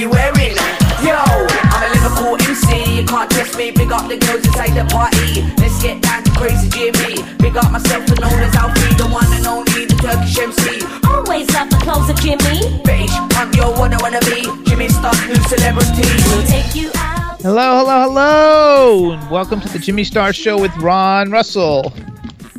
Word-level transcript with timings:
We 0.00 0.06
wearing? 0.06 0.56
Yo, 1.04 1.16
I'm 1.16 1.82
a 1.84 1.88
Liverpool 1.92 2.36
MC. 2.48 3.00
You 3.00 3.04
can't 3.06 3.30
test 3.30 3.56
me. 3.56 3.70
Big 3.70 3.92
up 3.92 4.08
the 4.08 4.16
girls 4.16 4.44
inside 4.46 4.72
the 4.72 4.84
party. 4.88 5.44
Let's 5.60 5.82
get 5.82 6.00
down 6.00 6.24
to 6.24 6.30
crazy 6.32 6.68
Jimmy. 6.70 7.22
Big 7.38 7.56
up 7.56 7.70
myself 7.70 8.08
and 8.08 8.20
known 8.20 8.40
as 8.40 8.54
Alfie, 8.54 8.94
the 8.96 9.08
one 9.08 9.30
and 9.32 9.46
only, 9.46 9.84
the 9.84 9.96
Turkish 10.00 10.38
MC. 10.38 10.80
Always 11.04 11.52
love 11.52 11.68
the 11.68 11.76
clothes 11.84 12.08
of 12.08 12.16
Jimmy. 12.16 12.80
Bitch, 12.84 13.12
I'm 13.36 13.52
your 13.52 13.72
one 13.76 13.92
I 13.92 14.00
wanna 14.00 14.20
be. 14.20 14.48
Jimmy 14.64 14.88
Star, 14.88 15.12
new 15.28 15.42
celebrity. 15.52 16.08
We'll 16.28 16.46
take 16.46 16.74
you 16.74 16.90
out. 16.96 17.40
Hello, 17.42 17.84
hello, 17.84 18.00
hello, 18.08 19.10
and 19.12 19.30
welcome 19.30 19.60
to 19.60 19.68
the 19.68 19.78
Jimmy 19.78 20.04
Star 20.04 20.32
Show 20.32 20.60
with 20.60 20.74
Ron 20.78 21.30
Russell, 21.30 21.92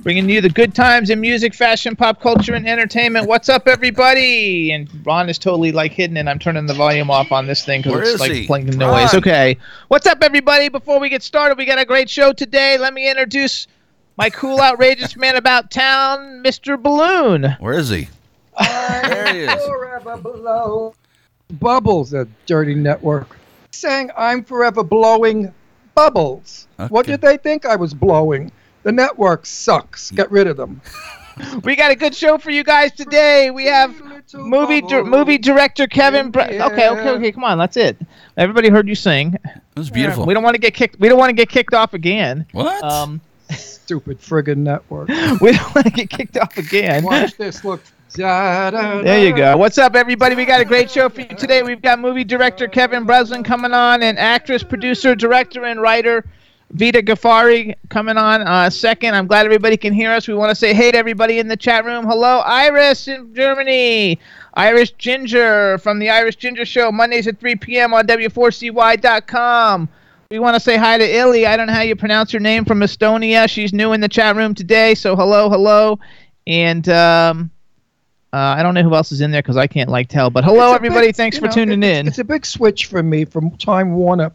bringing 0.01 0.27
you 0.29 0.41
the 0.41 0.49
good 0.49 0.73
times 0.73 1.09
in 1.09 1.19
music, 1.21 1.53
fashion, 1.53 1.95
pop 1.95 2.19
culture, 2.19 2.53
and 2.53 2.67
entertainment. 2.67 3.27
What's 3.27 3.49
up, 3.49 3.67
everybody? 3.67 4.71
And 4.71 4.89
Ron 5.05 5.29
is 5.29 5.37
totally 5.37 5.71
like 5.71 5.91
hidden, 5.91 6.17
and 6.17 6.29
I'm 6.29 6.39
turning 6.39 6.65
the 6.65 6.73
volume 6.73 7.11
off 7.11 7.31
on 7.31 7.45
this 7.47 7.63
thing 7.63 7.81
because 7.81 8.13
it's 8.13 8.19
like 8.19 8.31
he? 8.31 8.47
playing 8.47 8.65
noise. 8.65 9.13
Okay, 9.13 9.57
what's 9.89 10.07
up, 10.07 10.19
everybody? 10.21 10.69
Before 10.69 10.99
we 10.99 11.09
get 11.09 11.23
started, 11.23 11.57
we 11.57 11.65
got 11.65 11.79
a 11.79 11.85
great 11.85 12.09
show 12.09 12.33
today. 12.33 12.77
Let 12.77 12.93
me 12.93 13.09
introduce 13.09 13.67
my 14.17 14.29
cool, 14.29 14.59
outrageous 14.59 15.15
man 15.15 15.35
about 15.35 15.71
town, 15.71 16.43
Mr. 16.43 16.81
Balloon. 16.81 17.55
Where 17.59 17.77
is 17.77 17.89
he? 17.89 18.07
there 18.59 19.33
he 19.33 19.39
is. 19.41 19.65
Forever 19.65 20.17
blow. 20.17 20.95
Bubbles, 21.59 22.13
a 22.13 22.27
dirty 22.45 22.75
network. 22.75 23.37
Saying 23.71 24.11
I'm 24.17 24.43
forever 24.43 24.83
blowing 24.83 25.53
bubbles. 25.95 26.67
What 26.89 27.05
did 27.05 27.21
they 27.21 27.37
think 27.37 27.65
I 27.65 27.75
was 27.75 27.93
blowing? 27.93 28.51
The 28.83 28.91
network 28.91 29.45
sucks. 29.45 30.11
Get 30.11 30.31
rid 30.31 30.47
of 30.47 30.57
them. 30.57 30.81
We 31.63 31.75
got 31.77 31.91
a 31.91 31.95
good 31.95 32.13
show 32.13 32.37
for 32.37 32.51
you 32.51 32.63
guys 32.63 32.91
today. 32.91 33.49
We 33.51 33.65
have 33.65 33.99
movie 34.33 34.81
dir- 34.81 35.03
bubbles. 35.03 35.09
movie 35.09 35.37
director 35.37 35.87
Kevin. 35.87 36.29
Bra- 36.29 36.43
okay, 36.43 36.89
okay, 36.89 37.09
okay. 37.09 37.31
Come 37.31 37.45
on, 37.45 37.57
that's 37.57 37.77
it. 37.77 37.97
Everybody 38.37 38.69
heard 38.69 38.87
you 38.87 38.95
sing. 38.95 39.35
It 39.45 39.61
was 39.79 39.89
beautiful. 39.89 40.25
We 40.25 40.33
don't 40.33 40.43
want 40.43 40.55
to 40.55 40.61
get 40.61 40.73
kicked. 40.73 40.99
We 40.99 41.07
don't 41.09 41.17
want 41.17 41.29
to 41.29 41.33
get 41.33 41.49
kicked 41.49 41.73
off 41.73 41.93
again. 41.93 42.45
what? 42.51 42.83
Um, 42.83 43.21
Stupid 43.49 44.19
friggin' 44.19 44.57
network. 44.57 45.07
we 45.41 45.53
don't 45.53 45.73
want 45.75 45.87
to 45.87 45.91
get 45.93 46.09
kicked 46.09 46.37
off 46.37 46.57
again. 46.57 47.03
Watch 47.03 47.35
this. 47.37 47.63
Look. 47.63 47.81
Da, 48.13 48.69
da, 48.69 49.01
There 49.01 49.25
you 49.25 49.33
go. 49.33 49.55
What's 49.55 49.77
up, 49.77 49.95
everybody? 49.95 50.35
We 50.35 50.43
got 50.43 50.59
a 50.59 50.65
great 50.65 50.91
show 50.91 51.07
for 51.07 51.21
you 51.21 51.27
today. 51.29 51.63
We've 51.63 51.81
got 51.81 51.97
movie 51.97 52.25
director 52.25 52.67
Kevin 52.67 53.05
Breslin 53.05 53.43
coming 53.43 53.73
on, 53.73 54.03
and 54.03 54.19
actress, 54.19 54.63
producer, 54.63 55.15
director, 55.15 55.63
and 55.63 55.81
writer 55.81 56.25
Vida 56.73 57.01
Ghaffari 57.01 57.73
coming 57.89 58.17
on 58.17 58.41
uh, 58.43 58.69
second. 58.69 59.13
I'm 59.15 59.27
glad 59.27 59.45
everybody 59.45 59.75
can 59.77 59.93
hear 59.93 60.11
us. 60.11 60.27
We 60.27 60.33
want 60.33 60.49
to 60.51 60.55
say 60.55 60.73
hey 60.73 60.91
to 60.91 60.97
everybody 60.97 61.39
in 61.39 61.47
the 61.47 61.57
chat 61.57 61.83
room. 61.85 62.05
Hello, 62.05 62.39
Iris 62.39 63.07
in 63.07 63.33
Germany. 63.35 64.17
Irish 64.53 64.91
Ginger 64.93 65.77
from 65.77 65.99
the 65.99 66.09
Irish 66.09 66.35
Ginger 66.37 66.65
Show, 66.65 66.91
Mondays 66.91 67.27
at 67.27 67.39
3 67.39 67.55
p.m. 67.55 67.93
on 67.93 68.05
W4CY.com. 68.07 69.87
We 70.29 70.39
want 70.39 70.55
to 70.55 70.59
say 70.59 70.77
hi 70.77 70.97
to 70.97 71.17
Illy. 71.17 71.45
I 71.45 71.57
don't 71.57 71.67
know 71.67 71.73
how 71.73 71.81
you 71.81 71.95
pronounce 71.95 72.31
her 72.31 72.39
name 72.39 72.63
from 72.65 72.79
Estonia. 72.79 73.49
She's 73.49 73.73
new 73.73 73.91
in 73.93 73.99
the 74.01 74.09
chat 74.09 74.35
room 74.35 74.53
today, 74.55 74.93
so 74.95 75.15
hello, 75.15 75.49
hello. 75.49 75.99
And 76.47 76.87
um, 76.89 77.51
uh, 78.33 78.37
I 78.37 78.63
don't 78.63 78.73
know 78.73 78.83
who 78.83 78.95
else 78.95 79.11
is 79.11 79.19
in 79.21 79.31
there 79.31 79.41
because 79.41 79.57
I 79.57 79.67
can't 79.67 79.89
like 79.89 80.07
tell. 80.09 80.29
But 80.29 80.43
hello, 80.45 80.73
everybody. 80.73 81.07
big- 81.07 81.15
Thanks 81.17 81.37
for 81.37 81.45
know, 81.47 81.51
tuning 81.51 81.83
it's- 81.83 81.99
in. 81.99 82.07
It's 82.07 82.19
a 82.19 82.23
big 82.23 82.45
switch 82.45 82.85
for 82.85 83.03
me 83.03 83.25
from 83.25 83.51
Time 83.57 83.93
Warner 83.93 84.31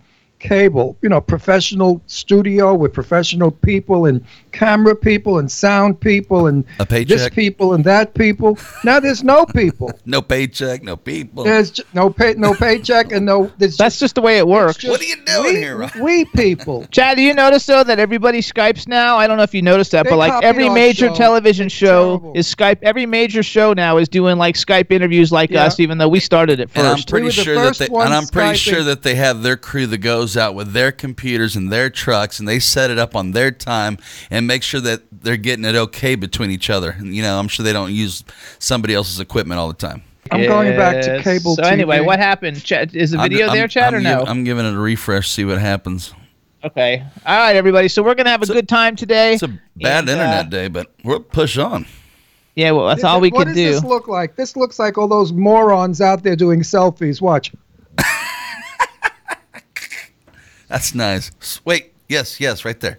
Cable. 0.47 0.97
You 1.03 1.09
know, 1.09 1.21
professional 1.21 2.01
studio 2.07 2.73
with 2.75 2.93
professional 2.93 3.51
people 3.51 4.07
and 4.07 4.25
camera 4.53 4.95
people 4.95 5.39
and 5.39 5.51
sound 5.51 6.01
people 6.01 6.47
and 6.47 6.65
A 6.79 7.05
this 7.05 7.29
people 7.31 7.75
and 7.75 7.85
that 7.85 8.15
people. 8.15 8.57
Now 8.85 9.01
there's 9.01 9.25
no 9.25 9.45
people. 9.47 9.91
No 10.09 10.23
paycheck, 10.23 10.85
no 10.85 10.97
people. 10.97 11.43
There's 11.43 11.73
j- 11.73 11.83
no 11.93 12.11
pay, 12.11 12.35
no 12.35 12.55
paycheck, 12.55 13.11
and 13.11 13.27
no. 13.27 13.51
That's 13.59 13.99
just 13.99 14.15
the 14.15 14.21
way 14.21 14.39
it 14.39 14.47
works. 14.47 14.85
What 14.85 15.01
are 15.01 15.05
you 15.05 15.17
doing 15.25 15.45
we, 15.55 15.57
here, 15.57 15.77
Ron? 15.79 15.91
We 16.01 16.25
people. 16.27 16.87
Chad, 16.93 17.17
do 17.17 17.23
you 17.23 17.35
notice 17.35 17.67
though 17.67 17.83
that 17.83 17.99
everybody 17.99 18.41
Skypes 18.41 18.87
now? 18.87 19.17
I 19.17 19.27
don't 19.27 19.37
know 19.37 19.43
if 19.43 19.53
you 19.53 19.63
noticed 19.63 19.91
that, 19.93 20.05
They 20.05 20.11
but 20.11 20.17
like 20.19 20.45
every 20.45 20.69
major 20.69 21.09
show. 21.09 21.15
television 21.15 21.67
It's 21.67 21.75
show 21.75 22.19
terrible. 22.19 22.33
is 22.37 22.55
Skype. 22.55 22.79
Every 22.83 23.05
major 23.05 23.43
show 23.43 23.73
now 23.73 23.97
is 23.97 24.09
doing 24.09 24.39
like 24.39 24.55
Skype 24.55 24.93
interviews 24.93 25.33
like 25.33 25.51
Yeah. 25.51 25.65
us, 25.65 25.81
even 25.81 25.99
though 25.99 26.09
we 26.09 26.21
started 26.21 26.61
it 26.61 26.71
And 26.77 26.87
I'm 26.87 26.95
first. 26.97 27.09
pretty 27.11 27.25
were 27.27 27.33
the 27.33 27.43
sure 27.43 27.55
that 27.57 27.79
they, 27.79 27.87
and 27.87 28.15
I'm 28.15 28.27
pretty 28.29 28.51
Skyping. 28.51 28.71
sure 28.75 28.83
that 28.85 29.03
they 29.03 29.17
have 29.17 29.43
their 29.43 29.57
crew 29.57 29.87
that 29.89 29.99
goes 29.99 30.36
out 30.37 30.55
with 30.55 30.73
their 30.73 30.93
computers 30.93 31.57
and 31.57 31.73
their 31.73 31.91
trucks, 31.91 32.39
and 32.39 32.49
they 32.49 32.59
set 32.59 32.91
it 32.91 32.99
up 32.99 33.15
on 33.17 33.33
their 33.33 33.51
time 33.51 33.99
and 34.31 34.47
make 34.47 34.63
sure 34.63 34.81
that 34.81 35.03
they're 35.13 35.37
getting 35.37 35.65
it 35.65 35.75
okay 35.77 36.15
between 36.15 36.51
each 36.51 36.71
other. 36.71 36.97
You 37.03 37.23
know, 37.23 37.39
I'm 37.39 37.49
sure 37.49 37.65
they 37.65 37.73
don't 37.73 37.93
use 37.93 38.25
somebody 38.59 38.95
else's 38.95 39.21
equipment 39.21 39.59
all 39.59 39.69
the 39.69 39.75
time. 39.75 40.03
I'm 40.33 40.43
going 40.43 40.77
back 40.77 41.03
to 41.05 41.23
cable 41.23 41.55
So 41.55 41.63
anyway, 41.63 42.01
what 42.01 42.19
happened? 42.19 42.63
Chad, 42.65 42.97
is 42.97 43.13
the 43.13 43.19
I'm- 43.19 43.31
video 43.31 43.47
I'm- 43.47 43.55
there, 43.57 43.69
Chad, 43.69 43.95
I'm 43.95 44.01
or 44.01 44.03
no? 44.03 44.19
giv- 44.21 44.29
I'm 44.29 44.45
giving 44.45 44.67
it 44.67 44.75
a 44.75 44.79
refresh, 44.79 45.31
see 45.31 45.45
what 45.45 45.59
happens. 45.59 46.13
okay. 46.65 47.05
All 47.25 47.37
right, 47.39 47.55
everybody. 47.55 47.87
So 47.87 48.03
we're 48.03 48.15
gonna 48.17 48.31
have 48.31 48.41
a 48.41 48.43
It's 48.43 48.51
a- 48.51 48.55
good 48.55 48.69
time 48.69 48.97
today. 48.97 49.35
It's 49.35 49.43
a 49.45 49.49
bad 49.77 50.01
And, 50.01 50.09
uh, 50.09 50.13
internet 50.15 50.51
day, 50.51 50.67
but 50.69 50.89
we'll 51.05 51.21
push 51.21 51.57
on. 51.59 51.87
Yeah, 52.57 52.73
well, 52.73 52.89
that's 52.89 52.99
This 52.99 53.05
all 53.05 53.19
is- 53.19 53.23
we 53.23 53.29
what 53.31 53.39
could 53.47 53.55
does 53.55 53.57
do. 53.57 53.71
this 53.73 53.85
look 53.85 54.09
like? 54.09 54.35
This 54.35 54.57
looks 54.57 54.79
like 54.81 54.99
all 54.99 55.07
those 55.07 55.33
morons 55.33 56.01
out 56.01 56.25
there 56.25 56.35
doing 56.35 56.63
selfies. 56.63 57.21
Watch. 57.21 57.53
That's 60.69 60.95
nice. 60.95 61.31
Wait, 61.65 61.93
yes, 62.09 62.41
yes, 62.41 62.65
right 62.65 62.79
there. 62.81 62.99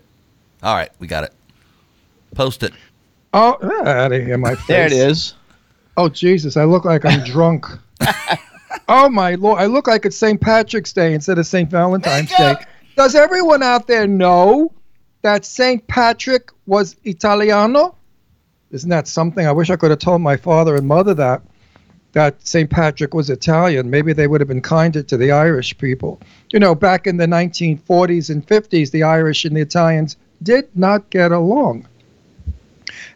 All 0.64 0.76
right, 0.76 0.90
we 1.00 1.08
got 1.08 1.24
it. 1.24 1.34
Post 2.36 2.64
it. 2.64 2.74
Oh, 3.34 3.58
out 3.86 4.12
of 4.12 4.24
here, 4.24 4.38
my 4.38 4.56
face. 4.56 4.68
There 4.68 4.86
it 4.86 4.94
is. 4.94 5.34
Oh 5.98 6.10
Jesus, 6.10 6.58
I 6.58 6.64
look 6.64 6.86
like 6.86 7.06
I'm 7.06 7.24
drunk. 7.24 7.66
oh 8.88 9.10
my 9.10 9.36
lord, 9.36 9.60
I 9.60 9.66
look 9.66 9.88
like 9.88 10.06
it's 10.06 10.16
St. 10.16 10.40
Patrick's 10.40 10.94
Day 10.94 11.14
instead 11.14 11.40
of 11.40 11.48
St. 11.48 11.70
Valentine's 11.70 12.30
Day. 12.30 12.56
Does 12.96 13.16
everyone 13.16 13.64
out 13.64 13.88
there 13.88 14.08
know 14.08 14.72
that 15.24 15.46
St. 15.46 15.86
Patrick 15.88 16.52
was 16.68 16.96
Italiano? 17.04 17.96
Isn't 18.72 18.90
that 18.90 19.08
something? 19.08 19.46
I 19.46 19.52
wish 19.52 19.70
I 19.70 19.76
could 19.76 19.90
have 19.90 20.00
told 20.00 20.22
my 20.22 20.38
father 20.38 20.76
and 20.76 20.88
mother 20.88 21.14
that 21.16 21.42
that 22.18 22.48
St. 22.48 22.68
Patrick 22.68 23.14
was 23.14 23.30
Italian. 23.30 23.92
Maybe 23.92 24.12
they 24.12 24.26
would 24.26 24.42
have 24.42 24.48
been 24.48 24.60
kinder 24.60 25.04
to 25.04 25.18
the 25.18 25.32
Irish 25.32 25.78
people. 25.78 26.20
You 26.50 26.60
know, 26.60 26.74
back 26.74 27.06
in 27.06 27.18
the 27.18 27.28
1940s 27.28 28.32
and 28.32 28.44
50s, 28.44 28.90
the 28.90 29.04
Irish 29.04 29.46
and 29.46 29.56
the 29.56 29.62
Italians 29.62 30.18
did 30.42 30.68
not 30.74 31.08
get 31.12 31.32
along. 31.32 31.88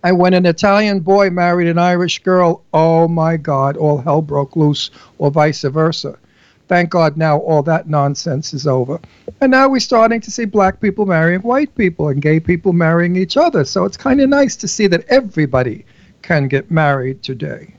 And 0.03 0.19
when 0.19 0.35
an 0.35 0.45
Italian 0.45 1.00
boy 1.00 1.31
married 1.31 1.67
an 1.67 1.79
Irish 1.79 2.19
girl, 2.19 2.63
oh 2.75 3.07
my 3.07 3.38
God, 3.38 3.75
all 3.75 3.97
hell 3.97 4.22
broke 4.22 4.56
loose, 4.56 4.91
or 5.18 5.31
vice 5.31 5.63
versa. 5.63 6.19
Thank 6.68 6.91
God 6.91 7.18
now 7.18 7.39
all 7.39 7.63
that 7.63 7.89
nonsense 7.89 8.53
is 8.53 8.68
over. 8.68 9.00
And 9.41 9.50
now 9.50 9.68
we're 9.68 9.79
starting 9.79 10.22
to 10.22 10.29
see 10.29 10.45
black 10.45 10.80
people 10.80 11.07
marrying 11.07 11.42
white 11.42 11.74
people 11.74 12.09
and 12.09 12.21
gay 12.21 12.39
people 12.39 12.71
marrying 12.71 13.15
each 13.15 13.36
other. 13.36 13.65
So 13.65 13.83
it's 13.83 13.97
kind 13.97 14.21
of 14.21 14.30
nice 14.30 14.56
to 14.57 14.68
see 14.68 14.86
that 14.86 15.06
everybody 15.07 15.86
can 16.21 16.47
get 16.47 16.69
married 16.69 17.24
today, 17.24 17.74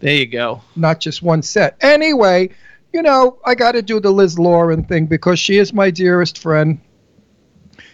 There 0.00 0.14
you 0.14 0.26
go. 0.26 0.62
not 0.76 1.00
just 1.00 1.22
one 1.22 1.42
set. 1.42 1.76
Anyway, 1.80 2.50
you 2.92 3.02
know, 3.02 3.38
I 3.44 3.54
got 3.54 3.72
to 3.72 3.82
do 3.82 4.00
the 4.00 4.10
Liz 4.10 4.38
Lauren 4.38 4.84
thing 4.84 5.06
because 5.06 5.38
she 5.38 5.58
is 5.58 5.72
my 5.72 5.90
dearest 5.90 6.38
friend. 6.38 6.80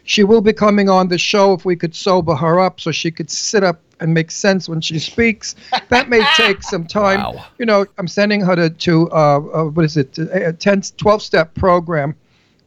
She 0.04 0.22
will 0.22 0.42
be 0.42 0.52
coming 0.52 0.88
on 0.90 1.08
the 1.08 1.18
show 1.18 1.54
if 1.54 1.64
we 1.64 1.76
could 1.76 1.94
sober 1.94 2.34
her 2.34 2.60
up 2.60 2.78
so 2.78 2.92
she 2.92 3.10
could 3.10 3.30
sit 3.30 3.64
up 3.64 3.80
and 4.00 4.12
make 4.12 4.30
sense 4.30 4.68
when 4.68 4.80
she 4.80 4.98
speaks. 4.98 5.54
That 5.88 6.10
may 6.10 6.22
take 6.36 6.62
some 6.62 6.86
time. 6.86 7.20
Wow. 7.20 7.46
You 7.58 7.64
know, 7.64 7.86
I'm 7.96 8.08
sending 8.08 8.42
her 8.42 8.54
to, 8.54 8.68
to 8.70 9.10
uh, 9.10 9.14
uh, 9.14 9.64
what 9.64 9.84
is 9.84 9.96
it, 9.96 10.18
a 10.18 10.52
10, 10.52 10.82
12 10.96 11.22
step 11.22 11.54
program. 11.54 12.14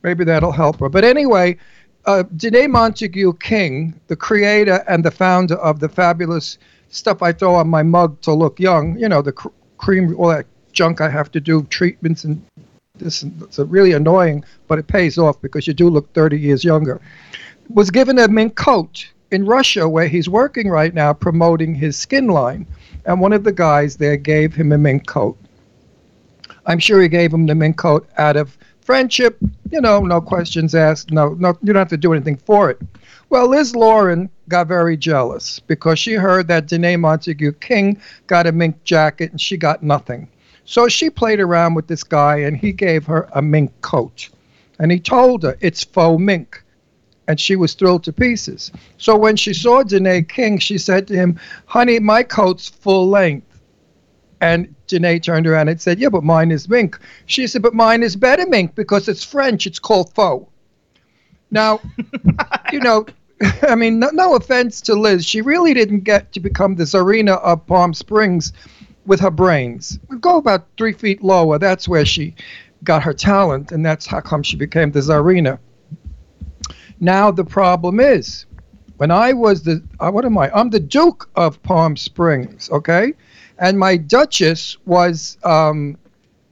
Maybe 0.02 0.24
that'll 0.24 0.52
help 0.52 0.80
her. 0.80 0.90
But 0.90 1.04
anyway, 1.04 1.58
uh, 2.06 2.24
Danae 2.36 2.68
Montague 2.68 3.34
King, 3.34 4.00
the 4.08 4.16
creator 4.16 4.84
and 4.88 5.04
the 5.04 5.12
founder 5.12 5.56
of 5.56 5.80
the 5.80 5.90
fabulous 5.90 6.58
stuff 6.98 7.22
I 7.22 7.32
throw 7.32 7.56
on 7.56 7.70
my 7.70 7.84
mug 7.84 8.20
to 8.22 8.34
look 8.34 8.60
young, 8.60 8.98
you 8.98 9.08
know, 9.08 9.22
the 9.22 9.32
cr- 9.32 9.50
cream, 9.78 10.16
all 10.18 10.30
that 10.30 10.46
junk 10.74 11.02
I 11.02 11.10
have 11.10 11.32
to 11.32 11.40
do, 11.40 11.64
treatments 11.64 12.24
and 12.24 12.42
this 12.96 13.24
is 13.24 13.60
really 13.60 13.94
annoying, 13.94 14.44
but 14.68 14.80
it 14.80 14.88
pays 14.88 15.18
off 15.18 15.42
because 15.42 15.68
you 15.68 15.74
do 15.74 15.90
look 15.90 16.12
30 16.14 16.40
years 16.40 16.64
younger. 16.64 17.00
Was 17.70 17.92
given 17.92 18.18
a 18.18 18.28
mink 18.28 18.56
coat 18.56 19.08
in 19.32 19.46
Russia, 19.46 19.88
where 19.88 20.08
he's 20.08 20.30
working 20.30 20.70
right 20.70 20.94
now, 20.94 21.14
promoting 21.14 21.76
his 21.76 21.98
skin 21.98 22.28
line, 22.28 22.66
and 23.06 23.20
one 23.20 23.34
of 23.34 23.44
the 23.44 23.52
guys 23.52 23.98
there 23.98 24.18
gave 24.18 24.56
him 24.56 24.72
a 24.72 24.78
mink 24.78 25.06
coat. 25.06 25.38
I'm 26.66 26.80
sure 26.80 27.02
he 27.02 27.08
gave 27.08 27.34
him 27.34 27.46
the 27.46 27.56
mink 27.56 27.78
coat 27.78 28.08
out 28.18 28.36
of 28.36 28.58
friendship, 28.82 29.38
you 29.70 29.82
know, 29.82 30.00
no 30.00 30.22
questions 30.22 30.74
asked, 30.74 31.12
no, 31.12 31.34
no, 31.34 31.58
you 31.62 31.74
don't 31.74 31.82
have 31.82 31.90
to 31.90 31.98
do 31.98 32.14
anything 32.14 32.38
for 32.38 32.70
it. 32.70 32.80
Well, 33.30 33.50
Liz 33.50 33.76
Lauren 33.76 34.30
got 34.50 34.68
very 34.68 34.98
jealous 34.98 35.60
because 35.60 36.00
she 36.00 36.14
heard 36.14 36.48
that 36.48 36.68
Danae 36.68 36.96
Montague 36.96 37.54
King 37.54 38.00
got 38.28 38.48
a 38.48 38.52
mink 38.52 38.84
jacket 38.84 39.32
and 39.32 39.42
she 39.42 39.58
got 39.58 39.84
nothing. 39.84 40.28
So 40.66 40.88
she 40.88 41.10
played 41.10 41.40
around 41.40 41.76
with 41.76 41.88
this 41.88 42.04
guy 42.04 42.38
and 42.38 42.58
he 42.58 42.72
gave 42.72 43.06
her 43.06 43.30
a 43.34 43.42
mink 43.42 43.72
coat. 43.82 44.30
And 44.80 44.92
he 44.92 45.00
told 45.00 45.44
her 45.44 45.58
it's 45.62 45.84
faux 45.84 46.22
mink. 46.22 46.64
And 47.30 47.40
she 47.40 47.58
was 47.58 47.74
thrilled 47.74 48.06
to 48.06 48.14
pieces. 48.14 48.72
So 48.98 49.18
when 49.18 49.36
she 49.36 49.54
saw 49.54 49.84
Danae 49.84 50.24
King, 50.24 50.60
she 50.60 50.78
said 50.78 51.08
to 51.08 51.14
him, 51.14 51.38
Honey, 51.66 52.00
my 52.00 52.24
coat's 52.24 52.70
full 52.70 53.10
length. 53.10 53.60
And 54.40 54.74
Janae 54.88 55.22
turned 55.22 55.48
around 55.48 55.68
and 55.68 55.82
said, 55.82 56.00
Yeah, 56.00 56.10
but 56.10 56.24
mine 56.24 56.52
is 56.52 56.70
mink. 56.70 56.98
She 57.26 57.48
said, 57.48 57.62
But 57.62 57.74
mine 57.74 58.04
is 58.04 58.16
better 58.16 58.48
mink 58.48 58.76
because 58.76 59.10
it's 59.10 59.24
French. 59.24 59.68
It's 59.68 59.80
called 59.80 60.14
faux. 60.14 60.50
Now, 61.52 61.82
you 62.72 62.80
know, 62.80 63.06
I 63.62 63.76
mean, 63.76 64.00
no, 64.00 64.10
no 64.10 64.36
offense 64.36 64.82
to 64.82 64.96
Liz. 64.96 65.26
She 65.26 65.42
really 65.42 65.74
didn't 65.74 66.02
get 66.02 66.32
to 66.34 66.40
become 66.40 66.76
the 66.76 66.86
Czarina 66.86 67.40
of 67.42 67.66
Palm 67.68 67.94
Springs 67.94 68.54
with 69.06 69.20
her 69.20 69.32
brains. 69.32 70.00
We 70.10 70.18
go 70.18 70.38
about 70.38 70.68
three 70.78 70.94
feet 70.94 71.24
lower. 71.24 71.60
That's 71.60 71.88
where 71.88 72.06
she 72.06 72.36
got 72.84 73.04
her 73.04 73.14
talent, 73.14 73.72
and 73.72 73.86
that's 73.86 74.06
how 74.06 74.22
come 74.22 74.44
she 74.44 74.58
became 74.58 74.92
the 74.92 75.00
Czarina. 75.00 75.60
Now, 77.00 77.32
the 77.32 77.46
problem 77.46 78.00
is, 78.00 78.46
when 78.98 79.12
I 79.12 79.34
was 79.34 79.64
the, 79.64 79.84
uh, 80.00 80.10
what 80.10 80.26
am 80.26 80.38
I? 80.38 80.52
I'm 80.52 80.72
the 80.72 80.80
Duke 80.80 81.30
of 81.36 81.62
Palm 81.62 81.96
Springs, 81.96 82.70
okay? 82.72 83.14
And 83.60 83.78
my 83.78 83.98
Duchess 83.98 84.78
was 84.86 85.38
um, 85.44 85.98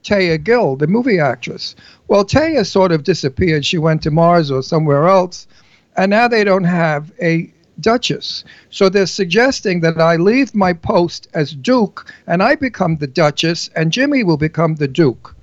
Taya 0.04 0.42
Gill, 0.42 0.76
the 0.76 0.86
movie 0.86 1.18
actress. 1.18 1.74
Well, 2.06 2.24
Taya 2.24 2.64
sort 2.64 2.92
of 2.92 3.02
disappeared. 3.02 3.66
She 3.66 3.78
went 3.78 4.02
to 4.02 4.12
Mars 4.12 4.50
or 4.52 4.62
somewhere 4.62 5.08
else, 5.08 5.48
and 5.96 6.10
now 6.10 6.28
they 6.28 6.44
don't 6.44 6.64
have 6.64 7.12
a 7.20 7.52
Duchess. 7.78 8.44
So 8.70 8.88
they're 8.88 9.06
suggesting 9.06 9.80
that 9.80 10.00
I 10.00 10.16
leave 10.16 10.54
my 10.54 10.72
post 10.72 11.28
as 11.34 11.52
Duke 11.52 12.10
and 12.26 12.42
I 12.42 12.54
become 12.54 12.96
the 12.96 13.06
Duchess, 13.06 13.68
and 13.76 13.92
Jimmy 13.92 14.22
will 14.22 14.38
become 14.38 14.76
the 14.76 14.88
Duke. 14.88 15.34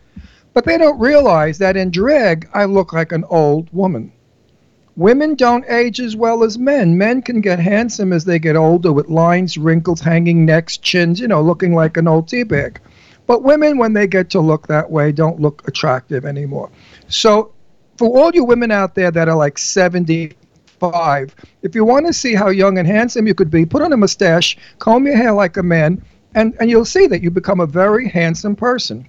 But 0.54 0.66
they 0.66 0.78
don't 0.78 1.00
realize 1.00 1.58
that 1.60 1.78
in 1.78 1.92
drag, 1.92 2.48
I 2.54 2.66
look 2.66 2.94
like 2.94 3.12
an 3.12 3.24
old 3.30 3.70
woman. 3.72 4.12
Women 4.96 5.34
don't 5.34 5.66
age 5.68 6.00
as 6.00 6.16
well 6.16 6.44
as 6.44 6.60
men. 6.60 6.98
Men 6.98 7.24
can 7.24 7.42
get 7.42 7.58
handsome 7.60 8.14
as 8.14 8.26
they 8.26 8.38
get 8.38 8.56
older 8.56 8.94
with 8.94 9.10
lines, 9.10 9.58
wrinkles, 9.58 10.02
hanging 10.02 10.46
necks, 10.46 10.78
chins, 10.78 11.20
you 11.20 11.28
know, 11.28 11.42
looking 11.42 11.74
like 11.74 11.98
an 11.98 12.08
old 12.08 12.28
tea 12.28 12.44
bag. 12.44 12.80
But 13.26 13.42
women, 13.42 13.80
when 13.80 13.94
they 13.94 14.06
get 14.06 14.30
to 14.32 14.40
look 14.40 14.68
that 14.68 14.92
way, 14.92 15.12
don't 15.12 15.40
look 15.40 15.68
attractive 15.68 16.26
anymore. 16.26 16.70
So, 17.08 17.52
for 17.98 18.08
all 18.16 18.32
you 18.34 18.44
women 18.44 18.70
out 18.70 18.94
there 18.96 19.12
that 19.12 19.30
are 19.30 19.36
like 19.36 19.58
75, 20.94 21.36
if 21.62 21.76
you 21.76 21.86
want 21.86 22.06
to 22.08 22.14
see 22.14 22.36
how 22.36 22.50
young 22.50 22.78
and 22.78 22.88
handsome 22.88 23.28
you 23.28 23.34
could 23.34 23.50
be, 23.50 23.66
put 23.66 23.82
on 23.82 23.94
a 23.94 23.98
mustache, 23.98 24.58
comb 24.80 25.06
your 25.06 25.16
hair 25.16 25.32
like 25.32 25.56
a 25.58 25.64
man, 25.64 26.04
and, 26.36 26.56
and 26.60 26.70
you'll 26.70 26.86
see 26.86 27.08
that 27.08 27.22
you 27.22 27.32
become 27.32 27.60
a 27.60 27.66
very 27.66 28.10
handsome 28.10 28.56
person. 28.56 29.08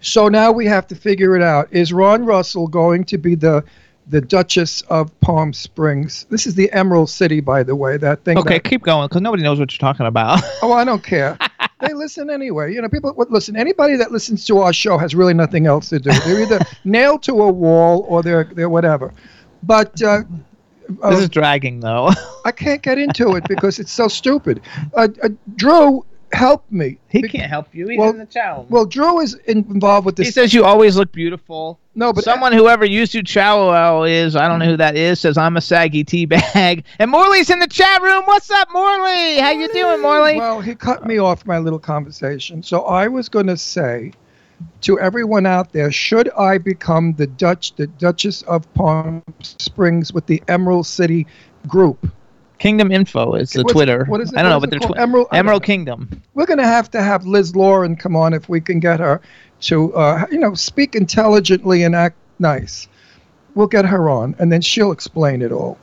So 0.00 0.28
now 0.28 0.52
we 0.52 0.66
have 0.66 0.86
to 0.88 0.94
figure 0.94 1.36
it 1.36 1.42
out. 1.42 1.68
Is 1.70 1.92
Ron 1.92 2.24
Russell 2.24 2.68
going 2.68 3.04
to 3.04 3.18
be 3.18 3.34
the 3.34 3.64
the 4.08 4.20
Duchess 4.20 4.80
of 4.82 5.18
Palm 5.20 5.52
Springs? 5.52 6.26
This 6.28 6.44
is 6.46 6.56
the 6.56 6.70
Emerald 6.72 7.08
City, 7.08 7.38
by 7.40 7.62
the 7.62 7.76
way. 7.76 7.96
That 7.96 8.24
thing. 8.24 8.36
Okay, 8.36 8.54
that- 8.54 8.64
keep 8.64 8.82
going 8.82 9.06
because 9.08 9.22
nobody 9.22 9.44
knows 9.44 9.60
what 9.60 9.72
you're 9.72 9.78
talking 9.78 10.06
about. 10.06 10.42
Oh, 10.62 10.72
I 10.72 10.84
don't 10.84 11.02
care. 11.02 11.38
they 11.80 11.92
listen 11.94 12.28
anyway. 12.30 12.72
You 12.74 12.82
know, 12.82 12.88
people 12.88 13.14
listen. 13.30 13.56
Anybody 13.56 13.96
that 13.96 14.10
listens 14.12 14.44
to 14.46 14.58
our 14.58 14.72
show 14.72 14.98
has 14.98 15.14
really 15.14 15.34
nothing 15.34 15.66
else 15.66 15.88
to 15.90 15.98
do. 16.00 16.10
They're 16.10 16.42
either 16.42 16.58
nailed 16.84 17.22
to 17.24 17.40
a 17.42 17.50
wall 17.50 18.04
or 18.08 18.22
they're 18.22 18.44
they're 18.44 18.68
whatever. 18.68 19.12
But 19.62 20.02
uh, 20.02 20.22
this 20.88 20.98
uh, 21.02 21.08
is 21.10 21.28
dragging 21.28 21.80
though. 21.80 22.10
I 22.44 22.52
can't 22.52 22.82
get 22.82 22.98
into 22.98 23.36
it 23.36 23.44
because 23.48 23.78
it's 23.78 23.92
so 23.92 24.08
stupid. 24.08 24.60
Uh, 24.94 25.08
uh, 25.22 25.28
Drew, 25.56 26.04
help 26.32 26.64
me. 26.70 26.98
he 27.08 27.22
Be- 27.22 27.28
can't 27.28 27.48
help 27.50 27.74
you. 27.74 27.88
He's 27.88 27.98
well- 27.98 28.10
in 28.10 28.18
the 28.18 28.26
chat. 28.26 28.68
Well, 28.70 28.86
Drew 28.86 29.20
is 29.20 29.34
in, 29.46 29.58
involved 29.58 30.06
with 30.06 30.16
this. 30.16 30.26
he 30.28 30.32
says 30.32 30.52
you 30.52 30.64
always 30.64 30.96
look 30.96 31.12
beautiful. 31.12 31.78
no, 31.94 32.12
but 32.12 32.24
Someone 32.24 32.52
whoever 32.52 32.84
used 32.84 33.14
you 33.14 33.22
Chow 33.22 34.02
is, 34.04 34.34
I 34.34 34.48
don't 34.48 34.58
know 34.58 34.64
who 34.66 34.76
that 34.78 34.96
is, 34.96 35.20
says 35.20 35.36
I'm 35.38 35.56
a 35.56 35.60
saggy 35.60 36.04
tea 36.04 36.24
bag. 36.26 36.84
And 36.98 37.10
Morley's 37.10 37.50
in 37.50 37.58
the 37.58 37.66
chat 37.68 38.02
room. 38.02 38.22
What's 38.24 38.50
up, 38.50 38.68
Morley? 38.72 39.38
How 39.38 39.50
you 39.50 39.72
doing, 39.72 40.00
Morley? 40.02 40.36
Well, 40.38 40.60
he 40.60 40.74
cut 40.74 41.06
me 41.06 41.18
off 41.18 41.46
my 41.46 41.58
little 41.58 41.78
conversation. 41.78 42.62
So 42.62 42.82
I 42.82 43.08
was 43.08 43.28
going 43.28 43.46
to 43.46 43.56
say 43.56 44.12
to 44.82 44.98
everyone 45.00 45.46
out 45.46 45.72
there, 45.72 45.90
should 45.92 46.30
I 46.30 46.58
become 46.58 47.14
the 47.14 47.26
Dutch, 47.26 47.74
the 47.76 47.86
Duchess 47.86 48.42
of 48.42 48.72
Palm 48.74 49.22
Springs 49.42 50.12
with 50.12 50.26
the 50.26 50.42
Emerald 50.48 50.86
City 50.86 51.26
group? 51.66 52.10
Kingdom 52.58 52.92
Info 52.92 53.34
is 53.34 53.50
the 53.50 53.62
What's- 53.62 53.72
Twitter. 53.72 54.04
what 54.06 54.20
is 54.20 54.32
it- 54.32 54.38
I 54.38 54.42
don't 54.42 54.50
know, 54.50 54.60
but 54.60 54.70
they're 54.70 54.78
twi- 54.78 54.96
Emerald- 54.96 55.26
Emerald. 55.32 55.64
Kingdom. 55.64 56.08
We're 56.34 56.46
going 56.46 56.58
to 56.58 56.66
have 56.66 56.90
to 56.92 57.02
have 57.02 57.26
Liz 57.26 57.56
Lauren 57.56 57.96
come 57.96 58.14
on 58.14 58.32
if 58.32 58.48
we 58.48 58.60
can 58.60 58.78
get 58.78 59.00
her 59.00 59.20
to, 59.62 59.92
uh, 59.94 60.26
you 60.30 60.38
know, 60.38 60.54
speak 60.54 60.94
intelligently 60.94 61.82
and 61.82 61.94
act 61.96 62.16
nice. 62.38 62.86
We'll 63.54 63.66
get 63.66 63.84
her 63.84 64.08
on, 64.08 64.34
and 64.38 64.52
then 64.52 64.60
she'll 64.60 64.92
explain 64.92 65.42
it 65.42 65.50
all. 65.52 65.76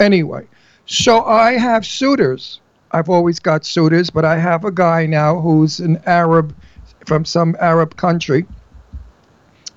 Anyway, 0.00 0.44
so 0.86 1.24
I 1.24 1.52
have 1.52 1.84
suitors. 1.86 2.60
I've 2.92 3.08
always 3.10 3.38
got 3.40 3.64
suitors, 3.66 4.08
but 4.10 4.24
I 4.24 4.38
have 4.38 4.64
a 4.64 4.70
guy 4.70 5.04
now 5.06 5.40
who's 5.40 5.80
an 5.80 5.98
Arab 6.06 6.54
from 7.06 7.24
some 7.24 7.56
Arab 7.60 7.96
country 7.96 8.46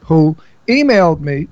who 0.02 0.36
emailed 0.68 1.22
me, 1.22 1.48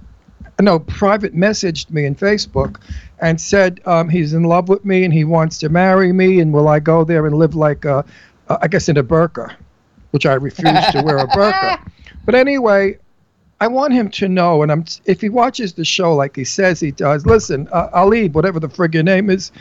no, 0.61 0.79
private 0.79 1.35
messaged 1.35 1.89
me 1.89 2.05
in 2.05 2.15
Facebook 2.15 2.81
and 3.19 3.39
said 3.39 3.79
um, 3.85 4.09
he's 4.09 4.33
in 4.33 4.43
love 4.43 4.69
with 4.69 4.83
me 4.83 5.03
and 5.03 5.13
he 5.13 5.23
wants 5.23 5.57
to 5.59 5.69
marry 5.69 6.11
me 6.11 6.39
and 6.39 6.53
will 6.53 6.67
I 6.67 6.79
go 6.79 7.03
there 7.03 7.25
and 7.25 7.35
live 7.37 7.55
like 7.55 7.85
a, 7.85 8.03
uh, 8.49 8.57
I 8.61 8.67
guess 8.67 8.89
in 8.89 8.97
a 8.97 9.03
burqa, 9.03 9.55
which 10.11 10.25
I 10.25 10.33
refuse 10.33 10.85
to 10.87 11.01
wear 11.03 11.17
a 11.17 11.27
burqa. 11.27 11.79
But 12.25 12.35
anyway, 12.35 12.97
I 13.61 13.67
want 13.67 13.93
him 13.93 14.09
to 14.11 14.29
know, 14.29 14.61
and 14.61 14.71
I'm 14.71 14.85
if 15.05 15.19
he 15.19 15.29
watches 15.29 15.73
the 15.73 15.83
show 15.83 16.13
like 16.15 16.35
he 16.35 16.43
says 16.43 16.79
he 16.79 16.91
does. 16.91 17.25
Listen, 17.25 17.67
uh, 17.71 17.89
Ali, 17.91 18.29
whatever 18.29 18.59
the 18.59 18.69
frig 18.69 18.93
your 18.93 19.03
name 19.03 19.29
is, 19.29 19.51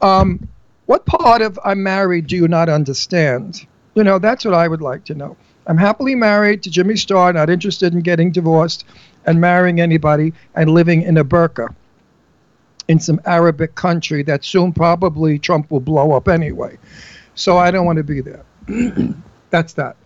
um, 0.00 0.46
what 0.86 1.04
part 1.04 1.42
of 1.42 1.58
I'm 1.64 1.82
married 1.82 2.28
do 2.28 2.36
you 2.36 2.48
not 2.48 2.68
understand? 2.68 3.66
You 3.94 4.04
know, 4.04 4.18
that's 4.18 4.44
what 4.44 4.54
I 4.54 4.68
would 4.68 4.80
like 4.80 5.04
to 5.06 5.14
know. 5.14 5.36
I'm 5.66 5.78
happily 5.78 6.14
married 6.14 6.62
to 6.64 6.70
Jimmy 6.70 6.96
Star, 6.96 7.32
not 7.32 7.50
interested 7.50 7.94
in 7.94 8.00
getting 8.00 8.32
divorced 8.32 8.84
and 9.26 9.40
marrying 9.40 9.80
anybody 9.80 10.32
and 10.54 10.70
living 10.70 11.02
in 11.02 11.16
a 11.16 11.24
burqa 11.24 11.74
in 12.88 12.98
some 12.98 13.20
Arabic 13.24 13.74
country 13.74 14.22
that 14.24 14.44
soon 14.44 14.72
probably 14.72 15.38
Trump 15.38 15.70
will 15.70 15.80
blow 15.80 16.12
up 16.12 16.28
anyway. 16.28 16.76
So 17.34 17.56
I 17.56 17.70
don't 17.70 17.86
want 17.86 17.98
to 17.98 18.04
be 18.04 18.20
there. 18.20 18.44
That's 19.50 19.74
that. 19.74 19.96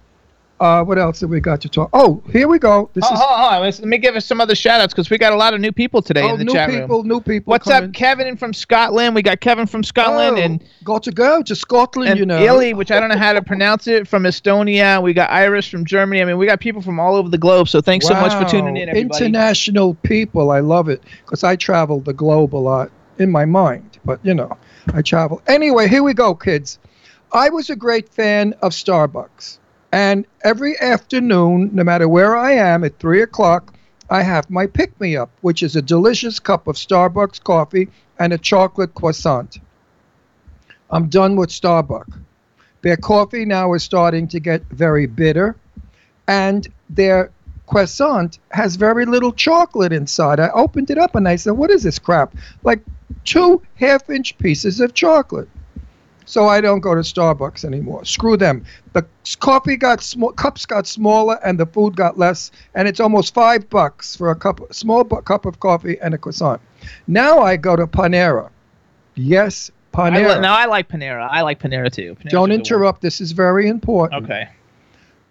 Uh, 0.58 0.82
what 0.82 0.98
else 0.98 1.20
have 1.20 1.28
we 1.28 1.38
got 1.38 1.60
to 1.60 1.68
talk? 1.68 1.90
Oh, 1.92 2.22
here 2.32 2.48
we 2.48 2.58
go. 2.58 2.88
This 2.94 3.04
Oh, 3.06 3.12
is 3.12 3.20
hold 3.20 3.52
on. 3.52 3.62
Let 3.62 3.80
me 3.84 3.98
give 3.98 4.16
us 4.16 4.24
some 4.24 4.40
other 4.40 4.54
shout 4.54 4.80
outs 4.80 4.94
because 4.94 5.10
we 5.10 5.18
got 5.18 5.34
a 5.34 5.36
lot 5.36 5.52
of 5.52 5.60
new 5.60 5.70
people 5.72 6.00
today 6.00 6.22
oh, 6.22 6.32
in 6.32 6.38
the 6.38 6.44
new 6.44 6.52
chat 6.54 6.70
people, 6.70 6.98
room. 6.98 7.08
new 7.08 7.20
people. 7.20 7.50
What's 7.50 7.68
coming. 7.68 7.90
up, 7.90 7.94
Kevin 7.94 8.36
from 8.38 8.54
Scotland? 8.54 9.14
We 9.14 9.20
got 9.20 9.40
Kevin 9.40 9.66
from 9.66 9.84
Scotland 9.84 10.38
Oh, 10.38 10.40
and 10.40 10.64
got 10.82 11.02
to 11.02 11.10
go 11.10 11.42
to 11.42 11.54
Scotland, 11.54 12.12
and 12.12 12.18
you 12.18 12.24
know. 12.24 12.42
Illy, 12.42 12.72
which 12.72 12.90
I 12.90 12.98
don't 13.00 13.10
know 13.10 13.18
how 13.18 13.34
to 13.34 13.42
pronounce 13.42 13.86
it, 13.86 14.08
from 14.08 14.22
Estonia. 14.22 15.02
We 15.02 15.12
got 15.12 15.30
Iris 15.30 15.68
from 15.68 15.84
Germany. 15.84 16.22
I 16.22 16.24
mean, 16.24 16.38
we 16.38 16.46
got 16.46 16.60
people 16.60 16.80
from 16.80 16.98
all 16.98 17.16
over 17.16 17.28
the 17.28 17.38
globe. 17.38 17.68
So 17.68 17.82
thanks 17.82 18.06
so 18.06 18.14
much 18.14 18.32
for 18.32 18.48
tuning 18.50 18.78
in, 18.78 18.88
everybody. 18.88 19.24
International 19.24 19.94
people, 20.04 20.50
I 20.50 20.60
love 20.60 20.88
it 20.88 21.02
because 21.24 21.44
I 21.44 21.56
travel 21.56 22.00
the 22.00 22.14
globe 22.14 22.54
a 22.54 22.56
lot 22.56 22.90
in 23.18 23.30
my 23.30 23.44
mind, 23.44 23.98
but 24.06 24.20
you 24.22 24.32
know, 24.32 24.56
I 24.94 25.02
travel. 25.02 25.42
Anyway, 25.46 25.88
here 25.88 26.02
we 26.02 26.14
go, 26.14 26.34
kids. 26.34 26.78
I 27.32 27.50
was 27.50 27.68
a 27.68 27.76
great 27.76 28.08
fan 28.08 28.54
of 28.62 28.72
Starbucks, 28.72 29.58
and 29.92 30.26
every 30.42 30.78
afternoon, 30.80 31.70
no 31.72 31.84
matter 31.84 32.08
where 32.08 32.36
I 32.36 32.52
am 32.52 32.84
at 32.84 32.98
three 32.98 33.22
o'clock, 33.22 33.74
I 34.08 34.22
have 34.22 34.50
my 34.50 34.66
pick 34.66 34.98
me 35.00 35.16
up, 35.16 35.30
which 35.40 35.62
is 35.62 35.74
a 35.74 35.82
delicious 35.82 36.38
cup 36.38 36.68
of 36.68 36.76
Starbucks 36.76 37.42
coffee 37.42 37.88
and 38.18 38.32
a 38.32 38.38
chocolate 38.38 38.94
croissant. 38.94 39.58
I'm 40.90 41.08
done 41.08 41.36
with 41.36 41.50
Starbucks. 41.50 42.18
Their 42.82 42.96
coffee 42.96 43.44
now 43.44 43.72
is 43.72 43.82
starting 43.82 44.28
to 44.28 44.38
get 44.38 44.62
very 44.70 45.06
bitter, 45.06 45.56
and 46.28 46.66
their 46.88 47.30
croissant 47.66 48.38
has 48.52 48.76
very 48.76 49.06
little 49.06 49.32
chocolate 49.32 49.92
inside. 49.92 50.38
I 50.38 50.50
opened 50.50 50.90
it 50.90 50.98
up 50.98 51.16
and 51.16 51.26
I 51.26 51.36
said, 51.36 51.52
What 51.52 51.70
is 51.70 51.82
this 51.82 51.98
crap? 51.98 52.34
Like 52.62 52.80
two 53.24 53.62
half 53.74 54.08
inch 54.08 54.38
pieces 54.38 54.80
of 54.80 54.94
chocolate. 54.94 55.48
So 56.28 56.46
I 56.48 56.60
don't 56.60 56.80
go 56.80 56.94
to 56.94 57.00
Starbucks 57.02 57.64
anymore. 57.64 58.04
Screw 58.04 58.36
them. 58.36 58.64
The 58.92 59.06
coffee 59.38 59.76
got 59.76 60.02
small, 60.02 60.32
cups 60.32 60.66
got 60.66 60.86
smaller, 60.86 61.38
and 61.44 61.58
the 61.58 61.66
food 61.66 61.94
got 61.96 62.18
less, 62.18 62.50
and 62.74 62.88
it's 62.88 62.98
almost 63.00 63.32
five 63.32 63.70
bucks 63.70 64.16
for 64.16 64.30
a 64.30 64.34
cup, 64.34 64.60
small 64.72 65.04
bu- 65.04 65.22
cup 65.22 65.46
of 65.46 65.60
coffee 65.60 65.96
and 66.02 66.12
a 66.14 66.18
croissant. 66.18 66.60
Now 67.06 67.38
I 67.38 67.56
go 67.56 67.76
to 67.76 67.86
Panera. 67.86 68.50
Yes, 69.14 69.70
I 69.94 70.10
Panera. 70.10 70.34
li- 70.34 70.40
now 70.40 70.54
I 70.56 70.66
like 70.66 70.88
Panera. 70.88 71.28
I 71.30 71.42
like 71.42 71.60
Panera 71.60 71.90
too. 71.90 72.16
Panera's 72.16 72.32
don't 72.32 72.50
a 72.50 72.54
good 72.54 72.58
one. 72.58 72.60
interrupt. 72.60 73.00
This 73.02 73.20
is 73.20 73.32
very 73.32 73.68
important. 73.68 74.24
Okay. 74.24 74.48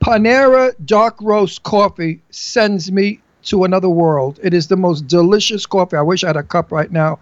Panera 0.02 0.74
dark 0.86 1.16
roast 1.22 1.64
coffee 1.64 2.22
sends 2.30 2.92
me 2.92 3.20
to 3.44 3.64
another 3.64 3.90
world. 3.90 4.40
It 4.44 4.54
is 4.54 4.68
the 4.68 4.78
most 4.78 5.08
delicious 5.08 5.66
coffee. 5.66 5.98
I 5.98 6.02
wish 6.02 6.24
I 6.24 6.28
had 6.28 6.38
a 6.38 6.44
cup 6.44 6.72
right 6.72 6.92
now 6.92 7.20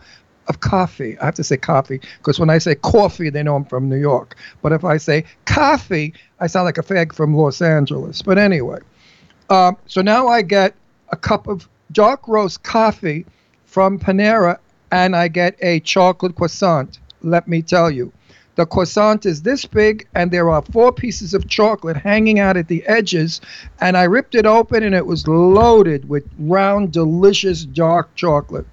of 0.48 0.60
coffee. 0.60 1.18
I 1.20 1.26
have 1.26 1.36
to 1.36 1.44
say 1.44 1.58
coffee 1.58 2.00
because 2.18 2.40
when 2.40 2.50
I 2.50 2.58
say 2.58 2.76
coffee, 2.76 3.30
they 3.30 3.44
know 3.44 3.56
I'm 3.56 3.66
from 3.66 3.90
New 3.90 4.00
York. 4.00 4.36
But 4.62 4.72
if 4.72 4.84
I 4.84 4.98
say 4.98 5.26
coffee, 5.46 6.14
I 6.40 6.48
sound 6.48 6.66
like 6.66 6.78
a 6.78 6.84
fag 6.84 7.14
from 7.14 7.36
Los 7.36 7.62
Angeles. 7.62 8.22
But 8.22 8.38
anyway, 8.38 8.80
um, 9.50 9.78
so 9.86 10.02
now 10.02 10.28
I 10.28 10.42
get 10.42 10.76
a 11.10 11.16
cup 11.16 11.48
of 11.48 11.68
dark 11.92 12.28
roast 12.28 12.64
coffee 12.64 13.26
from 13.66 14.00
Panera 14.00 14.58
and 14.92 15.16
I 15.16 15.28
get 15.28 15.56
a 15.62 15.80
chocolate 15.80 16.36
croissant. 16.36 17.00
Let 17.22 17.48
me 17.48 17.62
tell 17.62 17.90
you. 17.90 18.12
The 18.56 18.68
croissant 18.68 19.26
is 19.26 19.42
this 19.42 19.66
big, 19.66 20.08
and 20.14 20.30
there 20.30 20.52
are 20.52 20.62
four 20.62 20.92
pieces 20.92 21.34
of 21.34 21.48
chocolate 21.48 21.98
hanging 21.98 22.38
out 22.40 22.56
at 22.56 22.68
the 22.68 22.86
edges. 22.86 23.42
And 23.82 23.98
I 23.98 24.04
ripped 24.04 24.36
it 24.36 24.46
open, 24.46 24.84
and 24.84 24.94
it 24.94 25.08
was 25.08 25.28
loaded 25.28 26.08
with 26.08 26.24
round, 26.38 26.92
delicious 26.92 27.66
dark 27.66 28.14
chocolate. 28.14 28.68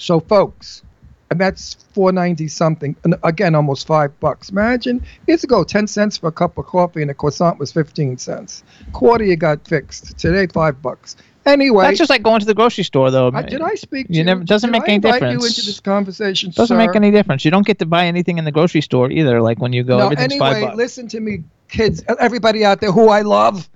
So, 0.00 0.18
folks, 0.18 0.82
and 1.30 1.38
that's 1.38 1.74
four 1.92 2.10
ninety 2.10 2.48
something. 2.48 2.96
And 3.04 3.14
again, 3.22 3.54
almost 3.54 3.86
five 3.86 4.18
bucks. 4.18 4.48
Imagine 4.48 5.04
years 5.28 5.44
ago, 5.44 5.62
ten 5.62 5.86
cents 5.86 6.16
for 6.16 6.28
a 6.28 6.32
cup 6.32 6.56
of 6.56 6.64
coffee, 6.66 7.02
and 7.02 7.10
a 7.10 7.14
croissant 7.14 7.58
was 7.58 7.70
fifteen 7.70 8.16
cents. 8.16 8.64
Quarter 8.92 9.24
you 9.24 9.36
got 9.36 9.66
fixed. 9.68 10.16
Today, 10.18 10.46
five 10.46 10.80
bucks. 10.80 11.16
Anyway, 11.46 11.84
That's 11.84 11.98
just 11.98 12.10
like 12.10 12.22
going 12.22 12.40
to 12.40 12.46
the 12.46 12.54
grocery 12.54 12.84
store, 12.84 13.10
though. 13.10 13.30
I, 13.32 13.42
did 13.42 13.62
I 13.62 13.74
speak 13.74 14.08
to 14.08 14.12
You 14.14 14.24
never- 14.24 14.44
doesn't 14.44 14.68
did 14.72 14.78
make 14.78 14.88
I 14.88 14.92
any 14.92 14.98
difference. 14.98 15.32
you 15.42 15.46
into 15.48 15.62
this 15.62 15.80
conversation? 15.80 16.50
Doesn't 16.50 16.74
sir? 16.74 16.78
make 16.86 16.94
any 16.96 17.10
difference. 17.10 17.44
You 17.46 17.50
don't 17.50 17.64
get 17.66 17.78
to 17.78 17.86
buy 17.86 18.06
anything 18.06 18.36
in 18.38 18.44
the 18.44 18.52
grocery 18.52 18.82
store 18.82 19.10
either. 19.10 19.40
Like 19.40 19.58
when 19.58 19.72
you 19.72 19.82
go, 19.82 19.98
no, 19.98 20.04
everything's 20.04 20.36
five 20.36 20.56
anyway, 20.56 20.68
bucks. 20.68 20.76
listen 20.76 21.08
to 21.08 21.20
me, 21.20 21.42
kids, 21.68 22.04
everybody 22.18 22.64
out 22.64 22.80
there 22.80 22.92
who 22.92 23.08
I 23.08 23.22
love. 23.22 23.68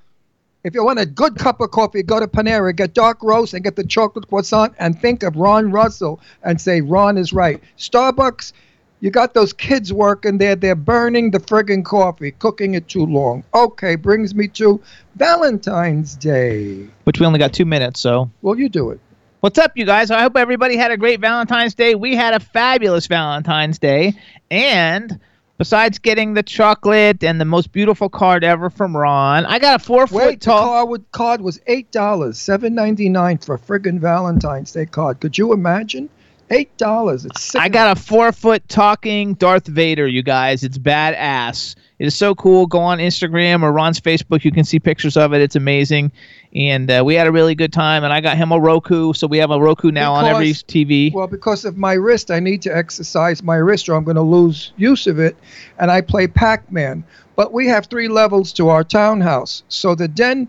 If 0.64 0.74
you 0.74 0.82
want 0.82 0.98
a 0.98 1.04
good 1.04 1.36
cup 1.36 1.60
of 1.60 1.70
coffee, 1.72 2.02
go 2.02 2.18
to 2.18 2.26
Panera, 2.26 2.74
get 2.74 2.94
dark 2.94 3.22
roast, 3.22 3.52
and 3.52 3.62
get 3.62 3.76
the 3.76 3.84
chocolate 3.84 4.26
croissant, 4.28 4.74
and 4.78 4.98
think 4.98 5.22
of 5.22 5.36
Ron 5.36 5.70
Russell 5.70 6.20
and 6.42 6.58
say 6.58 6.80
Ron 6.80 7.18
is 7.18 7.34
right. 7.34 7.62
Starbucks, 7.76 8.54
you 9.00 9.10
got 9.10 9.34
those 9.34 9.52
kids 9.52 9.92
working 9.92 10.38
there. 10.38 10.56
They're 10.56 10.74
burning 10.74 11.32
the 11.32 11.38
friggin' 11.38 11.84
coffee, 11.84 12.30
cooking 12.30 12.72
it 12.72 12.88
too 12.88 13.04
long. 13.04 13.44
Okay, 13.52 13.94
brings 13.96 14.34
me 14.34 14.48
to 14.48 14.80
Valentine's 15.16 16.16
Day. 16.16 16.88
Which 17.04 17.20
we 17.20 17.26
only 17.26 17.38
got 17.38 17.52
two 17.52 17.66
minutes, 17.66 18.00
so. 18.00 18.30
Well, 18.40 18.58
you 18.58 18.70
do 18.70 18.88
it. 18.88 19.00
What's 19.40 19.58
up, 19.58 19.72
you 19.76 19.84
guys? 19.84 20.10
I 20.10 20.22
hope 20.22 20.34
everybody 20.34 20.78
had 20.78 20.90
a 20.90 20.96
great 20.96 21.20
Valentine's 21.20 21.74
Day. 21.74 21.94
We 21.94 22.16
had 22.16 22.32
a 22.32 22.40
fabulous 22.40 23.06
Valentine's 23.06 23.78
Day. 23.78 24.14
And 24.50 25.20
besides 25.58 25.98
getting 25.98 26.34
the 26.34 26.42
chocolate 26.42 27.22
and 27.24 27.40
the 27.40 27.44
most 27.44 27.72
beautiful 27.72 28.08
card 28.08 28.44
ever 28.44 28.70
from 28.70 28.96
Ron, 28.96 29.46
I 29.46 29.58
got 29.58 29.80
a 29.80 29.84
four 29.84 30.06
foot 30.06 30.16
Wait, 30.26 30.40
the 30.40 30.46
tall. 30.46 30.62
card, 30.62 30.88
would, 30.88 31.12
card 31.12 31.40
was 31.40 31.60
eight 31.66 31.90
dollars, 31.90 32.38
seven 32.38 32.74
ninety 32.74 33.08
nine 33.08 33.38
for 33.38 33.54
a 33.54 33.58
friggin' 33.58 33.98
Valentine's 34.00 34.72
Day 34.72 34.86
card. 34.86 35.20
Could 35.20 35.38
you 35.38 35.52
imagine? 35.52 36.08
Eight 36.50 36.76
dollars. 36.76 37.24
It's 37.24 37.40
sick. 37.42 37.60
I 37.60 37.68
got 37.68 37.96
a 37.96 38.00
four 38.00 38.30
foot 38.30 38.68
talking 38.68 39.34
Darth 39.34 39.66
Vader, 39.66 40.06
you 40.06 40.22
guys. 40.22 40.62
It's 40.62 40.76
badass. 40.78 41.74
It 41.98 42.06
is 42.06 42.16
so 42.16 42.34
cool. 42.34 42.66
Go 42.66 42.80
on 42.80 42.98
Instagram 42.98 43.62
or 43.62 43.70
Ron's 43.72 44.00
Facebook. 44.00 44.44
You 44.44 44.50
can 44.50 44.64
see 44.64 44.80
pictures 44.80 45.16
of 45.16 45.32
it. 45.32 45.40
It's 45.40 45.54
amazing. 45.54 46.10
And 46.54 46.90
uh, 46.90 47.02
we 47.04 47.14
had 47.14 47.28
a 47.28 47.32
really 47.32 47.54
good 47.54 47.72
time. 47.72 48.02
And 48.02 48.12
I 48.12 48.20
got 48.20 48.36
him 48.36 48.50
a 48.50 48.58
Roku. 48.58 49.12
So 49.12 49.28
we 49.28 49.38
have 49.38 49.52
a 49.52 49.60
Roku 49.60 49.92
now 49.92 50.12
on 50.12 50.24
every 50.24 50.52
TV. 50.52 51.12
Well, 51.12 51.28
because 51.28 51.64
of 51.64 51.76
my 51.76 51.92
wrist, 51.92 52.32
I 52.32 52.40
need 52.40 52.62
to 52.62 52.76
exercise 52.76 53.42
my 53.42 53.56
wrist 53.56 53.88
or 53.88 53.94
I'm 53.94 54.04
going 54.04 54.16
to 54.16 54.22
lose 54.22 54.72
use 54.76 55.06
of 55.06 55.20
it. 55.20 55.36
And 55.78 55.90
I 55.90 56.00
play 56.00 56.26
Pac 56.26 56.70
Man. 56.72 57.04
But 57.36 57.52
we 57.52 57.66
have 57.68 57.86
three 57.86 58.08
levels 58.08 58.52
to 58.54 58.68
our 58.68 58.82
townhouse. 58.82 59.62
So 59.68 59.94
the 59.94 60.08
den 60.08 60.48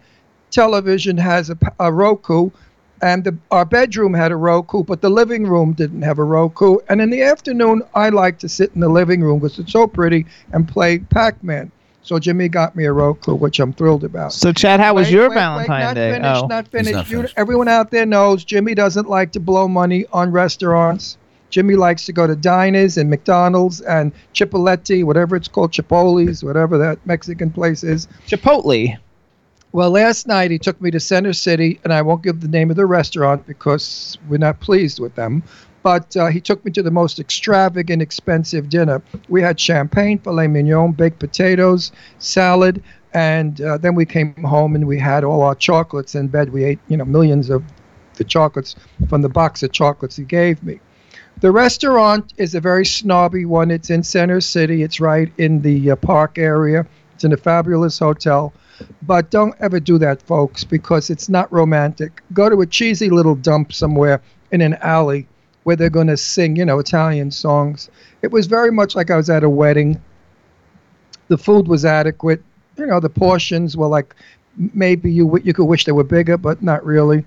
television 0.49 1.17
has 1.17 1.49
a, 1.49 1.57
a 1.79 1.91
Roku, 1.91 2.49
and 3.05 3.23
the, 3.23 3.37
our 3.51 3.65
bedroom 3.65 4.15
had 4.15 4.31
a 4.31 4.35
Roku, 4.35 4.83
but 4.83 4.99
the 5.01 5.11
living 5.11 5.45
room 5.45 5.73
didn't 5.73 6.01
have 6.01 6.17
a 6.17 6.23
Roku. 6.23 6.77
And 6.89 6.99
in 6.99 7.11
the 7.11 7.21
afternoon, 7.21 7.83
I 7.93 8.09
like 8.09 8.39
to 8.39 8.49
sit 8.49 8.71
in 8.73 8.81
the 8.81 8.89
living 8.89 9.21
room 9.21 9.39
because 9.39 9.59
it's 9.59 9.71
so 9.71 9.85
pretty 9.85 10.25
and 10.51 10.67
play 10.67 10.97
Pac 10.97 11.43
Man. 11.43 11.71
So 12.01 12.17
Jimmy 12.17 12.49
got 12.49 12.75
me 12.75 12.85
a 12.85 12.91
Roku, 12.91 13.35
which 13.35 13.59
I'm 13.59 13.73
thrilled 13.73 14.03
about. 14.03 14.33
so, 14.33 14.51
Chad, 14.51 14.79
how 14.79 14.95
was 14.95 15.05
Wait, 15.07 15.13
your 15.13 15.29
wait, 15.29 15.35
wait, 15.35 15.41
Valentine's 15.41 15.83
not 15.85 15.93
Day? 15.93 16.11
Finished, 16.13 16.43
oh. 16.43 16.47
Not 16.47 16.67
finished. 16.67 16.93
not 16.93 17.09
You- 17.11 17.17
finished. 17.17 17.33
everyone 17.37 17.67
out 17.67 17.91
there 17.91 18.07
knows 18.07 18.43
Jimmy 18.43 18.73
doesn't 18.73 19.07
like 19.07 19.31
to 19.33 19.39
blow 19.39 19.67
money 19.67 20.05
on 20.11 20.31
restaurants. 20.31 21.17
Jimmy 21.51 21.75
likes 21.75 22.05
to 22.05 22.11
go 22.13 22.25
to 22.25 22.35
diners 22.35 22.97
and 22.97 23.07
McDonald's 23.09 23.81
and 23.81 24.11
Chipotle, 24.33 25.03
whatever 25.03 25.35
it's 25.35 25.47
called, 25.47 25.71
Chipotle's, 25.71 26.43
whatever 26.43 26.79
that 26.79 26.97
Mexican 27.05 27.51
place 27.51 27.83
is. 27.83 28.07
Chipotle. 28.27 28.97
Well, 29.75 29.91
last 29.91 30.25
night 30.25 30.51
he 30.51 30.57
took 30.57 30.79
me 30.79 30.89
to 30.91 31.01
Center 31.01 31.33
City, 31.33 31.81
and 31.83 31.91
I 31.91 32.01
won't 32.01 32.23
give 32.23 32.39
the 32.39 32.47
name 32.47 32.69
of 32.69 32.77
the 32.77 32.85
restaurant 32.85 33.45
because 33.45 34.17
we're 34.29 34.37
not 34.37 34.61
pleased 34.61 35.01
with 35.01 35.15
them. 35.15 35.43
But 35.83 36.15
uh, 36.15 36.27
he 36.27 36.39
took 36.39 36.63
me 36.63 36.71
to 36.71 36.81
the 36.81 36.91
most 36.91 37.19
extravagant, 37.19 38.01
expensive 38.01 38.69
dinner. 38.69 39.01
We 39.27 39.41
had 39.41 39.59
champagne, 39.59 40.19
filet 40.19 40.47
mignon, 40.47 40.93
baked 40.93 41.19
potatoes, 41.19 41.91
salad, 42.19 42.81
and 43.13 43.59
uh, 43.59 43.77
then 43.77 43.95
we 43.95 44.05
came 44.05 44.33
home 44.43 44.75
and 44.75 44.87
we 44.87 44.97
had 44.97 45.25
all 45.25 45.41
our 45.41 45.55
chocolates 45.55 46.15
in 46.15 46.29
bed. 46.29 46.53
We 46.53 46.63
ate, 46.63 46.79
you 46.87 46.95
know, 46.95 47.03
millions 47.03 47.49
of 47.49 47.61
the 48.13 48.23
chocolates 48.23 48.77
from 49.09 49.23
the 49.23 49.29
box 49.29 49.61
of 49.61 49.73
chocolates 49.73 50.15
he 50.15 50.23
gave 50.23 50.63
me. 50.63 50.79
The 51.41 51.51
restaurant 51.51 52.33
is 52.37 52.55
a 52.55 52.61
very 52.61 52.85
snobby 52.85 53.43
one. 53.43 53.71
It's 53.71 53.89
in 53.89 54.03
Center 54.03 54.39
City. 54.39 54.83
It's 54.83 55.01
right 55.01 55.33
in 55.37 55.63
the 55.63 55.91
uh, 55.91 55.95
park 55.97 56.37
area. 56.37 56.87
It's 57.13 57.25
in 57.25 57.33
a 57.33 57.37
fabulous 57.37 57.99
hotel. 57.99 58.53
But 59.01 59.31
don't 59.31 59.55
ever 59.59 59.79
do 59.79 59.97
that, 59.99 60.21
folks, 60.21 60.63
because 60.63 61.09
it's 61.09 61.29
not 61.29 61.51
romantic. 61.51 62.21
Go 62.33 62.49
to 62.49 62.61
a 62.61 62.65
cheesy 62.65 63.09
little 63.09 63.35
dump 63.35 63.73
somewhere 63.73 64.21
in 64.51 64.61
an 64.61 64.75
alley 64.75 65.27
where 65.63 65.75
they're 65.75 65.89
going 65.89 66.07
to 66.07 66.17
sing, 66.17 66.55
you 66.55 66.65
know, 66.65 66.79
Italian 66.79 67.31
songs. 67.31 67.89
It 68.21 68.31
was 68.31 68.45
very 68.45 68.71
much 68.71 68.95
like 68.95 69.09
I 69.09 69.17
was 69.17 69.29
at 69.29 69.43
a 69.43 69.49
wedding. 69.49 70.01
The 71.27 71.37
food 71.37 71.67
was 71.67 71.85
adequate. 71.85 72.43
You 72.77 72.85
know, 72.85 72.99
the 72.99 73.09
portions 73.09 73.75
were 73.75 73.87
like 73.87 74.15
maybe 74.57 75.11
you 75.11 75.39
you 75.43 75.53
could 75.53 75.65
wish 75.65 75.85
they 75.85 75.91
were 75.91 76.03
bigger, 76.03 76.37
but 76.37 76.61
not 76.61 76.85
really. 76.85 77.25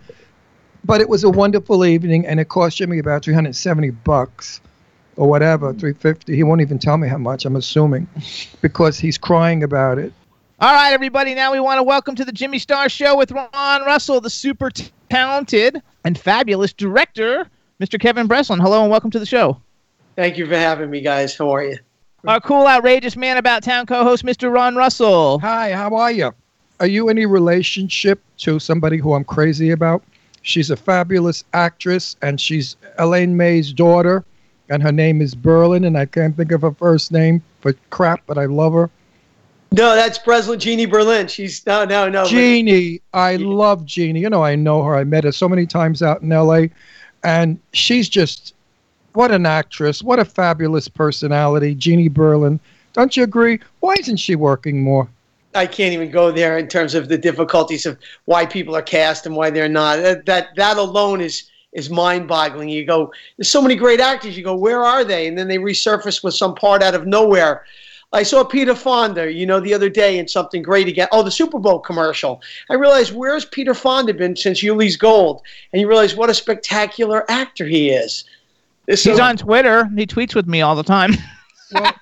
But 0.84 1.00
it 1.00 1.08
was 1.08 1.24
a 1.24 1.30
wonderful 1.30 1.84
evening, 1.84 2.26
and 2.26 2.38
it 2.40 2.48
cost 2.48 2.78
Jimmy 2.78 2.98
about 2.98 3.24
370 3.24 3.90
bucks 3.90 4.60
or 5.16 5.28
whatever, 5.28 5.72
350. 5.72 6.34
He 6.34 6.44
won't 6.44 6.60
even 6.60 6.78
tell 6.78 6.96
me 6.96 7.08
how 7.08 7.18
much. 7.18 7.44
I'm 7.44 7.56
assuming, 7.56 8.06
because 8.62 8.98
he's 8.98 9.18
crying 9.18 9.62
about 9.64 9.98
it. 9.98 10.12
All 10.60 10.74
right, 10.74 10.92
everybody. 10.92 11.36
Now 11.36 11.52
we 11.52 11.60
want 11.60 11.78
to 11.78 11.84
welcome 11.84 12.16
to 12.16 12.24
the 12.24 12.32
Jimmy 12.32 12.58
Star 12.58 12.88
Show 12.88 13.16
with 13.16 13.30
Ron 13.30 13.82
Russell, 13.84 14.20
the 14.20 14.28
super 14.28 14.70
t- 14.70 14.90
talented 15.08 15.80
and 16.02 16.18
fabulous 16.18 16.72
director, 16.72 17.48
Mr. 17.80 18.00
Kevin 18.00 18.26
Breslin. 18.26 18.58
Hello 18.58 18.82
and 18.82 18.90
welcome 18.90 19.12
to 19.12 19.20
the 19.20 19.26
show. 19.26 19.60
Thank 20.16 20.36
you 20.36 20.48
for 20.48 20.56
having 20.56 20.90
me, 20.90 21.00
guys. 21.00 21.36
How 21.36 21.54
are 21.54 21.62
you? 21.62 21.78
Our 22.26 22.40
cool, 22.40 22.66
outrageous 22.66 23.14
man 23.14 23.36
about 23.36 23.62
town 23.62 23.86
co-host, 23.86 24.24
Mr. 24.24 24.52
Ron 24.52 24.74
Russell. 24.74 25.38
Hi, 25.38 25.70
how 25.70 25.94
are 25.94 26.10
you? 26.10 26.34
Are 26.80 26.88
you 26.88 27.08
any 27.08 27.24
relationship 27.24 28.20
to 28.38 28.58
somebody 28.58 28.96
who 28.96 29.12
I'm 29.12 29.22
crazy 29.22 29.70
about? 29.70 30.02
She's 30.42 30.70
a 30.70 30.76
fabulous 30.76 31.44
actress, 31.54 32.16
and 32.20 32.40
she's 32.40 32.74
Elaine 32.98 33.36
May's 33.36 33.72
daughter, 33.72 34.24
and 34.68 34.82
her 34.82 34.90
name 34.90 35.22
is 35.22 35.36
Berlin, 35.36 35.84
and 35.84 35.96
I 35.96 36.06
can't 36.06 36.36
think 36.36 36.50
of 36.50 36.62
her 36.62 36.72
first 36.72 37.12
name 37.12 37.44
for 37.60 37.74
crap, 37.90 38.22
but 38.26 38.38
I 38.38 38.46
love 38.46 38.72
her. 38.72 38.90
No, 39.70 39.94
that's 39.94 40.18
Breslin 40.18 40.58
Jeannie 40.58 40.86
Berlin. 40.86 41.28
She's 41.28 41.64
no, 41.66 41.84
no, 41.84 42.08
no. 42.08 42.24
Jeannie, 42.24 43.00
I 43.12 43.36
love 43.36 43.84
Jeannie. 43.84 44.20
You 44.20 44.30
know, 44.30 44.42
I 44.42 44.54
know 44.54 44.82
her. 44.82 44.96
I 44.96 45.04
met 45.04 45.24
her 45.24 45.32
so 45.32 45.48
many 45.48 45.66
times 45.66 46.02
out 46.02 46.22
in 46.22 46.32
L.A., 46.32 46.70
and 47.22 47.58
she's 47.72 48.08
just 48.08 48.54
what 49.12 49.30
an 49.30 49.44
actress. 49.46 50.02
What 50.02 50.18
a 50.18 50.24
fabulous 50.24 50.88
personality, 50.88 51.74
Jeannie 51.74 52.08
Berlin. 52.08 52.60
Don't 52.94 53.16
you 53.16 53.24
agree? 53.24 53.60
Why 53.80 53.94
isn't 53.98 54.16
she 54.16 54.36
working 54.36 54.82
more? 54.82 55.08
I 55.54 55.66
can't 55.66 55.92
even 55.92 56.10
go 56.10 56.30
there 56.30 56.58
in 56.58 56.68
terms 56.68 56.94
of 56.94 57.08
the 57.08 57.18
difficulties 57.18 57.84
of 57.84 57.98
why 58.26 58.46
people 58.46 58.76
are 58.76 58.82
cast 58.82 59.26
and 59.26 59.34
why 59.34 59.50
they're 59.50 59.68
not. 59.68 59.96
That 59.96 60.26
that, 60.26 60.48
that 60.56 60.76
alone 60.76 61.20
is 61.20 61.50
is 61.72 61.90
mind-boggling. 61.90 62.68
You 62.68 62.84
go, 62.84 63.12
there's 63.36 63.50
so 63.50 63.60
many 63.60 63.76
great 63.76 64.00
actors. 64.00 64.36
You 64.36 64.42
go, 64.42 64.56
where 64.56 64.82
are 64.82 65.04
they? 65.04 65.26
And 65.26 65.36
then 65.36 65.48
they 65.48 65.58
resurface 65.58 66.24
with 66.24 66.34
some 66.34 66.54
part 66.54 66.82
out 66.82 66.94
of 66.94 67.06
nowhere. 67.06 67.64
I 68.12 68.22
saw 68.22 68.42
Peter 68.42 68.74
Fonda, 68.74 69.30
you 69.30 69.44
know, 69.44 69.60
the 69.60 69.74
other 69.74 69.90
day 69.90 70.18
in 70.18 70.26
something 70.26 70.62
great 70.62 70.88
again. 70.88 71.08
Oh, 71.12 71.22
the 71.22 71.30
Super 71.30 71.58
Bowl 71.58 71.78
commercial. 71.78 72.40
I 72.70 72.74
realized 72.74 73.12
where's 73.14 73.44
Peter 73.44 73.74
Fonda 73.74 74.14
been 74.14 74.34
since 74.34 74.62
Ulee's 74.62 74.96
Gold? 74.96 75.42
And 75.72 75.80
you 75.80 75.88
realize 75.88 76.16
what 76.16 76.30
a 76.30 76.34
spectacular 76.34 77.30
actor 77.30 77.66
he 77.66 77.90
is. 77.90 78.24
He's 78.86 79.06
on 79.20 79.36
Twitter. 79.36 79.84
He 79.94 80.06
tweets 80.06 80.34
with 80.34 80.46
me 80.46 80.62
all 80.62 80.74
the 80.76 80.82
time. 80.82 81.12
Well, 81.70 81.92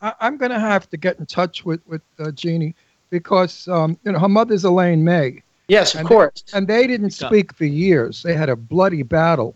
I, 0.00 0.14
I'm 0.20 0.38
going 0.38 0.50
to 0.50 0.58
have 0.58 0.88
to 0.88 0.96
get 0.96 1.18
in 1.18 1.26
touch 1.26 1.62
with 1.62 1.82
with 1.86 2.00
uh, 2.18 2.30
Jeannie 2.30 2.74
because 3.10 3.68
um, 3.68 3.98
you 4.02 4.10
know 4.12 4.18
her 4.18 4.30
mother's 4.30 4.64
Elaine 4.64 5.04
May, 5.04 5.42
Yes, 5.68 5.92
of 5.92 6.00
And- 6.00 6.08
course. 6.08 6.42
and 6.54 6.66
they 6.66 6.86
didn't 6.86 7.10
speak 7.10 7.52
for 7.54 7.66
years. 7.66 8.22
They 8.22 8.32
had 8.34 8.48
a 8.48 8.56
bloody 8.56 9.02
battle, 9.02 9.54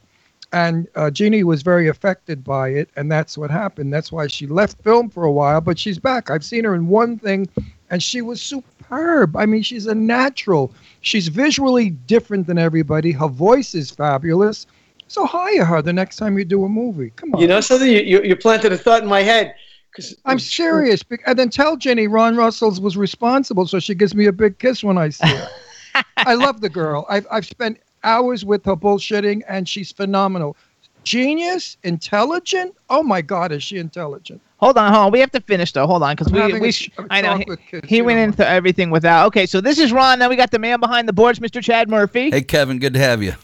and 0.53 0.89
uh, 0.95 1.11
Jeannie 1.11 1.45
was 1.45 1.63
very 1.63 1.89
affected 1.89 2.43
by 2.43 2.71
it, 2.71 2.89
and 2.97 3.11
that's 3.11 3.37
what 3.37 3.51
happened. 3.51 3.93
That's 3.93 4.11
why 4.11 4.27
she 4.29 4.47
left 4.47 4.83
film 4.83 5.11
for 5.11 5.25
a 5.25 5.33
while, 5.33 5.61
but 5.61 5.79
she's 5.79 5.99
back. 5.99 6.31
I've 6.31 6.45
seen 6.45 6.65
her 6.65 6.75
in 6.75 6.89
one 6.89 7.19
thing, 7.19 7.49
and 7.91 8.03
she 8.03 8.23
was 8.23 8.41
superb. 8.41 9.37
I 9.37 9.45
mean, 9.45 9.63
she's 9.63 9.87
a 9.87 9.95
natural. 9.95 10.73
She's 11.03 11.29
visually 11.29 11.91
different 11.91 12.47
than 12.47 12.59
everybody. 12.59 13.13
Her 13.13 13.29
voice 13.29 13.75
is 13.75 13.91
fabulous. 13.91 14.67
So 15.09 15.27
hire 15.27 15.65
her 15.65 15.83
the 15.83 15.93
next 15.93 16.17
time 16.17 16.39
you 16.39 16.45
do 16.45 16.65
a 16.65 16.69
movie. 16.69 17.13
Come 17.17 17.35
on. 17.35 17.41
You 17.41 17.49
know 17.49 17.61
something? 17.61 17.91
You, 17.91 18.01
you, 18.01 18.23
you 18.23 18.37
planted 18.37 18.73
a 18.73 18.79
thought 18.79 19.03
in 19.03 19.09
my 19.09 19.23
head. 19.23 19.55
Cause 19.97 20.15
I'm 20.27 20.39
serious. 20.39 21.03
And 21.27 21.39
then 21.39 21.49
tell 21.49 21.77
Jenny 21.77 22.07
Ron 22.07 22.37
Russell's 22.37 22.81
was 22.81 22.97
responsible, 22.97 23.67
so 23.67 23.81
she 23.81 23.95
gives 23.95 24.15
me 24.15 24.27
a 24.27 24.33
big 24.33 24.59
kiss 24.59 24.85
when 24.85 24.99
I 24.99 25.09
see 25.09 25.29
her. 25.29 25.49
I 26.19 26.35
love 26.35 26.61
the 26.61 26.69
girl. 26.69 27.07
I've 27.09 27.27
I've 27.31 27.47
spent 27.47 27.81
hours 28.05 28.45
with 28.45 28.65
her 28.65 28.77
bullshitting, 28.77 29.43
and 29.49 29.69
she's 29.69 29.93
phenomenal. 29.93 30.57
Genius, 31.05 31.77
intelligent. 31.85 32.75
Oh 32.91 33.03
my 33.03 33.23
God, 33.23 33.53
is 33.53 33.63
she 33.63 33.79
intelligent? 33.79 34.41
Hold 34.59 34.77
on, 34.77 34.93
hold 34.93 35.07
on. 35.07 35.13
We 35.13 35.21
have 35.21 35.31
to 35.33 35.41
finish 35.41 35.73
though. 35.73 35.87
Hold 35.87 36.03
on, 36.03 36.17
because 36.17 36.33
we 36.33 36.53
we 36.61 36.69
a- 36.69 36.73
sh- 36.73 36.91
a 36.99 37.07
I 37.11 37.21
know 37.21 37.37
he, 37.37 37.45
with 37.47 37.61
he 37.85 38.03
went 38.03 38.19
know. 38.19 38.25
into 38.25 38.47
everything 38.47 38.91
without. 38.91 39.27
Okay, 39.29 39.47
so 39.47 39.61
this 39.61 39.79
is 39.79 39.93
Ron. 39.93 40.19
Then 40.19 40.29
we 40.29 40.37
got 40.37 40.51
the 40.51 40.59
man 40.59 40.81
behind 40.81 41.09
the 41.09 41.13
boards, 41.13 41.39
Mr. 41.39 41.63
Chad 41.63 41.89
Murphy, 41.89 42.31
Hey, 42.31 42.43
Kevin, 42.43 42.79
good 42.79 42.93
to 42.95 42.99
have 42.99 43.23
you. 43.23 43.35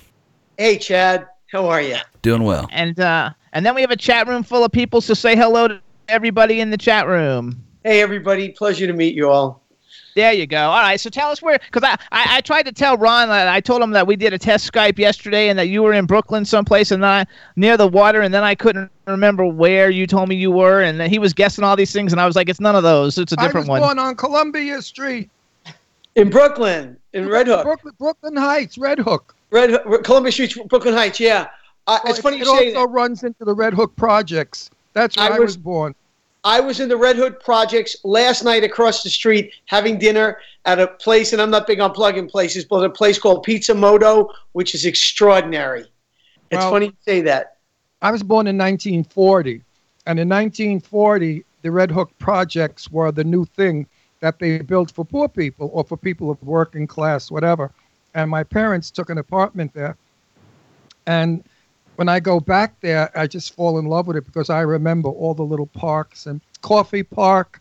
Hey, 0.59 0.77
Chad. 0.79 1.27
How 1.53 1.67
are 1.69 1.81
you? 1.81 1.97
Doing 2.23 2.43
well. 2.43 2.69
and 2.73 2.99
uh, 2.99 3.31
and 3.53 3.65
then 3.65 3.75
we 3.77 3.81
have 3.81 3.93
a 3.93 3.97
chat 3.97 4.27
room 4.27 4.43
full 4.43 4.65
of 4.65 4.73
people. 4.73 5.01
So 5.01 5.15
say 5.15 5.37
hello 5.37 5.69
to 5.69 5.81
everybody 6.09 6.61
in 6.61 6.71
the 6.71 6.77
chat 6.77 7.07
room. 7.07 7.63
Hey, 7.85 8.03
everybody. 8.03 8.49
Pleasure 8.51 8.87
to 8.89 8.93
meet 8.93 9.15
you 9.15 9.31
all. 9.31 9.64
There 10.15 10.33
you 10.33 10.47
go. 10.47 10.59
All 10.71 10.81
right. 10.81 11.01
So 11.01 11.11
tell 11.11 11.31
us 11.31 11.43
where, 11.43 11.59
because 11.59 11.83
I, 11.83 11.97
I 12.13 12.37
I 12.37 12.41
tried 12.41 12.65
to 12.67 12.73
tell 12.73 12.97
Ron 12.97 13.29
that 13.29 13.49
I 13.49 13.61
told 13.61 13.83
him 13.83 13.91
that 13.93 14.07
we 14.07 14.15
did 14.17 14.33
a 14.33 14.39
test 14.39 14.71
Skype 14.73 14.97
yesterday 14.99 15.49
and 15.49 15.59
that 15.59 15.67
you 15.67 15.83
were 15.83 15.93
in 15.93 16.07
Brooklyn 16.07 16.45
someplace 16.45 16.91
and 16.93 17.03
then 17.03 17.11
I, 17.11 17.27
near 17.57 17.77
the 17.77 17.89
water 17.89 18.21
and 18.21 18.33
then 18.33 18.45
I 18.45 18.55
couldn't 18.55 18.91
remember 19.07 19.45
where 19.45 19.91
you 19.91 20.07
told 20.07 20.29
me 20.29 20.37
you 20.37 20.53
were 20.53 20.83
and 20.83 21.01
then 21.01 21.11
he 21.11 21.19
was 21.19 21.33
guessing 21.33 21.65
all 21.65 21.75
these 21.75 21.93
things 21.93 22.13
and 22.13 22.21
I 22.21 22.27
was 22.27 22.37
like, 22.37 22.49
it's 22.49 22.61
none 22.61 22.77
of 22.77 22.85
those. 22.85 23.19
It's 23.19 23.33
a 23.33 23.37
different 23.37 23.69
I 23.69 23.73
was 23.73 23.81
one. 23.81 23.81
born 23.81 23.99
on 23.99 24.15
Columbia 24.15 24.81
Street, 24.83 25.31
In 26.15 26.31
Brooklyn, 26.31 26.97
in 27.13 27.29
Red 27.29 27.49
Hook. 27.49 27.65
Brooklyn, 27.65 27.95
Brooklyn 27.99 28.37
Heights, 28.37 28.79
Red 28.79 29.01
Hook. 29.01 29.35
Red 29.51 29.71
Hook, 29.71 30.05
Columbus 30.05 30.35
Street, 30.35 30.57
Brooklyn 30.69 30.95
Heights, 30.95 31.19
yeah. 31.19 31.49
Uh, 31.89 31.99
Well, 32.05 32.13
it's 32.13 32.21
funny 32.21 32.37
it 32.37 32.41
you 32.41 32.45
say 32.47 32.73
also 32.75 32.87
that. 32.87 32.93
runs 32.93 33.25
into 33.25 33.45
the 33.45 33.55
Red 33.55 33.75
Hook 33.75 33.95
projects. 33.97 34.71
That's 34.93 35.17
where 35.17 35.33
I 35.33 35.37
I, 35.37 35.39
was- 35.41 35.49
was 35.49 35.57
born. 35.57 35.95
I 36.45 36.61
was 36.61 36.79
in 36.79 36.91
the 36.91 36.97
Red 36.97 37.17
Hook 37.17 37.43
Projects 37.43 37.97
last 38.05 38.45
night 38.45 38.65
across 38.65 39.03
the 39.03 39.09
street 39.09 39.53
having 39.65 39.99
dinner 39.99 40.39
at 40.67 40.79
a 40.79 40.89
place, 40.89 41.33
and 41.33 41.41
I'm 41.41 41.51
not 41.51 41.67
big 41.67 41.81
on 41.81 41.93
plugging 41.93 42.29
places, 42.29 42.67
but 42.67 42.85
a 42.85 42.91
place 42.91 43.19
called 43.19 43.43
Pizza 43.45 43.75
Moto, 43.75 44.29
which 44.53 44.75
is 44.75 44.85
extraordinary. 44.85 45.87
It's 46.51 46.61
Well- 46.61 46.71
funny 46.71 46.87
you 46.87 46.97
say 47.03 47.23
that. 47.23 47.57
I 48.03 48.11
was 48.11 48.23
born 48.23 48.47
in 48.47 48.59
1940, 48.59 49.63
and 50.07 50.21
in 50.21 50.29
1940, 50.29 51.45
the 51.63 51.71
Red 51.71 51.91
Hook 51.91 52.11
projects 52.19 52.93
were 52.93 53.11
the 53.11 53.25
new 53.25 53.47
thing 53.47 53.87
that 54.21 54.39
they 54.39 54.59
built 54.59 54.91
for 54.91 55.07
poor 55.07 55.29
people 55.29 55.71
or 55.73 55.83
for 55.83 55.97
people 55.97 56.31
of 56.31 56.43
working 56.43 56.87
class, 56.87 57.31
whatever. 57.31 57.71
And 58.15 58.31
my 58.31 58.45
parents 58.45 58.91
took 58.91 59.09
an 59.09 59.17
apartment 59.17 59.73
there. 59.73 59.97
And 61.07 61.43
when 61.97 62.09
I 62.09 62.21
go 62.21 62.41
back 62.41 62.81
there, 62.81 63.11
I 63.19 63.27
just 63.27 63.55
fall 63.55 63.79
in 63.79 63.87
love 63.87 64.07
with 64.07 64.17
it 64.17 64.25
because 64.25 64.51
I 64.51 64.61
remember 64.61 65.09
all 65.09 65.35
the 65.35 65.45
little 65.45 65.67
parks 65.67 66.27
and 66.27 66.41
Coffey 66.61 67.03
Park. 67.03 67.61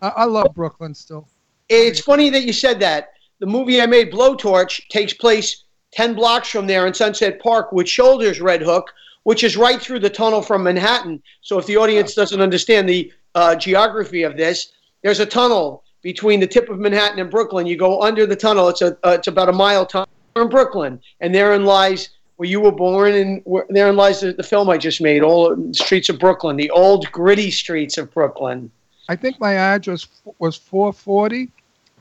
I, 0.00 0.08
I 0.08 0.24
love 0.24 0.54
Brooklyn 0.54 0.94
still. 0.94 1.28
It's 1.68 2.00
funny 2.00 2.30
that 2.30 2.44
you 2.44 2.52
said 2.52 2.80
that. 2.80 3.10
The 3.40 3.46
movie 3.46 3.80
I 3.80 3.86
made, 3.86 4.12
Blowtorch, 4.12 4.88
takes 4.88 5.12
place 5.12 5.64
10 5.92 6.14
blocks 6.14 6.48
from 6.48 6.66
there 6.66 6.86
in 6.86 6.94
Sunset 6.94 7.40
Park, 7.40 7.72
which 7.72 7.88
shoulders 7.88 8.40
Red 8.40 8.62
Hook, 8.62 8.92
which 9.24 9.44
is 9.44 9.56
right 9.56 9.80
through 9.80 10.00
the 10.00 10.10
tunnel 10.10 10.42
from 10.42 10.62
Manhattan. 10.62 11.22
So 11.42 11.58
if 11.58 11.66
the 11.66 11.76
audience 11.76 12.14
doesn't 12.14 12.40
understand 12.40 12.88
the 12.88 13.12
uh, 13.34 13.56
geography 13.56 14.22
of 14.22 14.36
this, 14.36 14.72
there's 15.02 15.20
a 15.20 15.26
tunnel 15.26 15.84
between 16.02 16.40
the 16.40 16.46
tip 16.46 16.68
of 16.68 16.78
Manhattan 16.78 17.18
and 17.18 17.30
Brooklyn. 17.30 17.66
You 17.66 17.76
go 17.76 18.02
under 18.02 18.26
the 18.26 18.36
tunnel. 18.36 18.68
It's 18.68 18.82
a 18.82 18.96
uh, 19.04 19.10
it's 19.10 19.28
about 19.28 19.48
a 19.48 19.52
mile 19.52 19.86
tunnel 19.86 20.08
in 20.36 20.48
Brooklyn, 20.48 21.00
and 21.20 21.34
therein 21.34 21.64
lies 21.64 22.10
where 22.42 22.48
you 22.48 22.60
were 22.60 22.72
born, 22.72 23.14
and 23.14 23.40
where, 23.44 23.64
therein 23.68 23.94
lies 23.94 24.20
the, 24.20 24.32
the 24.32 24.42
film 24.42 24.68
I 24.68 24.76
just 24.76 25.00
made, 25.00 25.22
all 25.22 25.54
the 25.54 25.72
streets 25.72 26.08
of 26.08 26.18
Brooklyn, 26.18 26.56
the 26.56 26.70
old 26.70 27.06
gritty 27.12 27.52
streets 27.52 27.98
of 27.98 28.12
Brooklyn, 28.12 28.68
I 29.08 29.14
think 29.14 29.38
my 29.38 29.54
address 29.54 30.08
was 30.40 30.56
440 30.56 31.52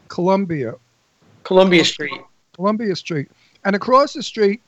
Columbia. 0.07 0.73
Columbia 1.43 1.85
Street. 1.85 2.19
Columbia 2.53 2.95
Street. 2.95 3.29
And 3.65 3.75
across 3.75 4.13
the 4.13 4.23
street 4.23 4.61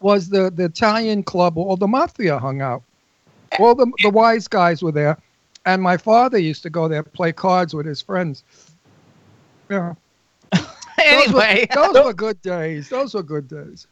was 0.00 0.28
the, 0.28 0.50
the 0.50 0.66
Italian 0.66 1.22
club 1.22 1.56
where 1.56 1.64
all 1.64 1.78
the 1.78 1.88
mafia 1.88 2.38
hung 2.38 2.60
out. 2.60 2.82
All 3.58 3.74
the, 3.74 3.90
the 4.02 4.10
wise 4.10 4.48
guys 4.48 4.82
were 4.82 4.92
there. 4.92 5.16
And 5.64 5.80
my 5.80 5.96
father 5.96 6.36
used 6.36 6.62
to 6.64 6.70
go 6.70 6.88
there 6.88 7.02
play 7.02 7.32
cards 7.32 7.72
with 7.72 7.86
his 7.86 8.02
friends. 8.02 8.44
Yeah. 9.70 9.94
Those 10.52 10.66
anyway, 10.98 11.66
were, 11.74 11.92
those 11.92 12.04
were 12.04 12.12
good 12.12 12.42
days. 12.42 12.90
Those 12.90 13.14
were 13.14 13.22
good 13.22 13.48
days. 13.48 13.86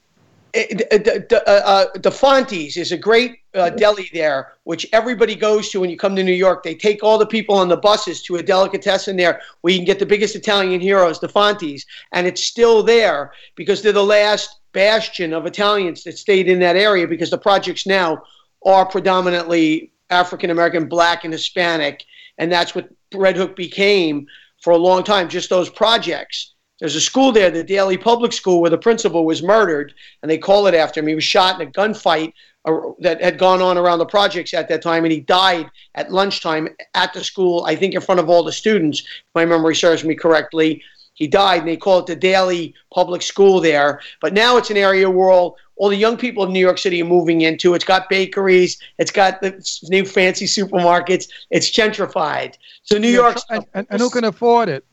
The, 0.52 1.42
uh, 1.46 1.50
uh, 1.50 1.98
DeFonte's 1.98 2.76
is 2.76 2.92
a 2.92 2.96
great 2.96 3.40
uh, 3.54 3.70
deli 3.70 4.10
there, 4.12 4.52
which 4.64 4.86
everybody 4.92 5.34
goes 5.34 5.70
to 5.70 5.80
when 5.80 5.90
you 5.90 5.96
come 5.96 6.16
to 6.16 6.22
New 6.22 6.32
York. 6.32 6.62
They 6.62 6.74
take 6.74 7.02
all 7.02 7.18
the 7.18 7.26
people 7.26 7.54
on 7.56 7.68
the 7.68 7.76
buses 7.76 8.22
to 8.22 8.36
a 8.36 8.42
delicatessen 8.42 9.16
there 9.16 9.40
where 9.60 9.72
you 9.72 9.78
can 9.78 9.86
get 9.86 9.98
the 9.98 10.06
biggest 10.06 10.36
Italian 10.36 10.80
heroes, 10.80 11.18
DeFonte's, 11.18 11.84
and 12.12 12.26
it's 12.26 12.44
still 12.44 12.82
there 12.82 13.32
because 13.54 13.82
they're 13.82 13.92
the 13.92 14.02
last 14.02 14.60
bastion 14.72 15.32
of 15.32 15.46
Italians 15.46 16.04
that 16.04 16.18
stayed 16.18 16.48
in 16.48 16.58
that 16.60 16.76
area 16.76 17.06
because 17.06 17.30
the 17.30 17.38
projects 17.38 17.86
now 17.86 18.22
are 18.64 18.84
predominantly 18.84 19.92
African 20.10 20.50
American, 20.50 20.88
Black, 20.88 21.24
and 21.24 21.32
Hispanic, 21.32 22.04
and 22.38 22.50
that's 22.50 22.74
what 22.74 22.88
Red 23.14 23.36
Hook 23.36 23.56
became 23.56 24.26
for 24.62 24.72
a 24.72 24.76
long 24.76 25.02
time. 25.02 25.28
Just 25.28 25.50
those 25.50 25.70
projects. 25.70 26.54
There's 26.78 26.94
a 26.94 27.00
school 27.00 27.32
there, 27.32 27.50
the 27.50 27.64
Daly 27.64 27.96
Public 27.96 28.32
School, 28.32 28.60
where 28.60 28.70
the 28.70 28.76
principal 28.76 29.24
was 29.24 29.42
murdered, 29.42 29.94
and 30.22 30.30
they 30.30 30.36
call 30.36 30.66
it 30.66 30.74
after 30.74 31.00
him. 31.00 31.06
He 31.06 31.14
was 31.14 31.24
shot 31.24 31.60
in 31.60 31.66
a 31.66 31.70
gunfight 31.70 32.34
uh, 32.66 32.76
that 33.00 33.22
had 33.22 33.38
gone 33.38 33.62
on 33.62 33.78
around 33.78 33.98
the 33.98 34.06
projects 34.06 34.52
at 34.52 34.68
that 34.68 34.82
time, 34.82 35.04
and 35.04 35.12
he 35.12 35.20
died 35.20 35.70
at 35.94 36.12
lunchtime 36.12 36.68
at 36.94 37.14
the 37.14 37.24
school, 37.24 37.64
I 37.64 37.76
think 37.76 37.94
in 37.94 38.02
front 38.02 38.20
of 38.20 38.28
all 38.28 38.42
the 38.42 38.52
students, 38.52 39.00
if 39.00 39.24
my 39.34 39.46
memory 39.46 39.74
serves 39.74 40.04
me 40.04 40.14
correctly. 40.14 40.82
He 41.14 41.26
died, 41.26 41.60
and 41.60 41.68
they 41.68 41.78
call 41.78 42.00
it 42.00 42.06
the 42.06 42.14
Daly 42.14 42.74
Public 42.92 43.22
School 43.22 43.58
there. 43.58 44.02
But 44.20 44.34
now 44.34 44.58
it's 44.58 44.68
an 44.68 44.76
area 44.76 45.08
where 45.08 45.30
all, 45.30 45.56
all 45.76 45.88
the 45.88 45.96
young 45.96 46.18
people 46.18 46.42
of 46.44 46.50
New 46.50 46.60
York 46.60 46.76
City 46.76 47.00
are 47.00 47.06
moving 47.06 47.40
into. 47.40 47.72
It's 47.72 47.86
got 47.86 48.10
bakeries, 48.10 48.78
it's 48.98 49.10
got 49.10 49.40
the 49.40 49.64
new 49.84 50.04
fancy 50.04 50.44
supermarkets, 50.44 51.26
it's 51.50 51.70
gentrified. 51.70 52.56
So 52.82 52.98
New 52.98 53.08
York. 53.08 53.38
and, 53.48 53.64
and, 53.72 53.86
and 53.88 53.98
who 53.98 54.10
can 54.10 54.24
afford 54.24 54.68
it? 54.68 54.84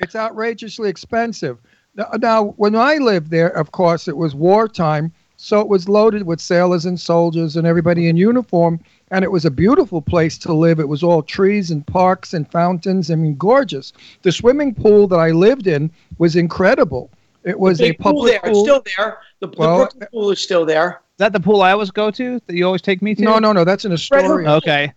It's 0.00 0.16
outrageously 0.16 0.88
expensive. 0.88 1.58
Now, 1.94 2.10
now, 2.20 2.44
when 2.56 2.76
I 2.76 2.96
lived 2.96 3.30
there, 3.30 3.48
of 3.48 3.72
course, 3.72 4.06
it 4.08 4.16
was 4.16 4.34
wartime, 4.34 5.12
so 5.36 5.60
it 5.60 5.68
was 5.68 5.88
loaded 5.88 6.24
with 6.24 6.40
sailors 6.40 6.84
and 6.84 6.98
soldiers 6.98 7.56
and 7.56 7.66
everybody 7.66 8.08
in 8.08 8.16
uniform, 8.16 8.80
and 9.10 9.24
it 9.24 9.32
was 9.32 9.44
a 9.44 9.50
beautiful 9.50 10.00
place 10.02 10.38
to 10.38 10.52
live. 10.52 10.78
It 10.80 10.88
was 10.88 11.02
all 11.02 11.22
trees 11.22 11.70
and 11.70 11.86
parks 11.86 12.34
and 12.34 12.50
fountains. 12.50 13.10
I 13.10 13.14
mean, 13.16 13.36
gorgeous. 13.36 13.92
The 14.22 14.32
swimming 14.32 14.74
pool 14.74 15.08
that 15.08 15.18
I 15.18 15.30
lived 15.30 15.66
in 15.66 15.90
was 16.18 16.36
incredible. 16.36 17.10
It 17.44 17.58
was 17.58 17.80
a 17.80 17.88
big 17.88 17.98
pool 17.98 18.12
public 18.12 18.42
there. 18.42 18.50
It's 18.50 18.60
still 18.60 18.82
there. 18.96 19.18
The, 19.40 19.46
the 19.48 19.54
Well, 19.58 19.76
Brooklyn 19.78 20.08
pool 20.12 20.30
is 20.30 20.40
still 20.40 20.66
there. 20.66 20.88
is 20.90 21.18
that 21.18 21.32
the 21.32 21.40
pool 21.40 21.62
I 21.62 21.72
always 21.72 21.90
go 21.90 22.10
to 22.10 22.40
that 22.46 22.54
you 22.54 22.64
always 22.66 22.82
take 22.82 23.00
me 23.00 23.14
to? 23.14 23.22
No, 23.22 23.38
no, 23.38 23.52
no. 23.52 23.64
That's 23.64 23.84
in 23.84 23.92
Astoria. 23.92 24.50
Okay. 24.56 24.92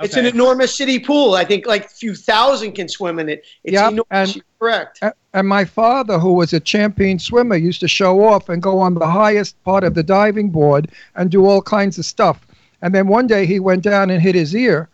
It's 0.00 0.16
an 0.16 0.26
enormous 0.26 0.74
city 0.76 0.98
pool. 0.98 1.34
I 1.34 1.44
think 1.44 1.66
like 1.66 1.86
a 1.86 1.88
few 1.88 2.14
thousand 2.14 2.72
can 2.72 2.88
swim 2.88 3.18
in 3.18 3.28
it. 3.28 3.44
It's 3.64 3.74
Yep, 3.74 3.92
enormous. 3.92 4.34
and- 4.34 4.42
correct. 4.58 5.02
And 5.34 5.48
my 5.48 5.64
father, 5.64 6.18
who 6.18 6.34
was 6.34 6.52
a 6.52 6.60
champion 6.60 7.18
swimmer, 7.18 7.56
used 7.56 7.80
to 7.80 7.88
show 7.88 8.24
off 8.24 8.48
and 8.48 8.62
go 8.62 8.78
on 8.78 8.94
the 8.94 9.06
highest 9.06 9.62
part 9.64 9.82
of 9.84 9.94
the 9.94 10.02
diving 10.02 10.50
board 10.50 10.90
and 11.16 11.30
do 11.30 11.46
all 11.46 11.62
kinds 11.62 11.98
of 11.98 12.04
stuff. 12.04 12.46
And 12.82 12.94
then 12.94 13.06
one 13.06 13.26
day 13.26 13.46
he 13.46 13.58
went 13.60 13.82
down 13.82 14.10
and 14.10 14.20
hit 14.20 14.34
his 14.34 14.54
ear, 14.54 14.88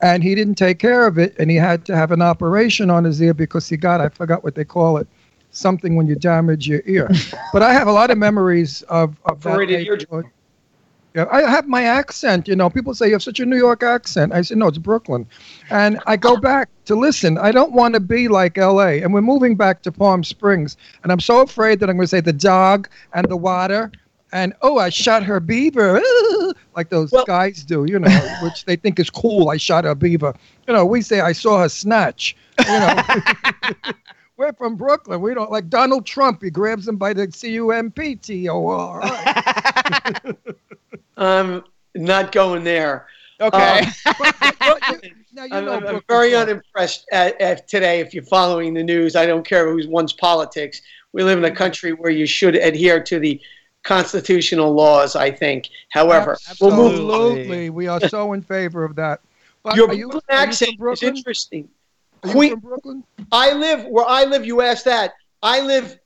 and 0.00 0.22
he 0.22 0.34
didn't 0.34 0.54
take 0.54 0.78
care 0.78 1.06
of 1.06 1.18
it, 1.18 1.34
and 1.38 1.50
he 1.50 1.56
had 1.56 1.84
to 1.86 1.96
have 1.96 2.10
an 2.10 2.22
operation 2.22 2.88
on 2.90 3.04
his 3.04 3.20
ear 3.20 3.34
because 3.34 3.68
he 3.68 3.76
got, 3.76 4.00
I 4.00 4.08
forgot 4.08 4.42
what 4.44 4.54
they 4.54 4.64
call 4.64 4.96
it, 4.96 5.06
something 5.50 5.96
when 5.96 6.06
you 6.06 6.14
damage 6.14 6.66
your 6.66 6.82
ear. 6.86 7.10
but 7.52 7.62
I 7.62 7.72
have 7.72 7.86
a 7.88 7.92
lot 7.92 8.10
of 8.10 8.18
memories 8.18 8.82
of, 8.82 9.16
of 9.26 9.42
that. 9.42 9.58
Neighborhood. 9.58 10.26
Yeah, 11.14 11.26
I 11.30 11.42
have 11.42 11.68
my 11.68 11.82
accent. 11.84 12.48
You 12.48 12.56
know, 12.56 12.70
people 12.70 12.94
say 12.94 13.08
you 13.08 13.12
have 13.12 13.22
such 13.22 13.38
a 13.38 13.44
New 13.44 13.58
York 13.58 13.82
accent. 13.82 14.32
I 14.32 14.40
say 14.40 14.54
no, 14.54 14.68
it's 14.68 14.78
Brooklyn, 14.78 15.26
and 15.68 16.00
I 16.06 16.16
go 16.16 16.38
back 16.38 16.70
to 16.86 16.94
listen. 16.94 17.36
I 17.36 17.52
don't 17.52 17.72
want 17.72 17.92
to 17.94 18.00
be 18.00 18.28
like 18.28 18.56
L.A. 18.56 19.02
And 19.02 19.12
we're 19.12 19.20
moving 19.20 19.54
back 19.54 19.82
to 19.82 19.92
Palm 19.92 20.24
Springs, 20.24 20.78
and 21.02 21.12
I'm 21.12 21.20
so 21.20 21.42
afraid 21.42 21.80
that 21.80 21.90
I'm 21.90 21.96
going 21.96 22.04
to 22.04 22.08
say 22.08 22.20
the 22.20 22.32
dog 22.32 22.88
and 23.12 23.28
the 23.28 23.36
water, 23.36 23.92
and 24.32 24.54
oh, 24.62 24.78
I 24.78 24.88
shot 24.88 25.22
her 25.24 25.38
beaver, 25.38 26.00
like 26.76 26.88
those 26.88 27.12
Well- 27.12 27.26
guys 27.26 27.62
do, 27.62 27.84
you 27.84 27.98
know, 27.98 28.38
which 28.42 28.64
they 28.64 28.76
think 28.76 28.98
is 28.98 29.10
cool. 29.10 29.50
I 29.50 29.58
shot 29.58 29.84
her 29.84 29.94
beaver. 29.94 30.34
You 30.66 30.72
know, 30.72 30.86
we 30.86 31.02
say 31.02 31.20
I 31.20 31.32
saw 31.32 31.60
her 31.60 31.68
snatch. 31.68 32.34
You 32.58 32.78
know, 32.80 32.96
we're 34.38 34.52
from 34.54 34.76
Brooklyn. 34.76 35.20
We 35.20 35.34
don't 35.34 35.50
like 35.50 35.68
Donald 35.68 36.06
Trump. 36.06 36.42
He 36.42 36.48
grabs 36.48 36.86
them 36.86 36.96
by 36.96 37.12
the 37.12 37.30
C 37.30 37.50
U 37.52 37.70
M 37.70 37.90
P 37.90 38.16
T 38.16 38.48
O 38.48 38.66
R. 38.66 39.02
I'm 41.16 41.62
not 41.94 42.32
going 42.32 42.64
there. 42.64 43.06
Okay. 43.40 43.80
Um, 43.80 43.92
now 45.32 45.44
you 45.44 45.50
I'm, 45.52 45.64
know 45.64 45.72
I'm- 45.72 45.86
I'm 45.86 46.02
very 46.08 46.34
unimpressed 46.34 47.06
at, 47.12 47.40
at 47.40 47.68
today. 47.68 48.00
If 48.00 48.14
you're 48.14 48.24
following 48.24 48.74
the 48.74 48.82
news, 48.82 49.16
I 49.16 49.26
don't 49.26 49.46
care 49.46 49.70
who's 49.70 49.86
one's 49.86 50.12
politics. 50.12 50.80
We 51.12 51.22
live 51.22 51.38
in 51.38 51.44
a 51.44 51.48
mm-hmm. 51.48 51.56
country 51.56 51.92
where 51.92 52.10
you 52.10 52.26
should 52.26 52.56
adhere 52.56 53.02
to 53.02 53.18
the 53.18 53.40
constitutional 53.82 54.72
laws. 54.72 55.16
I 55.16 55.30
think. 55.30 55.68
However, 55.90 56.36
we'll 56.60 56.76
move. 56.76 56.92
Absolutely, 56.92 57.70
we 57.70 57.88
are 57.88 58.00
so 58.08 58.32
in 58.32 58.42
favor 58.42 58.84
of 58.84 58.94
that. 58.96 59.20
But 59.62 59.76
Your 59.76 59.92
you, 59.92 60.08
Brooklyn 60.08 60.22
are 60.28 60.34
you 60.34 60.42
accent 60.48 60.78
from 60.78 60.92
is 60.92 61.02
interesting. 61.02 61.68
Are 62.22 62.28
you 62.28 62.34
Queen- 62.34 62.50
from 62.52 62.60
Brooklyn? 62.60 63.04
I 63.30 63.52
live 63.52 63.86
where 63.86 64.06
I 64.06 64.24
live. 64.24 64.46
You 64.46 64.60
asked 64.60 64.84
that. 64.84 65.14
I 65.42 65.60
live 65.60 65.98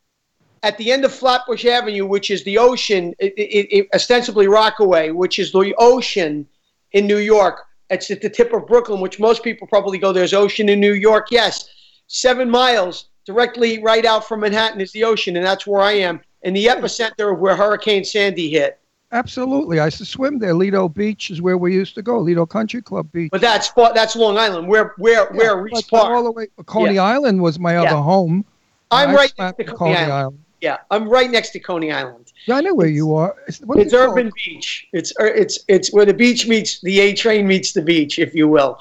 at 0.63 0.79
the 0.79 0.93
end 0.93 1.05
of 1.05 1.13
Flatbush 1.13 1.65
Avenue, 1.65 2.07
which 2.07 2.31
is 2.31 2.45
the 2.45 2.59
ocean, 2.59 3.15
it, 3.19 3.35
it, 3.37 3.77
it, 3.77 3.89
ostensibly 3.95 4.49
Rockaway, 4.49 5.11
which 5.11 5.39
is 5.39 5.53
the 5.53 5.75
ocean 5.79 6.47
in 6.93 7.07
New 7.07 7.19
York. 7.19 7.63
It's 7.91 8.11
at 8.11 8.21
the 8.21 8.31
tip 8.31 8.53
of 8.53 8.67
Brooklyn, 8.67 9.01
which 9.01 9.21
most 9.21 9.43
people 9.45 9.67
probably 9.67 9.99
go. 9.99 10.13
There's 10.13 10.35
ocean 10.35 10.69
in 10.69 10.81
New 10.81 10.95
York. 10.95 11.29
Yes, 11.31 11.69
seven 12.09 12.51
miles 12.51 13.09
directly 13.25 13.83
right 13.83 14.05
out 14.05 14.27
from 14.27 14.41
Manhattan 14.41 14.81
is 14.81 14.93
the 14.93 15.05
ocean, 15.05 15.37
and 15.37 15.45
that's 15.45 15.67
where 15.67 15.81
I 15.81 15.93
am. 15.93 16.21
In 16.43 16.55
the 16.55 16.67
epicenter 16.67 17.33
of 17.33 17.39
where 17.41 17.57
Hurricane 17.57 18.05
Sandy 18.05 18.49
hit. 18.51 18.79
Absolutely, 19.13 19.79
I 19.79 19.87
used 19.87 19.99
to 19.99 20.05
swim 20.05 20.39
there. 20.39 20.53
Lido 20.53 20.89
Beach 20.89 21.31
is 21.31 21.41
where 21.41 21.57
we 21.57 21.73
used 21.73 21.95
to 21.95 22.03
go. 22.03 22.19
Lido 22.19 22.45
Country 22.45 22.83
Club 22.83 23.11
Beach. 23.13 23.31
But 23.31 23.41
that's 23.41 23.71
that's 23.95 24.17
Long 24.17 24.37
Island. 24.37 24.69
Where 24.69 24.95
where 24.99 25.27
where 25.33 25.57
Yeah, 25.57 25.63
Reese 25.63 25.83
but 25.91 26.11
all 26.11 26.25
the 26.25 26.33
way. 26.33 26.49
Coney 26.67 26.99
Island 26.99 27.41
was 27.41 27.59
my 27.59 27.77
other 27.77 27.91
Yeah. 27.91 28.03
home. 28.03 28.45
I'm 28.91 29.11
I 29.11 29.15
right 29.15 29.33
next 29.39 29.57
to 29.59 29.65
Coney 29.65 29.97
Island. 29.97 30.39
Yeah, 30.67 30.79
I'm 30.91 31.09
right 31.09 31.31
next 31.31 31.51
to 31.51 31.61
Coney 31.61 31.93
Island. 31.93 32.33
Yeah, 32.47 32.57
I 32.57 32.61
know 32.61 32.75
where 32.75 32.89
you 32.89 33.15
are. 33.15 33.37
It's, 33.47 33.61
It's 33.61 33.93
it 33.93 33.97
called? 33.97 34.19
Urban 34.19 34.33
Beach. 34.45 34.89
It's 34.93 35.13
uh, 35.21 35.27
it's 35.43 35.61
it's 35.69 35.93
where 35.93 36.05
the 36.05 36.13
beach 36.13 36.49
meets 36.49 36.81
the 36.81 36.99
A 36.99 37.15
train 37.15 37.47
meets 37.47 37.73
the 37.73 37.83
beach, 37.83 38.19
if 38.19 38.35
you 38.35 38.49
will. 38.49 38.81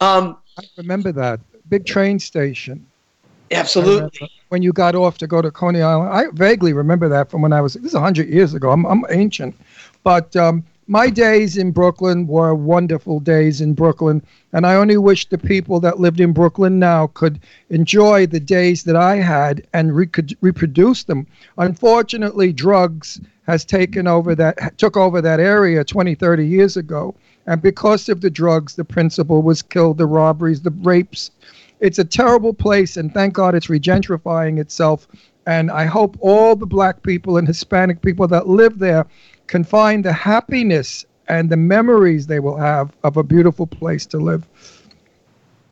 Um, 0.00 0.36
I 0.56 0.62
remember 0.76 1.10
that 1.10 1.40
big 1.68 1.84
train 1.84 2.20
station. 2.20 2.86
Absolutely. 3.50 4.30
When 4.50 4.62
you 4.62 4.72
got 4.72 4.94
off 4.94 5.18
to 5.18 5.26
go 5.26 5.42
to 5.42 5.50
Coney 5.50 5.82
Island, 5.82 6.10
I 6.12 6.26
vaguely 6.32 6.72
remember 6.72 7.08
that 7.08 7.28
from 7.28 7.42
when 7.42 7.52
I 7.52 7.60
was. 7.60 7.74
This 7.74 7.92
is 7.92 7.98
hundred 7.98 8.28
years 8.28 8.54
ago. 8.54 8.70
I'm 8.70 8.86
I'm 8.86 9.04
ancient, 9.10 9.56
but 10.04 10.36
um, 10.36 10.62
my 10.88 11.10
days 11.10 11.56
in 11.56 11.72
Brooklyn 11.72 12.26
were 12.28 12.54
wonderful 12.54 13.18
days 13.18 13.60
in 13.60 13.74
Brooklyn, 13.74 14.22
and 14.52 14.64
I 14.64 14.76
only 14.76 14.96
wish 14.96 15.28
the 15.28 15.38
people 15.38 15.80
that 15.80 15.98
lived 15.98 16.20
in 16.20 16.32
Brooklyn 16.32 16.78
now 16.78 17.08
could 17.08 17.40
enjoy 17.70 18.26
the 18.26 18.38
days 18.38 18.84
that 18.84 18.94
I 18.94 19.16
had 19.16 19.66
and 19.72 19.96
re- 19.96 20.06
could 20.06 20.36
reproduce 20.40 21.02
them. 21.02 21.26
Unfortunately, 21.58 22.52
drugs 22.52 23.20
has 23.46 23.64
taken 23.64 24.06
over 24.06 24.34
that 24.36 24.78
took 24.78 24.96
over 24.96 25.20
that 25.20 25.40
area 25.40 25.82
20, 25.82 26.14
30 26.14 26.46
years 26.46 26.76
ago, 26.76 27.14
and 27.46 27.60
because 27.60 28.08
of 28.08 28.20
the 28.20 28.30
drugs, 28.30 28.76
the 28.76 28.84
principal 28.84 29.42
was 29.42 29.62
killed, 29.62 29.98
the 29.98 30.06
robberies, 30.06 30.62
the 30.62 30.70
rapes. 30.82 31.32
It's 31.80 31.98
a 31.98 32.04
terrible 32.04 32.54
place, 32.54 32.96
and 32.96 33.12
thank 33.12 33.34
God 33.34 33.54
it's 33.54 33.66
regentrifying 33.66 34.58
itself. 34.58 35.08
And 35.46 35.70
I 35.70 35.84
hope 35.84 36.16
all 36.20 36.56
the 36.56 36.66
black 36.66 37.02
people 37.02 37.36
and 37.36 37.46
Hispanic 37.46 38.02
people 38.02 38.26
that 38.28 38.48
live 38.48 38.78
there 38.78 39.06
can 39.46 39.62
find 39.62 40.04
the 40.04 40.12
happiness 40.12 41.04
and 41.28 41.50
the 41.50 41.56
memories 41.56 42.26
they 42.26 42.40
will 42.40 42.56
have 42.56 42.94
of 43.04 43.16
a 43.16 43.22
beautiful 43.22 43.66
place 43.66 44.06
to 44.06 44.18
live. 44.18 44.46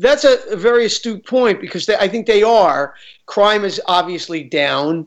That's 0.01 0.25
a, 0.25 0.39
a 0.51 0.57
very 0.57 0.85
astute 0.87 1.27
point 1.27 1.61
because 1.61 1.87
they, 1.87 1.97
I 1.97 2.09
think 2.09 2.27
they 2.27 2.43
are. 2.43 2.95
Crime 3.27 3.65
is 3.65 3.81
obviously 3.87 4.43
down. 4.43 5.07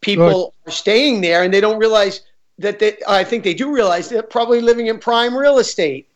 People 0.00 0.54
are 0.66 0.72
staying 0.72 1.20
there, 1.20 1.42
and 1.42 1.52
they 1.52 1.60
don't 1.60 1.78
realize 1.78 2.22
that. 2.58 2.78
They, 2.78 2.96
I 3.06 3.24
think 3.24 3.44
they 3.44 3.54
do 3.54 3.72
realize 3.72 4.08
they're 4.08 4.22
probably 4.22 4.60
living 4.60 4.86
in 4.86 4.98
prime 4.98 5.36
real 5.36 5.58
estate. 5.58 6.08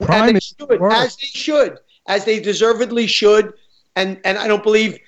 Prime 0.00 0.34
they 0.34 0.40
should, 0.40 0.82
as 0.82 1.16
they 1.16 1.26
should, 1.26 1.78
as 2.06 2.24
they 2.24 2.40
deservedly 2.40 3.06
should. 3.06 3.52
And 3.96 4.18
and 4.24 4.38
I 4.38 4.46
don't 4.46 4.62
believe, 4.62 4.98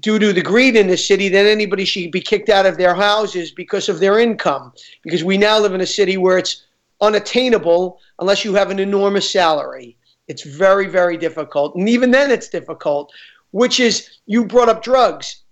due 0.00 0.18
to 0.18 0.32
the 0.32 0.42
greed 0.42 0.76
in 0.76 0.86
the 0.86 0.96
city, 0.96 1.28
that 1.28 1.46
anybody 1.46 1.84
should 1.84 2.10
be 2.10 2.20
kicked 2.20 2.48
out 2.48 2.66
of 2.66 2.76
their 2.76 2.94
houses 2.94 3.50
because 3.50 3.88
of 3.88 4.00
their 4.00 4.18
income. 4.18 4.72
Because 5.02 5.24
we 5.24 5.38
now 5.38 5.58
live 5.58 5.74
in 5.74 5.80
a 5.80 5.86
city 5.86 6.16
where 6.16 6.38
it's 6.38 6.66
unattainable 7.00 8.00
unless 8.18 8.44
you 8.44 8.54
have 8.54 8.70
an 8.70 8.78
enormous 8.78 9.30
salary. 9.30 9.96
It's 10.26 10.42
very 10.42 10.88
very 10.88 11.16
difficult, 11.16 11.74
and 11.74 11.88
even 11.88 12.10
then 12.10 12.30
it's 12.30 12.48
difficult. 12.48 13.12
Which 13.52 13.80
is 13.80 14.10
you 14.26 14.44
brought 14.44 14.68
up 14.68 14.82
drugs. 14.82 15.42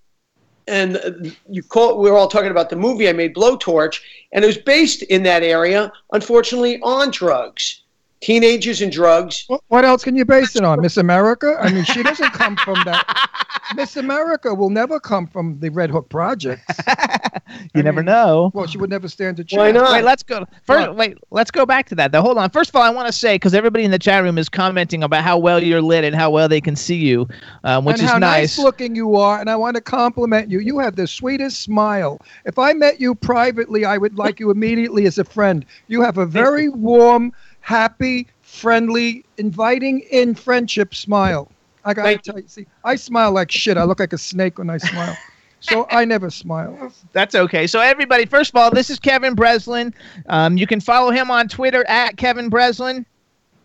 And 0.69 1.37
you 1.49 1.63
call, 1.63 2.01
we 2.01 2.11
were 2.11 2.17
all 2.17 2.27
talking 2.27 2.51
about 2.51 2.71
the 2.71 2.75
movie 2.77 3.09
I 3.09 3.13
made, 3.13 3.37
Blowtorch, 3.37 4.01
and 4.33 4.43
it 4.43 4.49
was 4.49 4.59
based 4.59 5.03
in 5.05 5.23
that 5.23 5.45
area, 5.45 5.93
unfortunately, 6.11 6.81
on 6.83 7.13
drugs, 7.13 7.83
teenagers 8.21 8.83
and 8.83 8.93
drugs. 8.93 9.45
What, 9.47 9.63
what 9.69 9.85
else 9.85 10.05
can 10.05 10.17
you 10.17 10.25
base 10.25 10.57
it 10.57 10.65
on? 10.65 10.81
Miss 10.81 10.97
America? 10.97 11.57
I 11.61 11.73
mean, 11.73 11.85
she 11.85 12.03
doesn't 12.03 12.33
come 12.33 12.57
from 12.57 12.83
that. 12.85 13.31
Miss 13.75 13.97
America 13.97 14.55
will 14.55 14.71
never 14.71 15.01
come 15.01 15.27
from 15.27 15.59
the 15.59 15.71
Red 15.71 15.91
Hook 15.91 16.09
Project. 16.09 16.63
you 16.89 17.81
I 17.81 17.83
never 17.83 18.01
mean, 18.01 18.07
know. 18.07 18.51
Well, 18.55 18.67
she 18.67 18.79
would 18.79 18.91
never 18.91 19.09
stand 19.09 19.41
a 19.41 19.45
chance. 19.45 19.59
Why 19.59 19.73
not? 19.73 19.93
Wait, 19.93 20.05
let's 20.05 20.23
go. 20.23 20.45
First, 20.63 20.89
What? 20.89 20.97
wait, 20.97 21.19
let's 21.31 21.51
go 21.51 21.67
back 21.67 21.89
to 21.89 21.95
that. 21.97 22.13
Though, 22.13 22.23
hold 22.23 22.39
on. 22.39 22.51
First 22.51 22.71
of 22.71 22.77
all, 22.77 22.83
I 22.83 22.91
want 22.91 23.09
to 23.09 23.13
say 23.13 23.35
because 23.35 23.55
everybody 23.55 23.85
in 23.85 23.91
the 23.91 23.99
chat 23.99 24.23
room 24.23 24.39
is 24.39 24.49
commenting 24.49 25.03
about 25.03 25.25
how 25.25 25.39
well 25.39 25.63
you're 25.63 25.83
lit 25.83 26.05
and 26.05 26.15
how 26.15 26.31
well 26.31 26.49
they 26.49 26.61
can 26.61 26.77
see 26.77 26.97
you, 26.97 27.29
um, 27.65 27.85
which 27.85 27.95
and 27.95 28.05
is 28.05 28.11
how 28.11 28.19
nice. 28.19 28.57
nice 28.57 28.65
looking 28.65 28.95
you 28.95 29.17
are, 29.17 29.41
and 29.41 29.51
I 29.51 29.57
want 29.57 29.75
to 29.75 29.81
compliment 29.81 30.51
you. 30.51 30.61
You 30.61 30.79
have 30.79 30.97
the 30.97 31.07
sweetest 31.07 31.61
smile. 31.63 32.21
If 32.45 32.59
I 32.59 32.73
met 32.73 33.01
you 33.01 33.15
privately, 33.15 33.85
I 33.85 33.99
would 33.99 34.17
like 34.17 34.39
you 34.39 34.51
immediately 34.51 35.07
as 35.07 35.19
a 35.19 35.25
friend. 35.25 35.65
You 35.89 36.03
have 36.03 36.19
a 36.19 36.27
very 36.27 36.69
warm, 36.69 37.33
happy, 37.67 38.29
friendly, 38.43 39.25
inviting 39.39 39.99
in 40.13 40.37
friendship 40.37 40.95
smile. 40.95 41.51
I 41.85 41.95
gotta 41.95 42.09
Thank 42.09 42.23
tell 42.23 42.39
you, 42.39 42.45
see, 42.47 42.65
I 42.85 42.95
smile 42.95 43.33
like 43.33 43.51
shit. 43.51 43.77
I 43.77 43.83
look 43.83 43.99
like 43.99 44.13
a 44.13 44.19
snake 44.19 44.59
when 44.59 44.71
I 44.71 44.79
smile. 44.79 45.17
so 45.59 45.85
I 45.91 46.05
never 46.05 46.31
smile. 46.31 46.93
That's 47.13 47.35
okay. 47.35 47.67
So 47.67 47.81
everybody, 47.81 48.25
first 48.25 48.51
of 48.51 48.57
all, 48.57 48.71
this 48.71 48.89
is 48.89 49.01
Kevin 49.01 49.35
Breslin. 49.35 49.93
Um, 50.27 50.57
you 50.57 50.69
can 50.69 50.81
follow 50.81 51.11
him 51.11 51.29
on 51.29 51.49
Twitter 51.49 51.85
at 51.89 52.17
Kevin 52.17 52.49
Breslin. 52.49 53.05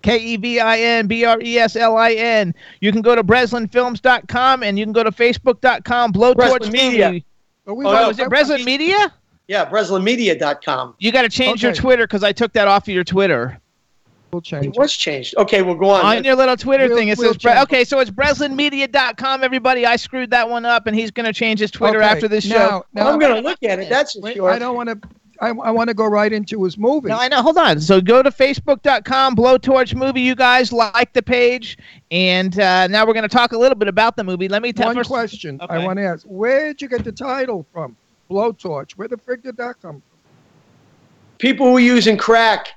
K 0.01 0.17
E 0.17 0.35
V 0.37 0.59
I 0.59 0.79
N 0.79 1.05
B 1.05 1.23
R 1.25 1.39
E 1.39 1.59
S 1.59 1.75
L 1.75 1.95
I 1.95 2.13
N. 2.13 2.55
You 2.79 2.91
can 2.91 3.03
go 3.03 3.13
to 3.15 3.23
BreslinFilms.com 3.23 4.63
and 4.63 4.79
you 4.79 4.83
can 4.83 4.93
go 4.93 5.03
to 5.03 5.11
Facebook.com. 5.11 6.11
Blowtorch 6.11 6.35
Breslin 6.37 6.71
Media. 6.71 7.07
Movie. 7.07 7.25
We 7.67 7.85
Oh, 7.85 7.89
Oh, 7.89 7.93
no, 7.93 8.09
is 8.09 8.17
it 8.17 8.27
Breslin 8.29 8.65
Media? 8.65 9.13
Yeah, 9.47 9.69
BreslinMedia.com. 9.69 10.95
You 10.97 11.11
got 11.11 11.21
to 11.21 11.29
change 11.29 11.61
your 11.61 11.73
Twitter 11.73 12.07
because 12.07 12.23
I 12.23 12.31
took 12.31 12.53
that 12.53 12.67
off 12.67 12.87
of 12.87 12.93
your 12.95 13.03
Twitter. 13.03 13.61
Will 14.31 14.41
change. 14.41 14.65
It 14.67 14.75
was 14.77 14.93
changed. 14.93 15.35
Okay, 15.37 15.61
we'll 15.61 15.75
go 15.75 15.89
on. 15.89 16.05
On 16.17 16.23
your 16.23 16.35
little 16.35 16.57
Twitter 16.57 16.87
We'll- 16.87 16.97
thing, 16.97 17.09
it 17.09 17.17
we'll 17.17 17.33
says, 17.33 17.37
Bre- 17.41 17.49
change. 17.49 17.59
okay, 17.63 17.83
so 17.83 17.99
it's 17.99 18.11
BreslinMedia.com, 18.11 19.43
everybody. 19.43 19.85
I 19.85 19.95
screwed 19.95 20.31
that 20.31 20.49
one 20.49 20.65
up, 20.65 20.87
and 20.87 20.95
he's 20.95 21.11
going 21.11 21.25
to 21.25 21.33
change 21.33 21.59
his 21.59 21.71
Twitter 21.71 21.99
Okay, 21.99 22.07
after 22.07 22.27
this 22.27 22.45
show. 22.45 22.57
now- 22.57 22.83
now- 22.93 23.09
I'm 23.11 23.19
going 23.19 23.35
to 23.35 23.41
look 23.47 23.61
at 23.63 23.79
it. 23.79 23.89
That's 23.89 24.13
for 24.13 24.21
Wait, 24.21 24.35
sure. 24.35 24.49
I 24.49 24.59
don't 24.59 24.75
want 24.75 24.89
to. 24.89 24.99
I, 25.39 25.47
I 25.49 25.71
want 25.71 25.87
to 25.87 25.95
go 25.95 26.05
right 26.05 26.31
into 26.31 26.63
his 26.63 26.77
movie. 26.77 27.09
No, 27.09 27.17
I 27.17 27.27
know. 27.27 27.41
Hold 27.41 27.57
on. 27.57 27.81
So 27.81 27.99
go 27.99 28.21
to 28.21 28.29
Facebook.com, 28.29 29.35
Blowtorch 29.35 29.95
Movie. 29.95 30.21
You 30.21 30.35
guys 30.35 30.71
like 30.71 31.13
the 31.13 31.23
page, 31.23 31.79
and 32.11 32.59
uh, 32.59 32.85
now 32.85 33.07
we're 33.07 33.13
going 33.13 33.23
to 33.27 33.35
talk 33.35 33.51
a 33.51 33.57
little 33.57 33.75
bit 33.75 33.87
about 33.87 34.15
the 34.15 34.23
movie. 34.23 34.47
Let 34.47 34.61
me 34.61 34.71
tell 34.71 34.85
One 34.89 34.95
first. 34.97 35.09
question 35.09 35.59
I 35.67 35.79
want 35.83 35.97
to 35.97 36.05
ask: 36.05 36.27
Where'd 36.27 36.79
you 36.79 36.87
get 36.87 37.03
the 37.03 37.11
title 37.11 37.65
from? 37.73 37.97
Blowtorch. 38.29 38.91
Where 38.91 39.07
the 39.07 39.17
frig 39.17 39.41
did 39.41 39.57
that 39.57 39.81
come 39.81 39.93
from? 39.93 40.03
People 41.39 41.73
were 41.73 41.79
using 41.79 42.17
crack 42.17 42.69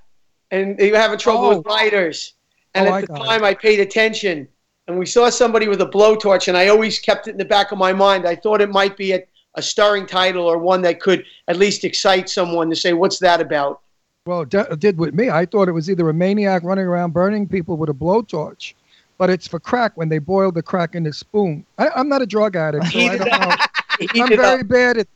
and 0.54 0.78
they 0.78 0.90
were 0.90 0.98
having 0.98 1.18
trouble 1.18 1.46
Oh. 1.46 1.56
with 1.58 1.66
writers. 1.66 2.34
And 2.74 2.88
Oh, 2.88 2.94
at 2.94 3.06
the 3.08 3.14
time, 3.14 3.44
I 3.44 3.54
paid 3.54 3.80
attention. 3.80 4.48
And 4.86 4.98
we 4.98 5.06
saw 5.06 5.30
somebody 5.30 5.68
with 5.68 5.80
a 5.80 5.86
blowtorch, 5.86 6.48
and 6.48 6.56
I 6.56 6.68
always 6.68 6.98
kept 6.98 7.26
it 7.28 7.32
in 7.32 7.36
the 7.38 7.44
back 7.44 7.72
of 7.72 7.78
my 7.78 7.92
mind. 7.92 8.26
I 8.26 8.36
thought 8.36 8.60
it 8.60 8.70
might 8.70 8.96
be 8.96 9.12
a, 9.12 9.22
a 9.54 9.62
starring 9.62 10.06
title 10.06 10.44
or 10.44 10.58
one 10.58 10.82
that 10.82 11.00
could 11.00 11.24
at 11.48 11.56
least 11.56 11.84
excite 11.84 12.28
someone 12.28 12.68
to 12.70 12.76
say, 12.76 12.92
What's 12.92 13.18
that 13.20 13.40
about? 13.40 13.80
Well, 14.26 14.42
it 14.42 14.50
de- 14.50 14.76
did 14.76 14.98
with 14.98 15.14
me. 15.14 15.30
I 15.30 15.46
thought 15.46 15.68
it 15.68 15.72
was 15.72 15.88
either 15.90 16.08
a 16.08 16.14
maniac 16.14 16.62
running 16.64 16.86
around 16.86 17.12
burning 17.12 17.46
people 17.48 17.76
with 17.76 17.90
a 17.90 17.94
blowtorch, 17.94 18.74
but 19.18 19.30
it's 19.30 19.46
for 19.46 19.60
crack 19.60 19.92
when 19.96 20.08
they 20.08 20.18
boil 20.18 20.50
the 20.52 20.62
crack 20.62 20.94
in 20.94 21.06
a 21.06 21.12
spoon. 21.12 21.64
I, 21.78 21.88
I'm 21.90 22.08
not 22.08 22.22
a 22.22 22.26
drug 22.26 22.56
addict, 22.56 22.86
so 22.86 22.98
I 22.98 23.16
don't 23.18 23.28
know. 23.28 23.34
I'm 24.22 24.32
it 24.32 24.38
up. 24.38 24.38
very 24.38 24.62
bad 24.64 24.98
at. 24.98 25.06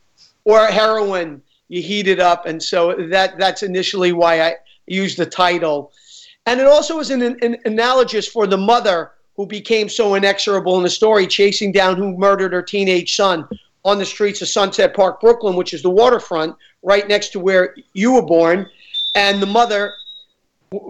or 0.44 0.66
heroin. 0.66 1.42
You 1.68 1.82
heat 1.82 2.08
it 2.08 2.20
up, 2.20 2.46
and 2.46 2.62
so 2.62 2.94
that 3.10 3.38
that's 3.38 3.62
initially 3.62 4.12
why 4.12 4.40
I 4.40 4.56
used 4.86 5.18
the 5.18 5.26
title. 5.26 5.92
And 6.46 6.60
it 6.60 6.66
also 6.66 6.98
is 6.98 7.10
an, 7.10 7.22
an 7.22 7.58
analogous 7.66 8.26
for 8.26 8.46
the 8.46 8.56
mother 8.56 9.12
who 9.36 9.46
became 9.46 9.88
so 9.88 10.14
inexorable 10.14 10.76
in 10.78 10.82
the 10.82 10.90
story, 10.90 11.26
chasing 11.26 11.72
down 11.72 11.96
who 11.96 12.16
murdered 12.16 12.52
her 12.52 12.62
teenage 12.62 13.14
son, 13.14 13.46
on 13.84 13.98
the 13.98 14.04
streets 14.04 14.42
of 14.42 14.48
Sunset 14.48 14.94
Park, 14.94 15.20
Brooklyn, 15.20 15.56
which 15.56 15.72
is 15.72 15.82
the 15.82 15.90
waterfront 15.90 16.56
right 16.82 17.06
next 17.06 17.28
to 17.30 17.40
where 17.40 17.76
you 17.92 18.12
were 18.12 18.26
born. 18.26 18.68
And 19.14 19.40
the 19.40 19.46
mother 19.46 19.94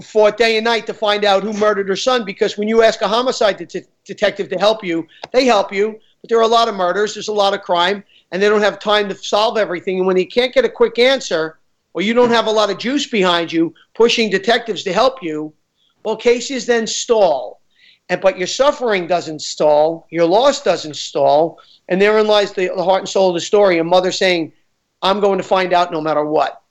fought 0.02 0.36
day 0.36 0.56
and 0.56 0.64
night 0.64 0.86
to 0.86 0.94
find 0.94 1.24
out 1.24 1.42
who 1.42 1.52
murdered 1.52 1.88
her 1.88 1.96
son 1.96 2.24
because 2.24 2.58
when 2.58 2.66
you 2.66 2.82
ask 2.82 3.00
a 3.00 3.08
homicide 3.08 3.56
det- 3.58 3.88
detective 4.04 4.48
to 4.48 4.58
help 4.58 4.82
you, 4.82 5.06
they 5.32 5.44
help 5.44 5.72
you. 5.72 5.98
But 6.20 6.30
there 6.30 6.38
are 6.38 6.42
a 6.42 6.48
lot 6.48 6.68
of 6.68 6.74
murders, 6.74 7.14
there's 7.14 7.28
a 7.28 7.32
lot 7.32 7.54
of 7.54 7.62
crime, 7.62 8.02
and 8.30 8.42
they 8.42 8.48
don't 8.48 8.62
have 8.62 8.78
time 8.78 9.08
to 9.08 9.14
solve 9.14 9.56
everything. 9.56 9.98
And 9.98 10.06
when 10.06 10.16
you 10.16 10.26
can't 10.26 10.52
get 10.52 10.64
a 10.64 10.68
quick 10.68 10.98
answer, 10.98 11.58
or 11.94 12.02
you 12.02 12.14
don't 12.14 12.30
have 12.30 12.46
a 12.46 12.50
lot 12.50 12.70
of 12.70 12.78
juice 12.78 13.06
behind 13.06 13.52
you 13.52 13.74
pushing 13.94 14.30
detectives 14.30 14.82
to 14.84 14.92
help 14.92 15.22
you, 15.22 15.52
well, 16.04 16.16
cases 16.16 16.66
then 16.66 16.86
stall. 16.86 17.60
And 18.08 18.20
but 18.20 18.38
your 18.38 18.46
suffering 18.46 19.06
doesn't 19.06 19.42
stall, 19.42 20.06
your 20.10 20.24
loss 20.24 20.62
doesn't 20.62 20.96
stall, 20.96 21.60
and 21.88 22.00
therein 22.00 22.26
lies 22.26 22.52
the, 22.52 22.68
the 22.74 22.84
heart 22.84 23.00
and 23.00 23.08
soul 23.08 23.28
of 23.28 23.34
the 23.34 23.40
story. 23.40 23.78
A 23.78 23.84
mother 23.84 24.12
saying, 24.12 24.52
"I'm 25.02 25.20
going 25.20 25.36
to 25.38 25.44
find 25.44 25.74
out 25.74 25.92
no 25.92 26.00
matter 26.00 26.24
what." 26.24 26.62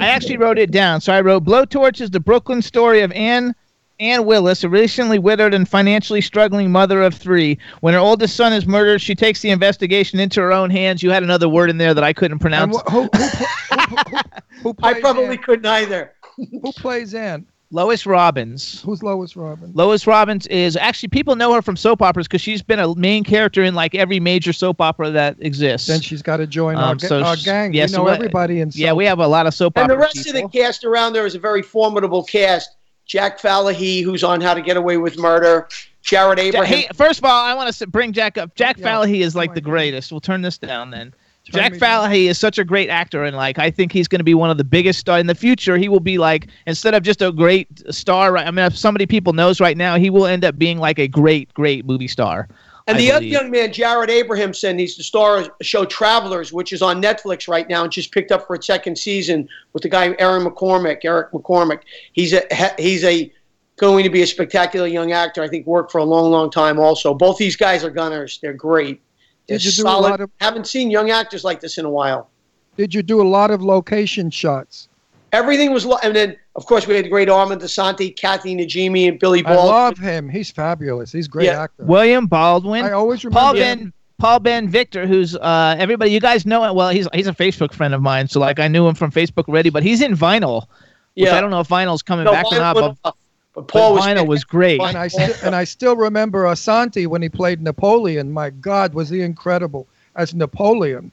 I 0.00 0.08
actually 0.08 0.38
wrote 0.38 0.58
it 0.58 0.72
down. 0.72 1.00
So 1.00 1.12
I 1.12 1.20
wrote 1.20 1.44
Blowtorch 1.44 2.00
is 2.00 2.10
the 2.10 2.18
Brooklyn 2.18 2.62
story 2.62 3.02
of 3.02 3.12
Ann 3.12 3.54
Ann 4.02 4.24
Willis, 4.26 4.64
a 4.64 4.68
recently 4.68 5.18
widowed 5.18 5.54
and 5.54 5.68
financially 5.68 6.20
struggling 6.20 6.70
mother 6.72 7.02
of 7.02 7.14
three. 7.14 7.58
When 7.80 7.94
her 7.94 8.00
oldest 8.00 8.34
son 8.36 8.52
is 8.52 8.66
murdered, 8.66 9.00
she 9.00 9.14
takes 9.14 9.40
the 9.40 9.50
investigation 9.50 10.18
into 10.20 10.40
her 10.40 10.52
own 10.52 10.70
hands. 10.70 11.02
You 11.02 11.10
had 11.10 11.22
another 11.22 11.48
word 11.48 11.70
in 11.70 11.78
there 11.78 11.94
that 11.94 12.04
I 12.04 12.12
couldn't 12.12 12.40
pronounce. 12.40 12.76
wh- 12.76 12.90
who, 12.90 13.02
who, 13.02 13.08
who, 13.18 13.86
who, 13.86 14.18
who 14.62 14.74
I 14.82 15.00
probably 15.00 15.24
Ann? 15.26 15.38
couldn't 15.38 15.66
either. 15.66 16.12
Who 16.36 16.72
plays 16.72 17.14
Ann? 17.14 17.46
Lois 17.74 18.04
Robbins. 18.04 18.82
Who's 18.82 19.02
Lois 19.02 19.34
Robin? 19.34 19.70
Lois 19.74 20.06
Robbins 20.06 20.46
is 20.48 20.76
actually 20.76 21.08
people 21.08 21.36
know 21.36 21.54
her 21.54 21.62
from 21.62 21.74
soap 21.74 22.02
operas 22.02 22.28
because 22.28 22.42
she's 22.42 22.60
been 22.60 22.78
a 22.78 22.94
main 22.96 23.24
character 23.24 23.62
in 23.62 23.74
like 23.74 23.94
every 23.94 24.20
major 24.20 24.52
soap 24.52 24.80
opera 24.82 25.10
that 25.10 25.36
exists. 25.38 25.88
Then 25.88 26.02
she's 26.02 26.20
got 26.20 26.36
to 26.36 26.46
join 26.46 26.76
our, 26.76 26.90
Um, 26.90 26.96
ga- 26.98 27.06
so 27.08 27.22
our 27.22 27.36
gang. 27.36 27.72
yes, 27.72 27.92
we 27.92 27.96
know 27.96 28.04
we- 28.04 28.10
everybody 28.10 28.60
in. 28.60 28.70
yeah, 28.74 28.92
we 28.92 29.06
have 29.06 29.20
a 29.20 29.26
lot 29.26 29.46
of 29.46 29.54
soap 29.54 29.78
operas. 29.78 29.84
And 29.84 29.90
the 29.90 29.96
rest 30.02 30.16
people. 30.16 30.44
of 30.44 30.52
the 30.52 30.58
cast 30.58 30.84
around 30.84 31.14
there 31.14 31.24
is 31.24 31.34
a 31.34 31.38
very 31.38 31.62
formidable 31.62 32.24
cast. 32.24 32.68
Jack 33.12 33.38
Falahee, 33.38 34.02
who's 34.02 34.24
on 34.24 34.40
How 34.40 34.54
to 34.54 34.62
Get 34.62 34.78
Away 34.78 34.96
with 34.96 35.18
Murder. 35.18 35.68
Jared 36.00 36.38
Abraham. 36.38 36.78
Hey, 36.78 36.88
first 36.94 37.18
of 37.18 37.26
all, 37.26 37.44
I 37.44 37.52
want 37.52 37.70
to 37.70 37.86
bring 37.86 38.14
Jack 38.14 38.38
up. 38.38 38.54
Jack 38.54 38.78
Yeah. 38.78 38.88
Falahee 38.88 39.20
is 39.20 39.36
like 39.36 39.50
Oh 39.50 39.54
the 39.54 39.60
greatest. 39.60 40.10
We'll 40.10 40.22
turn 40.22 40.40
this 40.40 40.56
down 40.56 40.90
then. 40.90 41.12
Turn 41.44 41.60
Jack 41.60 41.72
me 41.72 41.78
down. 41.78 42.08
Falahee 42.08 42.30
is 42.30 42.38
such 42.38 42.56
a 42.58 42.64
great 42.64 42.88
actor, 42.88 43.22
and 43.22 43.36
like 43.36 43.58
I 43.58 43.70
think 43.70 43.92
he's 43.92 44.08
going 44.08 44.20
to 44.20 44.24
be 44.24 44.32
one 44.32 44.48
of 44.48 44.56
the 44.56 44.64
biggest 44.64 44.98
star 44.98 45.18
in 45.18 45.26
the 45.26 45.34
future. 45.34 45.76
He 45.76 45.90
will 45.90 46.00
be 46.00 46.16
like 46.16 46.48
instead 46.66 46.94
of 46.94 47.02
just 47.02 47.20
a 47.20 47.30
great 47.32 47.68
star. 47.92 48.38
I 48.38 48.50
mean, 48.50 48.64
if 48.64 48.78
somebody 48.78 49.04
people 49.04 49.34
knows 49.34 49.60
right 49.60 49.76
now, 49.76 49.98
he 49.98 50.08
will 50.08 50.24
end 50.24 50.42
up 50.42 50.56
being 50.56 50.78
like 50.78 50.98
a 50.98 51.06
great, 51.06 51.52
great 51.52 51.84
movie 51.84 52.08
star. 52.08 52.48
And 52.88 52.96
I 52.96 53.00
the 53.00 53.12
other 53.12 53.24
young 53.24 53.50
man, 53.50 53.72
Jared 53.72 54.10
Abrahamson, 54.10 54.78
he's 54.78 54.96
the 54.96 55.02
star 55.04 55.38
of 55.38 55.50
the 55.58 55.64
show 55.64 55.84
Travelers, 55.84 56.52
which 56.52 56.72
is 56.72 56.82
on 56.82 57.00
Netflix 57.00 57.48
right 57.48 57.68
now 57.68 57.84
and 57.84 57.92
just 57.92 58.10
picked 58.12 58.32
up 58.32 58.46
for 58.46 58.56
its 58.56 58.66
second 58.66 58.96
season 58.98 59.48
with 59.72 59.82
the 59.82 59.88
guy 59.88 60.14
Aaron 60.18 60.44
McCormick. 60.44 61.04
Eric 61.04 61.30
McCormack. 61.32 61.82
He's 62.12 62.32
a 62.32 62.42
he's 62.78 63.04
a 63.04 63.32
going 63.76 64.04
to 64.04 64.10
be 64.10 64.22
a 64.22 64.26
spectacular 64.26 64.86
young 64.86 65.12
actor. 65.12 65.42
I 65.42 65.48
think 65.48 65.66
worked 65.66 65.92
for 65.92 65.98
a 65.98 66.04
long, 66.04 66.30
long 66.30 66.50
time. 66.50 66.78
Also, 66.78 67.14
both 67.14 67.36
these 67.38 67.56
guys 67.56 67.84
are 67.84 67.90
gunners. 67.90 68.38
They're 68.42 68.52
great. 68.52 69.00
They're 69.48 69.58
Did 69.58 69.64
you 69.64 69.72
do 69.72 69.82
a 69.82 69.90
solid. 69.90 70.10
lot 70.10 70.20
of- 70.20 70.30
Haven't 70.40 70.66
seen 70.66 70.90
young 70.90 71.10
actors 71.10 71.42
like 71.44 71.60
this 71.60 71.78
in 71.78 71.84
a 71.84 71.90
while. 71.90 72.30
Did 72.76 72.94
you 72.94 73.02
do 73.02 73.20
a 73.20 73.26
lot 73.26 73.50
of 73.50 73.62
location 73.62 74.30
shots? 74.30 74.88
Everything 75.32 75.72
was, 75.72 75.86
lo- 75.86 75.98
and 76.02 76.14
then 76.14 76.36
of 76.56 76.66
course 76.66 76.86
we 76.86 76.94
had 76.94 77.06
the 77.06 77.08
great 77.08 77.28
Armand 77.30 77.62
Assante, 77.62 78.14
Kathy 78.14 78.54
Najimy, 78.54 79.08
and 79.08 79.18
Billy 79.18 79.42
Baldwin. 79.42 79.64
I 79.64 79.68
love 79.68 79.98
him. 79.98 80.28
He's 80.28 80.50
fabulous. 80.50 81.10
He's 81.10 81.26
a 81.26 81.30
great 81.30 81.46
Yeah. 81.46 81.62
actor. 81.62 81.84
William 81.84 82.26
Baldwin. 82.26 82.84
I 82.84 82.92
always 82.92 83.24
remember. 83.24 83.40
Paul 83.40 83.54
him. 83.54 83.78
Ben 83.78 83.92
Paul 84.18 84.38
Ben 84.40 84.68
Victor, 84.68 85.06
who's 85.06 85.34
uh, 85.34 85.74
everybody 85.78 86.10
you 86.10 86.20
guys 86.20 86.44
know 86.44 86.64
it 86.64 86.74
well. 86.74 86.90
He's 86.90 87.08
he's 87.14 87.26
a 87.26 87.32
Facebook 87.32 87.72
friend 87.72 87.94
of 87.94 88.02
mine, 88.02 88.28
so 88.28 88.40
like 88.40 88.60
I 88.60 88.68
knew 88.68 88.86
him 88.86 88.94
from 88.94 89.10
Facebook 89.10 89.48
already. 89.48 89.70
But 89.70 89.82
he's 89.82 90.02
in 90.02 90.14
Vinyl, 90.14 90.66
which 91.14 91.26
yeah, 91.26 91.36
I 91.36 91.40
don't 91.40 91.50
know 91.50 91.60
if 91.60 91.68
Vinyl's 91.68 92.02
coming 92.02 92.26
No, 92.26 92.32
back 92.32 92.44
or 92.52 92.58
not. 92.58 92.74
But, 92.74 92.84
off, 93.04 93.14
but 93.54 93.68
Paul 93.68 93.94
but 93.94 93.94
was 93.94 94.04
Vinyl 94.06 94.26
was 94.26 94.44
great. 94.44 94.80
And 94.82 94.96
I 94.98 95.08
sti- 95.08 95.34
and 95.46 95.56
I 95.56 95.64
still 95.64 95.96
remember 95.96 96.44
Assante 96.44 97.06
when 97.06 97.22
he 97.22 97.28
played 97.30 97.62
Napoleon. 97.62 98.30
My 98.30 98.50
God, 98.50 98.92
was 98.94 99.08
he 99.08 99.22
incredible 99.22 99.88
as 100.14 100.34
Napoleon? 100.34 101.10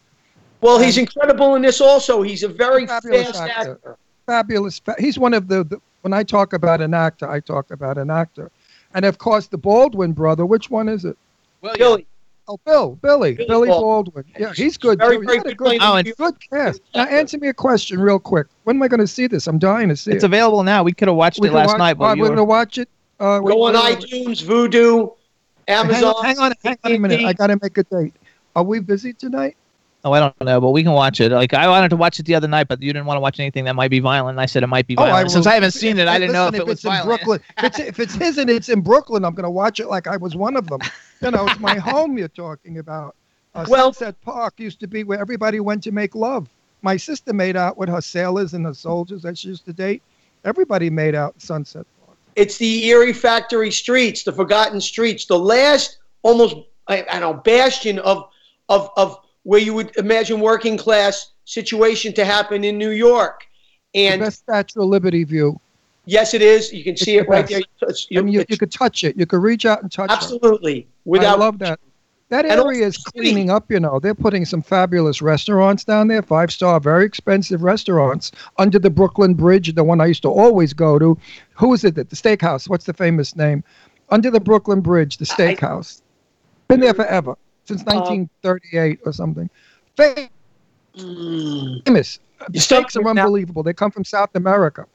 Well, 0.62 0.78
he's 0.78 0.98
incredible 0.98 1.56
in 1.56 1.62
this 1.62 1.80
also. 1.80 2.22
He's 2.22 2.44
a 2.44 2.50
very 2.50 2.86
Fabulous 2.86 3.28
fast 3.32 3.42
actor. 3.42 3.72
actor. 3.72 3.98
Fabulous. 4.30 4.80
Fa- 4.80 4.96
he's 5.00 5.18
one 5.20 5.34
of 5.34 5.48
the, 5.48 5.64
the. 5.64 5.80
When 6.02 6.14
I 6.14 6.24
talk 6.24 6.54
about 6.54 6.80
an 6.82 6.94
actor, 6.94 7.30
I 7.30 7.40
talk 7.42 7.72
about 7.72 7.98
an 7.98 8.10
actor. 8.10 8.52
And 8.94 9.04
of 9.06 9.18
course, 9.18 9.48
the 9.48 9.58
Baldwin 9.58 10.14
brother. 10.14 10.46
Which 10.46 10.70
one 10.70 10.88
is 10.88 11.04
it? 11.06 11.18
Billy. 11.76 12.06
Oh, 12.48 12.58
Bill, 12.66 12.98
Billy, 13.04 13.34
Billy 13.34 13.48
Billy, 13.48 13.68
Baldwin. 13.68 14.24
Baldwin. 14.24 14.26
Yeah, 14.40 14.54
he's 14.56 14.76
good. 14.78 14.98
Very, 14.98 15.18
too. 15.18 15.22
He 15.22 15.28
very 15.28 15.40
good 15.42 15.58
good, 15.58 15.78
Oh, 15.82 15.92
the 15.94 15.98
and- 16.10 16.18
good 16.18 16.50
cast. 16.50 16.82
Now, 16.96 17.04
answer 17.06 17.38
me 17.38 17.48
a 17.50 17.54
question 17.54 18.00
real 18.00 18.18
quick. 18.18 18.48
When 18.64 18.78
am 18.78 18.82
I 18.82 18.88
going 18.88 19.02
to 19.02 19.08
see 19.08 19.28
this? 19.28 19.46
I'm 19.46 19.60
dying 19.60 19.90
to 19.90 19.96
see 19.96 20.10
It's 20.10 20.16
it. 20.16 20.16
It's 20.16 20.24
available 20.24 20.64
now. 20.64 20.82
We 20.84 20.92
could 20.94 21.08
have 21.10 21.18
watched 21.18 21.40
We 21.42 21.50
it 21.50 21.54
last 21.54 21.68
watch- 21.68 21.78
night, 21.78 21.94
but 22.00 22.18
we're 22.18 22.22
were- 22.24 22.28
going 22.30 22.38
to 22.38 22.44
watch 22.46 22.78
it. 22.80 22.90
Uh, 23.20 23.40
Go 23.40 23.64
on 23.66 23.74
wait, 23.74 23.84
wait, 24.00 24.00
iTunes, 24.00 24.44
Vudu, 24.44 25.16
Hang 25.68 25.78
Amazon. 25.86 26.14
on, 26.16 26.26
hang 26.26 26.40
on, 26.40 26.54
hang 26.64 26.78
on 26.86 26.92
a 26.94 26.98
minute. 26.98 27.22
I 27.26 27.34
got 27.34 27.48
to 27.48 27.60
make 27.62 27.78
a 27.78 27.84
date. 27.84 28.14
Are 28.56 28.64
we 28.64 28.80
busy 28.80 29.12
tonight? 29.14 29.58
Oh, 30.06 30.14
I 30.14 30.20
don't 30.22 30.42
know, 30.42 30.62
but 30.62 30.70
we 30.70 30.82
can 30.82 30.94
watch 30.94 31.20
it. 31.20 31.30
Like 31.32 31.54
I 31.54 31.68
wanted 31.68 31.90
to 31.90 31.98
watch 31.98 32.20
it 32.20 32.26
the 32.26 32.34
other 32.36 32.48
night, 32.48 32.70
but 32.70 32.82
you 32.82 32.94
didn't 32.94 33.06
want 33.06 33.18
to 33.18 33.22
watch 33.22 33.38
anything 33.40 33.66
that 33.66 33.76
might 33.76 33.92
be 33.92 34.00
violent. 34.00 34.36
And 34.36 34.42
I 34.42 34.46
said 34.46 34.64
it 34.64 34.68
might 34.68 34.88
be 34.88 34.96
Oh, 34.98 35.04
I 35.04 35.10
violent. 35.10 35.32
Since 35.32 35.46
will- 35.46 35.52
I 35.52 35.56
haven't 35.56 35.72
seen 35.72 36.00
it, 36.00 36.08
I 36.08 36.14
Hey, 36.14 36.20
didn't 36.20 36.34
know 36.34 36.46
listen, 36.46 36.56
if 36.56 36.62
it 36.62 36.66
was 36.68 36.74
it's 36.76 36.84
in 36.86 36.90
violent. 36.92 37.08
Brooklyn. 37.08 37.40
If 37.58 37.64
it's, 37.66 37.80
if 37.80 38.00
it's 38.00 38.16
his 38.16 38.38
and 38.38 38.50
it's 38.50 38.70
in 38.70 38.80
Brooklyn, 38.82 39.26
I'm 39.26 39.34
going 39.34 39.44
to 39.44 39.50
watch 39.50 39.80
it 39.82 39.88
like 39.88 40.08
I 40.08 40.16
was 40.16 40.36
one 40.38 40.56
of 40.56 40.68
them. 40.68 40.80
You 41.22 41.32
know, 41.32 41.46
it's 41.48 41.60
my 41.60 41.76
home 41.76 42.18
you're 42.18 42.30
talking 42.30 42.78
about. 42.78 43.14
Uh, 43.54 43.66
Well- 43.68 43.92
Sunset 43.92 44.22
Park 44.22 44.54
used 44.58 44.80
to 44.80 44.88
be 44.88 45.04
where 45.04 45.20
everybody 45.20 45.60
went 45.60 45.84
to 45.84 45.92
make 45.92 46.16
love. 46.16 46.48
My 46.82 46.96
sister 46.96 47.34
made 47.34 47.58
out 47.58 47.78
with 47.78 47.90
her 47.90 48.00
sailors 48.00 48.54
and 48.54 48.66
her 48.66 48.74
soldiers 48.74 49.22
that 49.24 49.38
she 49.38 49.50
used 49.50 49.66
to 49.66 49.74
date. 49.74 50.02
Everybody 50.46 50.90
made 50.90 51.14
out 51.14 51.42
Sunset 51.42 51.86
Park. 52.06 52.18
It's 52.38 52.58
the 52.58 52.86
Erie 52.86 53.12
Factory 53.12 53.70
streets, 53.70 54.24
the 54.24 54.32
forgotten 54.32 54.80
streets, 54.80 55.26
the 55.26 55.38
last 55.38 55.98
almost 56.22 56.56
I, 56.88 57.06
I 57.12 57.20
don't 57.20 57.36
know 57.36 57.42
bastion 57.42 58.00
of 58.00 58.30
of 58.70 58.90
of 58.96 59.18
where 59.44 59.60
you 59.60 59.74
would 59.74 59.96
imagine 59.98 60.40
working 60.40 60.78
class 60.78 61.32
situation 61.46 62.14
to 62.14 62.26
happen 62.26 62.64
in 62.64 62.78
New 62.78 62.92
York. 62.92 63.46
The 63.94 64.08
And 64.08 64.22
best 64.22 64.40
Statue 64.40 64.82
of 64.82 64.90
Liberty 64.90 65.24
view. 65.24 65.60
yes, 66.06 66.34
it 66.34 66.42
is. 66.42 66.72
You 66.72 66.84
can 66.84 66.96
see 66.98 67.18
it 67.18 67.28
right 67.28 67.46
the 67.48 67.54
there. 67.56 67.62
best. 67.88 68.08
It's- 68.12 68.20
and 68.20 68.32
you, 68.32 68.42
it's- 68.42 68.54
you 68.54 68.58
could 68.58 68.72
touch 68.72 69.04
it. 69.04 69.18
You 69.18 69.26
could 69.26 69.42
reach 69.42 69.66
out 69.66 69.82
and 69.82 69.92
touch 69.92 70.12
it. 70.12 70.14
absolutely 70.14 70.82
I 70.82 70.88
without 71.06 71.40
love 71.40 71.60
that. 71.60 71.80
That 72.30 72.46
area 72.46 72.86
is 72.86 72.96
cleaning 73.00 73.50
up, 73.50 73.72
you 73.72 73.80
know. 73.80 74.00
They're 74.00 74.14
putting 74.14 74.46
some 74.46 74.62
fabulous 74.62 75.20
restaurants 75.20 75.84
down 75.84 76.10
there, 76.10 76.22
five 76.22 76.52
star, 76.52 76.80
very 76.80 77.04
expensive 77.04 77.64
restaurants 77.64 78.32
under 78.60 78.78
the 78.78 78.92
Brooklyn 78.92 79.34
Bridge, 79.34 79.74
the 79.74 79.84
one 79.84 80.00
I 80.00 80.06
used 80.06 80.22
to 80.22 80.30
always 80.30 80.72
go 80.72 81.00
to. 81.00 81.18
Who 81.56 81.74
is 81.74 81.84
it? 81.84 81.96
The 81.96 82.04
steakhouse. 82.04 82.70
What's 82.70 82.86
the 82.86 82.94
famous 82.94 83.36
name? 83.36 83.64
Under 84.10 84.30
the 84.30 84.40
Brooklyn 84.40 84.80
Bridge, 84.82 85.18
the 85.18 85.26
I- 85.40 85.56
steakhouse. 85.56 86.04
Been 86.68 86.82
there 86.82 86.94
forever, 86.94 87.36
since 87.70 87.82
Uh, 87.84 87.94
1938 87.94 89.00
or 89.06 89.14
something. 89.14 89.50
Mm. 90.98 91.86
Famous. 91.86 92.20
The 92.40 92.46
You 92.54 92.60
stumped 92.60 92.92
steaks 92.92 92.96
are 92.98 93.08
me 93.08 93.14
now. 93.14 93.24
unbelievable. 93.26 93.64
They 93.64 93.74
come 93.74 93.92
from 93.92 94.04
South 94.04 94.30
America. 94.36 94.86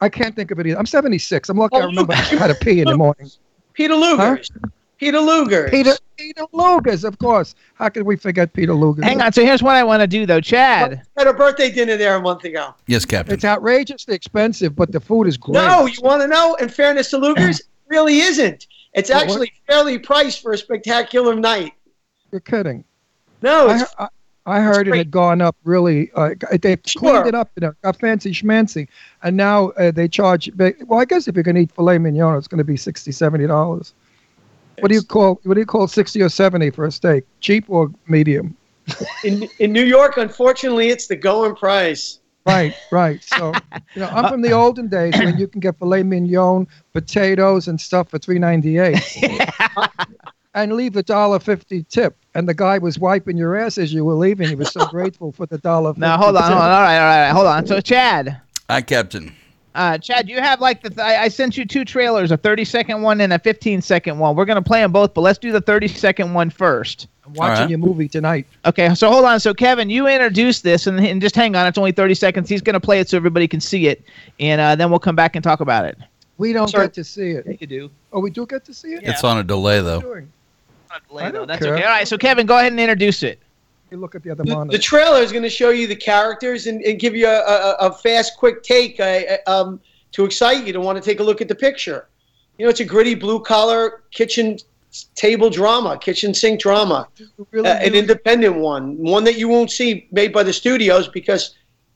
I 0.00 0.08
can't 0.08 0.34
think 0.34 0.50
of 0.50 0.58
it 0.60 0.66
either. 0.66 0.78
I'm 0.78 0.86
76. 0.86 1.48
I'm 1.48 1.56
lucky 1.58 1.76
I 1.76 1.82
Oh, 1.82 1.86
remember 1.86 2.14
you- 2.30 2.38
how 2.38 2.46
to 2.46 2.54
pee 2.54 2.80
in 2.80 2.86
the 2.88 2.96
morning. 2.96 3.30
Peter 3.74 3.94
Luger's. 3.94 4.50
Peter 4.98 5.18
Luger's. 5.20 5.70
Peter 5.70 5.94
Peter 6.18 6.44
Luger's, 6.52 7.04
of 7.04 7.18
course. 7.18 7.54
How 7.74 7.88
could 7.88 8.02
we 8.02 8.16
forget 8.16 8.52
Peter 8.52 8.74
Luger's? 8.74 9.04
Hang 9.04 9.22
on. 9.22 9.32
So 9.32 9.42
here's 9.42 9.62
what 9.62 9.74
I 9.76 9.82
want 9.84 10.00
to 10.02 10.06
do, 10.06 10.26
though, 10.26 10.40
Chad. 10.42 11.00
had 11.16 11.26
a 11.26 11.32
birthday 11.32 11.70
dinner 11.70 11.96
there 11.96 12.16
a 12.16 12.20
month 12.20 12.44
ago. 12.44 12.74
Yes, 12.86 13.06
Captain. 13.06 13.32
It's 13.34 13.44
outrageously 13.44 14.14
expensive, 14.14 14.76
but 14.76 14.92
the 14.92 15.00
food 15.00 15.26
is 15.26 15.38
great. 15.38 15.54
No, 15.54 15.86
you 15.86 15.98
want 16.02 16.20
to 16.20 16.28
know? 16.28 16.56
In 16.56 16.68
fairness 16.68 17.08
to 17.10 17.18
Luger's, 17.18 17.60
it 17.60 17.66
really 17.88 18.18
isn't. 18.20 18.66
It's 18.94 19.10
What- 19.10 19.16
what? 19.16 19.22
actually 19.30 19.52
fairly 19.66 19.98
priced 19.98 20.42
for 20.42 20.52
a 20.52 20.58
spectacular 20.58 21.34
night. 21.34 21.72
You're 22.32 22.40
kidding. 22.40 22.84
No, 23.42 23.68
I, 23.68 23.80
it's 23.80 23.94
I, 23.98 24.08
I 24.46 24.60
heard 24.60 24.88
it 24.88 24.94
had 24.94 25.10
gone 25.10 25.40
up 25.40 25.56
really. 25.64 26.10
Uh, 26.14 26.30
they 26.60 26.76
Sure. 26.86 27.00
cleaned 27.00 27.26
it 27.28 27.34
up, 27.34 27.50
you 27.56 27.60
know, 27.60 27.72
got 27.82 27.98
fancy 27.98 28.32
schmancy, 28.32 28.88
and 29.22 29.36
now 29.36 29.68
uh, 29.70 29.90
they 29.90 30.08
charge. 30.08 30.50
Well, 30.56 31.00
I 31.00 31.04
guess 31.04 31.26
if 31.28 31.34
you're 31.34 31.42
going 31.42 31.54
to 31.56 31.62
eat 31.62 31.72
filet 31.72 31.98
mignon, 31.98 32.36
it's 32.36 32.48
going 32.48 32.58
to 32.58 32.64
be 32.64 32.76
60 32.76 33.10
70 33.12 33.46
dollars. 33.46 33.94
What 34.78 34.88
do 34.88 34.94
you 34.94 35.02
call 35.02 35.40
what 35.44 35.54
do 35.54 35.60
you 35.60 35.66
call 35.66 35.86
60 35.88 36.22
or 36.22 36.28
70 36.28 36.70
for 36.70 36.86
a 36.86 36.92
steak? 36.92 37.24
Cheap 37.40 37.64
or 37.68 37.90
medium? 38.06 38.56
in, 39.24 39.46
in 39.58 39.72
New 39.72 39.84
York, 39.84 40.16
unfortunately, 40.16 40.88
it's 40.88 41.06
the 41.06 41.16
going 41.16 41.54
price. 41.54 42.19
Right, 42.50 42.74
right. 42.90 43.22
So, 43.22 43.54
you 43.94 44.02
know, 44.02 44.08
I'm 44.08 44.24
uh, 44.24 44.28
from 44.28 44.42
the 44.42 44.52
olden 44.52 44.88
days 44.88 45.16
when 45.16 45.38
you 45.38 45.46
can 45.48 45.60
get 45.60 45.78
filet 45.78 46.02
mignon, 46.02 46.66
potatoes, 46.92 47.68
and 47.68 47.80
stuff 47.80 48.10
for 48.10 48.18
three 48.18 48.38
ninety 48.38 48.78
eight, 48.78 49.00
and 50.54 50.72
leave 50.72 50.96
a 50.96 51.02
dollar 51.02 51.38
fifty 51.38 51.84
tip. 51.84 52.16
And 52.34 52.48
the 52.48 52.54
guy 52.54 52.78
was 52.78 52.98
wiping 52.98 53.36
your 53.36 53.56
ass 53.56 53.78
as 53.78 53.92
you 53.92 54.04
were 54.04 54.14
leaving. 54.14 54.48
He 54.48 54.54
was 54.54 54.70
so 54.72 54.86
grateful 54.86 55.32
for 55.32 55.46
the 55.46 55.58
dollar. 55.58 55.94
Now 55.96 56.16
hold 56.16 56.36
on, 56.36 56.42
hold 56.42 56.54
on. 56.54 56.70
All 56.70 56.82
right, 56.82 56.98
all 56.98 57.22
right, 57.24 57.32
hold 57.32 57.46
on. 57.46 57.66
So 57.66 57.80
Chad, 57.80 58.40
Hi, 58.70 58.82
Captain. 58.82 59.34
Uh, 59.74 59.98
Chad, 59.98 60.28
you 60.28 60.40
have 60.40 60.60
like 60.60 60.82
the. 60.82 60.90
Th- 60.90 60.98
I 61.00 61.24
I 61.24 61.28
sent 61.28 61.56
you 61.56 61.64
two 61.64 61.84
trailers, 61.84 62.32
a 62.32 62.36
30 62.36 62.64
second 62.64 63.02
one 63.02 63.20
and 63.20 63.32
a 63.32 63.38
15 63.38 63.80
second 63.82 64.18
one. 64.18 64.34
We're 64.34 64.44
gonna 64.44 64.62
play 64.62 64.80
them 64.80 64.90
both, 64.90 65.14
but 65.14 65.20
let's 65.20 65.38
do 65.38 65.52
the 65.52 65.60
30 65.60 65.86
second 65.88 66.34
one 66.34 66.50
first. 66.50 67.06
I'm 67.24 67.34
watching 67.34 67.52
Alright. 67.52 67.70
your 67.70 67.78
movie 67.78 68.08
tonight. 68.08 68.46
Okay, 68.64 68.92
so 68.94 69.08
hold 69.10 69.24
on. 69.24 69.38
So 69.38 69.54
Kevin, 69.54 69.88
you 69.88 70.08
introduce 70.08 70.60
this, 70.60 70.88
and, 70.88 70.98
and 70.98 71.22
just 71.22 71.36
hang 71.36 71.54
on. 71.54 71.66
It's 71.68 71.78
only 71.78 71.92
30 71.92 72.14
seconds. 72.14 72.48
He's 72.48 72.62
gonna 72.62 72.80
play 72.80 72.98
it 72.98 73.08
so 73.08 73.16
everybody 73.16 73.46
can 73.46 73.60
see 73.60 73.86
it, 73.86 74.02
and 74.40 74.60
uh, 74.60 74.74
then 74.74 74.90
we'll 74.90 74.98
come 74.98 75.16
back 75.16 75.36
and 75.36 75.44
talk 75.44 75.60
about 75.60 75.84
it. 75.84 75.96
We 76.38 76.52
don't 76.52 76.68
Sorry. 76.68 76.86
get 76.86 76.94
to 76.94 77.04
see 77.04 77.30
it. 77.30 77.60
You 77.60 77.66
do. 77.66 77.90
Oh, 78.12 78.20
we 78.20 78.30
do 78.30 78.46
get 78.46 78.64
to 78.64 78.74
see 78.74 78.94
it. 78.94 79.02
It's 79.04 79.22
on 79.22 79.38
a 79.38 79.44
delay 79.44 79.80
though. 79.82 80.00
Doing? 80.00 80.32
I 81.16 81.30
don't 81.30 81.46
That's 81.46 81.64
care. 81.64 81.74
okay. 81.74 81.84
All 81.84 81.90
right. 81.90 82.08
So 82.08 82.18
Kevin, 82.18 82.46
go 82.46 82.58
ahead 82.58 82.72
and 82.72 82.80
introduce 82.80 83.22
it. 83.22 83.38
You 83.90 83.98
look 83.98 84.14
at 84.14 84.22
the 84.22 84.30
other 84.30 84.44
The, 84.44 84.52
monitor. 84.54 84.76
the 84.76 84.82
trailer 84.82 85.20
is 85.20 85.32
going 85.32 85.42
to 85.42 85.50
show 85.50 85.70
you 85.70 85.86
the 85.86 85.96
characters 85.96 86.66
and, 86.66 86.80
and 86.82 86.98
give 86.98 87.14
you 87.16 87.26
a, 87.26 87.40
a, 87.40 87.76
a 87.80 87.92
fast, 87.92 88.36
quick 88.38 88.62
take 88.62 89.00
uh, 89.00 89.04
uh, 89.04 89.36
um, 89.50 89.80
to 90.12 90.24
excite 90.24 90.66
you 90.66 90.72
to 90.72 90.80
want 90.80 90.96
to 90.96 91.02
take 91.02 91.20
a 91.20 91.22
look 91.22 91.40
at 91.40 91.48
the 91.48 91.54
picture. 91.54 92.08
You 92.58 92.66
know, 92.66 92.70
it's 92.70 92.80
a 92.80 92.84
gritty 92.84 93.14
blue 93.14 93.40
collar 93.40 94.02
kitchen 94.10 94.58
table 95.14 95.50
drama, 95.50 95.98
kitchen 95.98 96.34
sink 96.34 96.60
drama, 96.60 97.08
really 97.52 97.68
uh, 97.68 97.76
an 97.78 97.94
independent 97.94 98.56
one, 98.56 98.96
one 98.98 99.24
that 99.24 99.38
you 99.38 99.48
won't 99.48 99.70
see 99.70 100.08
made 100.12 100.32
by 100.32 100.42
the 100.42 100.52
studios 100.52 101.08
because 101.08 101.54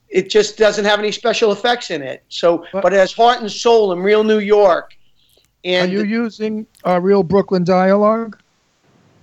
it 0.09 0.31
just 0.31 0.57
doesn't 0.57 0.85
have 0.85 0.99
any 1.01 1.11
special 1.13 1.53
effects 1.53 1.91
in 1.91 2.03
it. 2.03 2.25
So, 2.29 2.65
But- 2.73 2.83
but 2.83 2.93
it 2.93 2.97
has 2.97 3.13
heart 3.13 3.41
and 3.41 3.51
soul 3.51 3.93
in 3.93 3.99
real 4.01 4.25
New 4.25 4.39
York. 4.39 4.93
Are 5.65 5.69
And 5.69 5.93
you 5.93 6.05
using 6.05 6.67
uh, 6.87 7.01
real 7.01 7.23
Brooklyn 7.23 7.65
dialogue? 7.65 8.39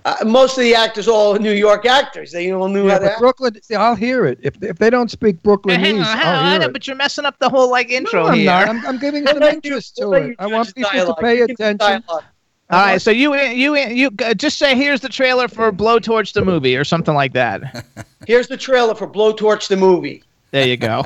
Uh, 0.04 0.16
most 0.24 0.56
of 0.58 0.64
the 0.64 0.74
actors, 0.74 1.06
all 1.08 1.34
New 1.36 1.52
York 1.52 1.86
actors, 1.86 2.32
they 2.32 2.50
all 2.52 2.68
knew 2.68 2.86
Yeah, 2.86 2.94
how 2.94 2.98
to 2.98 3.10
act. 3.12 3.20
Brooklyn. 3.20 3.62
See, 3.62 3.74
I'll 3.74 3.94
hear 3.94 4.26
it. 4.26 4.38
If 4.42 4.62
if 4.62 4.78
they 4.78 4.90
don't 4.90 5.10
speak 5.10 5.36
Hey, 5.36 5.42
Brooklynese, 5.42 5.76
hang 5.78 5.98
on, 6.00 6.04
hang 6.18 6.26
I'll 6.26 6.44
on, 6.54 6.60
hear 6.60 6.68
it. 6.68 6.72
but 6.72 6.86
you're 6.86 6.96
messing 6.96 7.24
up 7.24 7.38
the 7.38 7.48
whole 7.48 7.70
like 7.70 7.90
intro 7.90 8.22
no, 8.24 8.28
I'm 8.28 8.34
here. 8.38 8.46
not. 8.46 8.68
I'm, 8.68 8.86
I'm 8.86 8.98
giving 8.98 9.26
some 9.26 9.42
interest 9.42 9.96
to 9.96 10.12
it. 10.14 10.36
I 10.38 10.46
want 10.46 10.74
people 10.74 10.90
to 11.06 11.14
pay 11.20 11.40
attention. 11.40 12.02
All 12.08 12.22
right, 12.70 13.00
so 13.02 13.10
you 13.10 13.34
you 13.36 13.76
you 13.76 14.10
uh, 14.24 14.32
just 14.34 14.58
say 14.58 14.74
here's 14.74 15.00
the 15.00 15.08
trailer 15.08 15.46
for 15.46 15.70
Blowtorch 15.70 16.32
the 16.32 16.42
movie 16.44 16.76
or 16.76 16.84
something 16.84 17.14
like 17.14 17.32
that. 17.34 17.84
Here's 18.26 18.46
the 18.46 18.56
trailer 18.56 18.94
for 18.94 19.06
Blowtorch 19.08 19.68
the 19.68 19.76
movie. 19.76 20.22
There 20.52 20.66
you 20.68 20.76
go. 20.76 21.02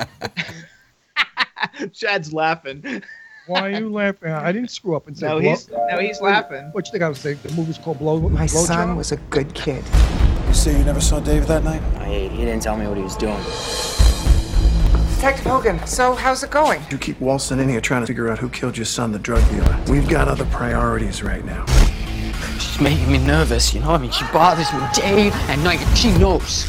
Chad's 1.93 2.33
laughing. 2.33 3.01
Why 3.47 3.61
are 3.61 3.69
you 3.71 3.91
laughing? 3.91 4.31
I 4.31 4.51
didn't 4.51 4.71
screw 4.71 4.95
up 4.95 5.07
and 5.07 5.17
say. 5.17 5.27
No, 5.27 5.39
blow- 5.39 5.49
he's 5.49 5.69
no, 5.69 5.97
he's 5.99 6.21
laughing. 6.21 6.69
What 6.73 6.85
you 6.85 6.91
think 6.91 7.03
I 7.03 7.09
was 7.09 7.19
saying? 7.19 7.39
The 7.43 7.51
movie's 7.53 7.77
called 7.77 7.99
Blow. 7.99 8.19
My 8.19 8.47
Blow 8.47 8.63
son 8.63 8.89
Job? 8.89 8.97
was 8.97 9.11
a 9.13 9.17
good 9.17 9.53
kid. 9.53 9.83
You 10.47 10.53
say 10.53 10.77
you 10.77 10.83
never 10.83 11.01
saw 11.01 11.19
Dave 11.19 11.47
that 11.47 11.63
night? 11.63 11.81
He, 12.07 12.27
he 12.29 12.45
didn't 12.45 12.61
tell 12.61 12.77
me 12.77 12.87
what 12.87 12.97
he 12.97 13.03
was 13.03 13.15
doing. 13.15 13.37
Detective 15.15 15.45
Hogan, 15.45 15.85
so 15.87 16.13
how's 16.13 16.43
it 16.43 16.51
going? 16.51 16.81
You 16.91 16.97
keep 16.97 17.19
waltzing 17.19 17.59
in 17.59 17.67
here 17.69 17.81
trying 17.81 18.01
to 18.01 18.07
figure 18.07 18.29
out 18.29 18.37
who 18.37 18.49
killed 18.49 18.77
your 18.77 18.85
son, 18.85 19.11
the 19.11 19.17
drug 19.19 19.47
dealer. 19.49 19.77
We've 19.89 20.07
got 20.07 20.27
other 20.27 20.45
priorities 20.45 21.23
right 21.23 21.43
now. 21.43 21.65
She's 22.59 22.79
making 22.79 23.11
me 23.11 23.17
nervous, 23.17 23.73
you 23.73 23.79
know? 23.79 23.91
I 23.91 23.97
mean, 23.97 24.11
she 24.11 24.25
bothers 24.31 24.71
me 24.73 24.79
day 24.93 25.31
and 25.49 25.63
night. 25.63 25.79
She 25.97 26.11
knows. 26.19 26.65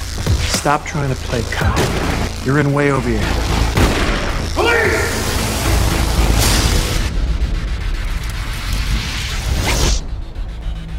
Stop 0.59 0.87
trying 0.87 1.11
to 1.11 1.17
play 1.23 1.43
cop. 1.53 1.77
You're 2.47 2.59
in 2.59 2.73
way 2.73 2.91
over 2.91 3.09
your 3.11 3.19
head. 3.21 3.88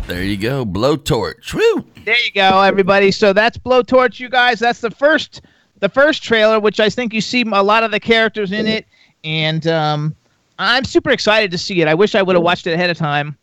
There 0.09 0.23
you 0.23 0.37
go. 0.37 0.65
Blowtorch. 0.65 1.53
Woo! 1.53 1.85
There 2.03 2.17
you 2.25 2.31
go, 2.33 2.61
everybody. 2.61 3.11
So 3.11 3.31
that's 3.31 3.59
Blowtorch, 3.59 4.19
you 4.19 4.27
guys. 4.27 4.57
That's 4.59 4.81
the 4.81 4.89
first 4.89 5.41
the 5.81 5.87
first 5.87 6.23
trailer, 6.23 6.59
which 6.59 6.79
I 6.79 6.89
think 6.89 7.13
you 7.13 7.21
see 7.21 7.43
a 7.43 7.61
lot 7.61 7.83
of 7.83 7.91
the 7.91 7.99
characters 7.99 8.51
in 8.51 8.65
it, 8.65 8.87
and 9.23 9.67
um, 9.67 10.15
I'm 10.57 10.83
super 10.83 11.11
excited 11.11 11.51
to 11.51 11.59
see 11.59 11.79
it. 11.81 11.87
I 11.87 11.93
wish 11.93 12.15
I 12.15 12.23
would 12.23 12.35
have 12.35 12.41
watched 12.43 12.65
it 12.65 12.73
ahead 12.73 12.89
of 12.89 12.97
time, 12.97 13.37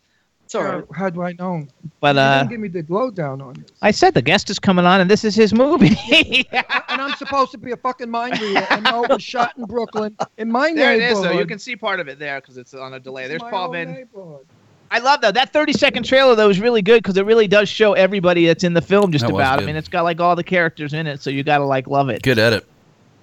Sorry, 0.49 0.69
all 0.71 0.77
right. 0.79 0.87
How 0.93 1.11
do 1.11 1.23
I 1.23 1.33
know? 1.33 1.67
but 2.01 2.15
you 2.17 2.21
uh, 2.21 2.39
didn't 2.39 2.51
give 2.51 2.61
me 2.61 2.69
the 2.69 2.85
lowdown 2.93 3.41
on 3.41 3.55
this. 3.55 3.71
I 3.83 3.91
said 3.91 4.15
the 4.15 4.23
guest 4.23 4.51
is 4.51 4.59
coming 4.59 4.87
on, 4.87 5.01
and 5.01 5.11
this 5.11 5.25
is 5.25 5.35
his 5.35 5.53
movie. 5.55 5.97
and 6.53 7.01
I'm 7.01 7.15
supposed 7.15 7.53
to 7.53 7.59
be 7.59 7.73
a 7.73 7.77
fucking 7.77 8.11
mind 8.11 8.41
reader 8.41 8.67
and 8.71 8.85
know 8.85 9.05
it 9.05 9.11
was 9.11 9.23
shot 9.23 9.57
in 9.57 9.65
Brooklyn 9.65 10.17
in 10.37 10.51
my 10.51 10.73
there 10.73 10.95
it 10.95 10.99
neighborhood. 10.99 11.27
is, 11.27 11.31
though. 11.33 11.39
You 11.39 11.47
can 11.47 11.59
see 11.59 11.75
part 11.77 12.01
of 12.01 12.09
it 12.09 12.19
there 12.19 12.41
because 12.41 12.57
it's 12.57 12.75
on 12.75 12.95
a 12.95 13.01
delay. 13.01 13.29
There's 13.29 13.43
My 13.43 13.51
Paul 13.51 13.69
own 13.69 13.73
Vin. 13.73 13.93
neighborhood. 13.93 14.47
I 14.91 14.99
love 15.01 15.21
that. 15.23 15.35
That 15.35 15.53
30 15.53 15.73
second 15.73 16.05
trailer 16.05 16.35
though 16.35 16.49
is 16.49 16.61
really 16.61 16.83
good 16.83 17.03
because 17.03 17.17
it 17.17 17.27
really 17.27 17.49
does 17.49 17.69
show 17.69 17.95
everybody 17.95 18.47
that's 18.47 18.65
in 18.65 18.73
the 18.75 18.83
film 18.83 19.13
just 19.13 19.27
That 19.27 19.35
about. 19.35 19.61
I 19.61 19.67
mean, 19.67 19.77
it's 19.77 19.89
got 19.89 20.03
like 20.03 20.21
all 20.21 20.37
the 20.37 20.45
characters 20.45 20.93
in 20.93 21.07
it, 21.07 21.23
so 21.23 21.31
you 21.31 21.43
gotta 21.43 21.65
like 21.65 21.87
love 21.87 22.09
it. 22.09 22.23
Good 22.23 22.39
edit. 22.39 22.67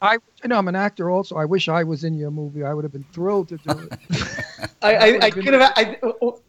I, 0.02 0.16
you 0.44 0.50
know, 0.50 0.58
I'm 0.58 0.68
an 0.68 0.76
actor 0.76 1.10
also. 1.10 1.38
I 1.38 1.46
wish 1.46 1.70
I 1.70 1.84
was 1.86 2.04
in 2.04 2.14
your 2.16 2.30
movie. 2.30 2.66
I 2.66 2.74
would 2.74 2.84
have 2.84 2.92
been 2.92 3.06
thrilled 3.14 3.48
to 3.48 3.58
do 3.58 3.88
it. 3.90 4.00
I, 4.82 4.96
I, 4.96 5.20
I 5.22 5.32
could 5.32 5.54
have. 5.54 5.72
I, 5.78 5.98
oh, 6.04 6.42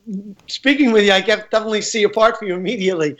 speaking 0.48 0.90
with 0.90 1.04
you, 1.04 1.12
I 1.12 1.20
can 1.22 1.38
definitely 1.52 1.82
see 1.82 2.02
a 2.02 2.08
part 2.08 2.36
for 2.36 2.46
you 2.46 2.54
immediately. 2.56 3.16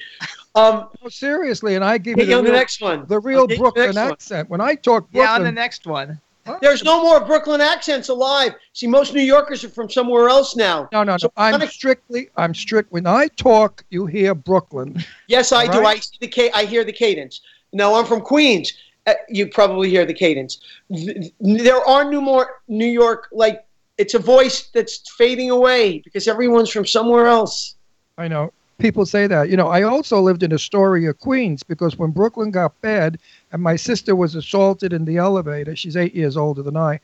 Um, 0.56 0.88
no, 1.02 1.08
seriously, 1.08 1.76
and 1.76 1.84
I 1.84 1.98
give 1.98 2.16
get 2.16 2.26
you 2.26 2.30
you 2.30 2.34
the 2.34 2.38
on 2.38 2.44
the 2.46 2.50
next 2.50 2.80
one. 2.80 3.06
the 3.06 3.20
real 3.20 3.40
I'll 3.42 3.46
get 3.46 3.58
you 3.58 3.58
the 3.58 3.62
Brooklyn 3.62 3.86
next 3.86 3.96
one. 3.96 4.12
accent. 4.12 4.50
When 4.50 4.60
I 4.60 4.74
talk 4.74 5.08
Brooklyn, 5.12 5.22
Yeah, 5.22 5.34
on 5.34 5.44
the 5.44 5.52
next 5.52 5.86
one. 5.86 6.20
There's 6.60 6.84
no 6.84 7.02
more 7.02 7.24
Brooklyn 7.24 7.60
accents 7.60 8.08
alive. 8.10 8.54
See, 8.74 8.86
most 8.86 9.14
New 9.14 9.22
Yorkers 9.22 9.64
are 9.64 9.68
from 9.70 9.88
somewhere 9.88 10.28
else 10.28 10.54
now. 10.56 10.88
no, 10.92 11.02
no, 11.02 11.16
no. 11.22 11.30
I'm 11.36 11.66
strictly, 11.68 12.28
I'm 12.36 12.54
strict. 12.54 12.92
When 12.92 13.06
I 13.06 13.28
talk, 13.28 13.82
you 13.90 14.06
hear 14.06 14.34
Brooklyn. 14.34 15.02
Yes, 15.26 15.52
I 15.52 15.66
do. 15.66 15.84
I 15.86 15.96
see 15.96 16.16
the 16.20 16.28
ca- 16.28 16.50
I 16.54 16.64
hear 16.66 16.84
the 16.84 16.92
cadence. 16.92 17.40
No, 17.72 17.94
I'm 17.94 18.04
from 18.04 18.20
Queens. 18.20 18.72
Uh, 19.06 19.14
you 19.28 19.46
probably 19.48 19.88
hear 19.90 20.04
the 20.04 20.14
cadence. 20.14 20.60
Th- 20.94 21.32
There 21.40 21.80
are 21.86 22.10
no 22.10 22.20
more 22.20 22.60
New 22.68 22.86
York 22.86 23.28
like 23.32 23.64
it's 23.98 24.14
a 24.14 24.18
voice 24.18 24.68
that's 24.74 25.10
fading 25.16 25.50
away 25.50 25.98
because 26.00 26.26
everyone's 26.28 26.70
from 26.70 26.84
somewhere 26.86 27.26
else. 27.26 27.76
I 28.18 28.28
know 28.28 28.52
people 28.78 29.06
say 29.06 29.26
that. 29.26 29.48
You 29.50 29.56
know, 29.56 29.68
I 29.68 29.82
also 29.82 30.20
lived 30.20 30.42
in 30.42 30.52
Astoria, 30.52 31.12
Queens, 31.14 31.62
because 31.62 31.96
when 31.98 32.10
Brooklyn 32.10 32.50
got 32.50 32.80
bad 32.80 33.18
and 33.52 33.62
my 33.62 33.76
sister 33.76 34.14
was 34.16 34.34
assaulted 34.34 34.92
in 34.92 35.04
the 35.04 35.16
elevator, 35.16 35.74
she's 35.76 35.96
eight 35.96 36.14
years 36.14 36.36
older 36.36 36.62
than 36.62 36.76
I. 36.76 37.00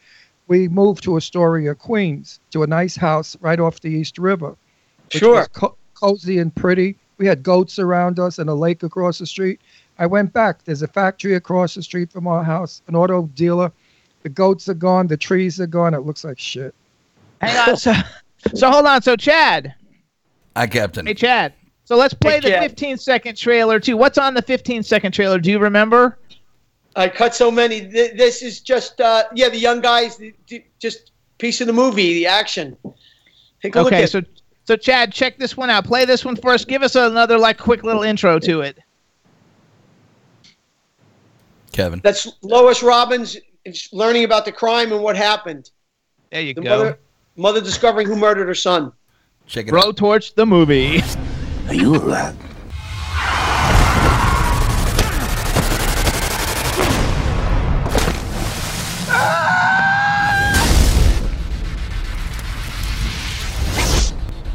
We 0.48 0.68
moved 0.68 1.04
to 1.04 1.16
Astoria, 1.16 1.74
Queens, 1.74 2.40
to 2.50 2.62
a 2.62 2.66
nice 2.66 2.96
house 2.96 3.36
right 3.40 3.60
off 3.60 3.80
the 3.80 3.90
East 3.90 4.18
River. 4.18 4.56
which 5.12 5.18
Sure. 5.20 5.34
was 5.36 5.48
co- 5.48 5.76
cozy 5.94 6.38
and 6.38 6.54
pretty. 6.54 6.96
We 7.18 7.26
had 7.26 7.42
goats 7.42 7.78
around 7.78 8.18
us 8.18 8.38
and 8.38 8.48
a 8.50 8.54
lake 8.54 8.82
across 8.82 9.18
the 9.18 9.26
street. 9.26 9.60
I 9.98 10.06
went 10.06 10.32
back. 10.32 10.64
There's 10.64 10.82
a 10.82 10.88
factory 10.88 11.34
across 11.34 11.74
the 11.74 11.82
street 11.82 12.10
from 12.10 12.26
our 12.26 12.42
house, 12.42 12.80
an 12.88 12.94
auto 12.96 13.28
dealer. 13.34 13.70
The 14.22 14.28
goats 14.30 14.68
are 14.68 14.74
gone. 14.74 15.06
The 15.08 15.16
trees 15.16 15.60
are 15.60 15.66
gone. 15.66 15.94
It 15.94 16.00
looks 16.00 16.24
like 16.24 16.38
shit. 16.38 16.74
Hang 17.40 17.56
on. 17.70 17.76
So, 17.76 17.92
so 18.54 18.70
hold 18.70 18.86
on. 18.86 19.02
So 19.02 19.16
Chad, 19.16 19.74
Hi, 20.56 20.66
Captain. 20.66 21.06
hey 21.06 21.14
Chad. 21.14 21.52
So 21.90 21.96
let's 21.96 22.14
play 22.14 22.34
Hey, 22.34 22.40
the 22.40 22.48
Chad. 22.50 22.62
15 22.70 22.98
second 22.98 23.36
trailer 23.36 23.80
too. 23.80 23.96
What's 23.96 24.16
on 24.16 24.32
the 24.34 24.42
15 24.42 24.84
second 24.84 25.10
trailer? 25.10 25.40
Do 25.40 25.50
you 25.50 25.58
remember? 25.58 26.18
I 26.94 27.08
cut 27.08 27.34
so 27.34 27.50
many. 27.50 27.80
This 27.80 28.42
is 28.42 28.60
just 28.60 29.00
uh, 29.00 29.24
yeah, 29.34 29.48
the 29.48 29.58
young 29.58 29.80
guys. 29.80 30.14
th- 30.14 30.36
th- 30.46 30.66
Just 30.78 31.10
piece 31.38 31.60
of 31.60 31.66
the 31.66 31.72
movie, 31.72 32.14
the 32.14 32.26
action. 32.28 32.76
Take 33.60 33.74
a 33.74 33.80
look 33.82 33.92
Okay, 33.92 34.04
at. 34.04 34.10
so 34.10 34.22
so 34.66 34.76
Chad, 34.76 35.12
check 35.12 35.36
this 35.38 35.56
one 35.56 35.68
out. 35.68 35.84
Play 35.84 36.04
this 36.04 36.24
one 36.24 36.36
for 36.36 36.52
us. 36.52 36.64
Give 36.64 36.84
us 36.84 36.94
another 36.94 37.36
like 37.36 37.58
quick 37.58 37.82
little 37.82 38.04
intro 38.04 38.38
to 38.38 38.60
it. 38.60 38.78
Kevin. 41.72 42.00
That's 42.04 42.28
Lois 42.42 42.84
Robbins 42.84 43.36
learning 43.90 44.22
about 44.22 44.44
the 44.44 44.52
crime 44.52 44.92
and 44.92 45.02
what 45.02 45.16
happened. 45.16 45.72
There 46.30 46.40
you 46.40 46.54
The 46.54 46.60
go. 46.60 46.68
mother, 46.70 46.98
mother 47.34 47.60
discovering 47.60 48.06
who 48.06 48.14
murdered 48.14 48.46
her 48.46 48.54
son. 48.54 48.92
Check 49.48 49.66
it 49.66 49.70
Bro 49.70 49.88
out. 49.88 49.96
Torch 49.96 50.34
the 50.36 50.46
movie. 50.46 51.02
Are 51.68 51.74
you 51.74 51.94
a 51.94 51.98
rat? 51.98 52.34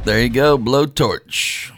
There 0.05 0.21
you 0.21 0.29
go. 0.29 0.55
Blowtorch. 0.55 1.71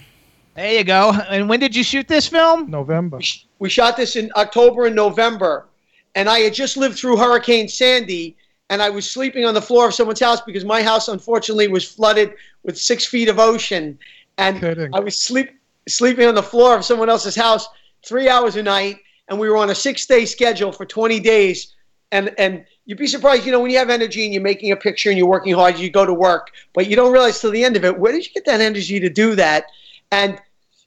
There 0.56 0.74
you 0.74 0.84
go. 0.84 1.12
And 1.30 1.48
when 1.48 1.62
did 1.62 1.74
you 1.74 1.84
shoot 1.84 2.10
this 2.10 2.28
film? 2.28 2.70
November. 2.70 3.18
We, 3.18 3.24
sh- 3.24 3.48
we 3.60 3.70
shot 3.70 3.96
this 3.96 4.18
in 4.18 4.30
October 4.36 4.88
and 4.88 4.96
November, 4.96 5.68
and 6.14 6.28
I 6.28 6.40
had 6.40 6.54
just 6.54 6.76
lived 6.76 6.98
through 6.98 7.16
Hurricane 7.16 7.70
Sandy, 7.70 8.36
and 8.70 8.82
I 8.82 8.90
was 8.90 9.10
sleeping 9.10 9.46
on 9.46 9.54
the 9.54 9.62
floor 9.62 9.88
of 9.88 9.94
someone's 9.94 10.20
house 10.20 10.42
because 10.42 10.66
my 10.66 10.84
house 10.84 11.08
unfortunately 11.08 11.70
was 11.70 11.90
flooded 11.90 12.34
with 12.64 12.78
six 12.78 13.06
feet 13.06 13.30
of 13.30 13.40
ocean, 13.40 13.98
and 14.38 14.60
Kidding. 14.60 14.94
I 14.94 15.00
was 15.00 15.18
sleep 15.18 15.50
sleeping 15.88 16.28
on 16.28 16.36
the 16.36 16.44
floor 16.44 16.76
of 16.76 16.86
someone 16.86 17.10
else's 17.10 17.36
house 17.36 17.68
three 18.06 18.30
hours 18.30 18.56
a 18.56 18.64
night, 18.64 18.98
and 19.30 19.40
we 19.40 19.50
were 19.50 19.58
on 19.58 19.70
a 19.70 19.76
six 19.76 20.06
day 20.06 20.26
schedule 20.26 20.72
for 20.72 20.86
20 20.86 21.20
days, 21.20 21.76
and 22.12 22.34
and 22.38 22.66
you'd 22.86 22.98
be 22.98 23.08
surprised, 23.08 23.46
you 23.46 23.52
know, 23.52 23.60
when 23.60 23.72
you 23.72 23.78
have 23.78 23.90
energy 23.90 24.24
and 24.24 24.34
you're 24.34 24.44
making 24.44 24.72
a 24.72 24.76
picture 24.76 25.10
and 25.10 25.18
you're 25.18 25.28
working 25.28 25.54
hard, 25.54 25.78
you 25.78 25.90
go 25.90 26.06
to 26.06 26.14
work, 26.14 26.52
but 26.74 26.90
you 26.90 26.96
don't 26.96 27.12
realize 27.12 27.40
till 27.40 27.52
the 27.52 27.64
end 27.64 27.76
of 27.76 27.84
it, 27.84 27.98
where 27.98 28.14
did 28.14 28.26
you 28.26 28.34
get 28.34 28.46
that 28.46 28.62
energy 28.62 29.00
to 29.00 29.10
do 29.10 29.36
that? 29.36 29.66
And 30.12 30.40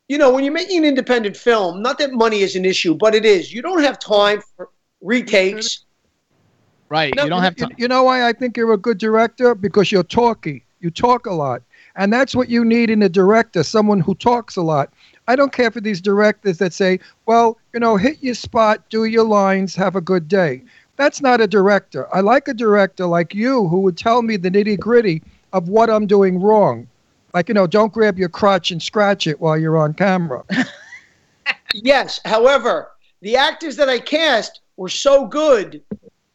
you 0.09 0.19
know, 0.19 0.33
when 0.33 0.43
you're 0.43 0.53
making 0.53 0.79
an 0.79 0.85
independent 0.85 1.37
film, 1.37 1.83
not 1.83 1.99
that 1.99 2.13
money 2.13 2.41
is 2.41 2.57
an 2.57 2.65
issue, 2.65 2.95
but 2.95 3.15
it 3.15 3.25
is. 3.25 3.53
You 3.53 3.63
don't 3.63 3.83
have 3.85 3.99
time 3.99 4.41
for 4.57 4.71
retakes. 5.01 5.85
Right. 6.89 7.15
No, 7.15 7.25
you 7.25 7.31
don't 7.31 7.43
have 7.43 7.55
you, 7.57 7.67
time. 7.67 7.77
you 7.79 7.87
know 7.87 8.03
why 8.03 8.27
I 8.27 8.33
think 8.33 8.57
you're 8.57 8.73
a 8.73 8.77
good 8.77 8.99
director? 8.99 9.55
Because 9.55 9.93
you're 9.93 10.03
talky. 10.03 10.65
You 10.81 10.91
talk 10.91 11.27
a 11.27 11.33
lot. 11.33 11.63
And 12.01 12.11
that's 12.11 12.35
what 12.35 12.49
you 12.49 12.65
need 12.65 12.89
in 12.89 13.03
a 13.03 13.11
director, 13.11 13.63
someone 13.63 14.01
who 14.01 14.15
talks 14.15 14.57
a 14.57 14.63
lot. 14.63 14.91
I 15.29 15.37
don't 15.37 15.53
care 15.53 15.71
for 15.71 15.83
these 15.83 16.01
directors 16.01 16.57
that 16.57 16.73
say, 16.73 16.99
well, 17.27 17.59
you 17.75 17.81
know, 17.81 17.99
hit 17.99 18.17
your 18.23 18.35
spot, 18.35 18.89
do 18.89 19.05
your 19.05 19.25
lines, 19.25 19.77
have 19.77 19.97
a 19.97 20.01
good 20.01 20.27
day. 20.27 20.63
That's 20.97 21.21
not 21.21 21.43
a 21.43 21.47
director. 21.47 22.09
I 22.15 22.21
like 22.21 22.49
a 22.49 22.55
director 22.55 23.05
like 23.05 23.35
you 23.35 23.69
who 23.69 23.81
would 23.81 23.99
tell 23.99 24.23
me 24.23 24.39
the 24.39 24.51
nitty 24.51 24.81
gritty 24.81 25.23
of 25.53 25.69
what 25.69 25.91
I'm 25.91 26.07
doing 26.07 26.41
wrong. 26.41 26.89
Like, 27.35 27.49
you 27.49 27.55
know, 27.55 27.67
don't 27.67 27.93
grab 27.93 28.19
your 28.19 28.31
crotch 28.31 28.71
and 28.71 28.83
scratch 28.83 29.27
it 29.27 29.39
while 29.39 29.59
you're 29.59 29.79
on 29.79 29.93
camera. 29.93 30.43
Yes. 31.75 32.21
However, 32.25 32.91
the 33.23 33.37
actors 33.37 33.77
that 33.77 33.89
I 33.89 34.01
cast 34.01 34.61
were 34.77 34.89
so 34.89 35.27
good 35.27 35.83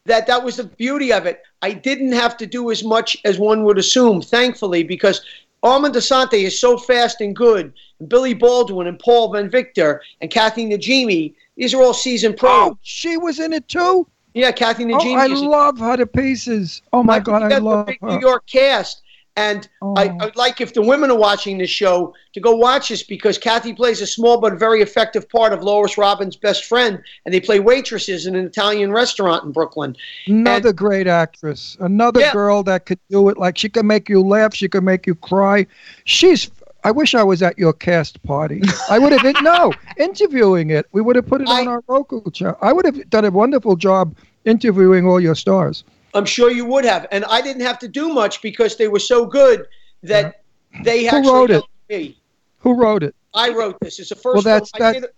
that 0.06 0.26
that 0.26 0.42
was 0.42 0.56
the 0.56 0.64
beauty 0.64 1.12
of 1.12 1.26
it. 1.26 1.42
I 1.62 1.72
didn't 1.72 2.12
have 2.12 2.36
to 2.38 2.46
do 2.46 2.70
as 2.70 2.82
much 2.82 3.16
as 3.24 3.38
one 3.38 3.64
would 3.64 3.78
assume, 3.78 4.22
thankfully, 4.22 4.82
because 4.82 5.20
Armand 5.62 5.94
Assante 5.94 6.34
is 6.34 6.60
so 6.60 6.76
fast 6.76 7.20
and 7.20 7.34
good. 7.34 7.72
And 7.98 8.08
Billy 8.08 8.34
Baldwin 8.34 8.86
and 8.86 8.98
Paul 8.98 9.32
Ben-Victor 9.32 10.02
and 10.20 10.30
Kathy 10.30 10.66
Najimy, 10.66 11.34
these 11.56 11.74
are 11.74 11.82
all 11.82 11.94
seasoned 11.94 12.36
pros. 12.36 12.70
Oh, 12.72 12.78
she 12.82 13.16
was 13.16 13.40
in 13.40 13.52
it 13.52 13.66
too? 13.68 14.06
Yeah, 14.34 14.52
Kathy 14.52 14.84
oh, 14.84 14.88
Najimy. 14.98 15.16
Oh, 15.16 15.18
I 15.18 15.26
love 15.26 15.78
her 15.78 15.96
to 15.96 16.06
pieces. 16.06 16.82
Oh 16.92 17.02
my 17.02 17.16
I 17.16 17.20
God, 17.20 17.42
I 17.42 17.48
that's 17.48 17.60
a 17.60 17.64
love 17.64 17.86
big 17.86 17.98
her. 18.00 18.08
New 18.08 18.20
York 18.20 18.46
cast. 18.46 19.02
And 19.36 19.68
I, 19.82 20.08
Oh. 20.08 20.16
I'd 20.20 20.36
like 20.36 20.60
if 20.62 20.72
the 20.72 20.80
women 20.82 21.10
are 21.10 21.16
watching 21.16 21.58
this 21.58 21.68
show 21.70 22.14
to 22.32 22.40
go 22.40 22.56
watch 22.56 22.88
this 22.88 23.02
because 23.02 23.36
Kathy 23.36 23.74
plays 23.74 24.00
a 24.00 24.06
small 24.06 24.40
but 24.40 24.54
very 24.58 24.80
effective 24.80 25.28
part 25.28 25.52
of 25.52 25.62
Lois 25.62 25.98
Robbins' 25.98 26.36
best 26.36 26.64
friend, 26.64 27.02
and 27.24 27.34
they 27.34 27.40
play 27.40 27.60
waitresses 27.60 28.26
in 28.26 28.34
an 28.34 28.46
Italian 28.46 28.92
restaurant 28.92 29.44
in 29.44 29.52
Brooklyn. 29.52 29.94
Another 30.26 30.72
great 30.72 31.06
actress. 31.06 31.76
Another 31.80 32.20
Yeah. 32.20 32.32
girl 32.32 32.62
that 32.62 32.86
could 32.86 32.98
do 33.10 33.28
it. 33.28 33.36
Like 33.36 33.58
she 33.58 33.68
can 33.68 33.86
make 33.86 34.08
you 34.08 34.22
laugh. 34.22 34.54
She 34.54 34.68
can 34.68 34.84
make 34.84 35.06
you 35.06 35.14
cry. 35.14 35.66
She's. 36.04 36.50
I 36.84 36.92
wish 36.92 37.14
I 37.16 37.22
was 37.24 37.42
at 37.42 37.58
your 37.58 37.72
cast 37.72 38.22
party. 38.22 38.62
I 38.88 39.00
would 39.00 39.10
have 39.12 39.42
no 39.42 39.72
interviewing 39.98 40.70
it. 40.70 40.86
We 40.92 41.00
would 41.02 41.16
have 41.16 41.26
put 41.26 41.40
it 41.40 41.48
on 41.48 41.66
our 41.66 41.82
local 41.88 42.30
channel. 42.30 42.56
I 42.62 42.72
would 42.72 42.84
have 42.86 43.10
done 43.10 43.24
a 43.24 43.30
wonderful 43.30 43.74
job 43.74 44.14
interviewing 44.44 45.04
all 45.04 45.18
your 45.20 45.34
stars. 45.34 45.82
I'm 46.14 46.24
sure 46.24 46.50
you 46.50 46.64
would 46.66 46.84
have, 46.84 47.06
and 47.10 47.24
I 47.26 47.40
didn't 47.42 47.62
have 47.62 47.78
to 47.80 47.88
do 47.88 48.08
much 48.08 48.40
because 48.40 48.76
they 48.76 48.88
were 48.88 48.98
so 48.98 49.26
good 49.26 49.66
that 50.02 50.42
they 50.82 51.08
actually 51.08 51.22
Who 51.22 51.32
wrote 51.32 51.50
it? 51.50 51.64
me. 51.88 52.16
Who 52.58 52.74
wrote 52.74 53.02
it? 53.02 53.14
I 53.34 53.50
wrote 53.50 53.76
this. 53.80 53.98
It's 53.98 54.08
the 54.08 54.14
first. 54.14 54.34
Well, 54.34 54.42
that's 54.42 54.70
I 54.74 54.78
that's 54.78 55.00
did. 55.00 55.10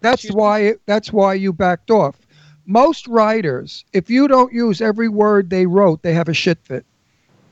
that's 0.00 0.30
why 0.30 0.60
it, 0.60 0.80
that's 0.86 1.12
why 1.12 1.34
you 1.34 1.52
backed 1.52 1.90
off. 1.90 2.16
Most 2.66 3.08
writers, 3.08 3.84
if 3.92 4.08
you 4.08 4.28
don't 4.28 4.52
use 4.52 4.80
every 4.80 5.08
word 5.08 5.50
they 5.50 5.66
wrote, 5.66 6.02
they 6.02 6.14
have 6.14 6.28
a 6.28 6.34
shit 6.34 6.58
fit, 6.62 6.84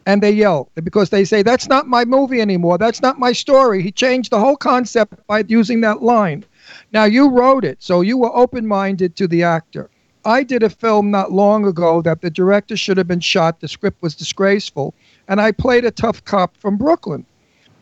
and 0.07 0.23
they 0.23 0.31
yell 0.31 0.71
because 0.85 1.11
they 1.11 1.25
say 1.25 1.43
that's 1.43 1.69
not 1.69 1.89
my 1.89 2.05
movie 2.05 2.41
anymore. 2.41 2.79
That's 2.79 3.03
not 3.03 3.19
my 3.19 3.33
story. 3.33 3.83
He 3.83 3.91
changed 3.91 4.31
the 4.31 4.39
whole 4.39 4.57
concept 4.57 5.15
by 5.27 5.45
using 5.49 5.81
that 5.81 6.03
line. 6.03 6.45
Now 6.93 7.05
you 7.05 7.31
wrote 7.31 7.65
it, 7.65 7.83
so 7.83 8.03
you 8.03 8.19
were 8.19 8.35
open-minded 8.37 9.17
to 9.17 9.27
the 9.27 9.43
actor. 9.43 9.91
I 10.25 10.43
did 10.43 10.63
a 10.63 10.71
film 10.71 11.11
not 11.11 11.33
long 11.33 11.65
ago 11.65 12.03
that 12.03 12.21
the 12.21 12.31
director 12.31 12.77
should 12.77 12.99
have 12.99 13.09
been 13.09 13.21
shot. 13.21 13.61
The 13.61 13.69
script 13.69 14.03
was 14.03 14.15
disgraceful, 14.15 14.95
and 15.29 15.41
I 15.41 15.53
played 15.53 15.85
a 15.85 15.91
tough 15.91 16.25
cop 16.25 16.57
from 16.57 16.77
Brooklyn. 16.77 17.25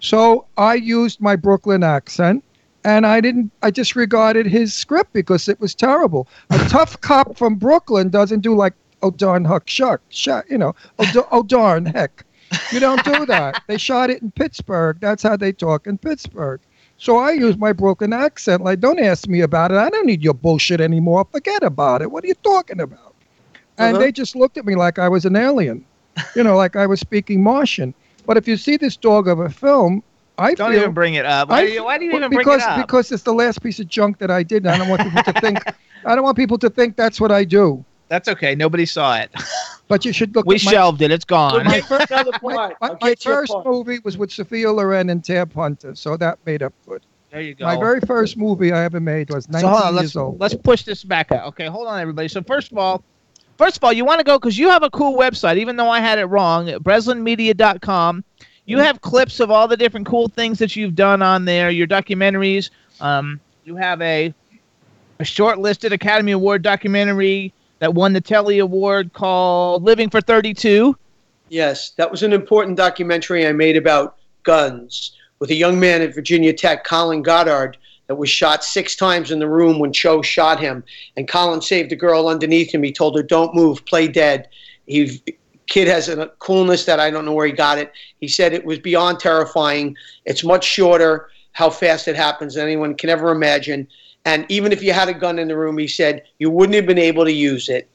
So 0.00 0.46
I 0.56 0.74
used 0.74 1.20
my 1.20 1.34
Brooklyn 1.36 1.82
accent 1.82 2.44
and 2.84 3.06
I 3.06 3.20
didn't 3.20 3.50
I 3.62 3.70
disregarded 3.70 4.46
his 4.46 4.72
script 4.72 5.12
because 5.12 5.48
it 5.48 5.60
was 5.60 5.74
terrible. 5.74 6.28
A 6.50 6.58
tough 6.68 7.00
cop 7.00 7.36
from 7.36 7.56
Brooklyn 7.56 8.08
doesn't 8.08 8.40
do 8.40 8.54
like 8.54 8.74
oh 9.02 9.10
darn 9.10 9.44
huck 9.44 9.68
shuck 9.68 10.00
shuck 10.08 10.48
you 10.50 10.58
know 10.58 10.74
oh, 10.98 11.28
oh 11.30 11.42
darn 11.42 11.86
heck. 11.86 12.24
You 12.72 12.80
don't 12.80 13.04
do 13.04 13.26
that. 13.26 13.62
they 13.66 13.76
shot 13.76 14.08
it 14.08 14.22
in 14.22 14.30
Pittsburgh. 14.30 14.98
That's 15.00 15.22
how 15.22 15.36
they 15.36 15.52
talk 15.52 15.86
in 15.86 15.98
Pittsburgh. 15.98 16.60
So 16.98 17.18
I 17.18 17.32
use 17.32 17.56
my 17.56 17.72
broken 17.72 18.12
accent. 18.12 18.62
Like, 18.62 18.80
don't 18.80 19.00
ask 19.00 19.28
me 19.28 19.40
about 19.40 19.72
it. 19.72 19.78
I 19.78 19.88
don't 19.90 20.06
need 20.06 20.22
your 20.22 20.34
bullshit 20.34 20.80
anymore. 20.80 21.26
Forget 21.32 21.62
about 21.62 22.02
it. 22.02 22.10
What 22.10 22.24
are 22.24 22.28
you 22.28 22.34
talking 22.44 22.80
about? 22.80 23.14
And 23.78 23.94
Uh-huh. 23.94 24.04
they 24.04 24.12
just 24.12 24.36
looked 24.36 24.58
at 24.58 24.66
me 24.66 24.74
like 24.74 24.98
I 24.98 25.08
was 25.08 25.24
an 25.24 25.36
alien, 25.36 25.84
you 26.34 26.42
know, 26.42 26.56
like 26.56 26.76
I 26.76 26.86
was 26.86 27.00
speaking 27.00 27.42
Martian. 27.42 27.94
But 28.26 28.36
if 28.36 28.48
you 28.48 28.56
see 28.56 28.76
this 28.76 28.96
dog 28.96 29.28
of 29.28 29.38
a 29.40 29.48
film, 29.48 30.02
I 30.38 30.54
Don't 30.54 30.72
feel, 30.72 30.80
even 30.80 30.92
bring 30.92 31.14
it 31.14 31.24
up. 31.24 31.48
Why, 31.48 31.62
I 31.62 31.66
do 31.66 31.72
you, 31.72 31.84
why 31.84 31.98
do 31.98 32.04
you 32.04 32.12
even 32.12 32.30
bring 32.30 32.46
because 32.46 32.62
it 32.62 32.68
up? 32.68 32.86
because 32.86 33.12
it's 33.12 33.22
the 33.22 33.32
last 33.32 33.62
piece 33.62 33.78
of 33.80 33.86
junk 33.88 34.18
that 34.18 34.30
I 34.30 34.42
did. 34.42 34.66
I 34.66 34.76
don't 34.76 34.88
want 34.88 35.02
people 35.02 35.22
to 35.22 35.32
think. 35.32 35.64
I 36.04 36.14
don't 36.14 36.24
want 36.24 36.36
people 36.36 36.58
to 36.58 36.70
think 36.70 36.96
that's 36.96 37.20
what 37.20 37.30
I 37.32 37.44
do. 37.44 37.84
That's 38.08 38.28
okay. 38.28 38.54
Nobody 38.54 38.86
saw 38.86 39.16
it. 39.18 39.30
But 39.88 40.04
you 40.04 40.12
should 40.12 40.34
look. 40.36 40.44
We 40.44 40.56
at 40.56 40.64
my, 40.66 40.70
shelved 40.70 41.00
it. 41.00 41.10
It's 41.10 41.24
gone. 41.24 41.64
my 41.64 41.80
first, 41.80 42.10
my, 42.42 42.42
my- 42.42 42.74
my 42.78 42.94
get 43.00 43.24
you 43.24 43.32
a 43.32 43.34
first 43.36 43.52
part. 43.52 43.64
movie 43.64 44.00
was 44.04 44.18
with 44.18 44.30
Sophia 44.30 44.70
Loren 44.70 45.08
and 45.08 45.24
Tab 45.24 45.54
Hunter, 45.54 45.94
so 45.94 46.14
that 46.18 46.38
made 46.44 46.62
up 46.62 46.74
good. 46.86 47.00
There 47.30 47.40
you 47.40 47.54
go. 47.54 47.64
My 47.64 47.76
very 47.76 48.00
first 48.02 48.36
movie 48.36 48.70
I 48.70 48.84
ever 48.84 49.00
made 49.00 49.30
was 49.30 49.48
19 49.48 49.60
so 49.62 49.68
hold 49.68 49.82
on, 49.82 49.94
years 49.94 50.02
let's 50.02 50.16
old. 50.16 50.40
let's 50.40 50.54
push 50.54 50.82
this 50.82 51.04
back 51.04 51.32
up. 51.32 51.46
Okay, 51.46 51.68
hold 51.68 51.86
on, 51.86 51.98
everybody. 51.98 52.28
So 52.28 52.42
first 52.42 52.70
of 52.70 52.76
all, 52.76 53.02
first 53.56 53.78
of 53.78 53.84
all, 53.84 53.92
you 53.94 54.04
want 54.04 54.18
to 54.18 54.24
go 54.24 54.38
because 54.38 54.58
you 54.58 54.68
have 54.68 54.82
a 54.82 54.90
cool 54.90 55.16
website. 55.16 55.56
Even 55.56 55.76
though 55.76 55.88
I 55.88 56.00
had 56.00 56.18
it 56.18 56.26
wrong, 56.26 56.66
BreslinMedia.com. 56.66 58.24
You 58.66 58.76
have 58.76 59.00
clips 59.00 59.40
of 59.40 59.50
all 59.50 59.66
the 59.66 59.78
different 59.78 60.06
cool 60.06 60.28
things 60.28 60.58
that 60.58 60.76
you've 60.76 60.94
done 60.94 61.22
on 61.22 61.46
there. 61.46 61.70
Your 61.70 61.86
documentaries. 61.86 62.68
Um, 63.00 63.40
you 63.64 63.76
have 63.76 64.02
a 64.02 64.34
a 65.18 65.22
shortlisted 65.22 65.92
Academy 65.92 66.32
Award 66.32 66.60
documentary 66.62 67.54
that 67.78 67.94
won 67.94 68.12
the 68.12 68.20
Telly 68.20 68.58
Award 68.58 69.12
called 69.12 69.82
"Living 69.82 70.10
for 70.10 70.20
32." 70.20 70.96
Yes, 71.48 71.90
that 71.90 72.10
was 72.10 72.22
an 72.22 72.32
important 72.32 72.76
documentary 72.76 73.46
I 73.46 73.52
made 73.52 73.76
about 73.76 74.16
guns 74.42 75.12
with 75.38 75.50
a 75.50 75.54
young 75.54 75.78
man 75.78 76.02
at 76.02 76.14
Virginia 76.14 76.52
Tech, 76.52 76.84
Colin 76.84 77.22
Goddard, 77.22 77.76
that 78.06 78.16
was 78.16 78.28
shot 78.28 78.64
six 78.64 78.96
times 78.96 79.30
in 79.30 79.38
the 79.38 79.48
room 79.48 79.78
when 79.78 79.92
Cho 79.92 80.22
shot 80.22 80.58
him. 80.58 80.82
And 81.16 81.28
Colin 81.28 81.60
saved 81.60 81.92
a 81.92 81.96
girl 81.96 82.28
underneath 82.28 82.72
him. 82.72 82.82
He 82.82 82.92
told 82.92 83.16
her, 83.16 83.22
"Don't 83.22 83.54
move, 83.54 83.84
play 83.84 84.08
dead." 84.08 84.48
He 84.86 85.22
kid 85.66 85.86
has 85.86 86.08
a 86.08 86.28
coolness 86.38 86.86
that 86.86 86.98
I 86.98 87.10
don't 87.10 87.26
know 87.26 87.32
where 87.32 87.46
he 87.46 87.52
got 87.52 87.76
it. 87.76 87.92
He 88.20 88.28
said 88.28 88.54
it 88.54 88.64
was 88.64 88.78
beyond 88.78 89.20
terrifying. 89.20 89.94
It's 90.24 90.42
much 90.42 90.64
shorter. 90.64 91.28
How 91.52 91.68
fast 91.68 92.08
it 92.08 92.16
happens 92.16 92.54
than 92.54 92.64
anyone 92.64 92.94
can 92.94 93.10
ever 93.10 93.30
imagine. 93.30 93.86
And 94.28 94.44
even 94.50 94.72
if 94.72 94.82
you 94.82 94.92
had 94.92 95.08
a 95.08 95.14
gun 95.14 95.38
in 95.38 95.48
the 95.48 95.56
room, 95.56 95.78
he 95.78 95.88
said 95.88 96.22
you 96.38 96.50
wouldn't 96.50 96.74
have 96.76 96.84
been 96.84 96.98
able 97.10 97.24
to 97.24 97.32
use 97.32 97.70
it. 97.70 97.88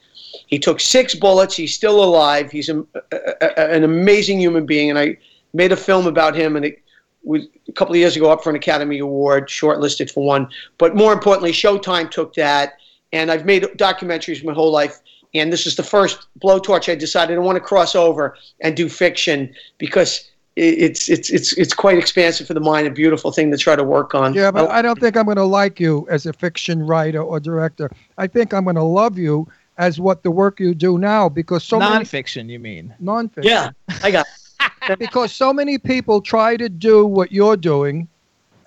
He 0.48 0.58
took 0.58 0.80
six 0.80 1.14
bullets. 1.14 1.56
He's 1.56 1.76
still 1.76 2.04
alive. 2.04 2.52
He's 2.52 2.70
a, 2.70 2.80
a, 3.12 3.18
a- 3.42 3.72
an 3.76 3.84
amazing 3.84 4.40
human 4.40 4.66
being. 4.66 4.90
And 4.90 4.98
I 4.98 5.18
made 5.54 5.72
a 5.72 5.78
film 5.78 6.08
about 6.08 6.36
him, 6.36 6.56
and 6.56 6.66
it 6.66 6.82
was 7.24 7.44
a 7.68 7.72
couple 7.74 7.94
of 7.94 8.00
years 8.00 8.16
ago 8.16 8.32
up 8.32 8.44
for 8.44 8.50
an 8.50 8.56
Academy 8.56 8.98
Award, 8.98 9.48
shortlisted 9.48 10.10
for 10.10 10.26
one. 10.26 10.50
But 10.80 10.96
more 10.96 11.14
importantly, 11.14 11.52
Showtime 11.52 12.10
took 12.10 12.34
that, 12.34 12.74
and 13.12 13.30
I've 13.30 13.46
made 13.46 13.62
documentaries 13.78 14.44
my 14.44 14.54
whole 14.54 14.72
life. 14.72 15.02
And 15.36 15.54
this 15.54 15.68
is 15.68 15.76
the 15.76 15.84
first 15.84 16.26
blowtorch 16.40 16.92
I 16.92 16.96
decided 16.96 17.36
I 17.38 17.42
want 17.42 17.58
to 17.58 17.70
cross 17.72 17.94
over 17.94 18.36
and 18.62 18.76
do 18.76 18.90
fiction 18.90 19.54
because 19.78 20.32
it's 20.56 21.10
it's 21.10 21.30
it's 21.30 21.54
it's 21.54 21.74
quite 21.74 21.98
expansive 21.98 22.48
for 22.48 22.54
the 22.54 22.60
mind, 22.60 22.86
a 22.86 22.92
beautiful 22.92 23.32
thing 23.32 23.52
to 23.52 23.58
try 23.58 23.76
to 23.76 23.84
work 23.84 24.14
on. 24.14 24.34
Yeah, 24.34 24.52
but 24.52 24.70
I 24.70 24.82
don't 24.82 25.00
think 25.00 25.18
I'm 25.18 25.26
going 25.26 25.38
to 25.38 25.44
like 25.44 25.80
you 25.80 26.08
as 26.10 26.26
a 26.26 26.34
fiction 26.34 26.86
writer 26.86 27.22
or 27.22 27.40
director. 27.40 27.90
I 28.18 28.28
think 28.28 28.54
I'm 28.54 28.64
going 28.66 28.76
to 28.76 28.84
love 28.84 29.18
you 29.18 29.48
as 29.78 30.00
what 30.00 30.22
the 30.22 30.30
work 30.30 30.60
you 30.60 30.76
do 30.76 30.98
now 30.98 31.28
because 31.28 31.64
so 31.64 31.80
many 31.80 32.06
Nonfiction, 32.06 32.50
you 32.50 32.60
mean? 32.60 32.94
nonfiction. 33.02 33.46
yeah, 33.46 33.72
I 34.04 34.12
got. 34.12 34.28
because 35.00 35.32
so 35.32 35.52
many 35.52 35.78
people 35.78 36.22
try 36.22 36.56
to 36.58 36.70
do 36.70 37.06
what 37.06 37.32
you're 37.32 37.58
doing 37.58 38.08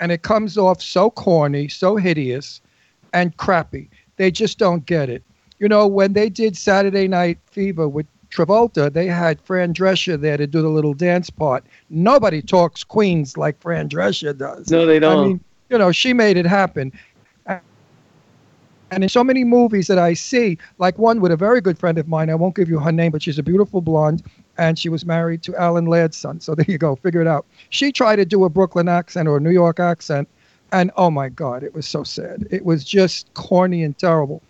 and 0.01 0.11
it 0.11 0.23
comes 0.23 0.59
off 0.59 0.83
so 0.83 1.11
corny, 1.11 1.69
so 1.69 1.97
hideous 1.97 2.61
and 3.13 3.37
crappy. 3.37 3.89
They 4.17 4.31
just 4.31 4.59
don't 4.59 4.85
get 4.87 5.09
it. 5.09 5.23
You 5.59 5.69
know, 5.69 5.87
when 5.87 6.13
they 6.13 6.29
did 6.29 6.57
Saturday 6.57 7.09
Night 7.09 7.39
Fever 7.47 7.89
with 7.89 8.07
Travolta, 8.31 8.93
they 8.93 9.07
had 9.07 9.41
Fran 9.41 9.73
Drescher 9.73 10.21
there 10.21 10.37
to 10.37 10.47
do 10.47 10.63
the 10.63 10.69
little 10.69 10.95
dance 10.95 11.31
part. 11.31 11.65
Nobody 11.91 12.43
talks 12.43 12.85
Queens 12.85 13.37
like 13.37 13.61
Fran 13.61 13.89
Drescher 13.89 14.37
does. 14.37 14.71
No, 14.71 14.87
they 14.87 14.99
don't. 14.99 15.19
I 15.19 15.29
mean, 15.29 15.41
you 15.71 15.79
know, 15.79 15.93
she 15.93 16.13
made 16.13 16.37
it 16.37 16.47
happen. 16.47 16.93
And 18.91 19.03
in 19.03 19.09
so 19.09 19.25
many 19.25 19.43
movies 19.43 19.89
that 19.89 19.99
I 19.99 20.15
see, 20.15 20.59
like 20.79 20.97
one 20.97 21.21
with 21.21 21.33
a 21.33 21.37
very 21.37 21.61
good 21.61 21.77
friend 21.77 21.99
of 21.99 22.07
mine, 22.07 22.31
I 22.31 22.37
won't 22.37 22.55
give 22.55 22.69
you 22.69 22.79
her 22.79 22.93
name, 22.93 23.11
but 23.11 23.21
she's 23.21 23.39
a 23.39 23.43
beautiful 23.43 23.81
blonde, 23.81 24.23
and 24.59 24.79
she 24.79 24.89
was 24.89 25.05
married 25.05 25.43
to 25.43 25.57
Alan 25.57 25.87
Ladd's 25.87 26.17
son. 26.17 26.41
So 26.41 26.55
there 26.57 26.67
you 26.69 26.79
go, 26.79 26.95
figure 26.97 27.21
it 27.21 27.27
out. 27.27 27.47
She 27.71 27.91
tried 27.91 28.17
to 28.17 28.25
do 28.25 28.45
a 28.45 28.49
Brooklyn 28.49 28.89
accent 28.89 29.29
or 29.29 29.39
a 29.39 29.41
New 29.41 29.51
York 29.51 29.81
accent, 29.81 30.29
and 30.71 30.93
oh 30.97 31.11
my 31.11 31.29
God, 31.29 31.65
it 31.65 31.75
was 31.75 31.87
so 31.87 32.05
sad. 32.05 32.47
It 32.51 32.65
was 32.65 32.85
just 32.85 33.33
corny 33.35 33.83
and 33.83 33.97
terrible. 33.99 34.41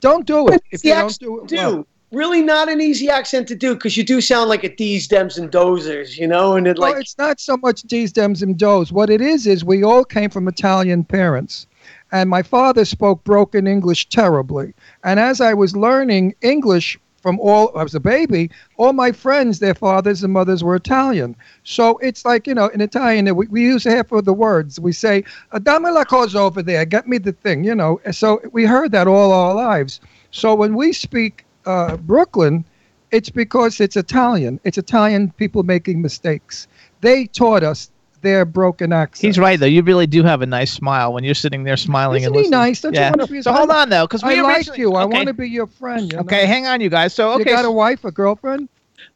Don't 0.00 0.26
do 0.26 0.48
it 0.48 0.62
if 0.70 0.84
you 0.84 0.92
don't 0.92 1.18
do 1.18 1.40
it 1.44 1.52
well. 1.52 1.86
Really 2.14 2.42
not 2.42 2.68
an 2.68 2.80
easy 2.80 3.10
accent 3.10 3.48
to 3.48 3.56
do 3.56 3.74
because 3.74 3.96
you 3.96 4.04
do 4.04 4.20
sound 4.20 4.48
like 4.48 4.62
a 4.62 4.74
D's, 4.74 5.08
Dems, 5.08 5.36
and 5.36 5.50
Dozers, 5.50 6.16
you 6.16 6.26
know? 6.26 6.54
And 6.54 6.66
it 6.66 6.78
like, 6.78 6.96
it's 6.96 7.18
not 7.18 7.40
so 7.40 7.56
much 7.56 7.82
D's, 7.82 8.12
Dems, 8.12 8.42
and 8.42 8.56
Does. 8.56 8.92
What 8.92 9.10
it 9.10 9.20
is 9.20 9.46
is 9.46 9.64
we 9.64 9.82
all 9.82 10.04
came 10.04 10.30
from 10.30 10.46
Italian 10.46 11.04
parents, 11.04 11.66
and 12.12 12.30
my 12.30 12.42
father 12.42 12.84
spoke 12.84 13.24
broken 13.24 13.66
English 13.66 14.08
terribly. 14.08 14.72
And 15.02 15.18
as 15.18 15.40
I 15.40 15.54
was 15.54 15.76
learning 15.76 16.34
English 16.40 16.98
from 17.24 17.40
all 17.40 17.72
I 17.74 17.82
was 17.82 17.94
a 17.94 18.00
baby. 18.00 18.50
All 18.76 18.92
my 18.92 19.10
friends, 19.10 19.58
their 19.58 19.72
fathers 19.74 20.22
and 20.22 20.30
mothers 20.30 20.62
were 20.62 20.76
Italian. 20.76 21.34
So 21.62 21.96
it's 22.02 22.22
like 22.26 22.46
you 22.46 22.54
know, 22.54 22.66
in 22.66 22.82
Italian, 22.82 23.34
we, 23.34 23.46
we 23.46 23.62
use 23.62 23.82
half 23.82 24.12
of 24.12 24.26
the 24.26 24.34
words. 24.34 24.78
We 24.78 24.92
say, 24.92 25.24
"Uh, 25.50 25.58
"Dammi 25.58 25.90
la 25.90 26.04
cosa 26.04 26.38
over 26.40 26.62
there, 26.62 26.84
get 26.84 27.08
me 27.08 27.16
the 27.16 27.32
thing," 27.32 27.64
you 27.64 27.74
know. 27.74 27.98
So 28.12 28.42
we 28.52 28.66
heard 28.66 28.92
that 28.92 29.06
all 29.06 29.32
our 29.32 29.54
lives. 29.54 30.00
So 30.32 30.54
when 30.54 30.74
we 30.74 30.92
speak 30.92 31.43
uh, 31.66 31.96
Brooklyn, 31.98 32.64
it's 33.10 33.30
because 33.30 33.80
it's 33.80 33.96
Italian. 33.96 34.60
It's 34.64 34.78
Italian 34.78 35.30
people 35.32 35.62
making 35.62 36.02
mistakes. 36.02 36.66
They 37.00 37.26
taught 37.26 37.62
us 37.62 37.90
their 38.22 38.44
broken 38.46 38.92
accent. 38.92 39.26
He's 39.26 39.38
right 39.38 39.60
though. 39.60 39.66
You 39.66 39.82
really 39.82 40.06
do 40.06 40.22
have 40.22 40.40
a 40.40 40.46
nice 40.46 40.72
smile 40.72 41.12
when 41.12 41.24
you're 41.24 41.34
sitting 41.34 41.64
there 41.64 41.76
smiling 41.76 42.22
Isn't 42.22 42.28
and 42.28 42.34
he 42.36 42.40
listening. 42.44 42.58
nice? 42.58 42.80
Don't 42.80 42.94
you 42.94 43.00
yeah. 43.00 43.10
wanna 43.10 43.26
be 43.26 43.36
his 43.36 43.44
so 43.44 43.52
hold 43.52 43.70
on 43.70 43.90
though, 43.90 44.06
because 44.06 44.22
we 44.24 44.38
I 44.38 44.42
like 44.42 44.56
originally- 44.58 44.78
you. 44.80 44.92
I 44.94 45.04
want 45.04 45.26
to 45.28 45.34
be 45.34 45.48
your 45.48 45.66
friend. 45.66 46.10
You 46.10 46.18
Okay, 46.20 46.42
know? 46.42 46.46
hang 46.46 46.66
on, 46.66 46.80
you 46.80 46.88
guys. 46.88 47.12
So 47.14 47.32
okay, 47.32 47.50
You 47.50 47.56
got 47.56 47.66
a 47.66 47.70
wife, 47.70 48.04
a 48.04 48.10
girlfriend? 48.10 48.68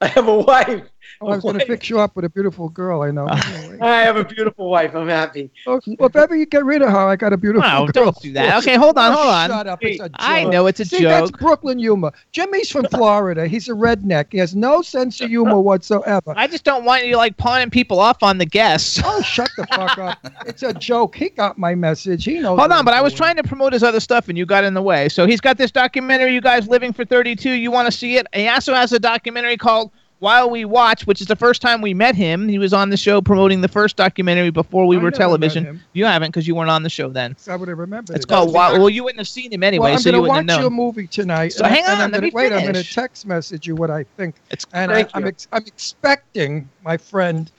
I 0.03 0.09
have 0.09 0.28
a 0.28 0.38
wife. 0.38 0.82
Oh, 1.20 1.26
I 1.28 1.34
was 1.34 1.42
going 1.42 1.59
to 1.59 1.66
fix 1.66 1.90
you 1.90 1.98
up 1.98 2.14
with 2.14 2.24
a 2.24 2.28
beautiful 2.28 2.68
girl. 2.68 3.02
I 3.02 3.11
know. 3.11 3.26
I 3.30 4.02
have 4.02 4.16
a 4.16 4.24
beautiful 4.24 4.70
wife. 4.70 4.94
I'm 4.94 5.09
happy. 5.09 5.50
well, 5.66 5.80
if 5.86 6.16
ever 6.16 6.36
you 6.36 6.46
get 6.46 6.64
rid 6.64 6.82
of 6.82 6.90
her, 6.90 6.96
I 6.96 7.16
got 7.16 7.32
a 7.32 7.36
beautiful 7.36 7.68
No, 7.68 7.86
girl. 7.86 8.04
don't 8.04 8.20
do 8.20 8.32
that. 8.34 8.59
Okay, 8.62 8.76
hold 8.76 8.96
on, 8.96 9.12
hold 9.12 9.26
on. 9.28 9.50
Shut 9.50 9.66
up. 9.66 9.78
It's 9.82 10.00
a 10.00 10.09
joke. 10.09 10.16
I 10.18 10.44
know 10.44 10.66
it's 10.68 10.80
a 10.80 10.84
joke. 10.84 10.98
See, 10.98 11.04
that's. 11.04 11.30
Brooklyn 11.32 11.78
humor. 11.78 12.12
Jimmy's 12.32 12.70
from 12.70 12.86
Florida. 12.86 13.48
He's 13.48 13.68
a 13.68 13.72
redneck. 13.72 14.26
He 14.30 14.38
has 14.38 14.54
no 14.54 14.82
sense 14.82 15.20
of 15.20 15.28
humor 15.28 15.59
whatsoever. 15.59 16.34
I 16.36 16.46
just 16.46 16.64
don't 16.64 16.84
want 16.84 17.06
you 17.06 17.16
like 17.16 17.36
pawning 17.36 17.70
people 17.70 17.98
off 17.98 18.22
on 18.22 18.38
the 18.38 18.46
guests. 18.46 19.00
Oh, 19.04 19.22
shut 19.22 19.50
the 19.56 19.66
fuck 19.66 19.98
up. 19.98 20.18
It's 20.46 20.62
a 20.62 20.72
joke. 20.72 21.16
He 21.16 21.30
got 21.30 21.59
my 21.59 21.74
message. 21.74 22.24
He 22.24 22.38
knows. 22.38 22.59
Hold 22.59 22.70
on, 22.72 22.84
but 22.84 22.94
I'm 22.94 23.09
was 23.09 23.16
trying 23.16 23.36
to 23.36 23.42
promote 23.42 23.72
his 23.72 23.82
other 23.82 24.00
stuff 24.00 24.28
and 24.28 24.36
you 24.36 24.44
got 24.44 24.64
in 24.64 24.74
the 24.74 24.82
way. 24.82 25.09
So 25.09 25.26
he's 25.26 25.40
got 25.40 25.56
this 25.56 25.70
documentary, 25.70 26.34
You 26.34 26.40
Guys 26.40 26.68
Living 26.68 26.92
for 26.92 27.04
32. 27.04 27.50
You 27.50 27.70
want 27.70 27.86
to 27.86 27.92
see 27.92 28.16
it? 28.16 28.26
He 28.34 28.46
also 28.48 28.74
has 28.74 28.92
a 28.92 28.98
documentary 28.98 29.56
called 29.56 29.90
While 30.20 30.50
We 30.50 30.64
Watch, 30.64 31.06
which 31.06 31.20
is 31.20 31.28
the 31.28 31.36
first 31.36 31.62
time 31.62 31.80
we 31.80 31.94
met 31.94 32.16
him. 32.16 32.48
He 32.48 32.58
was 32.58 32.72
on 32.72 32.90
the 32.90 32.96
show 32.96 33.20
promoting 33.20 33.60
the 33.60 33.68
first 33.68 33.96
documentary 33.96 34.50
before 34.50 34.86
we 34.86 34.96
I 34.96 35.00
were 35.00 35.10
television. 35.12 35.80
You 35.92 36.06
haven't 36.06 36.30
because 36.30 36.48
you 36.48 36.54
weren't 36.56 36.70
on 36.70 36.82
the 36.82 36.90
show 36.90 37.08
then. 37.10 37.36
I 37.48 37.54
would 37.56 37.68
have 37.68 37.78
remembered. 37.78 38.16
It's 38.16 38.24
it. 38.24 38.28
called 38.28 38.52
While. 38.52 38.78
Well, 38.78 38.90
you 38.90 39.04
wouldn't 39.04 39.20
have 39.20 39.28
seen 39.28 39.52
him 39.52 39.62
anyway, 39.62 39.84
well, 39.84 39.92
I'm 39.94 39.98
so 40.00 40.08
you 40.08 40.12
gonna 40.16 40.28
watch 40.28 40.36
wouldn't 40.36 40.50
have 40.50 40.60
your 40.60 40.70
movie 40.70 41.06
tonight. 41.06 41.52
So 41.52 41.64
and 41.64 41.72
I- 41.72 41.76
hang 41.76 41.84
and 41.84 41.92
on, 41.92 42.00
I'm 42.00 42.10
let 42.10 42.16
gonna, 42.18 42.26
me 42.26 42.30
wait. 42.34 42.52
I'm 42.52 42.62
going 42.62 42.74
to 42.74 42.84
text 42.84 43.26
message 43.26 43.66
you 43.66 43.76
what 43.76 43.90
I 43.90 44.04
think. 44.16 44.34
It's 44.50 44.66
and 44.72 44.90
I, 44.90 45.06
I'm, 45.14 45.26
ex- 45.26 45.46
I'm 45.52 45.64
expecting, 45.66 46.68
my 46.84 46.96
friend, 46.96 47.50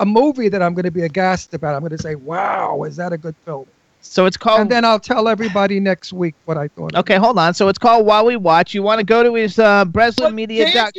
a 0.00 0.06
movie 0.06 0.48
that 0.48 0.62
I'm 0.62 0.74
going 0.74 0.84
to 0.84 0.90
be 0.90 1.02
aghast 1.02 1.52
about. 1.54 1.74
I'm 1.74 1.80
going 1.80 1.90
to 1.90 1.98
say, 1.98 2.14
"Wow, 2.14 2.82
is 2.84 2.96
that 2.96 3.12
a 3.12 3.18
good 3.18 3.34
film?" 3.44 3.66
So 4.00 4.24
it's 4.24 4.36
called. 4.36 4.60
And 4.60 4.70
then 4.70 4.84
I'll 4.84 5.00
tell 5.00 5.28
everybody 5.28 5.80
next 5.80 6.12
week 6.12 6.34
what 6.44 6.56
I 6.56 6.68
thought. 6.68 6.94
of. 6.94 7.00
Okay, 7.00 7.16
hold 7.16 7.38
on. 7.38 7.54
So 7.54 7.68
it's 7.68 7.78
called 7.78 8.06
While 8.06 8.24
We 8.24 8.36
Watch. 8.36 8.72
You 8.72 8.82
want 8.82 9.00
to 9.00 9.04
go 9.04 9.22
to 9.22 9.34
his 9.34 9.58
uh, 9.58 9.84
Breslin 9.84 10.34
Media. 10.34 10.90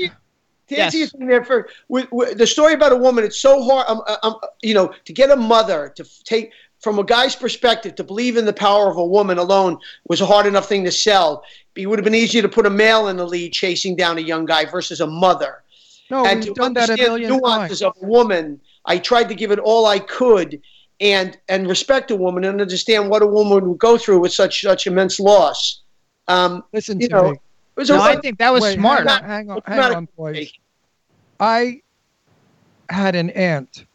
To 0.70 0.76
doc- 0.76 0.76
answer, 0.76 0.76
to 0.76 0.76
Yes. 0.76 0.86
answer 0.86 0.98
your 0.98 1.08
thing 1.08 1.28
there 1.28 1.44
for 1.46 1.70
with, 1.88 2.08
with 2.12 2.38
the 2.38 2.48
story 2.48 2.74
about 2.74 2.92
a 2.92 2.98
woman, 2.98 3.24
it's 3.24 3.40
so 3.40 3.64
hard. 3.64 3.86
Um, 3.88 4.02
um, 4.24 4.36
you 4.62 4.74
know, 4.74 4.94
to 5.06 5.14
get 5.14 5.32
a 5.32 5.36
mother 5.36 5.92
to 5.96 6.06
take 6.24 6.52
from 6.80 7.00
a 7.00 7.04
guy's 7.04 7.36
perspective 7.36 7.96
to 7.96 8.04
believe 8.04 8.38
in 8.38 8.46
the 8.46 8.54
power 8.54 8.90
of 8.92 8.98
a 8.98 9.06
woman 9.06 9.38
alone 9.40 9.78
was 10.10 10.22
a 10.22 10.26
hard 10.26 10.46
enough 10.46 10.68
thing 10.70 10.84
to 10.84 10.92
sell. 10.92 11.44
It 11.76 11.88
would 11.88 11.98
have 12.00 12.04
been 12.04 12.16
easier 12.16 12.42
to 12.42 12.50
put 12.50 12.66
a 12.66 12.70
male 12.70 13.08
in 13.08 13.18
the 13.18 13.26
lead 13.26 13.52
chasing 13.54 13.96
down 13.96 14.18
a 14.18 14.22
young 14.22 14.46
guy 14.46 14.66
versus 14.66 15.02
a 15.02 15.08
mother. 15.08 15.64
No, 16.10 16.26
and 16.26 16.40
we've 16.40 16.54
to 16.54 16.54
done 16.54 16.74
that 16.74 16.90
a 16.90 16.94
understand 16.94 17.14
the 17.16 17.20
million 17.20 17.38
nuances 17.42 17.80
times. 17.82 17.96
of 17.98 18.04
a 18.04 18.06
woman, 18.06 18.62
I 18.86 18.98
tried 18.98 19.28
to 19.30 19.36
give 19.36 19.52
it 19.52 19.60
all 19.60 19.86
I 19.88 20.00
could 20.00 20.62
and 21.00 21.38
and 21.50 21.68
respect 21.68 22.12
a 22.12 22.16
woman 22.16 22.44
and 22.44 22.62
understand 22.62 23.10
what 23.10 23.22
a 23.22 23.28
woman 23.28 23.68
would 23.70 23.78
go 23.80 23.98
through 23.98 24.20
with 24.20 24.32
such 24.34 24.62
such 24.62 24.88
immense 24.88 25.20
loss. 25.20 25.82
Um, 26.28 26.64
Listen 26.74 27.00
you 27.00 27.08
to 27.10 27.16
know, 27.16 27.32
me. 27.32 27.40
Was 27.78 27.90
No, 27.90 28.02
I 28.02 28.18
think 28.18 28.40
that 28.40 28.52
was 28.52 28.64
Wait, 28.64 28.76
smart. 28.76 29.08
Hang 29.08 29.24
on, 29.24 29.30
hang 29.30 29.50
on, 29.52 29.58
It's 29.58 29.68
hang 29.68 29.96
on, 29.96 30.08
boys. 30.18 30.52
I 31.40 31.82
had 32.90 33.16
an 33.16 33.30
aunt 33.32 33.86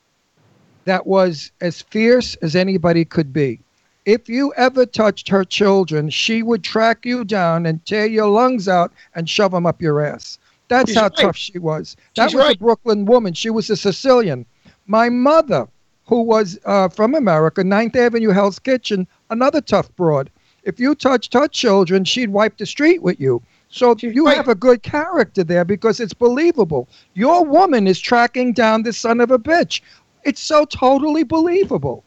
that 0.85 1.07
was 1.07 1.51
as 1.61 1.83
fierce 1.83 2.35
as 2.37 2.57
anybody 2.57 3.05
could 3.05 3.33
be. 3.33 3.61
If 4.05 4.29
you 4.29 4.53
ever 4.57 4.85
touched 4.85 5.29
her 5.29 5.45
children, 5.45 6.11
she 6.11 6.43
would 6.43 6.65
track 6.65 7.05
you 7.05 7.25
down 7.25 7.67
and 7.67 7.85
tear 7.87 8.07
your 8.07 8.29
lungs 8.29 8.69
out 8.69 8.93
and 9.15 9.29
shove 9.29 9.53
them 9.53 9.67
up 9.67 9.81
your 9.81 10.05
ass. 10.05 10.39
That's 10.69 10.91
She's 10.91 10.97
how 10.97 11.05
right. 11.05 11.17
tough 11.17 11.37
she 11.37 11.59
was. 11.59 11.97
That 12.17 12.31
She's 12.31 12.37
was 12.37 12.55
a. 12.55 12.59
Brooklyn 12.59 13.05
woman. 13.05 13.35
She 13.35 13.51
was 13.51 13.71
a 13.71 13.77
Sicilian. 13.77 14.45
My 14.87 15.09
mother, 15.09 15.69
who 16.07 16.23
was 16.23 16.59
uh, 16.65 16.89
from 16.89 17.15
America, 17.15 17.63
Ninth 17.63 17.95
Avenue 17.95 18.31
Hell's 18.31 18.59
Kitchen, 18.59 19.07
another 19.31 19.61
tough 19.61 19.95
broad. 19.97 20.31
If 20.65 20.81
you 20.81 20.95
touched 20.95 21.35
her 21.35 21.47
children, 21.47 22.05
she'd 22.05 22.31
wipe 22.31 22.57
the 22.57 22.67
street 22.67 23.03
with 23.03 23.21
you. 23.21 23.43
So 23.73 23.97
you 23.99 24.27
right. 24.27 24.37
have 24.37 24.49
a 24.49 24.55
good 24.55 24.83
character 24.83 25.43
there 25.43 25.65
because 25.65 25.99
it's 25.99 26.13
believable. 26.13 26.91
Your 27.15 27.43
woman 27.43 27.87
is 27.87 27.99
tracking 27.99 28.53
down 28.53 28.83
this 28.83 28.99
son 28.99 29.19
of 29.19 29.31
a 29.31 29.39
bitch. 29.39 29.81
It's 30.25 30.43
so 30.43 30.67
totally 30.67 31.25
believable. 31.25 32.05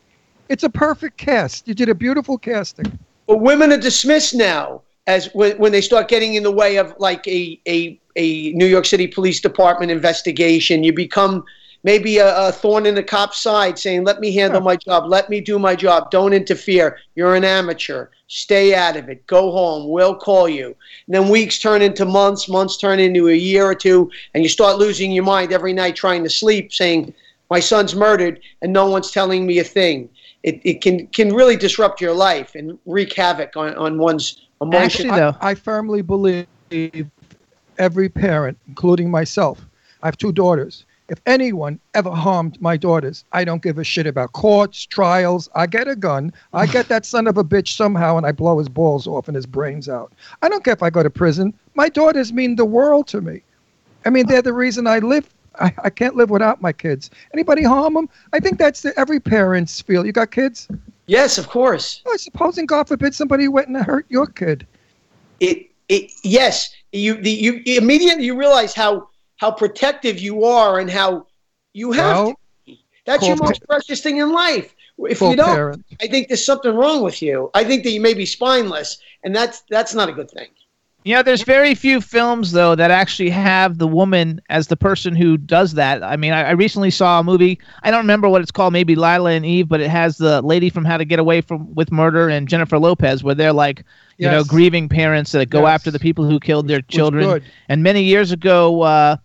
It's 0.48 0.64
a 0.64 0.70
perfect 0.70 1.18
cast. 1.18 1.68
You 1.68 1.74
did 1.74 1.90
a 1.90 1.96
beautiful 1.96 2.38
casting. 2.38 3.00
But 3.26 3.38
women 3.38 3.72
are 3.72 3.80
dismissed 3.80 4.36
now 4.36 4.84
as 5.08 5.34
when, 5.34 5.58
when 5.58 5.72
they 5.72 5.82
start 5.82 6.08
getting 6.08 6.36
in 6.36 6.44
the 6.44 6.52
way 6.52 6.78
of 6.78 6.94
like 7.00 7.28
a, 7.28 7.60
a, 7.68 8.00
a 8.16 8.52
New 8.52 8.68
York 8.68 8.86
City 8.86 9.08
Police 9.08 9.42
Department 9.42 9.92
investigation. 9.92 10.84
You 10.84 10.94
become 10.94 11.44
maybe 11.86 12.18
a, 12.18 12.48
a 12.48 12.52
thorn 12.52 12.88
in 12.88 12.96
the 12.96 13.04
cop's 13.04 13.40
side 13.40 13.78
saying, 13.78 14.04
let 14.04 14.20
me 14.20 14.34
handle 14.34 14.60
my 14.60 14.76
job. 14.76 15.06
Let 15.06 15.30
me 15.30 15.40
do 15.40 15.60
my 15.60 15.76
job. 15.76 16.10
Don't 16.10 16.34
interfere. 16.34 16.98
You're 17.14 17.36
an 17.36 17.44
amateur. 17.44 18.08
Stay 18.28 18.74
out 18.74 18.98
of 18.98 19.08
it. 19.08 19.26
Go 19.28 19.52
home. 19.52 19.88
We'll 19.90 20.16
call 20.16 20.50
you. 20.50 20.76
And 21.06 21.14
then 21.14 21.30
weeks 21.30 21.60
turn 21.60 21.84
into 21.84 22.04
months. 22.04 22.50
Months 22.50 22.78
turn 22.78 23.00
into 23.00 23.30
a 23.30 23.36
year 23.36 23.66
or 23.66 23.76
two. 23.76 24.10
And 24.34 24.42
you 24.42 24.50
start 24.50 24.80
losing 24.80 25.12
your 25.12 25.24
mind 25.24 25.54
every 25.54 25.74
night 25.74 25.96
trying 25.96 26.24
to 26.24 26.30
sleep 26.30 26.74
saying, 26.74 27.14
my 27.52 27.60
son's 27.60 27.94
murdered 27.94 28.40
and 28.64 28.74
no 28.74 28.90
one's 28.90 29.12
telling 29.12 29.46
me 29.46 29.60
a 29.60 29.64
thing. 29.64 30.10
It, 30.42 30.62
it 30.64 30.82
can, 30.82 31.06
can 31.08 31.36
really 31.36 31.56
disrupt 31.56 32.02
your 32.02 32.14
life 32.14 32.56
and 32.56 32.80
wreak 32.88 33.14
havoc 33.14 33.56
on, 33.56 33.76
on 33.76 34.00
one's 34.00 34.48
emotion. 34.60 35.12
Actually, 35.12 35.20
though, 35.20 35.36
I 35.40 35.54
firmly 35.54 36.02
believe 36.02 36.48
every 37.78 38.10
parent, 38.10 38.58
including 38.68 39.12
myself, 39.12 39.64
I 40.02 40.08
have 40.08 40.18
two 40.18 40.32
daughters. 40.32 40.86
If 41.08 41.22
anyone 41.28 41.80
ever 41.94 42.10
harmed 42.10 42.60
my 42.60 42.78
daughters, 42.78 43.26
I 43.32 43.44
don't 43.44 43.62
give 43.62 43.78
a 43.78 43.84
shit 43.84 44.08
about 44.08 44.32
courts, 44.32 44.86
trials. 44.86 45.50
I 45.54 45.68
get 45.68 45.88
a 45.88 45.96
gun. 45.96 46.34
I 46.54 46.66
get 46.78 46.88
that 46.88 47.06
son 47.06 47.28
of 47.28 47.38
a 47.38 47.44
bitch 47.44 47.76
somehow 47.76 48.18
and 48.18 48.26
I 48.26 48.32
blow 48.32 48.58
his 48.58 48.70
balls 48.70 49.06
off 49.06 49.28
and 49.28 49.36
his 49.36 49.46
brains 49.46 49.88
out. 49.88 50.14
I 50.42 50.50
don't 50.50 50.64
care 50.64 50.74
if 50.74 50.82
I 50.82 50.90
go 50.90 51.04
to 51.04 51.10
prison. 51.10 51.54
My 51.76 51.90
daughters 51.90 52.34
mean 52.34 52.56
the 52.56 52.66
world 52.66 53.08
to 53.08 53.22
me. 53.22 53.44
I 54.06 54.10
mean, 54.10 54.28
they're 54.28 54.42
the 54.42 54.54
reason 54.54 54.88
I 54.88 55.00
live. 55.00 55.30
I, 55.60 55.74
I 55.84 55.90
can't 55.90 56.16
live 56.16 56.30
without 56.30 56.62
my 56.62 56.74
kids. 56.74 57.12
Anybody 57.34 57.64
harm 57.64 57.94
them? 57.94 58.10
I 58.34 58.40
think 58.40 58.58
that's 58.58 58.82
the, 58.82 58.98
every 59.00 59.20
parent's 59.20 59.82
feel. 59.82 60.06
You 60.06 60.12
got 60.12 60.32
kids? 60.32 60.68
Yes, 61.08 61.38
of 61.38 61.50
course. 61.50 62.02
Oh, 62.06 62.18
supposing, 62.18 62.66
God 62.66 62.88
forbid, 62.88 63.14
somebody 63.14 63.48
went 63.48 63.68
and 63.68 63.78
hurt 63.78 64.06
your 64.10 64.26
kid. 64.26 64.66
It, 65.40 65.70
it, 65.88 66.12
yes, 66.24 66.74
you, 66.92 67.16
the, 67.22 67.30
you 67.30 67.62
you 67.66 67.78
immediately 67.78 68.26
you 68.26 68.38
realize 68.38 68.74
how 68.74 69.10
how 69.38 69.52
protective 69.52 70.20
you 70.20 70.46
are 70.46 70.80
and 70.80 70.90
how 70.90 71.28
you 71.74 71.92
have. 71.92 72.16
Well, 72.16 72.28
to 72.30 72.38
be. 72.66 72.86
That's 73.06 73.28
your 73.28 73.36
most 73.38 73.66
precious 73.68 74.02
thing 74.02 74.18
in 74.18 74.32
life. 74.32 74.76
If 74.98 75.22
you 75.22 75.36
don't, 75.36 75.56
parent. 75.56 75.86
I 76.02 76.08
think 76.08 76.30
there's 76.30 76.46
something 76.46 76.74
wrong 76.74 77.04
with 77.04 77.22
you. 77.22 77.52
I 77.54 77.64
think 77.64 77.84
that 77.84 77.92
you 77.92 78.00
may 78.00 78.14
be 78.14 78.26
spineless, 78.26 78.98
and 79.24 79.36
that's 79.36 79.62
that's 79.70 79.94
not 79.94 80.10
a 80.10 80.14
good 80.14 80.32
thing. 80.32 80.48
You 81.06 81.14
know, 81.14 81.22
there's 81.22 81.44
very 81.44 81.76
few 81.76 82.02
films 82.02 82.52
though 82.52 82.74
that 82.74 82.90
actually 82.90 83.30
have 83.30 83.78
the 83.78 83.88
woman 83.88 84.42
as 84.50 84.68
the 84.68 84.76
person 84.76 85.16
who 85.16 85.38
does 85.38 85.74
that. 85.74 86.02
I 86.02 86.18
mean, 86.18 86.34
I, 86.34 86.46
I 86.46 86.52
recently 86.52 86.90
saw 86.90 87.20
a 87.20 87.24
movie. 87.24 87.60
I 87.84 87.92
don't 87.92 88.00
remember 88.00 88.28
what 88.28 88.42
it's 88.42 88.50
called, 88.50 88.74
maybe 88.74 88.96
Lila 88.96 89.30
and 89.30 89.46
Eve, 89.46 89.70
but 89.70 89.80
it 89.82 89.90
has 89.90 90.18
the 90.18 90.42
lady 90.42 90.72
from 90.72 90.84
How 90.84 90.98
to 90.98 91.06
Get 91.06 91.20
Away 91.20 91.42
from 91.42 91.76
with 91.76 91.92
Murder 91.92 92.28
and 92.28 92.48
Jennifer 92.48 92.80
Lopez, 92.80 93.24
where 93.24 93.36
they're 93.36 93.54
like, 93.54 93.84
you 94.18 94.28
know, 94.28 94.44
grieving 94.44 94.90
parents 94.90 95.32
that 95.34 95.52
go 95.52 95.62
Yes. 95.62 95.76
after 95.76 95.92
the 95.92 96.00
people 96.00 96.26
who 96.28 96.40
killed 96.40 96.68
their 96.68 96.82
children. 96.82 97.44
And 97.70 97.84
many 97.84 98.02
years 98.02 98.32
ago, 98.32 98.82
uh, 98.82 99.18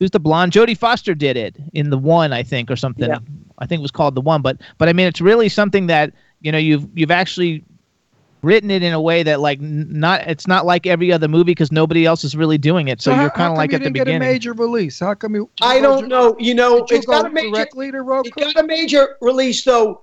who's 0.00 0.10
the 0.10 0.18
blonde? 0.18 0.50
Jodie 0.50 0.76
Foster 0.76 1.14
did 1.14 1.36
it 1.36 1.56
in 1.74 1.90
the 1.90 1.98
one, 1.98 2.32
I 2.32 2.42
think, 2.42 2.72
or 2.72 2.76
something. 2.76 3.08
Yeah. 3.08 3.18
I 3.58 3.66
think 3.66 3.78
it 3.78 3.82
was 3.82 3.92
called 3.92 4.16
the 4.16 4.20
one. 4.20 4.42
But 4.42 4.56
but 4.78 4.88
I 4.88 4.94
mean, 4.94 5.06
it's 5.06 5.20
really 5.20 5.48
something 5.48 5.86
that 5.86 6.12
you 6.40 6.50
know 6.50 6.58
you've 6.58 6.88
you've 6.94 7.12
actually 7.12 7.62
written 8.42 8.70
it 8.70 8.82
in 8.82 8.92
a 8.92 9.00
way 9.00 9.22
that 9.22 9.40
like 9.40 9.60
not 9.60 10.22
it's 10.26 10.46
not 10.46 10.66
like 10.66 10.86
every 10.86 11.12
other 11.12 11.28
movie 11.28 11.50
because 11.52 11.70
nobody 11.72 12.06
else 12.06 12.24
is 12.24 12.36
really 12.36 12.58
doing 12.58 12.88
it. 12.88 13.00
So, 13.00 13.12
how- 13.12 13.20
you're 13.22 13.30
kind 13.30 13.52
of 13.52 13.56
like 13.58 13.70
you 13.70 13.76
at 13.76 13.78
the 13.80 13.84
didn't 13.84 13.96
get 13.96 14.04
beginning. 14.06 14.28
a 14.28 14.32
major 14.32 14.52
release. 14.52 14.98
How 15.00 15.14
come 15.14 15.34
you? 15.34 15.50
I 15.62 15.80
don't 15.80 16.08
know. 16.08 16.36
You 16.38 16.54
know, 16.54 16.80
Did 16.80 16.90
you 16.90 16.96
it's 16.98 17.06
go 17.06 17.12
got 17.12 17.26
a 17.26 17.30
major 17.30 17.50
directly 17.54 17.90
to 17.92 18.02
Roku? 18.02 18.28
it 18.28 18.34
got 18.54 18.56
a 18.64 18.66
major 18.66 19.16
release 19.20 19.64
though 19.64 20.02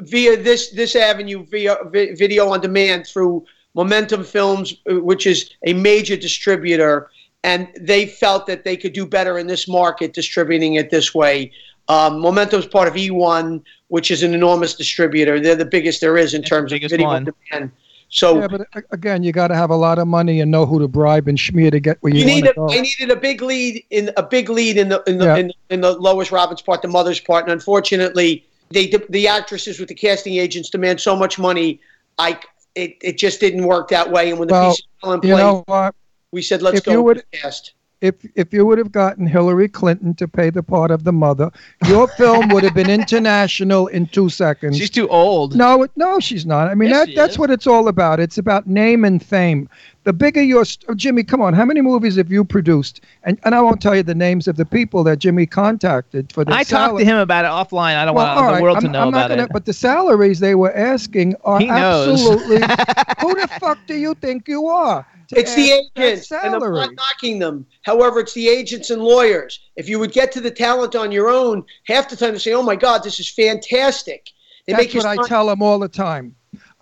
via 0.00 0.36
this 0.36 0.70
this 0.70 0.96
avenue 0.96 1.44
via 1.46 1.76
vi- 1.92 2.14
video 2.14 2.48
on 2.48 2.60
demand 2.60 3.06
through 3.06 3.44
Momentum 3.74 4.24
Films, 4.24 4.74
uh, 4.90 5.00
which 5.00 5.26
is 5.26 5.50
a 5.66 5.72
major 5.72 6.16
distributor, 6.16 7.10
and 7.42 7.68
they 7.80 8.06
felt 8.06 8.46
that 8.46 8.64
they 8.64 8.76
could 8.76 8.92
do 8.92 9.04
better 9.04 9.38
in 9.38 9.46
this 9.46 9.66
market 9.68 10.12
distributing 10.14 10.74
it 10.74 10.90
this 10.90 11.14
way. 11.14 11.50
Um, 11.88 12.20
Momentum 12.20 12.60
is 12.60 12.66
part 12.66 12.88
of 12.88 12.94
E1, 12.94 13.62
which 13.88 14.10
is 14.10 14.22
an 14.22 14.34
enormous 14.34 14.74
distributor. 14.74 15.38
They're 15.40 15.54
the 15.56 15.64
biggest 15.64 16.00
there 16.00 16.16
is 16.16 16.34
in 16.34 16.40
It's 16.40 16.48
terms 16.48 16.72
of 16.72 16.80
video 16.80 17.06
one. 17.06 17.30
demand. 17.50 17.72
So 18.08 18.40
Yeah, 18.40 18.46
but 18.48 18.60
uh, 18.74 18.80
again, 18.90 19.22
you 19.22 19.32
got 19.32 19.48
to 19.48 19.54
have 19.54 19.70
a 19.70 19.76
lot 19.76 19.98
of 19.98 20.06
money 20.06 20.40
and 20.40 20.50
know 20.50 20.66
who 20.66 20.78
to 20.78 20.88
bribe 20.88 21.26
and 21.28 21.36
schmear 21.36 21.70
to 21.72 21.80
get 21.80 21.98
where 22.00 22.12
you, 22.12 22.20
you 22.20 22.26
need 22.26 22.44
want 22.44 22.56
a, 22.56 22.60
go. 22.60 22.78
I 22.78 22.80
needed 22.82 23.10
a 23.10 23.16
big 23.16 23.42
lead 23.42 23.84
in 23.90 24.10
a 24.16 24.22
big 24.22 24.48
lead 24.48 24.76
in 24.78 24.88
the 24.88 25.02
in 25.06 25.18
the, 25.18 25.24
Yeah. 25.24 25.36
in, 25.36 25.52
in 25.70 25.80
the 25.80 25.92
Lois 25.98 26.30
Robbins 26.30 26.62
part, 26.62 26.80
the 26.82 26.88
mother's 26.88 27.18
part, 27.20 27.44
and 27.44 27.52
unfortunately, 27.52 28.44
they 28.70 28.92
the 29.10 29.26
actresses 29.28 29.78
with 29.80 29.88
the 29.88 29.94
casting 29.94 30.34
agents 30.36 30.70
demand 30.70 31.00
so 31.00 31.16
much 31.16 31.38
money. 31.38 31.80
I 32.18 32.38
it, 32.76 32.96
it 33.02 33.18
just 33.18 33.40
didn't 33.40 33.64
work 33.64 33.88
that 33.88 34.10
way. 34.10 34.30
And 34.30 34.38
when 34.38 34.48
the 34.48 34.54
Well, 34.54 34.70
piece 34.70 34.82
fell 35.00 35.12
in 35.12 35.20
you 35.22 35.34
place, 35.34 35.38
know 35.42 35.62
what? 35.66 35.94
we 36.30 36.40
said 36.42 36.62
let's 36.62 36.78
if 36.78 36.84
go 36.84 36.92
you 36.92 37.02
would- 37.02 37.24
cast. 37.32 37.72
If 38.04 38.16
if 38.34 38.52
you 38.52 38.66
would 38.66 38.76
have 38.76 38.92
gotten 38.92 39.26
Hillary 39.26 39.66
Clinton 39.66 40.14
to 40.16 40.28
pay 40.28 40.50
the 40.50 40.62
part 40.62 40.90
of 40.90 41.04
the 41.04 41.12
mother, 41.12 41.50
your 41.88 42.06
film 42.06 42.48
would 42.50 42.62
have 42.62 42.74
been 42.74 42.90
international 42.90 43.86
in 43.86 44.06
two 44.08 44.28
seconds. 44.28 44.76
She's 44.76 44.90
too 44.90 45.08
old. 45.08 45.56
No, 45.56 45.86
no, 45.96 46.20
she's 46.20 46.44
not. 46.44 46.68
I 46.68 46.74
mean, 46.74 46.90
Yes, 46.90 47.06
that, 47.06 47.14
that's 47.16 47.32
is. 47.32 47.38
what 47.38 47.50
it's 47.50 47.66
all 47.66 47.88
about. 47.88 48.20
It's 48.20 48.36
about 48.36 48.66
name 48.66 49.06
and 49.06 49.24
fame. 49.24 49.70
The 50.04 50.12
bigger 50.12 50.42
your 50.42 50.64
st- 50.66 50.84
oh, 50.90 50.94
Jimmy, 50.94 51.22
come 51.24 51.40
on, 51.40 51.54
how 51.54 51.64
many 51.64 51.80
movies 51.80 52.16
have 52.16 52.30
you 52.30 52.44
produced? 52.44 53.00
And 53.22 53.38
and 53.44 53.54
I 53.54 53.60
won't 53.62 53.80
tell 53.80 53.96
you 53.96 54.02
the 54.02 54.14
names 54.14 54.46
of 54.46 54.56
the 54.56 54.66
people 54.66 55.02
that 55.04 55.18
Jimmy 55.18 55.46
contacted 55.46 56.30
for 56.32 56.44
the 56.44 56.52
I 56.54 56.62
talked 56.62 56.98
to 56.98 57.04
him 57.04 57.16
about 57.16 57.44
it 57.46 57.48
offline. 57.48 57.96
I 57.96 58.04
don't 58.04 58.14
Well, 58.14 58.26
want 58.36 58.46
all 58.46 58.54
the 58.56 58.62
world 58.62 58.80
to 58.80 58.84
I'm- 58.86 58.92
know 58.92 59.00
I'm 59.02 59.08
about 59.08 59.30
gonna- 59.30 59.44
it. 59.44 59.50
But 59.52 59.64
the 59.64 59.72
salaries 59.72 60.40
they 60.40 60.54
were 60.54 60.74
asking 60.76 61.36
are 61.44 61.58
He 61.58 61.66
knows. 61.66 62.20
absolutely. 62.20 62.56
who 63.20 63.34
the 63.40 63.48
fuck 63.58 63.78
do 63.86 63.94
you 63.94 64.14
think 64.20 64.46
you 64.46 64.66
are? 64.66 65.06
It's 65.32 65.54
the 65.54 65.70
agents, 65.96 66.30
and 66.30 66.54
I'm 66.54 66.60
salary? 66.60 66.80
not 66.80 66.90
knocking 66.96 67.38
them. 67.38 67.64
However, 67.82 68.20
it's 68.20 68.34
the 68.34 68.46
agents 68.48 68.90
and 68.90 69.00
lawyers. 69.02 69.58
If 69.74 69.88
you 69.88 69.98
would 69.98 70.12
get 70.12 70.30
to 70.32 70.40
the 70.40 70.50
talent 70.50 70.94
on 70.94 71.10
your 71.12 71.30
own, 71.30 71.64
half 71.86 72.10
the 72.10 72.14
time 72.16 72.32
they 72.34 72.38
say, 72.38 72.52
"Oh 72.52 72.62
my 72.62 72.76
God, 72.76 73.02
this 73.02 73.18
is 73.18 73.28
fantastic." 73.30 74.28
They 74.66 74.74
That's 74.74 74.94
make 74.94 75.04
what 75.04 75.18
I 75.18 75.26
tell 75.26 75.46
them 75.46 75.62
all 75.62 75.78
the 75.78 75.88
time. 75.88 76.34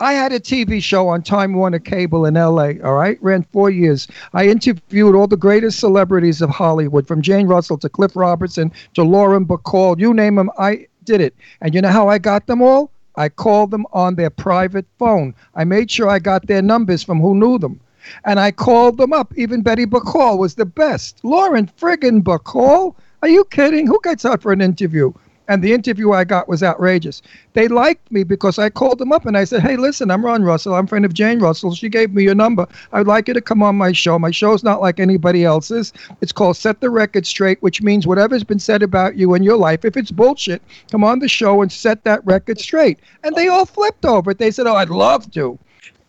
I 0.02 0.14
had 0.14 0.32
a 0.32 0.40
TV 0.40 0.82
show 0.82 1.06
on 1.06 1.22
Time 1.22 1.54
Warner 1.54 1.78
Cable 1.78 2.26
in 2.26 2.34
LA, 2.34 2.72
all 2.82 2.94
right? 2.94 3.16
Ran 3.22 3.44
four 3.52 3.70
years. 3.70 4.08
I 4.34 4.48
interviewed 4.48 5.14
all 5.14 5.28
the 5.28 5.36
greatest 5.36 5.78
celebrities 5.78 6.42
of 6.42 6.50
Hollywood, 6.50 7.06
from 7.06 7.22
Jane 7.22 7.46
Russell 7.46 7.78
to 7.78 7.88
Cliff 7.88 8.16
Robertson 8.16 8.72
to 8.94 9.04
Lauren 9.04 9.46
Bacall. 9.46 10.00
You 10.00 10.12
name 10.12 10.34
them, 10.34 10.50
I 10.58 10.88
did 11.04 11.20
it. 11.20 11.36
And 11.60 11.72
you 11.72 11.80
know 11.80 11.90
how 11.90 12.08
I 12.08 12.18
got 12.18 12.48
them 12.48 12.62
all? 12.62 12.90
I 13.14 13.28
called 13.28 13.70
them 13.70 13.86
on 13.92 14.16
their 14.16 14.30
private 14.30 14.86
phone. 14.98 15.36
I 15.54 15.62
made 15.62 15.88
sure 15.88 16.08
I 16.08 16.18
got 16.18 16.48
their 16.48 16.62
numbers 16.62 17.04
from 17.04 17.20
who 17.20 17.36
knew 17.36 17.56
them. 17.58 17.80
And 18.24 18.40
I 18.40 18.50
called 18.50 18.96
them 18.96 19.12
up. 19.12 19.32
Even 19.36 19.62
Betty 19.62 19.86
Bacall 19.86 20.36
was 20.36 20.56
the 20.56 20.66
best. 20.66 21.20
Lauren 21.22 21.70
friggin' 21.80 22.24
Bacall? 22.24 22.96
Are 23.22 23.28
you 23.28 23.44
kidding? 23.44 23.86
Who 23.86 24.00
gets 24.02 24.24
out 24.24 24.42
for 24.42 24.50
an 24.50 24.62
interview? 24.62 25.12
And 25.52 25.62
the 25.62 25.74
interview 25.74 26.12
I 26.12 26.24
got 26.24 26.48
was 26.48 26.62
outrageous. 26.62 27.20
They 27.52 27.68
liked 27.68 28.10
me 28.10 28.24
because 28.24 28.58
I 28.58 28.70
called 28.70 28.96
them 28.96 29.12
up 29.12 29.26
and 29.26 29.36
I 29.36 29.44
said, 29.44 29.60
Hey, 29.60 29.76
listen, 29.76 30.10
I'm 30.10 30.24
Ron 30.24 30.44
Russell. 30.44 30.74
I'm 30.74 30.86
a 30.86 30.88
friend 30.88 31.04
of 31.04 31.12
Jane 31.12 31.40
Russell. 31.40 31.74
She 31.74 31.90
gave 31.90 32.14
me 32.14 32.22
your 32.22 32.34
number. 32.34 32.66
I'd 32.94 33.06
like 33.06 33.28
you 33.28 33.34
to 33.34 33.40
come 33.42 33.62
on 33.62 33.76
my 33.76 33.92
show. 33.92 34.18
My 34.18 34.30
show's 34.30 34.64
not 34.64 34.80
like 34.80 34.98
anybody 34.98 35.44
else's. 35.44 35.92
It's 36.22 36.32
called 36.32 36.56
Set 36.56 36.80
the 36.80 36.88
Record 36.88 37.26
Straight, 37.26 37.60
which 37.60 37.82
means 37.82 38.06
whatever's 38.06 38.44
been 38.44 38.60
said 38.60 38.82
about 38.82 39.16
you 39.16 39.34
in 39.34 39.42
your 39.42 39.58
life, 39.58 39.84
if 39.84 39.94
it's 39.94 40.10
bullshit, 40.10 40.62
come 40.90 41.04
on 41.04 41.18
the 41.18 41.28
show 41.28 41.60
and 41.60 41.70
set 41.70 42.02
that 42.04 42.24
record 42.24 42.58
straight. 42.58 42.98
And 43.22 43.36
they 43.36 43.48
all 43.48 43.66
flipped 43.66 44.06
over 44.06 44.30
it. 44.30 44.38
They 44.38 44.52
said, 44.52 44.66
Oh, 44.66 44.76
I'd 44.76 44.88
love 44.88 45.30
to. 45.32 45.58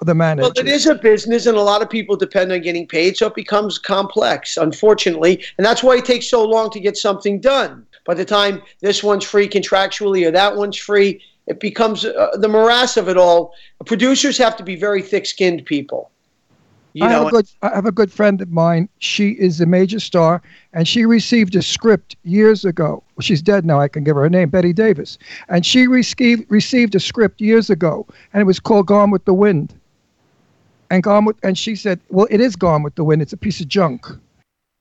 The 0.03 0.13
manager. 0.13 0.43
Well, 0.43 0.65
it 0.65 0.67
is 0.67 0.85
a 0.85 0.95
business, 0.95 1.45
and 1.45 1.57
a 1.57 1.61
lot 1.61 1.81
of 1.81 1.89
people 1.89 2.15
depend 2.15 2.51
on 2.51 2.61
getting 2.61 2.87
paid, 2.87 3.15
so 3.15 3.27
it 3.27 3.35
becomes 3.35 3.77
complex, 3.77 4.57
unfortunately. 4.57 5.43
And 5.57 5.65
that's 5.65 5.81
why 5.81 5.97
it 5.97 6.05
takes 6.05 6.27
so 6.27 6.43
long 6.43 6.69
to 6.71 6.79
get 6.79 6.97
something 6.97 7.39
done. 7.39 7.85
By 8.05 8.15
the 8.15 8.25
time 8.25 8.61
this 8.81 9.01
one's 9.03 9.23
free 9.23 9.47
contractually 9.47 10.27
or 10.27 10.31
that 10.31 10.57
one's 10.57 10.77
free, 10.77 11.21
it 11.47 11.59
becomes 11.59 12.05
uh, 12.05 12.31
the 12.33 12.47
morass 12.47 12.97
of 12.97 13.07
it 13.07 13.17
all. 13.17 13.53
Producers 13.85 14.37
have 14.37 14.57
to 14.57 14.63
be 14.63 14.75
very 14.75 15.01
thick 15.01 15.25
skinned 15.25 15.65
people. 15.65 16.09
You 16.93 17.05
I 17.05 17.09
know, 17.09 17.23
have 17.23 17.27
a 17.27 17.31
good 17.31 17.47
I 17.63 17.69
have 17.75 17.85
a 17.85 17.91
good 17.91 18.11
friend 18.11 18.39
of 18.39 18.51
mine. 18.51 18.87
She 18.99 19.29
is 19.31 19.59
a 19.59 19.65
major 19.65 19.99
star, 19.99 20.43
and 20.73 20.87
she 20.87 21.05
received 21.05 21.55
a 21.55 21.61
script 21.61 22.15
years 22.23 22.65
ago. 22.65 23.03
She's 23.19 23.41
dead 23.41 23.65
now. 23.65 23.79
I 23.79 23.87
can 23.87 24.03
give 24.03 24.15
her 24.15 24.21
her 24.21 24.29
name, 24.29 24.49
Betty 24.49 24.73
Davis, 24.73 25.17
and 25.49 25.65
she 25.65 25.87
received 25.87 26.45
received 26.49 26.93
a 26.93 26.99
script 26.99 27.41
years 27.41 27.71
ago, 27.71 28.05
and 28.31 28.41
it 28.41 28.45
was 28.45 28.59
called 28.59 28.85
Gone 28.85 29.09
with 29.09 29.25
the 29.25 29.33
Wind. 29.33 29.73
And 30.93 31.01
Gone 31.01 31.25
with, 31.25 31.37
and 31.43 31.57
she 31.57 31.75
said, 31.75 31.99
"Well, 32.09 32.27
it 32.29 32.39
is 32.39 32.55
Gone 32.55 32.83
with 32.83 32.93
the 32.95 33.03
Wind. 33.03 33.21
It's 33.21 33.33
a 33.33 33.37
piece 33.37 33.59
of 33.59 33.67
junk." 33.67 34.05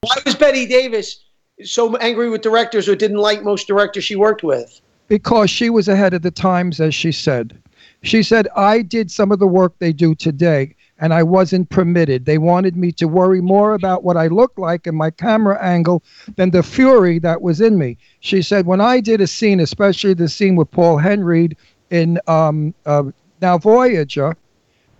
why 0.02 0.16
was 0.26 0.34
Betty 0.34 0.66
Davis 0.66 1.24
so 1.62 1.96
angry 1.96 2.28
with 2.28 2.42
directors 2.42 2.88
or 2.88 2.96
didn't 2.96 3.18
like 3.18 3.44
most 3.44 3.66
directors 3.66 4.04
she 4.04 4.16
worked 4.16 4.42
with? 4.42 4.80
because 5.12 5.50
she 5.50 5.68
was 5.68 5.88
ahead 5.88 6.14
of 6.14 6.22
the 6.22 6.30
times, 6.30 6.80
as 6.80 6.94
she 6.94 7.12
said. 7.12 7.54
She 8.02 8.22
said, 8.22 8.48
I 8.56 8.80
did 8.80 9.10
some 9.10 9.30
of 9.30 9.40
the 9.40 9.46
work 9.46 9.74
they 9.78 9.92
do 9.92 10.14
today, 10.14 10.74
and 10.98 11.12
I 11.12 11.22
wasn't 11.22 11.68
permitted. 11.68 12.24
They 12.24 12.38
wanted 12.38 12.76
me 12.76 12.92
to 12.92 13.06
worry 13.06 13.42
more 13.42 13.74
about 13.74 14.04
what 14.04 14.16
I 14.16 14.28
looked 14.28 14.58
like 14.58 14.86
and 14.86 14.96
my 14.96 15.10
camera 15.10 15.62
angle 15.62 16.02
than 16.36 16.48
the 16.48 16.62
fury 16.62 17.18
that 17.18 17.42
was 17.42 17.60
in 17.60 17.76
me. 17.76 17.98
She 18.20 18.40
said, 18.40 18.64
when 18.64 18.80
I 18.80 19.00
did 19.00 19.20
a 19.20 19.26
scene, 19.26 19.60
especially 19.60 20.14
the 20.14 20.30
scene 20.30 20.56
with 20.56 20.70
Paul 20.70 20.96
Henry 20.96 21.50
in 21.90 22.18
um, 22.26 22.72
uh, 22.86 23.04
Now 23.42 23.58
Voyager, 23.58 24.34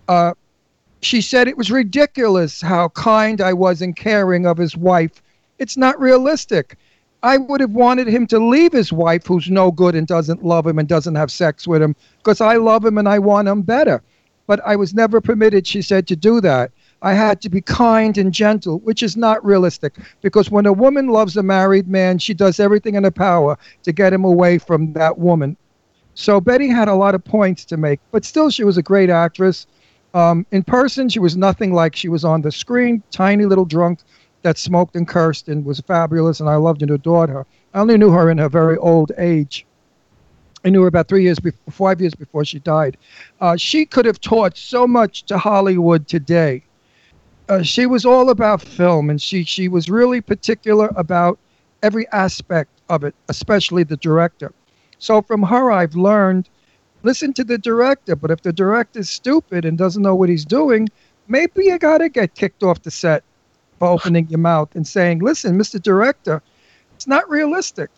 uh, 0.07 0.33
she 1.05 1.21
said 1.21 1.47
it 1.47 1.57
was 1.57 1.71
ridiculous 1.71 2.61
how 2.61 2.89
kind 2.89 3.41
I 3.41 3.53
was 3.53 3.81
and 3.81 3.95
caring 3.95 4.45
of 4.45 4.57
his 4.57 4.77
wife. 4.77 5.21
It's 5.59 5.77
not 5.77 5.99
realistic. 5.99 6.77
I 7.23 7.37
would 7.37 7.61
have 7.61 7.71
wanted 7.71 8.07
him 8.07 8.27
to 8.27 8.39
leave 8.39 8.73
his 8.73 8.91
wife, 8.91 9.25
who's 9.25 9.49
no 9.49 9.71
good 9.71 9.95
and 9.95 10.05
doesn't 10.05 10.43
love 10.43 10.67
him 10.67 10.77
and 10.77 10.87
doesn't 10.87 11.15
have 11.15 11.31
sex 11.31 11.67
with 11.67 11.81
him, 11.81 11.95
because 12.17 12.41
I 12.41 12.57
love 12.57 12.83
him 12.83 12.97
and 12.97 13.07
I 13.07 13.19
want 13.19 13.47
him 13.47 13.61
better. 13.61 14.01
But 14.45 14.59
I 14.65 14.75
was 14.75 14.93
never 14.93 15.21
permitted, 15.21 15.65
she 15.65 15.81
said, 15.81 16.05
to 16.07 16.17
do 16.17 16.41
that. 16.41 16.71
I 17.01 17.13
had 17.13 17.41
to 17.41 17.49
be 17.49 17.61
kind 17.61 18.17
and 18.17 18.33
gentle, 18.33 18.79
which 18.79 19.03
is 19.03 19.15
not 19.15 19.43
realistic, 19.43 19.95
because 20.21 20.51
when 20.51 20.65
a 20.65 20.73
woman 20.73 21.07
loves 21.07 21.37
a 21.37 21.43
married 21.43 21.87
man, 21.87 22.17
she 22.17 22.33
does 22.33 22.59
everything 22.59 22.95
in 22.95 23.05
her 23.05 23.11
power 23.11 23.57
to 23.83 23.93
get 23.93 24.13
him 24.13 24.25
away 24.25 24.57
from 24.57 24.91
that 24.93 25.17
woman. 25.17 25.55
So 26.13 26.41
Betty 26.41 26.67
had 26.67 26.87
a 26.87 26.95
lot 26.95 27.15
of 27.15 27.23
points 27.23 27.65
to 27.65 27.77
make, 27.77 27.99
but 28.11 28.25
still, 28.25 28.49
she 28.49 28.63
was 28.63 28.77
a 28.77 28.83
great 28.83 29.09
actress. 29.09 29.65
Um, 30.13 30.45
in 30.51 30.63
person, 30.63 31.09
she 31.09 31.19
was 31.19 31.35
nothing 31.35 31.73
like 31.73 31.95
she 31.95 32.09
was 32.09 32.23
on 32.23 32.41
the 32.41 32.51
screen, 32.51 33.01
tiny 33.11 33.45
little 33.45 33.65
drunk 33.65 33.99
that 34.43 34.57
smoked 34.57 34.95
and 34.95 35.07
cursed 35.07 35.47
and 35.47 35.65
was 35.65 35.79
fabulous, 35.79 36.39
and 36.39 36.49
I 36.49 36.55
loved 36.55 36.81
and 36.81 36.91
adored 36.91 37.29
her. 37.29 37.45
I 37.73 37.79
only 37.79 37.97
knew 37.97 38.11
her 38.11 38.29
in 38.29 38.37
her 38.37 38.49
very 38.49 38.77
old 38.77 39.11
age. 39.17 39.65
I 40.65 40.69
knew 40.69 40.81
her 40.81 40.87
about 40.87 41.07
three 41.07 41.23
years 41.23 41.39
before, 41.39 41.71
five 41.71 41.99
years 41.99 42.13
before 42.13 42.45
she 42.45 42.59
died. 42.59 42.97
Uh, 43.41 43.57
she 43.57 43.85
could 43.85 44.05
have 44.05 44.21
taught 44.21 44.57
so 44.57 44.87
much 44.87 45.23
to 45.23 45.37
Hollywood 45.37 46.07
today. 46.07 46.63
Uh, 47.49 47.61
she 47.61 47.85
was 47.85 48.05
all 48.05 48.29
about 48.29 48.61
film, 48.61 49.09
and 49.09 49.21
she 49.21 49.43
she 49.43 49.67
was 49.67 49.89
really 49.89 50.21
particular 50.21 50.89
about 50.95 51.37
every 51.81 52.07
aspect 52.09 52.69
of 52.89 53.03
it, 53.03 53.13
especially 53.27 53.83
the 53.83 53.97
director. 53.97 54.53
So 54.99 55.21
from 55.21 55.43
her, 55.43 55.71
I've 55.71 55.95
learned 55.95 56.47
listen 57.03 57.33
to 57.33 57.43
the 57.43 57.57
director. 57.57 58.15
But 58.15 58.31
if 58.31 58.41
the 58.41 58.53
director's 58.53 59.09
stupid 59.09 59.65
and 59.65 59.77
doesn't 59.77 60.01
know 60.01 60.15
what 60.15 60.29
he's 60.29 60.45
doing, 60.45 60.89
maybe 61.27 61.65
you 61.65 61.77
got 61.77 61.99
to 61.99 62.09
get 62.09 62.35
kicked 62.35 62.63
off 62.63 62.81
the 62.81 62.91
set 62.91 63.23
for 63.79 63.89
opening 63.89 64.27
your 64.29 64.39
mouth 64.39 64.75
and 64.75 64.87
saying, 64.87 65.19
listen, 65.19 65.57
Mr. 65.57 65.81
Director, 65.81 66.41
it's 66.95 67.07
not 67.07 67.29
realistic. 67.29 67.89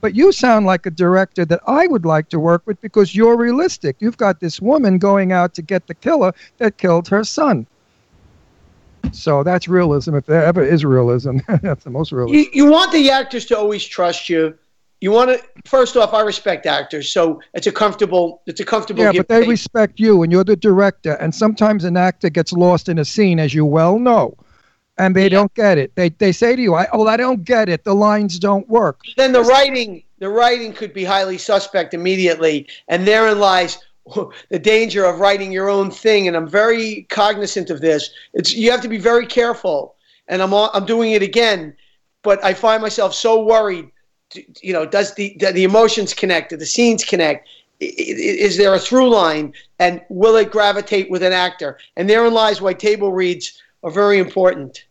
But 0.00 0.14
you 0.14 0.32
sound 0.32 0.66
like 0.66 0.84
a 0.84 0.90
director 0.90 1.46
that 1.46 1.60
I 1.66 1.86
would 1.86 2.04
like 2.04 2.28
to 2.28 2.38
work 2.38 2.62
with 2.66 2.78
because 2.82 3.14
you're 3.14 3.36
realistic. 3.38 3.96
You've 4.00 4.18
got 4.18 4.40
this 4.40 4.60
woman 4.60 4.98
going 4.98 5.32
out 5.32 5.54
to 5.54 5.62
get 5.62 5.86
the 5.86 5.94
killer 5.94 6.34
that 6.58 6.76
killed 6.76 7.08
her 7.08 7.24
son. 7.24 7.66
So 9.12 9.42
that's 9.42 9.66
realism. 9.68 10.14
If 10.14 10.26
there 10.26 10.44
ever 10.44 10.62
is 10.62 10.84
realism, 10.84 11.38
that's 11.62 11.84
the 11.84 11.90
most 11.90 12.12
realism. 12.12 12.34
You, 12.34 12.46
you 12.52 12.66
want 12.70 12.92
the 12.92 13.10
actors 13.10 13.46
to 13.46 13.58
always 13.58 13.84
trust 13.84 14.28
you. 14.28 14.58
You 15.04 15.10
want 15.10 15.28
to. 15.32 15.44
First 15.66 15.98
off, 15.98 16.14
I 16.14 16.22
respect 16.22 16.64
actors, 16.64 17.10
so 17.10 17.38
it's 17.52 17.66
a 17.66 17.72
comfortable. 17.72 18.40
It's 18.46 18.60
a 18.60 18.64
comfortable. 18.64 19.04
Yeah, 19.04 19.12
but 19.12 19.28
they 19.28 19.40
take. 19.40 19.50
respect 19.50 20.00
you, 20.00 20.22
and 20.22 20.32
you're 20.32 20.44
the 20.44 20.56
director. 20.56 21.12
And 21.16 21.34
sometimes 21.34 21.84
an 21.84 21.98
actor 21.98 22.30
gets 22.30 22.54
lost 22.54 22.88
in 22.88 22.98
a 22.98 23.04
scene, 23.04 23.38
as 23.38 23.52
you 23.52 23.66
well 23.66 23.98
know, 23.98 24.34
and 24.96 25.14
they 25.14 25.28
don't 25.28 25.52
get 25.52 25.76
it. 25.76 25.94
They 25.94 26.08
they 26.08 26.32
say 26.32 26.56
to 26.56 26.62
you, 26.62 26.74
I, 26.74 26.88
"Oh, 26.90 27.06
I 27.06 27.18
don't 27.18 27.44
get 27.44 27.68
it. 27.68 27.84
The 27.84 27.94
lines 27.94 28.38
don't 28.38 28.66
work." 28.66 29.00
then 29.18 29.32
the 29.32 29.42
writing 29.42 30.02
the 30.20 30.30
writing 30.30 30.72
could 30.72 30.94
be 30.94 31.04
highly 31.04 31.36
suspect 31.36 31.92
immediately 31.92 32.66
and 32.88 33.06
therein 33.06 33.38
lies 33.38 33.76
the 34.48 34.58
danger 34.58 35.04
of 35.04 35.20
writing 35.20 35.52
your 35.52 35.68
own 35.68 35.90
thing 35.90 36.28
and 36.28 36.36
i'm 36.36 36.48
very 36.48 37.06
cognizant 37.10 37.68
of 37.68 37.80
this 37.80 38.10
it's 38.32 38.54
you 38.54 38.70
have 38.70 38.80
to 38.80 38.88
be 38.88 38.96
very 38.96 39.26
careful 39.26 39.96
and 40.28 40.40
i'm 40.40 40.54
i'm 40.54 40.86
doing 40.86 41.12
it 41.12 41.22
again 41.22 41.74
but 42.22 42.42
i 42.44 42.54
find 42.54 42.80
myself 42.80 43.12
so 43.12 43.42
worried 43.44 43.90
you 44.60 44.72
know 44.72 44.86
does 44.86 45.14
the 45.14 45.36
the, 45.38 45.64
emotions 45.64 46.14
connect? 46.14 46.50
Do 46.50 46.56
the 46.56 46.66
scenes 46.66 47.04
connect? 47.04 47.48
Is 47.80 48.56
there 48.56 48.74
a 48.74 48.78
through 48.78 49.10
line? 49.10 49.52
And 49.78 50.00
will 50.08 50.36
it 50.36 50.50
gravitate 50.50 51.10
with 51.10 51.22
an 51.22 51.32
actor? 51.32 51.78
And 51.96 52.08
therein 52.08 52.32
lies 52.32 52.60
why 52.60 52.72
table 52.72 53.12
reads 53.12 53.60
are 53.82 53.90
very 53.90 54.18
important 54.18 54.84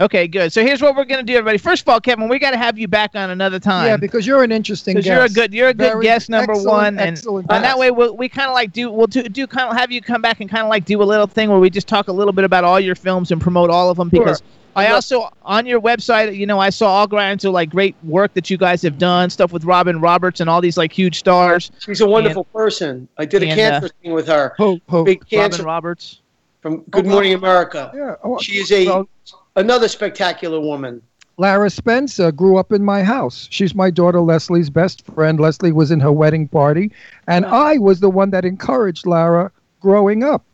Okay, 0.00 0.26
good. 0.26 0.52
So 0.52 0.62
here's 0.62 0.80
what 0.80 0.96
we're 0.96 1.04
gonna 1.04 1.22
do, 1.22 1.34
everybody. 1.34 1.58
First 1.58 1.82
of 1.82 1.88
all, 1.88 2.00
Kevin, 2.00 2.28
we 2.28 2.38
got 2.38 2.52
to 2.52 2.56
have 2.56 2.78
you 2.78 2.88
back 2.88 3.10
on 3.14 3.30
another 3.30 3.60
time. 3.60 3.86
Yeah, 3.86 3.96
because 3.98 4.26
you're 4.26 4.42
an 4.42 4.50
interesting 4.50 4.94
guest. 4.94 5.04
Because 5.04 5.16
you're 5.16 5.24
a 5.24 5.28
good, 5.28 5.54
you're 5.54 5.68
a 5.68 5.74
good 5.74 5.92
Very 5.92 6.04
guest 6.04 6.30
number 6.30 6.54
one, 6.54 6.98
and, 6.98 7.10
excellent 7.18 7.46
and 7.50 7.62
that 7.62 7.78
way 7.78 7.90
we'll, 7.90 8.16
we 8.16 8.28
kind 8.28 8.48
of 8.48 8.54
like 8.54 8.72
do 8.72 8.90
we'll 8.90 9.06
do, 9.06 9.22
do 9.22 9.46
kind 9.46 9.70
of 9.70 9.76
have 9.76 9.92
you 9.92 10.00
come 10.00 10.22
back 10.22 10.40
and 10.40 10.48
kind 10.48 10.62
of 10.62 10.70
like 10.70 10.86
do 10.86 11.02
a 11.02 11.04
little 11.04 11.26
thing 11.26 11.50
where 11.50 11.58
we 11.58 11.68
just 11.68 11.88
talk 11.88 12.08
a 12.08 12.12
little 12.12 12.32
bit 12.32 12.44
about 12.44 12.64
all 12.64 12.80
your 12.80 12.94
films 12.94 13.30
and 13.30 13.40
promote 13.40 13.68
all 13.68 13.90
of 13.90 13.98
them 13.98 14.08
because 14.08 14.38
Sure. 14.38 14.46
I 14.84 14.92
also 14.92 15.28
on 15.42 15.66
your 15.66 15.80
website, 15.82 16.34
you 16.34 16.46
know, 16.46 16.58
I 16.58 16.70
saw 16.70 16.88
all 16.88 17.06
kinds 17.06 17.44
of 17.44 17.52
like 17.52 17.68
great 17.68 17.94
work 18.02 18.32
that 18.32 18.48
you 18.48 18.56
guys 18.56 18.80
have 18.82 18.96
done, 18.96 19.28
stuff 19.28 19.52
with 19.52 19.64
Robin 19.64 20.00
Roberts 20.00 20.40
and 20.40 20.48
all 20.48 20.62
these 20.62 20.78
like 20.78 20.92
huge 20.92 21.18
stars. 21.18 21.70
She's 21.78 22.00
a 22.00 22.06
wonderful 22.06 22.44
person. 22.44 23.06
I 23.18 23.26
did 23.26 23.42
a 23.42 23.48
and, 23.48 23.54
cancer 23.54 23.86
uh, 23.86 24.02
thing 24.02 24.12
with 24.12 24.28
her. 24.28 24.54
Who, 24.56 24.80
who? 24.88 25.04
Big 25.04 25.24
Robin 25.30 25.62
Roberts. 25.62 26.21
From 26.62 26.84
Good 26.90 27.06
Morning 27.06 27.34
America. 27.34 27.92
Yeah. 27.94 28.14
oh, 28.24 28.38
She 28.38 28.58
is 28.58 28.70
a 28.72 28.86
well, 28.86 29.08
another 29.56 29.88
spectacular 29.88 30.60
woman. 30.60 31.02
Lara 31.38 31.70
Spencer 31.70 32.30
grew 32.30 32.56
up 32.56 32.72
in 32.72 32.84
my 32.84 33.02
house. 33.02 33.48
She's 33.50 33.74
my 33.74 33.90
daughter 33.90 34.20
Leslie's 34.20 34.70
best 34.70 35.04
friend. 35.06 35.40
Leslie 35.40 35.72
was 35.72 35.90
in 35.90 35.98
her 35.98 36.12
wedding 36.12 36.46
party, 36.46 36.92
and 37.26 37.44
I 37.44 37.78
was 37.78 38.00
the 38.00 38.10
one 38.10 38.30
that 38.30 38.44
encouraged 38.44 39.06
Lara 39.06 39.50
growing 39.80 40.22
up 40.22 40.44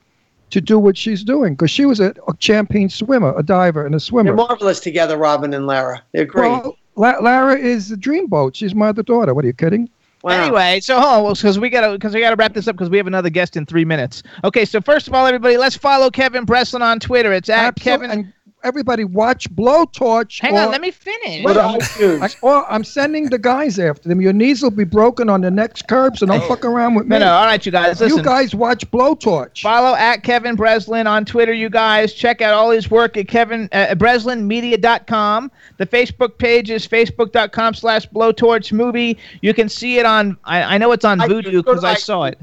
to 0.50 0.60
do 0.62 0.78
what 0.78 0.96
she's 0.96 1.22
doing 1.22 1.54
because 1.54 1.70
she 1.70 1.84
was 1.84 2.00
a, 2.00 2.14
a 2.26 2.34
champion 2.38 2.88
swimmer, 2.88 3.34
a 3.36 3.42
diver, 3.42 3.84
and 3.84 3.94
a 3.94 4.00
swimmer. 4.00 4.34
They're 4.34 4.46
marvelous 4.48 4.80
together, 4.80 5.18
Robin 5.18 5.52
and 5.52 5.66
Lara. 5.66 6.02
They're 6.12 6.24
great. 6.24 6.48
Well, 6.48 6.76
La- 6.96 7.18
Lara 7.18 7.58
is 7.58 7.92
a 7.92 7.96
dreamboat. 7.96 8.54
She's 8.54 8.74
my 8.74 8.88
other 8.88 9.02
daughter. 9.02 9.34
What 9.34 9.44
are 9.44 9.48
you 9.48 9.52
kidding? 9.52 9.90
Wow. 10.22 10.42
Anyway, 10.42 10.80
so 10.80 10.96
oh, 10.96 11.00
hold 11.00 11.26
on, 11.28 11.32
because 11.34 11.58
we 11.58 11.70
gotta 11.70 11.92
because 11.92 12.14
we 12.14 12.20
gotta 12.20 12.36
wrap 12.36 12.54
this 12.54 12.68
up 12.68 12.76
because 12.76 12.90
we 12.90 12.96
have 12.96 13.06
another 13.06 13.30
guest 13.30 13.56
in 13.56 13.66
three 13.66 13.84
minutes. 13.84 14.22
Okay, 14.44 14.64
so 14.64 14.80
first 14.80 15.08
of 15.08 15.14
all, 15.14 15.26
everybody, 15.26 15.56
let's 15.56 15.76
follow 15.76 16.10
Kevin 16.10 16.44
Breslin 16.44 16.82
on 16.82 17.00
Twitter. 17.00 17.32
It's 17.32 17.48
at 17.48 17.74
Absol- 17.74 17.82
Kevin. 17.82 18.10
and 18.10 18.32
everybody 18.64 19.04
watch 19.04 19.48
Blowtorch. 19.54 20.40
Hang 20.40 20.56
on, 20.56 20.70
let 20.70 20.80
me 20.80 20.90
finish. 20.90 21.44
Go 21.44 21.54
to 21.54 21.60
I'm- 21.60 22.22
I, 22.22 22.28
or 22.42 22.70
I'm 22.70 22.84
sending 22.84 23.26
the 23.30 23.38
guys 23.38 23.78
after 23.78 24.08
them. 24.08 24.20
Your 24.20 24.32
knees 24.32 24.62
will 24.62 24.70
be 24.70 24.84
broken 24.84 25.28
on 25.28 25.40
the 25.40 25.50
next 25.50 25.88
curb, 25.88 26.18
so 26.18 26.26
don't 26.26 26.42
fuck 26.44 26.64
around 26.64 26.94
with 26.94 27.06
me. 27.06 27.18
No, 27.18 27.26
no, 27.26 27.32
all 27.32 27.44
right, 27.44 27.64
you 27.64 27.72
guys, 27.72 28.00
listen. 28.00 28.18
you 28.18 28.24
guys 28.24 28.54
watch 28.54 28.88
Blowtorch. 28.90 29.62
Follow 29.62 29.94
at 29.96 30.22
Kevin 30.22 30.56
Breslin 30.56 31.06
on 31.06 31.24
Twitter, 31.24 31.52
you 31.52 31.70
guys. 31.70 32.12
Check 32.12 32.40
out 32.40 32.54
all 32.54 32.70
his 32.70 32.90
work 32.90 33.16
at 33.16 33.28
Kevin 33.28 33.68
uh, 33.72 33.94
BreslinMedia.com. 33.96 35.50
The 35.76 35.86
Facebook 35.86 36.38
page 36.38 36.70
is 36.70 36.86
facebook.com 36.86 37.74
slash 37.74 38.08
blowtorch 38.08 38.72
movie. 38.72 39.18
You 39.42 39.54
can 39.54 39.68
see 39.68 39.98
it 39.98 40.06
on, 40.06 40.36
I, 40.44 40.74
I 40.74 40.78
know 40.78 40.92
it's 40.92 41.04
on 41.04 41.18
iTunes. 41.18 41.44
Vudu 41.44 41.64
because 41.64 41.84
I 41.84 41.94
iTunes. 41.94 41.98
saw 42.00 42.24
it. 42.24 42.38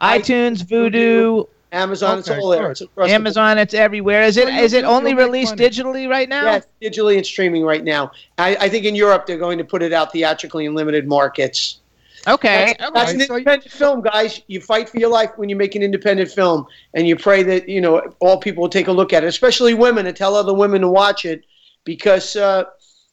iTunes, 0.00 0.62
iTunes, 0.62 0.64
Vudu, 0.64 1.48
Amazon, 1.72 2.18
it's 2.18 2.28
all 2.28 2.48
there. 2.50 2.62
good. 2.62 2.70
It's 2.72 2.80
across 2.80 3.08
the 3.08 3.14
Amazon, 3.14 3.58
it's 3.58 3.74
everywhere. 3.74 4.22
Is 4.22 4.36
it 4.36 4.48
Oh, 4.48 4.62
is 4.62 4.72
it 4.72 4.84
only 4.84 5.14
released 5.14 5.56
money. 5.56 5.68
digitally 5.70 6.08
right 6.08 6.28
now? 6.28 6.44
Yeah, 6.44 6.60
digitally 6.90 7.16
and 7.16 7.24
streaming 7.24 7.64
right 7.64 7.84
now. 7.84 8.10
I, 8.38 8.56
I 8.56 8.68
think 8.68 8.84
in 8.86 8.94
Europe 8.94 9.26
they're 9.26 9.38
going 9.38 9.58
to 9.58 9.64
put 9.64 9.82
it 9.82 9.92
out 9.92 10.12
theatrically 10.12 10.64
in 10.66 10.74
limited 10.74 11.06
markets. 11.06 11.78
Okay. 12.26 12.74
That's, 12.78 12.92
that's 12.92 13.12
an 13.12 13.16
Okay, 13.18 13.26
so 13.26 13.32
you- 13.34 13.38
independent 13.38 13.72
film, 13.72 14.00
guys. 14.02 14.42
You 14.46 14.60
fight 14.60 14.88
for 14.88 14.98
your 14.98 15.08
life 15.10 15.30
when 15.36 15.48
you 15.48 15.56
make 15.56 15.74
an 15.74 15.82
independent 15.82 16.30
film, 16.30 16.66
and 16.94 17.06
you 17.06 17.16
pray 17.16 17.42
that 17.44 17.68
you 17.68 17.80
know 17.80 18.02
all 18.20 18.38
people 18.38 18.62
will 18.62 18.68
take 18.68 18.88
a 18.88 18.92
look 18.92 19.12
at 19.12 19.24
it, 19.24 19.28
especially 19.28 19.72
women, 19.74 20.06
and 20.06 20.16
tell 20.16 20.34
other 20.34 20.52
women 20.52 20.80
to 20.82 20.88
watch 20.88 21.24
it 21.24 21.44
because 21.84 22.36
uh, 22.36 22.64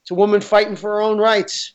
it's 0.01 0.11
a 0.11 0.15
woman 0.15 0.41
fighting 0.41 0.75
for 0.75 0.89
her 0.95 1.01
own 1.01 1.17
rights. 1.19 1.73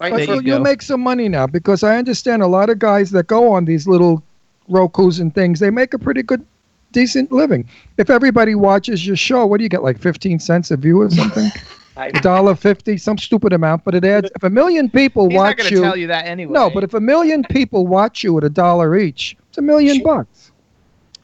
Right? 0.00 0.14
There 0.16 0.26
for 0.26 0.36
But 0.36 0.44
you 0.46 0.52
you'll 0.52 0.60
make 0.62 0.80
some 0.80 1.02
money 1.02 1.28
now 1.28 1.46
because 1.46 1.82
I 1.82 1.98
understand 1.98 2.42
a 2.42 2.46
lot 2.46 2.70
of 2.70 2.78
guys 2.78 3.10
that 3.10 3.26
go 3.26 3.52
on 3.52 3.66
these 3.66 3.86
little 3.86 4.24
Roku's 4.70 5.18
and 5.20 5.34
things, 5.34 5.60
they 5.60 5.70
make 5.70 5.92
a 5.94 5.98
pretty 5.98 6.22
good, 6.22 6.44
decent 6.92 7.30
living. 7.32 7.68
If 7.98 8.08
everybody 8.10 8.54
watches 8.54 9.06
your 9.06 9.16
show, 9.16 9.44
what 9.46 9.58
do 9.58 9.64
you 9.64 9.68
get, 9.68 9.82
like 9.82 9.98
15 9.98 10.38
cents 10.38 10.70
a 10.70 10.76
view 10.76 11.00
or 11.02 11.10
something? 11.10 11.50
I- 11.96 12.06
A 12.06 12.12
dollar 12.22 12.54
fifty, 12.54 12.96
some 12.96 13.18
stupid 13.18 13.52
amount, 13.52 13.84
but 13.84 13.94
it 13.94 14.04
adds. 14.04 14.30
If 14.34 14.42
a 14.44 14.48
million 14.48 14.88
people 14.88 15.28
He's 15.28 15.34
not 15.36 15.40
watch 15.42 15.56
going 15.58 15.68
to 15.68 15.74
you, 15.74 15.82
tell 15.82 15.96
you 15.96 16.06
that 16.06 16.24
anyway. 16.24 16.52
no, 16.54 16.70
but 16.70 16.82
if 16.84 16.94
a 16.94 17.00
million 17.00 17.42
people 17.50 17.86
watch 17.86 18.22
you 18.24 18.38
at 18.38 18.44
a 18.44 18.48
dollar 18.48 18.96
each, 18.96 19.36
it's 19.48 19.58
a 19.58 19.62
million 19.62 20.02
bucks. 20.02 20.52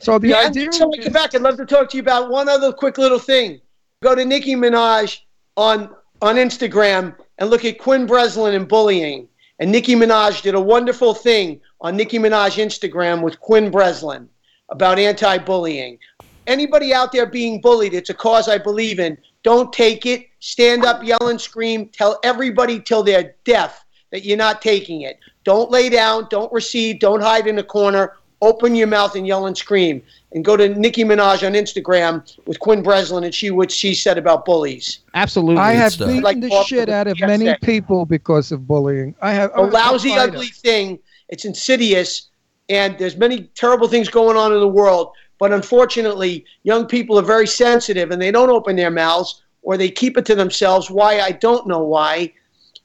So 0.01 0.18
the 0.18 0.28
Yeah, 0.28 0.49
idea 0.49 0.64
until 0.66 0.90
we 0.90 0.99
is- 0.99 1.05
come 1.05 1.12
back, 1.14 1.34
I'd 1.34 1.40
love 1.40 1.57
to 1.59 1.64
talk 1.64 1.88
to 1.90 1.97
you 1.97 2.03
about 2.03 2.30
one 2.30 2.49
other 2.49 2.72
quick 2.72 2.99
little 2.99 3.18
thing. 3.20 3.61
Go 4.03 4.14
to 4.14 4.24
Nicki 4.24 4.55
Minaj 4.57 5.20
on 5.57 5.88
on 6.20 6.34
Instagram 6.36 7.14
and 7.38 7.49
look 7.49 7.64
at 7.64 7.78
Quinn 7.78 8.05
Breslin 8.05 8.55
and 8.55 8.66
bullying. 8.68 9.28
And 9.59 9.72
Nicki 9.72 9.94
Minaj 9.94 10.42
did 10.42 10.54
a 10.54 10.61
wonderful 10.61 11.14
thing 11.14 11.61
on 11.80 11.96
Nicki 11.96 12.18
Minaj 12.18 12.62
Instagram 12.62 13.22
with 13.22 13.40
Quinn 13.40 13.70
Breslin 13.70 14.28
about 14.68 14.98
anti-bullying. 14.98 15.98
Anybody 16.46 16.92
out 16.92 17.11
there 17.11 17.26
being 17.26 17.61
bullied, 17.61 17.94
it's 17.94 18.11
a 18.11 18.14
cause 18.14 18.48
I 18.48 18.59
believe 18.59 19.00
in. 19.00 19.16
Don't 19.42 19.72
take 19.72 20.07
it. 20.07 20.26
Stand 20.40 20.84
up, 20.84 21.02
yell 21.02 21.28
and 21.28 21.40
scream. 21.40 21.88
Tell 21.88 22.18
everybody 22.22 22.80
till 22.80 23.02
they're 23.02 23.34
deaf 23.44 23.84
that 24.12 24.24
you're 24.24 24.36
not 24.36 24.61
taking 24.61 25.02
it. 25.02 25.18
Don't 25.44 25.70
lay 25.70 25.88
down. 25.88 26.26
Don't 26.30 26.52
recede. 26.52 27.00
Don't 27.00 27.20
hide 27.20 27.46
in 27.46 27.59
a 27.59 27.62
corner. 27.62 28.14
Open 28.42 28.74
your 28.74 28.86
mouth 28.86 29.16
and 29.16 29.26
yell 29.26 29.46
and 29.46 29.57
scream. 29.57 30.02
And 30.37 30.45
go 30.45 30.55
to 30.55 30.68
Nicki 30.68 31.03
Minaj 31.03 31.47
on 31.47 31.55
Instagram 31.55 32.22
with 32.45 32.61
Quinn 32.61 32.82
Breslin 32.82 33.24
and 33.24 33.34
see 33.34 33.51
what 33.51 33.72
she 33.72 33.95
said 33.95 34.18
about 34.18 34.45
bullies. 34.45 34.99
Absolutely. 35.14 35.57
I 35.62 35.72
have 35.72 35.95
stuff. 35.95 36.09
beaten 36.09 36.22
Like 36.22 36.41
the 36.43 36.51
shit 36.66 36.89
the 36.89 36.95
out 36.95 37.07
of 37.07 37.16
PSA. 37.16 37.26
many 37.26 37.57
people 37.62 38.05
because 38.05 38.53
of 38.53 38.66
bullying. 38.66 39.14
I 39.22 39.32
have 39.32 39.51
A 39.53 39.61
I'm 39.62 39.70
tough 39.70 39.93
lousy, 39.93 40.11
fighter. 40.11 40.32
ugly 40.34 40.49
thing. 40.49 40.99
It's 41.30 41.47
insidious, 41.47 42.28
and 42.68 42.99
there's 42.99 43.16
many 43.16 43.45
terrible 43.55 43.89
things 43.89 44.11
going 44.11 44.37
on 44.37 44.53
in 44.53 44.61
the 44.61 44.68
world. 44.68 45.12
But 45.39 45.53
unfortunately, 45.53 46.45
young 46.64 46.84
people 46.84 47.18
are 47.18 47.22
very 47.22 47.47
sensitive, 47.47 48.11
and 48.11 48.20
they 48.20 48.30
don't 48.30 48.51
open 48.51 48.76
their 48.76 48.91
mouths 48.91 49.43
or 49.62 49.78
they 49.78 49.89
keep 49.91 50.18
it 50.18 50.26
to 50.26 50.34
themselves. 50.34 50.91
Why? 50.91 51.20
I 51.20 51.32
don't 51.32 51.66
know 51.66 51.82
why. 51.82 52.30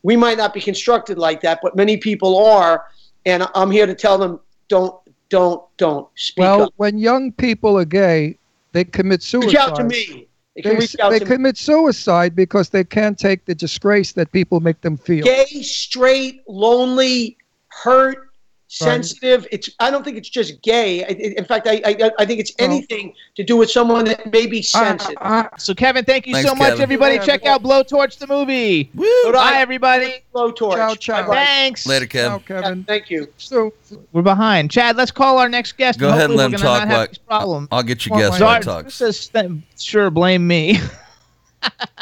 We 0.03 0.15
might 0.15 0.37
not 0.37 0.53
be 0.53 0.61
constructed 0.61 1.17
like 1.17 1.41
that, 1.41 1.59
but 1.61 1.75
many 1.75 1.97
people 1.97 2.37
are, 2.45 2.85
and 3.25 3.45
I'm 3.55 3.71
here 3.71 3.87
to 3.87 3.93
tell 3.93 4.17
them: 4.17 4.39
don't, 4.69 4.95
don't, 5.31 5.63
don't 5.77 6.07
speak 6.15 6.41
Well, 6.41 6.63
up. 6.63 6.73
when 6.77 6.99
young 6.99 7.31
people 7.31 7.77
are 7.79 7.85
gay, 7.85 8.37
they 8.73 8.83
commit 8.83 9.23
suicide. 9.23 9.47
Reach 9.47 9.55
out 9.57 9.75
to 9.77 9.83
me. 9.85 10.27
They 10.55 10.61
They, 10.61 10.75
they 10.75 10.85
to 10.87 11.09
me. 11.11 11.19
commit 11.25 11.57
suicide 11.57 12.35
because 12.35 12.69
they 12.69 12.83
can't 12.83 13.17
take 13.17 13.45
the 13.45 13.55
disgrace 13.55 14.11
that 14.11 14.31
people 14.33 14.59
make 14.59 14.81
them 14.81 14.97
feel. 14.97 15.23
gay, 15.23 15.45
straight, 15.63 16.41
lonely, 16.47 17.37
hurt, 17.69 18.30
sensitive. 18.71 19.47
It's. 19.51 19.69
I 19.79 19.91
don't 19.91 20.03
think 20.03 20.17
it's 20.17 20.29
just 20.29 20.61
gay. 20.61 21.03
I, 21.03 21.07
I- 21.07 21.33
in 21.37 21.45
fact, 21.45 21.67
I, 21.67 21.81
I 21.85 22.11
I 22.19 22.25
think 22.25 22.39
it's 22.39 22.51
oh. 22.59 22.63
anything 22.63 23.13
to 23.35 23.43
do 23.43 23.57
with 23.57 23.69
someone 23.69 24.05
that 24.05 24.31
may 24.31 24.47
be 24.47 24.59
ah, 24.73 24.79
sensitive. 24.79 25.17
I- 25.21 25.49
So 25.57 25.73
Kevin, 25.73 26.05
thank 26.05 26.27
you 26.27 26.33
Thanks, 26.33 26.49
so 26.49 26.55
much, 26.55 26.69
Kevin. 26.69 26.81
everybody. 26.83 27.15
Yeah, 27.15 27.25
Check 27.25 27.41
yeah. 27.43 27.53
out 27.55 27.63
Blowtorch 27.63 28.17
the 28.17 28.27
movie. 28.27 28.85
Go 28.95 29.31
to 29.31 29.33
Bye, 29.33 29.55
everybody. 29.57 30.23
Blowtorch. 30.33 30.75
Ciao, 30.75 30.95
ciao. 30.95 31.21
Bye-bye. 31.23 31.33
Thanks. 31.35 31.85
Later, 31.85 32.05
Ciao, 32.07 32.37
Kev. 32.39 32.49
Yeah, 32.49 32.61
Kevin. 32.61 32.83
thank 32.85 33.09
you. 33.09 33.27
So, 33.37 33.73
We're 34.13 34.21
behind. 34.21 34.71
Chad, 34.71 34.95
let's 34.95 35.11
call 35.11 35.37
our 35.37 35.49
next 35.49 35.73
guest. 35.77 35.99
Go 35.99 36.09
ahead 36.09 36.29
and 36.29 36.31
hopefully 36.31 36.37
let 36.37 36.51
we're 36.51 36.55
him 36.57 36.61
gonna 36.63 36.79
talk. 36.79 36.87
not 36.87 36.97
have 36.97 37.09
this 37.09 37.17
problem. 37.17 37.67
I'll 37.71 37.83
get 37.83 38.05
you 38.05 38.11
Well, 38.11 38.29
guessed 38.29 38.39
my- 38.39 38.45
while 38.45 38.55
he 38.57 38.63
Sorry, 38.63 38.83
talks. 38.83 38.99
this 38.99 39.29
is- 39.35 39.51
sure, 39.77 40.09
blame 40.09 40.47
me. 40.47 40.79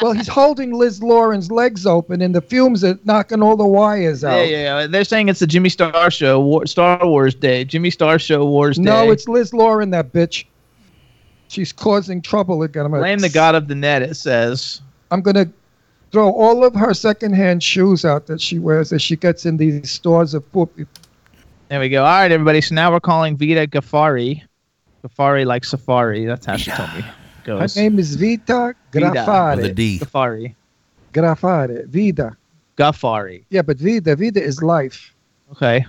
well, 0.00 0.12
he's 0.12 0.28
holding 0.28 0.72
Liz 0.72 1.02
Lauren's 1.02 1.50
legs 1.50 1.86
open, 1.86 2.22
and 2.22 2.34
the 2.34 2.40
fumes 2.40 2.82
are 2.84 2.98
knocking 3.04 3.42
all 3.42 3.56
the 3.56 3.66
wires 3.66 4.24
out. 4.24 4.36
yeah, 4.36 4.42
yeah, 4.44 4.80
yeah. 4.80 4.86
They're 4.86 5.04
saying 5.04 5.28
it's 5.28 5.40
the 5.40 5.46
Jimmy 5.46 5.68
Star 5.68 6.10
Show, 6.10 6.40
War, 6.40 6.66
Star 6.66 7.06
Wars 7.06 7.34
Day. 7.34 7.64
Jimmy 7.64 7.90
Star 7.90 8.18
Show 8.18 8.44
Wars 8.46 8.76
Day. 8.76 8.84
No, 8.84 9.10
it's 9.10 9.28
Liz 9.28 9.52
Lauren, 9.52 9.90
that 9.90 10.12
bitch. 10.12 10.44
She's 11.48 11.72
causing 11.72 12.22
trouble 12.22 12.62
again. 12.62 12.84
I'm 12.84 12.92
gonna, 12.92 13.02
blame 13.02 13.18
the 13.18 13.28
god 13.28 13.54
of 13.54 13.68
the 13.68 13.74
net. 13.74 14.02
It 14.02 14.14
says. 14.14 14.80
I'm 15.10 15.20
gonna 15.20 15.50
throw 16.12 16.30
all 16.30 16.64
of 16.64 16.74
her 16.74 16.94
secondhand 16.94 17.62
shoes 17.62 18.04
out 18.04 18.26
that 18.26 18.40
she 18.40 18.58
wears 18.58 18.92
as 18.92 19.02
she 19.02 19.16
gets 19.16 19.44
in 19.46 19.56
these 19.56 19.90
stores 19.90 20.32
of 20.34 20.50
poor 20.52 20.66
people. 20.66 21.02
There 21.68 21.80
we 21.80 21.88
go. 21.88 22.04
All 22.04 22.10
right, 22.10 22.30
everybody. 22.30 22.60
So 22.60 22.74
now 22.74 22.92
we're 22.92 23.00
calling 23.00 23.36
Vita 23.36 23.66
Ghaffari. 23.66 24.42
Ghaffari 25.04 25.44
like 25.44 25.64
Safari. 25.64 26.24
That's 26.24 26.46
how 26.46 26.56
she 26.56 26.70
told 26.70 26.94
me. 26.94 27.04
it 27.58 27.74
Her 27.74 27.80
name 27.80 27.98
is 27.98 28.16
Vita 28.16 28.74
Vida. 28.92 29.06
With 29.56 29.64
a 29.66 29.70
Grafare. 29.70 29.74
D. 29.74 29.98
Ghaffari. 29.98 30.54
Grafare. 31.12 31.86
Vida. 31.86 32.36
Ghaffari. 32.76 33.44
Yeah, 33.50 33.62
but 33.62 33.78
Vida. 33.78 34.16
Vida 34.16 34.42
is 34.42 34.62
life. 34.62 35.14
Okay. 35.52 35.84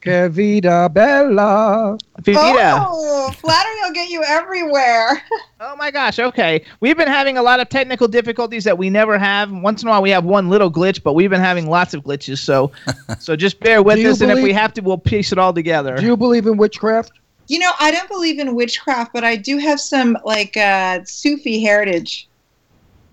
Que 0.00 0.28
vida 0.28 0.88
bella. 0.88 1.98
Vita. 2.20 2.86
Oh, 2.88 3.32
flattery 3.36 3.74
will 3.82 3.92
get 3.92 4.08
you 4.08 4.22
everywhere. 4.24 5.22
Oh 5.60 5.74
my 5.74 5.90
gosh, 5.90 6.20
okay. 6.20 6.64
We've 6.78 6.96
been 6.96 7.08
having 7.08 7.36
a 7.36 7.42
lot 7.42 7.58
of 7.58 7.68
technical 7.68 8.06
difficulties 8.06 8.62
that 8.62 8.78
we 8.78 8.90
never 8.90 9.18
have. 9.18 9.50
Once 9.50 9.82
in 9.82 9.88
a 9.88 9.90
while 9.90 10.02
we 10.02 10.10
have 10.10 10.24
one 10.24 10.48
little 10.48 10.70
glitch, 10.70 11.02
but 11.02 11.14
we've 11.14 11.30
been 11.30 11.40
having 11.40 11.68
lots 11.68 11.94
of 11.94 12.04
glitches, 12.04 12.38
so 12.38 12.70
so 13.18 13.34
just 13.34 13.58
bear 13.58 13.82
with 13.82 13.96
Do 13.96 14.02
you 14.02 14.10
us 14.10 14.20
and 14.20 14.30
if 14.30 14.40
we 14.40 14.52
have 14.52 14.72
to 14.74 14.82
we'll 14.82 14.98
piece 14.98 15.32
it 15.32 15.38
all 15.38 15.52
together. 15.52 15.96
Do 15.96 16.06
you 16.06 16.16
believe 16.16 16.46
in 16.46 16.58
witchcraft? 16.58 17.17
You 17.48 17.58
know, 17.58 17.72
I 17.80 17.90
don't 17.90 18.08
believe 18.08 18.38
in 18.38 18.54
witchcraft, 18.54 19.12
but 19.12 19.24
I 19.24 19.36
do 19.36 19.56
have 19.56 19.80
some 19.80 20.18
like 20.24 20.56
uh, 20.56 21.02
Sufi 21.04 21.60
heritage, 21.60 22.28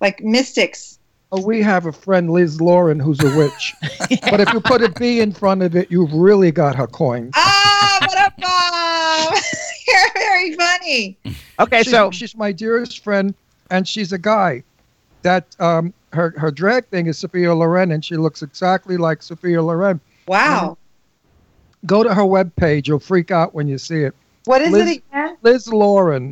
like 0.02 0.22
mystics. 0.22 1.00
Oh, 1.32 1.42
we 1.42 1.62
have 1.62 1.86
a 1.86 1.92
friend, 1.92 2.30
Liz 2.30 2.62
Lauren, 2.62 3.00
who's 3.00 3.20
a 3.22 3.36
witch. 3.38 3.74
but 4.30 4.40
if 4.42 4.52
you 4.54 4.60
put 4.60 4.82
a 4.82 4.90
B 4.90 5.22
in 5.22 5.32
front 5.32 5.64
of 5.64 5.76
it, 5.76 5.90
you've 5.90 6.14
really 6.14 6.52
got 6.52 6.76
her 6.76 6.86
coin. 6.86 7.32
Ah, 7.36 7.98
what 8.02 8.18
up, 8.18 8.34
Bob? 8.38 9.34
You're 9.88 10.14
very 10.14 10.54
funny. 10.56 11.18
okay, 11.60 11.84
she's, 11.84 11.92
so 11.92 12.12
she's 12.12 12.36
my 12.36 12.52
dearest 12.52 13.04
friend, 13.04 13.34
and 13.72 13.88
she's 13.88 14.12
a 14.12 14.18
guy. 14.18 14.64
that 15.22 15.56
um, 15.60 15.94
her 16.12 16.34
her 16.38 16.52
drag 16.52 16.86
thing 16.88 17.08
is 17.08 17.18
Sophia 17.18 17.54
Loren, 17.54 17.92
and 17.92 18.04
she 18.04 18.18
looks 18.18 18.42
exactly 18.42 18.98
like 18.98 19.24
Sophia 19.24 19.62
Loren. 19.62 20.02
Wow. 20.28 20.78
Go 21.86 22.04
to 22.04 22.14
her 22.14 22.24
webpage. 22.24 22.88
You'll 22.88 23.00
freak 23.00 23.32
out 23.32 23.54
when 23.54 23.68
you 23.68 23.78
see 23.78 24.02
it. 24.04 24.16
What 24.46 24.62
is 24.62 24.72
Liz, 24.72 24.90
it 24.90 25.04
again? 25.12 25.38
Liz 25.42 25.68
Lauren. 25.72 26.32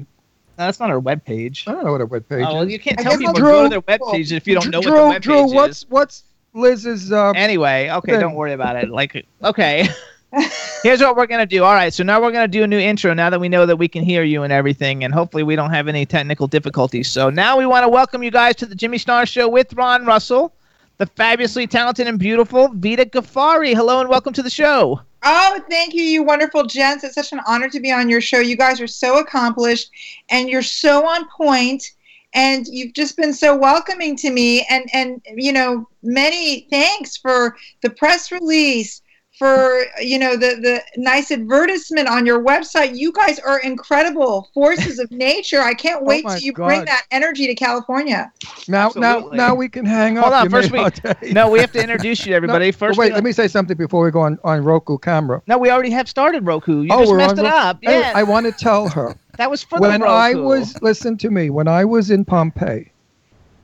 No, 0.58 0.66
that's 0.66 0.80
not 0.80 0.90
her 0.90 1.02
webpage. 1.02 1.68
I 1.68 1.72
don't 1.74 1.84
know 1.86 1.92
what 1.94 2.02
her 2.02 2.08
webpage 2.08 2.48
Oh, 2.48 2.54
well, 2.56 2.62
is. 2.64 2.72
you 2.72 2.80
can't 2.80 3.00
tell 3.00 3.14
guess 3.14 3.18
people 3.20 3.30
I'll 3.30 3.34
to 3.36 3.42
go 3.42 3.52
to 3.64 3.70
Drew- 3.70 3.70
their 3.70 3.82
webpage 3.98 4.32
if 4.32 4.48
you 4.48 4.54
don't 4.56 4.70
know 4.70 4.82
Drew, 4.82 4.92
what 4.94 5.14
the 5.16 5.20
Drew, 5.20 5.36
webpage 5.36 5.54
what's 5.56 5.78
is. 5.80 5.86
what's 5.90 6.24
Liz's? 6.54 7.12
Uh, 7.12 7.32
Anyway, 7.36 7.90
okay, 7.90 8.12
thing. 8.12 8.22
don't 8.22 8.36
worry 8.36 8.54
about 8.54 8.76
it. 8.76 8.90
Like, 8.90 9.26
okay. 9.44 9.88
Here's 10.84 11.00
what 11.00 11.16
we're 11.16 11.28
gonna 11.28 11.46
do. 11.46 11.64
All 11.64 11.74
right, 11.74 11.94
so 11.94 12.04
now 12.04 12.22
we're 12.22 12.32
gonna 12.32 12.48
do 12.48 12.64
a 12.64 12.68
new 12.68 12.78
intro. 12.80 13.14
Now 13.14 13.30
that 13.30 13.40
we 13.40 13.50
know 13.50 13.66
that 13.66 13.78
we 13.78 13.88
can 13.88 14.04
hear 14.04 14.24
you 14.24 14.44
and 14.44 14.52
everything, 14.54 15.04
and 15.04 15.14
hopefully 15.14 15.44
we 15.44 15.56
don't 15.56 15.70
have 15.72 15.88
any 15.88 16.06
technical 16.06 16.48
difficulties. 16.48 17.10
So 17.10 17.30
now 17.30 17.58
we 17.58 17.66
want 17.66 17.84
to 17.84 17.90
welcome 17.90 18.22
you 18.24 18.32
guys 18.32 18.56
to 18.58 18.66
the 18.66 18.76
Jimmy 18.76 18.98
Star 18.98 19.26
Show 19.26 19.48
with 19.48 19.74
Ron 19.74 20.06
Russell, 20.06 20.54
the 20.98 21.06
fabulously 21.06 21.68
talented 21.68 22.08
and 22.08 22.18
beautiful 22.20 22.70
Vita 22.74 23.06
Ghaffari. 23.06 23.74
Hello 23.76 24.00
and 24.02 24.10
welcome 24.10 24.34
to 24.34 24.44
the 24.44 24.50
show. 24.50 25.02
Oh, 25.24 25.62
thank 25.70 25.94
you, 25.94 26.04
you 26.04 26.24
wonderful 26.24 26.66
gents. 26.66 27.04
It's 27.04 27.16
such 27.16 27.32
an 27.32 27.40
honor 27.48 27.70
to 27.70 27.80
be 27.80 27.92
on 27.92 28.10
your 28.10 28.20
show. 28.20 28.40
You 28.40 28.58
guys 28.58 28.82
are 28.82 28.88
so 28.88 29.20
accomplished 29.20 29.90
and 30.30 30.50
you're 30.50 30.62
so 30.62 31.08
on 31.08 31.28
point 31.30 31.92
and 32.34 32.68
you've 32.68 32.94
just 32.94 33.16
been 33.16 33.34
so 33.34 33.56
welcoming 33.56 34.16
to 34.18 34.32
me 34.32 34.66
and 34.70 34.90
and 34.94 35.22
you 35.36 35.54
know, 35.54 35.88
many 36.02 36.68
thanks 36.70 37.16
for 37.16 37.56
the 37.82 37.90
press 37.92 38.32
release 38.32 39.02
for 39.40 39.86
you 40.00 40.20
know 40.20 40.34
the 40.38 40.56
the 40.62 40.82
nice 40.98 41.32
advertisement 41.32 42.08
on 42.08 42.26
your 42.26 42.44
website. 42.44 42.96
You 42.98 43.12
guys 43.12 43.40
are 43.40 43.60
incredible 43.60 44.50
forces 44.54 45.00
of 45.00 45.10
nature. 45.12 45.60
I 45.60 45.74
can't 45.74 46.02
oh 46.02 46.06
wait 46.06 46.26
Oh 46.26 46.30
till 46.30 46.40
you 46.40 46.54
bring 46.54 46.86
that 46.86 47.04
energy 47.12 47.48
to 47.48 47.56
California. 47.56 48.32
now, 48.68 48.92
now, 48.96 49.18
Absolutely. 49.18 49.38
now 49.38 49.56
we 49.56 49.70
can 49.70 49.86
hang 49.86 50.18
up. 50.18 50.24
Hold 50.26 50.34
on, 50.36 50.50
first 50.50 50.72
we 50.72 50.80
our 50.80 50.90
day. 50.92 51.32
no, 51.32 51.50
we 51.50 51.60
have 51.60 51.72
to 51.72 51.82
introduce 51.82 52.20
you 52.26 52.32
to 52.32 52.36
everybody. 52.36 52.68
No, 52.68 52.72
First, 52.72 53.00
wait, 53.00 53.10
we- 53.10 53.16
let 53.16 53.24
me 53.24 53.32
say 53.32 53.48
something 53.48 53.76
before 53.78 54.04
we 54.06 54.12
go 54.12 54.22
on, 54.22 54.38
on 54.44 54.64
Roku 54.64 54.98
camera. 54.98 55.42
No, 55.48 55.58
we 55.58 55.70
already 55.70 55.92
have 55.92 56.08
started 56.08 56.46
Roku. 56.46 56.82
You 56.82 56.90
oh, 56.92 57.00
just 57.00 57.12
we're 57.12 57.18
messed 57.18 57.40
on 57.40 57.46
it 57.46 57.46
up. 57.46 57.80
Hey, 57.82 58.00
Yeah, 58.00 58.14
I 58.16 58.24
want 58.24 58.46
to 58.46 58.52
tell 58.52 58.88
her 58.90 59.16
that 59.38 59.50
was 59.50 59.64
for 59.64 59.80
when 59.80 60.00
the 60.02 60.06
Roku. 60.06 60.42
I 60.42 60.46
was 60.46 60.82
listen 60.82 61.18
to 61.18 61.30
me 61.32 61.50
when 61.50 61.68
I 61.68 61.86
was 61.86 62.12
in 62.12 62.24
Pompeii, 62.26 62.92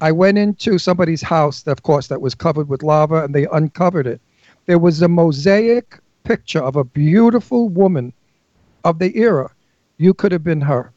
I 0.01 0.11
went 0.11 0.37
into 0.37 0.77
somebody's 0.77 1.21
house, 1.21 1.65
of 1.67 1.83
course, 1.83 2.07
that 2.07 2.21
was 2.21 2.33
covered 2.33 2.69
with 2.69 2.83
lava, 2.83 3.23
and 3.25 3.35
they 3.35 3.45
uncovered 3.51 4.07
it. 4.07 4.21
There 4.69 4.77
was 4.77 5.01
a 5.01 5.07
mosaic 5.07 5.97
picture 6.23 6.61
of 6.61 6.75
a 6.75 6.83
beautiful 6.83 7.69
woman 7.69 8.13
of 8.83 8.99
the 8.99 9.17
era. 9.17 9.49
You 9.97 10.13
could 10.13 10.31
have 10.31 10.43
been 10.43 10.61
her. 10.61 10.91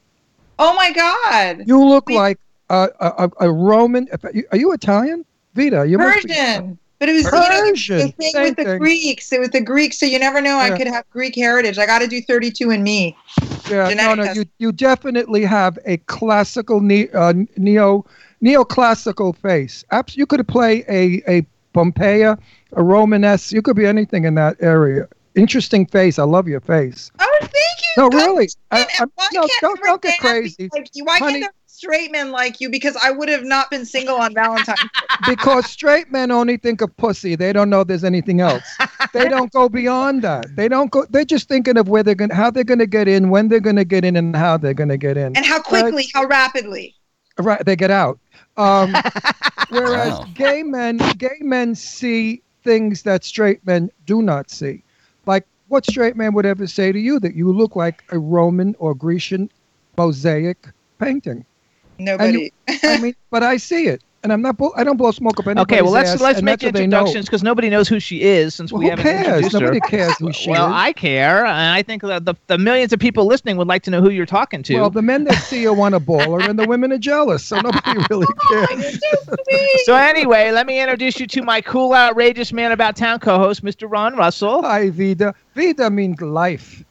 Oh 0.58 0.74
my 0.74 0.92
god. 0.92 1.62
You 1.66 1.82
look 1.82 2.10
like 2.10 2.38
a, 2.68 2.90
a, 3.00 3.30
a 3.40 3.50
Roman. 3.50 4.08
Are 4.50 4.58
you 4.58 4.72
Italian? 4.72 5.24
Vita, 5.54 5.86
you 5.86 5.96
Persian. 5.96 6.78
But 6.98 7.08
it 7.08 7.12
was 7.14 7.24
you 7.24 7.30
know, 7.30 7.38
the- 7.40 7.70
Persian, 7.70 8.12
thing 8.12 8.30
same 8.32 8.42
with 8.42 8.56
the 8.56 8.64
thing. 8.64 8.78
Greeks. 8.78 9.32
It 9.32 9.40
was 9.40 9.48
the 9.48 9.62
Greeks, 9.62 9.98
so 9.98 10.04
you 10.04 10.18
never 10.18 10.42
know. 10.42 10.58
I 10.58 10.76
could 10.76 10.86
have 10.86 11.08
Greek 11.08 11.34
heritage. 11.34 11.78
I 11.78 11.86
got 11.86 12.00
to 12.00 12.06
do 12.06 12.20
32 12.20 12.68
and 12.72 12.84
me. 12.84 13.16
Yeah, 13.70 13.88
no, 13.94 14.14
no, 14.14 14.24
test. 14.24 14.36
you 14.36 14.44
you 14.58 14.72
definitely 14.72 15.46
have 15.46 15.78
a 15.86 15.96
classical 15.96 16.80
ne- 16.82 17.08
uh, 17.08 17.32
neo 17.56 18.04
neoclassical 18.44 19.34
face. 19.34 19.82
Abs- 19.90 20.14
you 20.14 20.26
could 20.26 20.46
play 20.46 20.84
a 20.90 21.22
a 21.26 21.46
Pompeia, 21.72 22.38
a 22.74 22.82
Romanesque. 22.82 23.52
You 23.52 23.62
could 23.62 23.76
be 23.76 23.86
anything 23.86 24.24
in 24.24 24.34
that 24.36 24.56
area. 24.60 25.08
Interesting 25.34 25.86
face. 25.86 26.18
I 26.18 26.24
love 26.24 26.46
your 26.46 26.60
face. 26.60 27.10
Oh, 27.18 27.38
thank 27.40 27.52
you. 27.52 28.02
No, 28.02 28.10
God, 28.10 28.18
really. 28.18 28.48
I, 28.70 28.86
I, 28.98 29.04
why 29.14 29.28
no, 29.32 29.40
can't 29.46 29.52
don't 29.60 29.80
don't 29.82 30.02
get 30.02 30.18
crazy. 30.20 30.68
Like 30.72 30.90
you? 30.94 31.04
Why 31.04 31.18
Honey- 31.18 31.32
can't 31.40 31.42
there 31.44 31.50
straight 31.66 32.12
men 32.12 32.30
like 32.30 32.60
you? 32.60 32.68
Because 32.70 32.96
I 33.02 33.10
would 33.10 33.28
have 33.30 33.42
not 33.42 33.70
been 33.70 33.84
single 33.86 34.16
on 34.16 34.34
Valentine's. 34.34 34.78
Day. 34.78 34.86
because 35.26 35.66
straight 35.66 36.12
men 36.12 36.30
only 36.30 36.58
think 36.58 36.82
of 36.82 36.94
pussy. 36.98 37.34
They 37.34 37.52
don't 37.52 37.70
know 37.70 37.82
there's 37.82 38.04
anything 38.04 38.40
else. 38.42 38.62
they 39.14 39.26
don't 39.28 39.50
go 39.52 39.68
beyond 39.70 40.22
that. 40.22 40.54
They 40.54 40.68
don't 40.68 40.90
go. 40.90 41.06
They're 41.08 41.24
just 41.24 41.48
thinking 41.48 41.78
of 41.78 41.88
where 41.88 42.02
they're 42.02 42.14
going, 42.14 42.30
how 42.30 42.50
they're 42.50 42.62
going 42.64 42.78
to 42.80 42.86
get 42.86 43.08
in, 43.08 43.30
when 43.30 43.48
they're 43.48 43.60
going 43.60 43.76
to 43.76 43.84
get 43.86 44.04
in, 44.04 44.16
and 44.16 44.36
how 44.36 44.58
they're 44.58 44.74
going 44.74 44.90
to 44.90 44.98
get 44.98 45.16
in. 45.16 45.34
and 45.36 45.44
how 45.46 45.60
quickly, 45.62 46.08
how 46.14 46.24
rapidly. 46.26 46.94
Right, 47.38 47.64
they 47.64 47.76
get 47.76 47.90
out. 47.90 48.18
Um, 48.58 48.94
whereas 49.70 50.12
Wow. 50.18 50.26
gay 50.34 50.62
men, 50.62 50.98
gay 51.16 51.38
men 51.40 51.74
see 51.74 52.42
things 52.62 53.02
that 53.02 53.24
straight 53.24 53.64
men 53.66 53.90
do 54.06 54.22
not 54.22 54.50
see. 54.50 54.82
Like 55.26 55.46
what 55.68 55.86
straight 55.86 56.16
man 56.16 56.34
would 56.34 56.46
ever 56.46 56.66
say 56.66 56.92
to 56.92 56.98
you 56.98 57.18
that 57.20 57.34
you 57.34 57.52
look 57.52 57.76
like 57.76 58.02
a 58.10 58.18
Roman 58.18 58.74
or 58.78 58.94
Grecian 58.94 59.50
mosaic 59.96 60.68
painting? 60.98 61.44
Nobody. 61.98 62.52
I 62.84 62.96
mean, 62.98 63.14
but 63.30 63.42
I 63.42 63.56
see 63.56 63.86
it, 63.86 64.02
and 64.22 64.32
I'm 64.32 64.42
not. 64.42 64.56
I 64.76 64.84
don't 64.84 64.96
blow 64.96 65.10
smoke 65.10 65.38
up 65.40 65.46
anybody's 65.46 65.62
Okay, 65.62 65.82
well 65.82 65.92
let's 65.92 66.10
ass, 66.10 66.20
let's 66.20 66.42
make 66.42 66.60
that's 66.60 66.64
what 66.64 66.74
know. 66.74 66.84
introductions 66.84 67.26
because 67.26 67.42
nobody 67.42 67.68
knows 67.70 67.88
who 67.88 67.98
she 68.00 68.22
is 68.22 68.54
since 68.54 68.72
Well, 68.72 68.80
we 68.80 68.86
haven't 68.88 69.02
cares? 69.04 69.26
introduced 69.26 69.52
her. 69.54 69.60
Nobody 69.60 69.80
cares 69.80 70.16
who 70.18 70.32
she 70.32 70.50
well, 70.50 70.66
is. 70.66 70.70
Well, 70.70 70.78
I 70.78 70.92
care, 70.92 71.44
and 71.44 71.74
I 71.74 71.82
think 71.82 72.02
that 72.02 72.24
the, 72.24 72.34
the 72.46 72.58
millions 72.58 72.92
of 72.92 73.00
people 73.00 73.26
listening 73.26 73.56
would 73.56 73.68
like 73.68 73.82
to 73.84 73.90
know 73.90 74.00
who 74.00 74.10
you're 74.10 74.26
talking 74.26 74.62
to. 74.64 74.74
Well, 74.74 74.90
the 74.90 75.02
men 75.02 75.24
that 75.24 75.36
see 75.36 75.62
you 75.62 75.72
want 75.72 75.94
a 75.94 76.00
baller, 76.00 76.48
and 76.48 76.58
the 76.58 76.66
women 76.66 76.92
are 76.92 76.98
jealous, 76.98 77.44
so 77.44 77.60
nobody 77.60 77.98
really 78.10 78.26
oh 78.50 78.66
cares. 78.68 79.00
so 79.84 79.94
anyway, 79.96 80.50
let 80.52 80.66
me 80.66 80.80
introduce 80.80 81.18
you 81.18 81.26
to 81.26 81.42
my 81.42 81.60
cool, 81.60 81.92
outrageous 81.92 82.52
man 82.52 82.72
about 82.72 82.96
town 82.96 83.18
co-host, 83.18 83.64
Mr. 83.64 83.90
Ron 83.90 84.16
Russell. 84.16 84.62
Hi, 84.62 84.90
Vida. 84.90 85.34
Vida 85.54 85.90
means 85.90 86.20
life. 86.20 86.84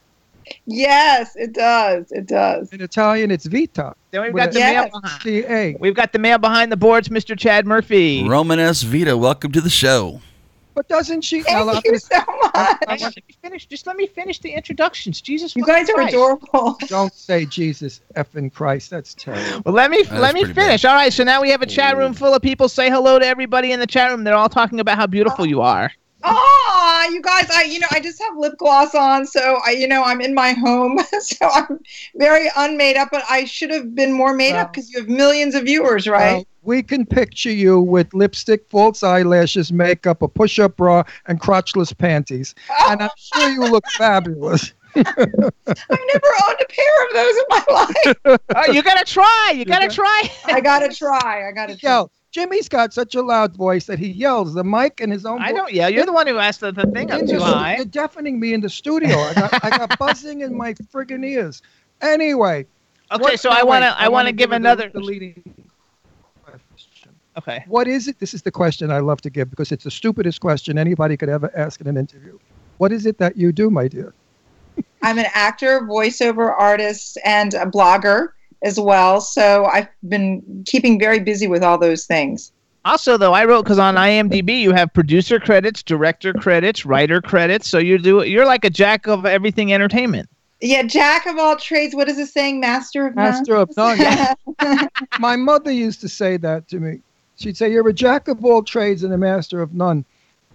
Yes, 0.66 1.36
it 1.36 1.54
does. 1.54 2.12
It 2.12 2.28
does. 2.28 2.72
In 2.72 2.82
Italian, 2.82 3.32
it's 3.32 3.46
vita. 3.46 3.94
Then 4.12 4.24
we've 4.24 4.36
got 4.36 4.52
the 4.52 4.60
Yes. 4.60 4.92
man 4.92 5.02
behind. 5.24 5.78
We've 5.80 5.96
got 5.96 6.14
the 6.14 6.20
man 6.20 6.42
behind 6.42 6.72
the 6.72 6.78
boards, 6.78 7.10
Mr. 7.10 7.38
Chad 7.38 7.66
Murphy. 7.66 8.24
Romanes 8.28 8.84
Vita, 8.84 9.18
welcome 9.18 9.52
to 9.52 9.62
the 9.62 9.70
show. 9.70 10.22
But 10.74 10.88
doesn't 10.88 11.22
she? 11.22 11.44
Thank 11.44 11.68
Now, 11.68 11.82
you 11.84 11.98
so 11.98 12.18
much. 12.56 12.78
Let 12.88 13.02
me 13.02 13.24
finish. 13.42 13.66
Just 13.66 13.88
let 13.88 13.98
me 13.98 14.08
finish 14.08 14.40
the 14.40 14.52
introductions. 14.52 15.20
Jesus, 15.22 15.56
You 15.56 15.66
guys 15.66 15.90
are 15.90 15.94
Christ. 15.96 16.14
adorable. 16.14 16.78
Don't 16.88 17.14
say 17.14 17.46
Jesus 17.46 18.00
effing 18.16 18.54
Christ. 18.54 18.90
That's 18.90 19.14
terrible. 19.14 19.64
Well, 19.66 19.76
let 19.76 19.92
me 19.92 20.04
That's 20.04 20.12
let 20.20 20.34
me 20.34 20.42
pretty 20.42 20.54
bad. 20.54 20.66
finish. 20.68 20.86
All 20.86 20.96
right, 20.96 21.12
so 21.12 21.24
now 21.26 21.42
we 21.42 21.50
have 21.50 21.62
a 21.62 21.66
chat 21.66 21.98
room 21.98 22.14
full 22.14 22.34
of 22.34 22.42
people. 22.42 22.70
Say 22.70 22.90
hello 22.90 23.20
to 23.20 23.26
everybody 23.26 23.74
in 23.74 23.80
the 23.82 23.88
chat 23.88 24.12
room. 24.12 24.24
They're 24.24 24.36
all 24.36 24.50
talking 24.50 24.80
about 24.80 24.98
how 24.98 25.08
beautiful 25.08 25.44
oh. 25.44 25.48
you 25.48 25.62
are. 25.62 25.92
Oh, 26.24 27.10
you 27.12 27.22
guys, 27.22 27.50
I 27.50 27.64
you 27.64 27.80
know, 27.80 27.88
I 27.92 28.00
just 28.00 28.22
have 28.22 28.38
lip 28.38 28.58
gloss 28.58 28.96
on, 28.96 29.26
so 29.26 29.60
I 29.66 29.72
you 29.72 29.88
know, 29.88 30.04
I'm 30.04 30.22
in 30.22 30.34
my 30.34 30.54
home, 30.54 31.00
so 31.22 31.50
I'm 31.50 31.80
very 32.16 32.50
unmade 32.56 32.98
up, 32.98 33.10
but 33.12 33.24
I 33.30 33.46
should 33.46 33.72
have 33.72 33.96
been 33.96 34.14
more 34.14 34.34
made 34.34 34.56
up 34.56 34.74
because 34.74 34.92
you 34.92 35.00
have 35.00 35.10
millions 35.10 35.56
of 35.56 35.64
viewers, 35.64 36.08
right? 36.08 36.34
Well, 36.34 36.48
we 36.64 36.84
can 36.84 37.06
picture 37.06 37.52
you 37.52 37.80
with 37.80 38.14
lipstick, 38.14 38.70
false 38.70 39.04
eyelashes, 39.04 39.72
makeup, 39.72 40.22
a 40.22 40.28
push-up 40.28 40.78
bra, 40.78 41.04
and 41.28 41.40
crotchless 41.40 41.98
panties, 41.98 42.54
oh. 42.70 42.88
and 42.92 43.02
I'm 43.02 43.10
sure 43.16 43.50
you 43.50 43.62
look 43.62 43.86
fabulous. 43.98 44.74
I've 44.94 45.06
never 45.06 46.32
owned 46.46 46.60
a 46.60 46.66
pair 46.68 47.08
of 47.08 47.14
those 47.14 47.36
in 47.38 47.44
my 47.50 47.64
life. 47.70 48.42
Oh, 48.56 48.72
you 48.72 48.84
gotta 48.84 49.06
try. 49.06 49.54
You 49.56 49.66
gotta 49.66 49.88
got- 49.88 49.96
try. 49.96 50.32
I 50.46 50.62
gotta 50.62 50.94
try. 50.94 51.48
I 51.48 51.52
gotta 51.52 51.78
try. 51.78 51.90
Yell. 51.90 52.12
Jimmy's 52.32 52.70
got 52.70 52.94
such 52.94 53.14
a 53.16 53.22
loud 53.22 53.56
voice 53.56 53.86
that 53.86 54.00
he 54.00 54.08
yells 54.08 54.54
the 54.54 54.64
mic 54.64 55.02
and 55.02 55.12
his 55.12 55.26
own. 55.26 55.42
I 55.42 55.50
vo- 55.52 55.58
don't 55.58 55.74
yell. 55.74 55.90
You're 55.90 56.06
the 56.06 56.14
one 56.14 56.28
who 56.28 56.38
asked 56.38 56.62
the, 56.62 56.72
the 56.72 56.86
thing 56.88 57.12
up 57.12 57.20
In 57.22 57.28
too 57.28 57.40
high. 57.42 57.76
You're 57.76 57.86
deafening 57.86 58.40
me 58.40 58.54
in 58.54 58.62
the 58.62 58.70
studio. 58.70 59.18
I 59.18 59.34
got, 59.34 59.64
I 59.66 59.70
got 59.70 60.00
buzzing 60.00 60.40
in 60.42 60.56
my 60.56 60.74
friggin' 60.74 61.26
ears. 61.26 61.62
Anyway. 62.02 62.66
Okay, 63.12 63.22
what- 63.22 63.40
so 63.40 63.50
no, 63.50 63.56
I 63.58 63.64
wanna 63.64 63.88
I 63.98 64.04
wanna 64.08 64.12
wanna 64.12 64.32
give 64.32 64.50
her 64.52 64.54
the- 64.54 64.56
another. 64.58 64.90
the 64.90 65.02
leading 65.02 65.44
question. 66.44 67.12
Okay. 67.38 67.64
What 67.68 67.88
is 67.88 68.08
it? 68.08 68.20
This 68.20 68.34
is 68.34 68.42
the 68.44 68.52
question 68.52 68.92
I 68.92 69.00
love 69.00 69.22
to 69.22 69.30
give 69.30 69.50
because 69.50 69.72
it's 69.72 69.84
the 69.84 69.92
stupidest 69.92 70.40
question 70.42 70.78
anybody 70.78 71.18
could 71.18 71.30
ever 71.30 71.52
ask 71.56 71.82
in 71.82 71.88
an 71.88 71.98
interview. 71.98 72.38
What 72.78 72.92
is 72.92 73.06
it 73.06 73.18
that 73.20 73.36
you 73.38 73.52
do, 73.52 73.70
my 73.70 73.88
dear? 73.88 74.14
I'm 75.02 75.18
an 75.20 75.28
actor, 75.34 75.82
voiceover 75.82 76.54
artist, 76.58 77.18
and 77.26 77.54
a 77.54 77.66
blogger 77.66 78.30
as 78.64 78.80
well. 78.80 79.22
So 79.22 79.66
I've 79.66 79.88
been 80.08 80.64
keeping 80.68 81.00
very 81.00 81.20
busy 81.20 81.48
with 81.48 81.64
all 81.64 81.78
those 81.78 82.06
things. 82.06 82.52
Also, 82.84 83.16
though, 83.18 83.34
I 83.34 83.46
wrote 83.46 83.64
because 83.64 83.78
on 83.80 83.96
IMDb 83.96 84.60
you 84.60 84.72
have 84.72 84.92
producer 84.94 85.40
credits, 85.40 85.84
director 85.84 86.34
credits, 86.34 86.86
writer 86.86 87.22
credits. 87.22 87.68
So 87.68 87.78
you 87.78 87.98
do 87.98 88.24
you're 88.24 88.46
like 88.46 88.66
a 88.66 88.70
jack 88.70 89.08
of 89.08 89.26
everything 89.26 89.72
entertainment. 89.72 90.30
Yeah, 90.62 90.84
jack 90.84 91.26
of 91.26 91.38
all 91.38 91.56
trades. 91.56 91.96
What 91.96 92.08
is 92.08 92.18
it 92.20 92.28
saying? 92.28 92.60
Master 92.60 93.08
of 93.08 93.16
none? 93.16 93.26
Master 93.26 93.56
of 93.56 93.76
none. 93.76 94.90
my 95.20 95.36
mother 95.36 95.72
used 95.72 96.02
to 96.02 96.10
say 96.10 96.38
that 96.38 96.68
to 96.70 96.80
me. 96.80 97.02
She'd 97.36 97.58
say, 97.58 97.72
You're 97.72 97.88
a 97.88 97.94
jack 97.94 98.28
of 98.28 98.44
all 98.46 98.62
trades 98.62 99.04
and 99.04 99.14
a 99.14 99.18
master 99.18 99.62
of 99.62 99.74
none. 99.74 100.06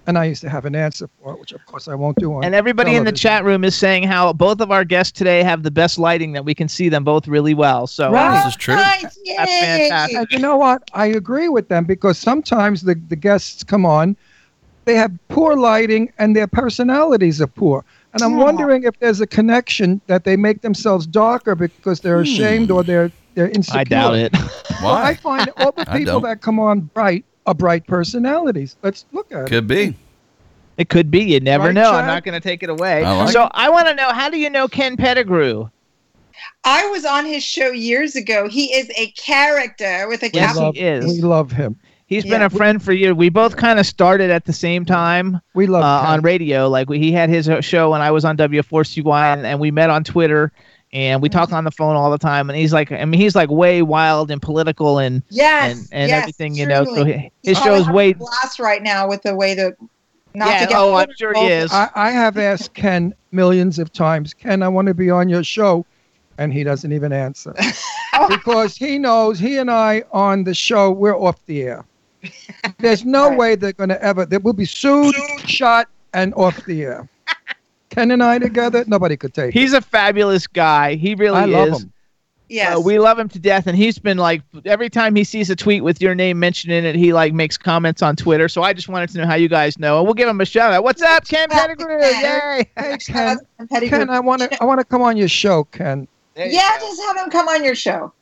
And 0.07 0.17
I 0.17 0.25
used 0.25 0.41
to 0.43 0.49
have 0.49 0.65
an 0.65 0.75
answer 0.75 1.09
for 1.21 1.33
it, 1.33 1.41
which 1.41 1.53
of 1.53 1.65
course 1.67 1.89
I 1.89 1.95
won't 1.95 2.17
do 2.19 2.33
on 2.35 2.45
And 2.45 2.55
everybody 2.55 2.95
in 2.95 3.05
the 3.05 3.13
chat 3.13 3.45
room 3.45 3.65
is 3.65 3.75
saying 3.75 4.05
how 4.05 4.33
both 4.33 4.61
of 4.61 4.71
our 4.71 4.85
guests 4.85 5.13
today 5.13 5.43
have 5.43 5.63
the 5.63 5.71
best 5.71 5.99
lighting 5.99 6.33
that 6.33 6.45
we 6.45 6.55
can 6.55 6.69
see 6.69 6.89
them 6.89 7.03
both 7.03 7.27
really 7.27 7.55
well. 7.55 7.87
So 7.87 8.09
uh, 8.09 8.13
Right. 8.13 8.45
This 8.45 8.55
is 8.55 8.57
true. 8.57 8.75
Right, 8.75 9.03
that's 9.03 9.17
fantastic. 9.51 10.17
And 10.17 10.27
you 10.31 10.39
know 10.39 10.57
what? 10.57 10.89
I 10.95 11.07
agree 11.07 11.49
with 11.49 11.69
them 11.69 11.85
because 11.85 12.19
sometimes 12.19 12.83
the, 12.83 12.95
the 13.09 13.17
guests 13.17 13.65
come 13.65 13.85
on, 13.85 14.17
they 14.85 14.95
have 14.95 15.13
poor 15.29 15.57
lighting 15.57 16.13
and 16.19 16.37
their 16.37 16.47
personalities 16.47 17.41
are 17.41 17.49
poor. 17.49 17.85
And 18.13 18.23
I'm 18.23 18.39
Aw. 18.39 18.45
wondering 18.45 18.85
if 18.85 18.99
there's 19.01 19.21
a 19.21 19.27
connection 19.27 20.01
that 20.07 20.25
they 20.25 20.37
make 20.37 20.63
themselves 20.63 21.07
darker 21.07 21.55
because 21.55 22.01
they're 22.01 22.19
hmm. 22.19 22.31
ashamed 22.31 22.71
or 22.71 22.83
they're 22.83 23.11
They're 23.35 23.51
insecure. 23.51 23.81
I 23.81 23.85
doubt 23.85 24.15
it. 24.15 24.33
Well, 24.83 24.95
I 24.95 25.15
find 25.15 25.51
all 25.59 25.73
the 25.73 25.85
people 25.93 26.21
that 26.21 26.41
come 26.41 26.59
on 26.59 26.81
bright 26.81 27.25
are 27.47 27.55
bright 27.55 27.87
personalities. 27.87 28.77
Let's 28.83 29.05
look 29.13 29.33
at 29.33 29.43
it. 29.45 29.49
Could 29.49 29.67
be. 29.67 29.95
It 30.77 30.89
could 30.89 31.11
be. 31.11 31.21
You 31.25 31.41
never 31.41 31.67
Right, 31.67 31.75
know. 31.75 31.91
I'm 31.91 32.01
Chad? 32.03 32.07
not 32.07 32.25
going 32.25 32.35
to 32.41 32.47
take 32.47 32.63
it 32.63 32.69
away. 32.69 33.03
I 33.05 33.17
like 33.17 33.33
so 33.33 33.45
it. 33.45 33.53
I 33.55 33.71
want 33.71 33.89
to 33.89 33.95
know 33.95 34.13
how 34.13 34.29
do 34.29 34.37
you 34.39 34.51
know 34.51 34.69
Ken 34.69 34.97
Pettigrew? 34.97 35.69
I 36.65 36.87
was 36.89 37.05
on 37.07 37.25
his 37.25 37.43
show 37.43 37.71
years 37.71 38.15
ago. 38.15 38.49
He 38.49 38.67
is 38.75 38.91
a 38.97 39.11
character 39.13 40.07
with 40.09 40.23
a 40.23 40.31
Yes, 40.33 40.49
capital. 40.49 40.73
he 40.73 40.81
is. 40.81 41.07
We 41.07 41.23
love 41.23 41.51
him. 41.51 41.77
He's 42.09 42.25
been 42.25 42.41
Yeah. 42.41 42.47
a 42.47 42.51
friend 42.51 42.81
for 42.83 42.93
years. 42.93 43.15
We 43.15 43.31
both 43.31 43.57
kind 43.57 43.81
of 43.81 43.87
started 43.87 44.31
at 44.31 44.45
the 44.45 44.53
same 44.53 44.85
time 44.85 45.41
We 45.55 45.67
love 45.67 45.83
uh, 45.83 46.09
on 46.11 46.21
radio. 46.23 46.69
Like 46.69 46.89
we, 46.91 46.99
he 46.99 47.11
had 47.11 47.31
his 47.31 47.49
uh, 47.49 47.61
show 47.61 47.95
and 47.95 48.03
I 48.03 48.11
was 48.11 48.25
on 48.25 48.37
W4CY 48.37 49.33
and, 49.33 49.47
and 49.47 49.59
we 49.59 49.71
met 49.71 49.91
on 49.91 50.05
Twitter 50.05 50.53
and 50.93 51.21
we 51.21 51.29
talk 51.29 51.49
mm-hmm. 51.49 51.57
on 51.57 51.65
the 51.65 51.71
phone 51.71 51.97
all 51.97 52.11
the 52.11 52.19
time. 52.19 52.49
And 52.49 52.59
he's 52.59 52.73
like, 52.73 52.93
I 52.93 53.05
mean, 53.05 53.21
he's 53.21 53.35
like 53.35 53.51
way 53.51 53.83
wild 53.83 54.31
and 54.31 54.41
political 54.41 54.99
and 54.99 55.23
Yes, 55.31 55.73
and, 55.73 55.89
and 55.93 56.11
yes, 56.11 56.23
everything, 56.23 56.55
you 56.55 56.67
know. 56.67 56.85
So 56.85 56.95
truly. 56.95 57.33
He's 57.43 57.51
his 57.51 57.59
probably 57.59 57.79
show's 57.79 57.87
having 57.87 57.97
way. 57.97 58.13
blast 58.15 58.59
right 58.59 58.83
now 58.83 59.09
with 59.09 59.23
the 59.23 59.35
way 59.35 59.55
that 59.55 59.77
Not 60.35 60.49
Yeah, 60.49 60.61
to 60.61 60.67
get 60.67 60.77
oh, 60.77 60.95
I'm 60.95 61.09
sure 61.17 61.35
he 61.35 61.47
is. 61.47 61.73
I, 61.73 61.91
I 61.95 62.11
have 62.11 62.39
asked 62.39 62.75
Ken 62.75 63.15
millions 63.33 63.79
of 63.79 63.93
times, 63.93 64.33
Ken, 64.35 64.63
I 64.63 64.69
want 64.69 64.87
to 64.87 64.95
be 64.95 65.11
on 65.11 65.29
your 65.29 65.45
show. 65.45 65.85
And 66.39 66.53
he 66.53 66.65
doesn't 66.65 66.93
even 66.93 67.13
answer. 67.13 67.55
Oh. 68.19 68.29
because 68.29 68.75
he 68.75 68.99
knows 68.99 69.39
he 69.39 69.59
and 69.59 69.71
I 69.71 70.03
on 70.11 70.45
the 70.45 70.55
show, 70.55 70.91
we're 70.91 71.19
off 71.19 71.45
the 71.45 71.65
air. 71.65 71.85
There's 72.79 73.05
no 73.05 73.37
way 73.37 73.57
they're 73.57 73.75
going 73.75 73.91
to 73.91 74.03
ever, 74.03 74.25
they 74.25 74.39
will 74.39 74.55
be 74.55 74.65
sued, 74.65 75.15
shot, 75.45 75.89
and 76.15 76.33
off 76.33 76.65
the 76.65 76.85
air. 76.85 77.09
Ken 77.91 78.11
and 78.11 78.23
I 78.23 78.39
together, 78.39 78.85
nobody 78.87 79.17
could 79.17 79.35
take 79.35 79.49
it. 79.49 79.59
He's 79.59 79.73
a 79.73 79.81
fabulous 79.81 80.47
guy. 80.47 80.95
He 80.95 81.15
really 81.15 81.37
I 81.37 81.45
love 81.45 81.81
him. 81.81 81.93
Yes. 82.49 82.77
Uh, 82.77 82.81
we 82.81 82.99
love 82.99 83.19
him 83.19 83.29
to 83.31 83.39
death, 83.41 83.67
and 83.67 83.77
he's 83.77 83.99
been 83.99 84.19
like 84.19 84.43
every 84.65 84.89
time 84.89 85.17
he 85.17 85.25
sees 85.25 85.51
a 85.51 85.57
tweet 85.57 85.83
with 85.83 86.01
your 86.01 86.15
name 86.15 86.39
mentioned 86.39 86.73
in 86.73 86.85
it, 86.85 86.95
he 86.95 87.13
like 87.13 87.33
makes 87.33 87.57
comments 87.57 88.03
on 88.03 88.15
Twitter. 88.15 88.49
So 88.49 88.63
I 88.63 88.73
just 88.73 88.89
wanted 88.89 89.09
to 89.11 89.19
know 89.19 89.27
how 89.27 89.35
you 89.35 89.49
guys 89.49 89.79
know, 89.79 89.99
and 89.99 90.07
we'll 90.07 90.15
give 90.15 90.29
him 90.29 90.41
a 90.41 90.45
shout 90.45 90.73
out. 90.73 90.85
What's 90.85 91.03
up, 91.03 91.27
Ken 91.27 91.49
Pettigrew? 91.49 92.01
Yay! 92.01 92.71
Hey, 92.77 92.97
Ken, 92.99 93.39
out 93.39 93.39
to 93.59 93.67
Pettigrew. 93.67 93.99
Ken, 93.99 94.11
I 94.11 94.21
want 94.21 94.43
to, 94.43 94.63
I 94.63 94.65
want 94.65 94.79
to 94.79 94.85
come 94.85 95.03
on 95.03 95.17
your 95.17 95.29
show, 95.29 95.65
Ken. 95.65 96.07
yeah, 96.37 96.79
just 96.79 97.01
have 97.03 97.17
him 97.17 97.31
come 97.31 97.49
on 97.49 97.65
your 97.65 97.75
show. 97.75 98.13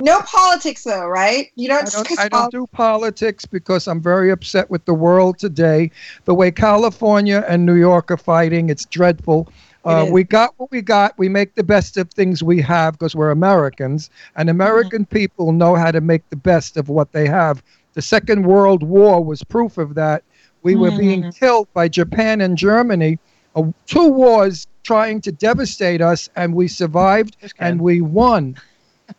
No 0.00 0.20
politics 0.22 0.82
though, 0.82 1.06
right? 1.06 1.52
You 1.54 1.68
don't. 1.68 1.86
I 1.86 2.02
don't, 2.02 2.18
I 2.20 2.28
don't 2.28 2.50
do 2.50 2.66
politics 2.66 3.46
because 3.46 3.86
I'm 3.86 4.00
very 4.00 4.30
upset 4.30 4.68
with 4.68 4.84
the 4.86 4.94
world 4.94 5.38
today. 5.38 5.90
The 6.24 6.34
way 6.34 6.50
California 6.50 7.44
and 7.48 7.64
New 7.64 7.76
York 7.76 8.10
are 8.10 8.16
fighting, 8.16 8.70
it's 8.70 8.84
dreadful. 8.86 9.48
Uh, 9.84 10.06
we 10.10 10.24
got 10.24 10.54
what 10.56 10.70
we 10.70 10.80
got. 10.80 11.16
We 11.18 11.28
make 11.28 11.54
the 11.54 11.62
best 11.62 11.96
of 11.96 12.10
things 12.10 12.42
we 12.42 12.60
have 12.62 12.94
because 12.94 13.14
we're 13.14 13.30
Americans, 13.30 14.10
and 14.34 14.50
American 14.50 15.04
people 15.06 15.52
know 15.52 15.74
how 15.76 15.90
to 15.92 16.00
make 16.00 16.28
the 16.30 16.36
best 16.36 16.76
of 16.76 16.88
what 16.88 17.12
they 17.12 17.26
have. 17.28 17.62
The 17.92 18.02
Second 18.02 18.44
World 18.46 18.82
War 18.82 19.22
was 19.22 19.44
proof 19.44 19.78
of 19.78 19.94
that. 19.94 20.24
We 20.62 20.74
were 20.74 20.90
being 20.90 21.30
killed 21.32 21.68
by 21.74 21.88
Japan 21.88 22.40
and 22.40 22.56
Germany, 22.56 23.18
uh, 23.54 23.64
two 23.86 24.08
wars 24.08 24.66
trying 24.82 25.20
to 25.20 25.30
devastate 25.32 26.00
us, 26.00 26.28
and 26.34 26.54
we 26.54 26.66
survived 26.66 27.36
and 27.60 27.80
we 27.80 28.00
won. 28.00 28.56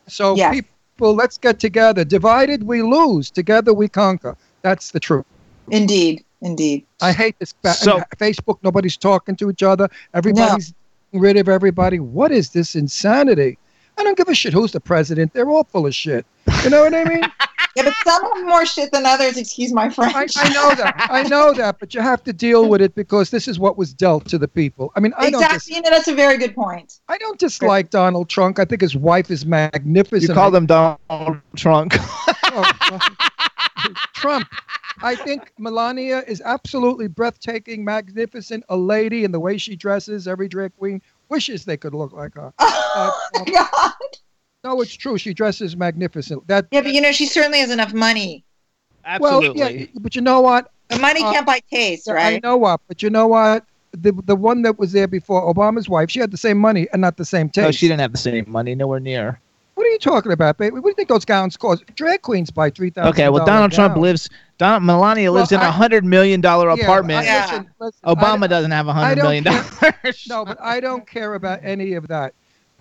So 0.08 0.36
Yes. 0.38 0.56
people, 0.56 1.14
let's 1.16 1.38
get 1.38 1.60
together. 1.60 2.04
Divided, 2.04 2.64
we 2.64 2.82
lose. 2.82 3.30
Together, 3.30 3.74
we 3.74 3.88
conquer. 3.88 4.36
That's 4.62 4.92
the 4.92 5.00
truth. 5.00 5.26
Indeed, 5.72 6.24
indeed. 6.42 6.86
I 7.02 7.12
hate 7.12 7.38
this. 7.40 7.54
Ba- 7.54 7.74
So- 7.74 8.02
Facebook, 8.18 8.58
nobody's 8.64 8.98
talking 8.98 9.36
to 9.38 9.50
each 9.50 9.64
other. 9.64 9.90
Everybody's 10.14 10.74
getting 11.12 11.22
rid 11.22 11.38
of 11.38 11.50
everybody. 11.50 12.00
What 12.00 12.32
is 12.32 12.50
this 12.52 12.76
insanity? 12.76 13.58
I 13.98 14.04
don't 14.04 14.18
give 14.18 14.28
a 14.28 14.36
shit 14.36 14.54
who's 14.54 14.74
the 14.74 14.80
president. 14.82 15.34
They're 15.34 15.50
all 15.50 15.64
full 15.64 15.88
of 15.88 15.96
shit. 15.96 16.26
You 16.64 16.70
know 16.70 16.84
what 16.84 16.94
I 16.94 17.04
mean? 17.06 17.24
Yeah, 17.76 17.84
but 17.84 17.94
some 18.06 18.24
have 18.24 18.46
more 18.46 18.66
shit 18.66 18.92
than 18.92 19.06
others. 19.06 19.38
Excuse 19.38 19.74
my 19.74 19.86
I, 19.86 19.90
French. 19.90 20.34
I 20.38 20.50
know 20.50 20.76
that. 20.76 21.08
I 21.10 21.24
know 21.24 21.54
that. 21.54 21.80
But 21.80 21.94
you 21.94 22.02
have 22.02 22.24
to 22.24 22.34
deal 22.34 22.70
with 22.70 22.82
it 22.82 22.96
because 22.96 23.30
this 23.30 23.48
is 23.48 23.60
what 23.60 23.78
was 23.78 23.94
dealt 23.94 24.28
to 24.30 24.38
the 24.38 24.48
people. 24.48 24.92
I 24.96 25.02
mean, 25.02 25.14
I 25.18 25.30
don't. 25.30 25.42
Dis- 25.42 25.68
exactly. 25.68 25.76
You 25.76 25.82
know, 25.82 25.90
that's 25.90 26.08
a 26.08 26.16
very 26.16 26.38
good 26.38 26.56
point. 26.56 27.00
I 27.10 27.18
don't 27.18 27.38
dislike 27.38 27.90
Donald 27.90 28.30
Trump. 28.30 28.60
I 28.60 28.66
think 28.66 28.82
his 28.82 28.96
wife 28.96 29.30
is 29.30 29.46
magnificent. 29.46 30.30
You 30.30 30.34
called 30.34 30.56
him 30.56 30.66
Donald 30.66 31.42
Trump. 31.56 31.94
Oh, 32.58 32.72
well, 32.90 33.94
Trump. 34.14 34.48
I 35.02 35.16
think 35.16 35.52
Melania 35.58 36.24
is 36.26 36.42
absolutely 36.46 37.08
breathtaking, 37.08 37.84
magnificent, 37.84 38.64
a 38.70 38.78
lady, 38.78 39.26
and 39.26 39.34
the 39.34 39.40
way 39.42 39.58
she 39.58 39.76
dresses, 39.76 40.26
every 40.26 40.48
drag 40.48 40.76
queen 40.78 41.02
wishes 41.28 41.66
they 41.66 41.76
could 41.76 41.94
look 41.94 42.14
like 42.14 42.36
her. 42.36 42.54
Oh 42.98 43.30
my 43.34 43.44
God. 43.52 43.94
No, 44.66 44.82
it's 44.82 44.94
true. 44.94 45.16
She 45.20 45.32
dresses 45.34 45.78
magnificent. 45.78 46.48
That 46.48 46.66
Yeah, 46.72 46.82
but 46.82 46.92
you 46.92 47.00
know, 47.00 47.12
she 47.12 47.28
certainly 47.28 47.60
has 47.60 47.70
enough 47.70 47.94
money. 47.94 48.44
Absolutely. 49.06 49.62
well, 49.62 49.72
yeah, 49.72 49.86
but 50.00 50.16
you 50.16 50.22
know 50.22 50.42
what? 50.42 50.72
The 50.90 50.98
money 50.98 51.22
Uh, 51.24 51.32
can't 51.32 51.46
buy 51.46 51.60
taste, 51.70 52.08
right? 52.10 52.38
I 52.38 52.40
know 52.48 52.58
what, 52.58 52.82
but 52.88 53.04
you 53.04 53.12
know 53.12 53.28
what? 53.28 53.64
The 53.92 54.12
the 54.26 54.36
one 54.36 54.64
that 54.64 54.78
was 54.80 54.92
there 54.92 55.08
before 55.08 55.42
Obama's 55.54 55.88
wife, 55.88 56.10
she 56.10 56.20
had 56.20 56.32
the 56.32 56.38
same 56.38 56.58
money 56.58 56.88
and 56.92 57.02
not 57.02 57.16
the 57.16 57.24
same 57.26 57.48
taste. 57.50 57.64
no, 57.64 57.72
she 57.72 57.88
didn't 57.88 58.02
have 58.02 58.12
the 58.12 58.18
same 58.18 58.46
money. 58.48 58.74
Nowhere 58.76 59.00
near. 59.00 59.40
What 59.76 59.86
are 59.86 59.90
you 59.90 60.00
talking 60.00 60.32
about, 60.32 60.58
baby? 60.58 60.74
What 60.74 60.84
do 60.84 60.90
you 60.90 60.96
think 60.96 61.10
those 61.10 61.26
gowns 61.26 61.56
cost? 61.58 61.84
Drag 61.96 62.22
queens 62.24 62.50
buy 62.50 62.72
three 62.72 62.90
thousand. 62.90 63.10
Okay, 63.10 63.30
well, 63.30 63.46
Donald 63.46 63.72
Trump 63.72 63.98
lives. 63.98 64.30
Don 64.58 64.84
Melania 64.86 65.32
lives 65.32 65.52
Well, 65.52 65.62
in 65.62 65.68
a 65.68 65.72
hundred 65.72 66.04
million 66.06 66.42
dollar 66.42 66.76
Yeah, 66.76 66.84
apartment. 66.84 67.28
I- 67.28 67.42
listen, 67.42 67.70
listen, 67.80 68.00
I- 68.04 68.16
Obama 68.16 68.50
doesn't 68.50 68.72
have 68.72 68.88
a 68.88 68.94
hundred 68.94 69.16
don't 69.16 69.24
million 69.26 69.44
care. 69.44 69.64
dollars. 70.04 70.26
No, 70.28 70.44
but 70.46 70.60
I 70.60 70.80
don't 70.80 71.06
care 71.08 71.36
about 71.36 71.60
any 71.64 71.94
of 71.94 72.08
that. 72.08 72.34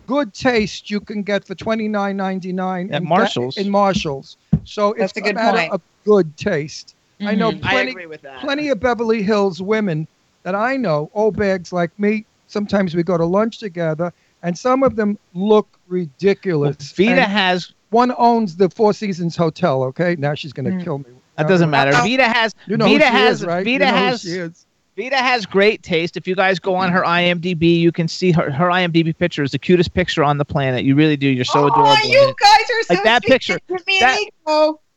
Good 0.07 0.35
taste 0.35 0.91
you 0.91 1.01
can 1.01 1.23
get 1.23 1.47
for 1.47 1.55
twenty 1.55 1.89
nine 1.89 2.17
ninety 2.17 2.53
nine 2.53 2.93
At 2.93 3.03
Marshalls. 3.03 3.57
In 3.57 3.71
Marshalls, 3.71 4.37
so 4.65 4.93
it's 4.93 5.01
That's 5.01 5.17
a 5.17 5.21
good 5.23 5.35
matter 5.37 5.59
point. 5.59 5.73
of 5.73 5.83
good 6.05 6.37
taste. 6.37 6.95
I 7.21 7.35
know 7.35 7.53
Mhm. 7.53 7.65
I 7.65 7.71
plenty, 7.71 7.91
agree 7.93 8.07
with 8.07 8.23
that. 8.23 8.41
plenty 8.41 8.69
of 8.69 8.81
Beverly 8.81 9.23
Hills 9.23 9.63
women 9.63 10.07
that 10.43 10.55
I 10.55 10.77
know, 10.77 11.11
old 11.15 11.37
bags 11.37 11.73
like 11.73 11.91
me. 11.99 12.27
Sometimes 12.49 12.95
we 12.95 13.03
go 13.03 13.17
to 13.17 13.25
lunch 13.25 13.59
together, 13.59 14.13
and 14.43 14.59
some 14.59 14.83
of 14.83 14.97
them 14.97 15.17
look 15.33 15.69
ridiculous. 15.89 16.93
Vida 16.93 17.23
And 17.23 17.33
has. 17.33 17.73
one 17.91 18.13
owns 18.19 18.57
the 18.57 18.69
Four 18.69 18.93
Seasons 18.93 19.37
Hotel. 19.37 19.83
Okay, 19.85 20.17
now 20.19 20.35
she's 20.35 20.53
gonna 20.53 20.71
Mm. 20.73 20.85
kill 20.85 20.99
me. 20.99 21.05
That 21.39 21.49
doesn't 21.49 21.71
matter. 21.71 21.93
Vida 22.03 22.29
has. 22.29 22.55
You 22.67 22.77
know 22.77 22.85
Vida 22.87 23.07
who 23.07 23.11
she 23.11 23.17
has. 23.17 23.41
is, 23.41 23.47
right? 23.47 23.65
Vida 23.65 23.87
you 23.87 23.91
know 23.91 23.97
has. 23.97 24.67
Who 24.97 25.03
she 25.03 25.07
is. 25.07 25.11
Vida 25.11 25.23
has 25.23 25.47
great 25.47 25.83
taste. 25.83 26.17
If 26.17 26.27
you 26.27 26.35
guys 26.35 26.59
go 26.59 26.75
on 26.75 26.93
her 26.93 27.03
IMDb, 27.03 27.79
you 27.81 27.93
can 27.93 28.09
see 28.09 28.33
her 28.33 28.51
her 28.51 28.69
IMDb 28.69 29.17
picture 29.17 29.43
is 29.43 29.51
the 29.53 29.59
cutest 29.59 29.95
picture 29.95 30.23
on 30.25 30.39
the 30.39 30.45
planet. 30.45 30.85
You 30.85 30.95
really 30.95 31.17
do. 31.17 31.29
You're 31.29 31.45
so 31.45 31.67
adorable. 31.67 31.87
Oh, 31.87 32.05
in 32.05 32.11
you 32.11 32.35
guys 32.41 32.71
are 32.71 32.83
so 32.85 32.95
Like 32.95 33.05
that 33.05 33.23
picture. 33.23 33.59
That- 34.01 34.19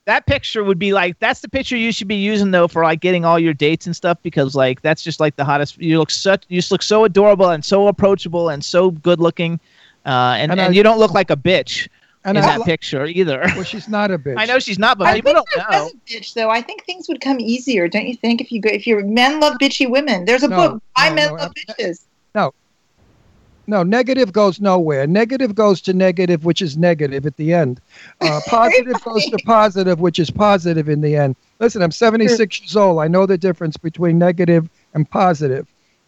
that 0.05 0.25
picture 0.25 0.63
would 0.63 0.79
be 0.79 0.93
like 0.93 1.19
that's 1.19 1.41
the 1.41 1.49
picture 1.49 1.75
you 1.75 1.91
should 1.91 2.07
be 2.07 2.15
using 2.15 2.51
though 2.51 2.69
for 2.69 2.81
like 2.83 3.01
getting 3.01 3.25
all 3.25 3.37
your 3.37 3.53
dates 3.53 3.87
and 3.87 3.93
stuff 3.95 4.17
because 4.23 4.55
like 4.55 4.81
that's 4.81 5.03
just 5.03 5.19
like 5.19 5.35
the 5.35 5.43
hottest. 5.43 5.77
You 5.79 5.99
look 5.99 6.09
such 6.11 6.45
you 6.47 6.59
just 6.59 6.71
look 6.71 6.81
so 6.81 7.03
adorable 7.03 7.49
and 7.49 7.63
so 7.65 7.87
approachable 7.89 8.47
and 8.47 8.63
so 8.63 8.91
good 8.91 9.19
looking, 9.19 9.59
uh, 10.05 10.35
and 10.39 10.51
And 10.51 10.61
and, 10.61 10.61
I- 10.61 10.73
you 10.73 10.81
don't 10.81 10.97
look 10.99 11.11
like 11.11 11.29
a 11.29 11.35
bitch 11.35 11.89
And 12.27 12.37
in 12.37 12.43
I, 12.43 12.57
that 12.57 12.65
picture 12.65 13.05
either. 13.05 13.41
well, 13.55 13.63
she's 13.63 13.87
not 13.87 14.11
a 14.11 14.17
bitch. 14.25 14.35
I 14.37 14.45
know 14.45 14.59
she's 14.59 14.77
not, 14.77 14.97
but 14.97 15.07
I 15.07 15.15
people 15.15 15.33
think 15.33 15.45
don't 15.55 15.71
know. 15.71 15.83
Was 15.85 15.93
a 15.93 15.97
bitch, 16.19 16.33
though, 16.33 16.49
I 16.49 16.61
think 16.61 16.83
things 16.85 17.07
would 17.07 17.21
come 17.21 17.39
easier, 17.39 17.87
don't 17.87 18.05
you 18.07 18.15
think? 18.15 18.41
If 18.41 18.51
you 18.51 18.59
go, 18.61 18.69
if 18.69 18.85
your 18.85 19.03
men 19.03 19.39
love 19.39 19.55
bitchy 19.61 19.89
women, 19.89 20.25
there's 20.25 20.43
a 20.43 20.47
No, 20.49 20.55
book. 20.55 20.83
Why 20.95 21.09
no, 21.09 21.15
men 21.15 21.27
no, 21.29 21.33
love 21.33 21.41
I'm- 21.41 21.75
bitches. 21.79 22.05
No. 22.35 22.53
No, 23.69 23.83
negative 23.83 24.31
goes 24.31 24.61
nowhere. 24.61 25.05
Negative 25.07 25.53
goes 25.53 25.81
to 25.81 25.93
negative, 25.93 26.45
which 26.45 26.61
is 26.61 26.77
negative 26.77 27.25
at 27.25 27.35
the 27.35 27.53
end. 27.53 27.81
Uh, 28.21 28.39
positive 28.47 29.01
goes 29.03 29.25
to 29.25 29.37
positive, 29.45 29.99
which 29.99 30.19
is 30.19 30.29
positive 30.31 30.87
in 30.87 31.01
the 31.01 31.17
end. 31.17 31.35
Listen, 31.59 31.81
I'm 31.81 31.91
76 31.91 32.61
years 32.61 32.75
old. 32.77 32.99
I 33.01 33.07
know 33.09 33.25
the 33.25 33.37
difference 33.37 33.75
between 33.75 34.17
negative 34.17 34.69
and 34.93 35.09
positive. 35.09 35.67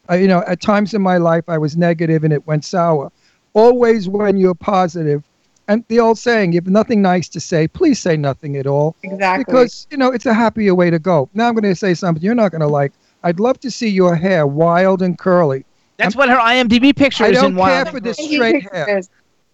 Uh, 0.09 0.15
you 0.15 0.27
know, 0.27 0.41
at 0.47 0.61
times 0.61 0.93
in 0.93 1.01
my 1.01 1.17
life, 1.17 1.43
I 1.49 1.57
was 1.57 1.75
negative 1.75 2.23
and 2.23 2.31
it 2.31 2.47
went 2.47 2.63
sour. 2.63 3.11
Always 3.53 4.07
when 4.07 4.37
you're 4.37 4.55
positive, 4.55 5.23
and 5.69 5.85
the 5.87 5.99
old 5.99 6.17
saying, 6.17 6.51
you 6.51 6.57
have 6.57 6.67
nothing 6.67 7.01
nice 7.01 7.29
to 7.29 7.39
say, 7.39 7.67
please 7.67 7.99
say 7.99 8.17
nothing 8.17 8.57
at 8.57 8.67
all. 8.67 8.95
Exactly. 9.03 9.43
Because, 9.43 9.87
you 9.91 9.97
know, 9.97 10.11
it's 10.11 10.25
a 10.25 10.33
happier 10.33 10.73
way 10.75 10.89
to 10.89 10.99
go. 10.99 11.29
Now 11.35 11.47
I'm 11.47 11.53
going 11.53 11.63
to 11.63 11.75
say 11.75 11.93
something 11.93 12.21
you're 12.23 12.35
not 12.35 12.51
going 12.51 12.61
to 12.61 12.67
like. 12.67 12.91
I'd 13.23 13.39
love 13.39 13.59
to 13.61 13.71
see 13.71 13.87
your 13.87 14.15
hair 14.15 14.47
wild 14.47 15.01
and 15.01 15.17
curly. 15.17 15.63
That's 15.97 16.15
what 16.15 16.29
her 16.29 16.37
IMDb 16.37 16.95
picture 16.95 17.25
is. 17.25 17.41
in 17.41 17.55
wild. 17.55 17.87
I 17.87 17.91
don't 17.91 17.91
care 17.91 17.91
for 17.93 17.99
this 17.99 18.17
straight 18.17 18.63
hair. 18.73 18.99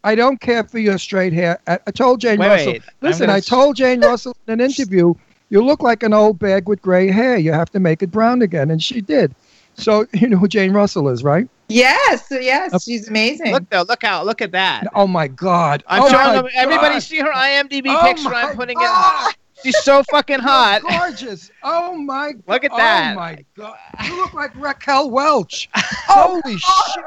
I 0.03 0.16
don't 0.16 0.39
care 0.39 0.63
for 0.63 0.80
your 0.80 0.97
straight 0.97 1.34
hair. 1.34 1.59
I, 1.68 1.80
I 1.88 1.91
told 1.91 2.22
Jane 2.22 2.39
Wait, 2.39 2.47
Russell. 2.47 2.74
wait, 2.74 2.82
I'm 3.01 3.07
listen, 3.09 3.26
gonna 3.26 3.34
I 3.34 3.38
s- 3.39 3.45
told 3.47 3.76
Jane 3.76 3.99
Russell 4.01 4.36
in 4.47 4.53
an 4.53 4.61
interview, 4.61 5.16
you 5.49 5.63
look 5.63 5.82
like 5.82 6.03
an 6.03 6.13
old 6.13 6.38
bag 6.38 6.70
with 6.70 6.82
gray 6.82 7.09
hair. 7.09 7.38
You 7.38 7.51
have 7.51 7.72
to 7.72 7.80
make 7.80 8.03
it 8.03 8.11
brown 8.11 8.41
again, 8.43 8.70
and 8.70 8.82
she 8.82 9.01
did. 9.01 9.34
So 9.74 10.05
you 10.13 10.30
know 10.30 10.38
who 10.38 10.47
Jane 10.47 10.74
Russell 10.74 11.09
is, 11.09 11.24
right? 11.24 11.47
Yes, 11.68 12.28
yes, 12.30 12.84
she's 12.84 13.07
amazing. 13.07 13.51
Look 13.51 13.70
though, 13.70 13.84
look 13.84 14.03
out, 14.03 14.26
look 14.26 14.41
at 14.41 14.51
that. 14.51 14.86
Oh 14.93 15.07
my 15.07 15.28
God! 15.28 15.84
I'm 15.88 16.03
oh 16.03 16.09
showing 16.09 16.28
my 16.28 16.34
them. 16.36 16.47
Everybody 16.53 16.95
God. 16.95 17.03
see 17.03 17.20
her 17.20 17.32
IMDb 17.32 17.86
Oh 17.88 18.01
picture. 18.03 18.34
I'm 18.34 18.55
putting 18.55 18.78
God. 18.78 19.30
it. 19.30 19.36
She's 19.63 19.78
so 19.78 20.03
fucking 20.03 20.39
hot. 20.39 20.82
Gorgeous. 20.88 21.49
Oh 21.63 21.95
my. 21.95 22.34
God. 22.34 22.43
Look 22.47 22.63
at 22.66 22.72
oh 22.72 22.78
that. 22.78 23.13
oh 23.13 23.16
my 23.16 23.43
god. 23.57 23.78
You 24.05 24.18
look 24.18 24.34
like 24.34 24.55
Raquel 24.55 25.09
Welch. 25.09 25.70
Oh 26.07 26.39
Holy 26.43 26.57
shit. 26.57 27.03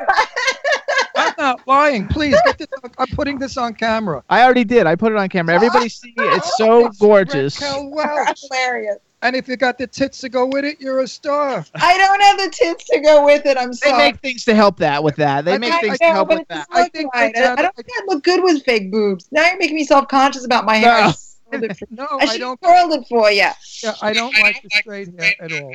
I'm 1.16 1.32
not 1.38 1.66
lying. 1.68 2.08
Please 2.08 2.36
get 2.44 2.58
this. 2.58 2.66
I'm 2.98 3.06
putting 3.06 3.38
this 3.38 3.56
on 3.56 3.74
camera. 3.74 4.24
I 4.28 4.42
already 4.42 4.64
did. 4.64 4.86
I 4.88 4.96
put 4.96 5.12
it 5.12 5.18
on 5.18 5.28
camera. 5.28 5.54
Everybody 5.54 5.88
see 5.88 6.12
it. 6.16 6.34
It's 6.34 6.56
so 6.56 6.90
gorgeous. 6.98 7.60
Raquel 7.60 7.90
Welch. 7.90 8.40
Hilarious. 8.50 8.98
And 9.20 9.34
if 9.34 9.48
you 9.48 9.56
got 9.56 9.78
the 9.78 9.86
tits 9.88 10.18
to 10.20 10.28
go 10.28 10.46
with 10.46 10.64
it, 10.64 10.80
you're 10.80 11.00
a 11.00 11.08
star. 11.08 11.64
I 11.74 11.98
don't 11.98 12.20
have 12.20 12.38
the 12.38 12.50
tits 12.56 12.84
to 12.90 13.00
go 13.00 13.24
with 13.24 13.46
it. 13.46 13.56
I'm 13.58 13.72
sorry. 13.72 13.92
They 13.92 13.98
make 14.12 14.20
things 14.20 14.44
to 14.44 14.54
help 14.54 14.76
that 14.78 15.02
with 15.02 15.16
that. 15.16 15.44
They 15.44 15.54
I 15.54 15.58
make 15.58 15.70
think- 15.72 15.82
things 15.82 15.98
I 16.00 16.06
to 16.06 16.12
help 16.12 16.28
with 16.28 16.40
it 16.40 16.48
that. 16.50 16.68
doesn't 16.70 16.84
I 16.84 16.88
think 16.90 17.12
right. 17.14 17.36
I, 17.36 17.52
I 17.54 17.62
don't 17.62 17.74
think 17.74 17.88
I 17.96 18.02
look 18.06 18.22
good 18.22 18.42
with 18.44 18.62
fake 18.64 18.92
boobs. 18.92 19.26
Now 19.32 19.46
you're 19.48 19.58
making 19.58 19.74
me 19.74 19.84
self-conscious 19.84 20.44
about 20.44 20.64
my 20.64 20.76
hair. 20.76 21.00
No. 21.02 21.12
I 21.52 21.56
it 21.64 21.76
for- 21.76 21.88
No, 21.90 22.06
I 22.12 22.26
I 22.26 22.38
don't. 22.38 22.60
curled 22.60 22.92
it 22.92 23.08
for 23.08 23.28
you. 23.32 23.38
Yeah, 23.82 23.94
I 24.02 24.12
don't 24.12 24.34
like 24.40 24.62
the 24.62 24.68
straight 24.70 25.08
hair 25.18 25.32
at 25.40 25.52
all. 25.52 25.72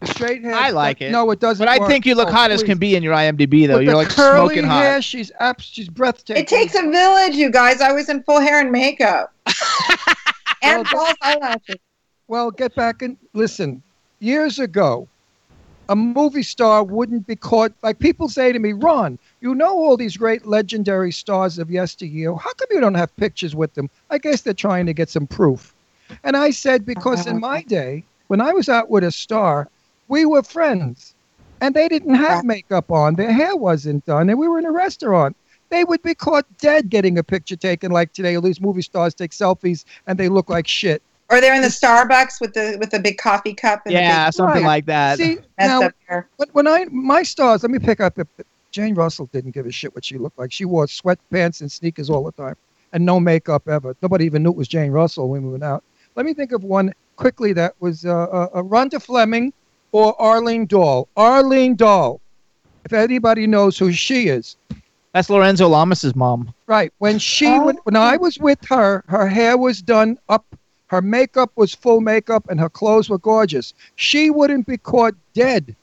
The 0.00 0.06
straight 0.06 0.42
hair. 0.42 0.54
I 0.54 0.70
like 0.70 1.02
it. 1.02 1.10
No, 1.10 1.30
it 1.32 1.40
doesn't. 1.40 1.62
But 1.64 1.70
I 1.70 1.78
work. 1.80 1.88
think 1.90 2.06
you 2.06 2.14
look 2.14 2.28
Oh, 2.28 2.32
hot 2.32 2.50
as 2.50 2.62
can 2.62 2.78
be 2.78 2.96
in 2.96 3.02
your 3.02 3.14
IMDb 3.14 3.66
though. 3.66 3.76
With 3.76 3.84
You're 3.86 3.94
like 3.94 4.08
curly 4.08 4.54
smoking 4.54 4.64
hair, 4.70 4.94
hot. 4.94 5.04
she's 5.04 5.30
abs- 5.38 5.64
she's 5.64 5.88
breathtaking. 5.90 6.42
It 6.42 6.48
takes 6.48 6.74
a 6.74 6.82
village, 6.90 7.34
you 7.36 7.50
guys. 7.50 7.82
I 7.82 7.92
was 7.92 8.08
in 8.08 8.22
full 8.22 8.40
hair 8.40 8.60
and 8.60 8.70
makeup. 8.72 9.34
and 10.62 10.86
false 10.88 11.14
eyelashes. 11.20 11.76
Well, 12.28 12.50
get 12.50 12.74
back 12.74 13.02
and 13.02 13.16
listen. 13.34 13.82
Years 14.20 14.58
ago, 14.58 15.08
a 15.88 15.96
movie 15.96 16.42
star 16.42 16.82
wouldn't 16.82 17.26
be 17.26 17.36
caught. 17.36 17.72
Like 17.82 17.98
people 17.98 18.28
say 18.28 18.52
to 18.52 18.58
me, 18.58 18.72
Ron, 18.72 19.18
you 19.40 19.54
know 19.54 19.72
all 19.72 19.96
these 19.96 20.16
great 20.16 20.46
legendary 20.46 21.12
stars 21.12 21.58
of 21.58 21.70
yesteryear. 21.70 22.34
How 22.34 22.52
come 22.54 22.68
you 22.70 22.80
don't 22.80 22.94
have 22.94 23.14
pictures 23.16 23.54
with 23.54 23.74
them? 23.74 23.90
I 24.10 24.18
guess 24.18 24.40
they're 24.40 24.54
trying 24.54 24.86
to 24.86 24.94
get 24.94 25.10
some 25.10 25.26
proof. 25.26 25.74
And 26.22 26.36
I 26.36 26.50
said, 26.50 26.86
because 26.86 27.26
in 27.26 27.40
my 27.40 27.62
day, 27.68 28.04
when 28.28 28.40
I 28.40 28.52
was 28.52 28.68
out 28.68 28.88
with 28.88 29.04
a 29.04 29.10
star, 29.10 29.68
we 30.08 30.24
were 30.24 30.42
friends. 30.42 31.14
And 31.60 31.74
they 31.74 31.88
didn't 31.88 32.14
have 32.14 32.44
makeup 32.44 32.90
on. 32.90 33.14
Their 33.14 33.32
hair 33.32 33.56
wasn't 33.56 34.04
done. 34.06 34.28
And 34.28 34.38
we 34.38 34.48
were 34.48 34.58
in 34.58 34.66
a 34.66 34.72
restaurant. 34.72 35.36
They 35.70 35.84
would 35.84 36.02
be 36.02 36.14
caught 36.14 36.46
dead 36.58 36.90
getting 36.90 37.16
a 37.18 37.22
picture 37.22 37.56
taken 37.56 37.90
like 37.90 38.12
today. 38.12 38.34
All 38.34 38.42
these 38.42 38.60
movie 38.60 38.82
stars 38.82 39.14
take 39.14 39.30
selfies 39.30 39.84
and 40.06 40.18
they 40.18 40.28
look 40.28 40.50
like 40.50 40.66
shit. 40.66 41.02
Or 41.30 41.40
they're 41.40 41.54
in 41.54 41.62
the 41.62 41.68
Starbucks 41.68 42.40
with 42.40 42.52
the 42.54 42.76
with 42.78 42.90
the 42.90 42.98
big 43.00 43.16
coffee 43.18 43.54
cup. 43.54 43.82
And 43.86 43.92
Yeah, 43.94 44.26
big, 44.26 44.34
something 44.34 44.56
Right. 44.62 44.64
like 44.64 44.86
that. 44.86 45.18
See, 45.18 45.38
now, 45.58 45.90
when, 46.36 46.48
when 46.52 46.66
I 46.66 46.84
my 46.90 47.22
stars, 47.22 47.62
let 47.62 47.70
me 47.70 47.78
pick 47.78 48.00
up. 48.00 48.18
If, 48.18 48.28
Jane 48.72 48.94
Russell 48.94 49.26
didn't 49.32 49.52
give 49.52 49.66
a 49.66 49.70
shit 49.72 49.94
what 49.94 50.04
she 50.04 50.18
looked 50.18 50.36
like. 50.38 50.52
She 50.52 50.64
wore 50.64 50.86
sweatpants 50.86 51.60
and 51.60 51.70
sneakers 51.70 52.10
all 52.10 52.24
the 52.24 52.32
time, 52.32 52.56
and 52.92 53.06
no 53.06 53.20
makeup 53.20 53.68
ever. 53.68 53.94
Nobody 54.02 54.24
even 54.26 54.42
knew 54.42 54.50
it 54.50 54.56
was 54.56 54.66
Jane 54.68 54.90
Russell 54.90 55.28
when 55.28 55.44
we 55.44 55.50
went 55.52 55.62
out. 55.64 55.84
Let 56.16 56.26
me 56.26 56.34
think 56.34 56.50
of 56.52 56.64
one 56.64 56.92
quickly 57.16 57.52
that 57.52 57.74
was 57.78 58.04
uh, 58.04 58.10
uh, 58.24 58.48
uh, 58.52 58.62
Rhonda 58.62 59.00
Fleming 59.00 59.52
or 59.92 60.20
Arlene 60.20 60.66
Dahl. 60.66 61.08
Arlene 61.16 61.76
Dahl. 61.76 62.20
If 62.84 62.92
anybody 62.92 63.46
knows 63.46 63.78
who 63.78 63.92
she 63.92 64.26
is, 64.28 64.56
That's 65.12 65.30
Lorenzo 65.30 65.68
Lamas's 65.68 66.14
mom. 66.16 66.52
Right. 66.66 66.92
When 66.98 67.18
she 67.20 67.46
Oh. 67.46 67.64
would, 67.66 67.76
when 67.84 67.94
I 67.96 68.16
was 68.16 68.38
with 68.38 68.58
her, 68.66 69.04
her 69.06 69.28
hair 69.28 69.56
was 69.56 69.80
done 69.80 70.18
up, 70.28 70.44
her 70.88 71.00
makeup 71.02 71.50
was 71.56 71.74
full 71.74 72.00
makeup, 72.00 72.44
and 72.48 72.60
her 72.60 72.68
clothes 72.68 73.08
were 73.10 73.18
gorgeous. 73.18 73.74
She 73.96 74.30
wouldn't 74.30 74.66
be 74.66 74.76
caught 74.76 75.14
dead 75.32 75.74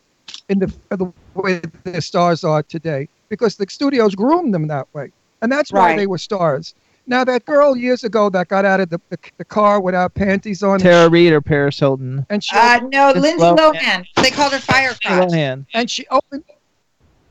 in 0.49 0.59
the, 0.59 0.73
the 0.89 1.11
way 1.33 1.61
the 1.83 2.01
stars 2.01 2.43
are 2.43 2.63
today 2.63 3.07
because 3.29 3.55
the 3.57 3.65
studios 3.69 4.15
groomed 4.15 4.53
them 4.53 4.67
that 4.67 4.87
way, 4.93 5.11
and 5.41 5.51
that's 5.51 5.71
why 5.71 5.89
Right. 5.89 5.97
they 5.97 6.07
were 6.07 6.17
stars. 6.17 6.73
Now 7.07 7.23
that 7.23 7.45
girl 7.45 7.75
years 7.75 8.03
ago 8.03 8.29
that 8.29 8.47
got 8.47 8.63
out 8.63 8.79
of 8.79 8.89
the, 8.89 9.01
the, 9.09 9.17
the 9.37 9.43
car 9.45 9.81
without 9.81 10.13
panties 10.13 10.61
on, 10.61 10.79
Tara 10.79 11.09
Reid 11.09 11.33
or 11.33 11.41
Paris 11.41 11.79
Hilton. 11.79 12.25
and 12.29 12.43
she 12.43 12.55
Uh, 12.55 12.79
no, 12.91 13.11
Lindsay 13.15 13.43
Lohan. 13.43 13.57
Lohan. 13.73 14.05
They 14.21 14.29
called 14.29 14.53
her 14.53 14.59
Firecrotch. 14.59 15.29
Lohan. 15.31 15.65
and 15.73 15.89
she 15.89 16.05
opened 16.11 16.43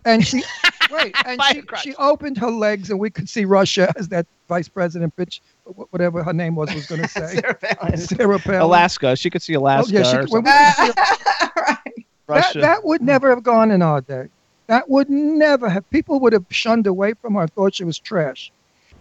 and 0.05 0.26
she 0.26 0.42
wait 0.90 1.14
and 1.26 1.40
she, 1.51 1.62
she 1.82 1.94
opened 1.96 2.36
her 2.38 2.51
legs 2.51 2.90
and 2.90 2.98
we 2.98 3.11
could 3.11 3.28
see 3.28 3.44
Russia 3.44 3.92
as 3.96 4.09
that 4.09 4.26
vice 4.48 4.68
president 4.68 5.14
bitch 5.16 5.40
whatever 5.90 6.22
her 6.22 6.32
name 6.32 6.55
was 6.55 6.72
was 6.74 6.86
going 6.86 7.01
to 7.07 7.09
say 7.09 7.36
Sarah 7.40 7.55
Palin. 7.55 7.96
Sarah 7.98 8.38
Palin. 8.38 8.61
Alaska. 8.62 9.14
She 9.16 9.30
could 9.30 9.42
see 9.42 9.55
Alaska. 9.55 9.94
Oh, 9.94 9.98
yeah, 9.98 10.05
she 10.11 10.16
or 10.16 10.20
could- 10.22 10.30
when 10.32 10.42
we 10.44 10.51
could 10.51 10.74
see 10.74 10.92
right. 11.57 11.78
that, 11.84 11.84
Russia. 12.26 12.61
that 12.61 12.84
would 12.84 13.03
never 13.03 13.30
have 13.30 13.42
gone 13.42 13.70
in 13.70 13.82
our 13.82 14.01
day. 14.01 14.28
That 14.66 14.88
would 14.88 15.11
never 15.11 15.68
have. 15.68 15.88
People 15.90 16.20
would 16.20 16.32
have 16.32 16.44
shunned 16.51 16.86
away 16.86 17.14
from 17.14 17.34
her, 17.34 17.46
thought 17.48 17.74
she 17.74 17.84
was 17.84 17.98
trash. 17.98 18.53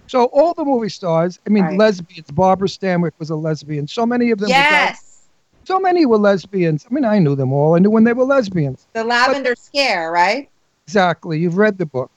So 0.07 0.25
all 0.25 0.55
the 0.55 0.65
movie 0.65 0.89
stars, 0.89 1.39
I 1.45 1.49
mean 1.51 1.63
Right. 1.63 1.77
lesbians. 1.77 2.31
Barbara 2.31 2.67
Stanwyck 2.67 3.11
was 3.19 3.29
a 3.29 3.35
lesbian. 3.35 3.87
So 3.87 4.05
many 4.05 4.31
of 4.31 4.39
them. 4.39 4.49
were 4.49 4.53
guys- 4.53 4.61
Yes. 4.63 5.27
so 5.65 5.79
many 5.79 6.05
were 6.07 6.17
lesbians. 6.17 6.87
I 6.89 6.93
mean, 6.93 7.05
I 7.05 7.19
knew 7.19 7.35
them 7.35 7.53
all. 7.53 7.75
I 7.75 7.79
knew 7.79 7.91
when 7.91 8.03
they 8.03 8.13
were 8.13 8.23
lesbians. 8.25 8.87
The 8.93 9.03
Lavender 9.03 9.55
Scare, 9.55 10.11
right? 10.11 10.49
Exactly. 10.89 11.37
You've 11.37 11.57
read 11.57 11.77
the 11.77 11.85
book. 11.85 12.09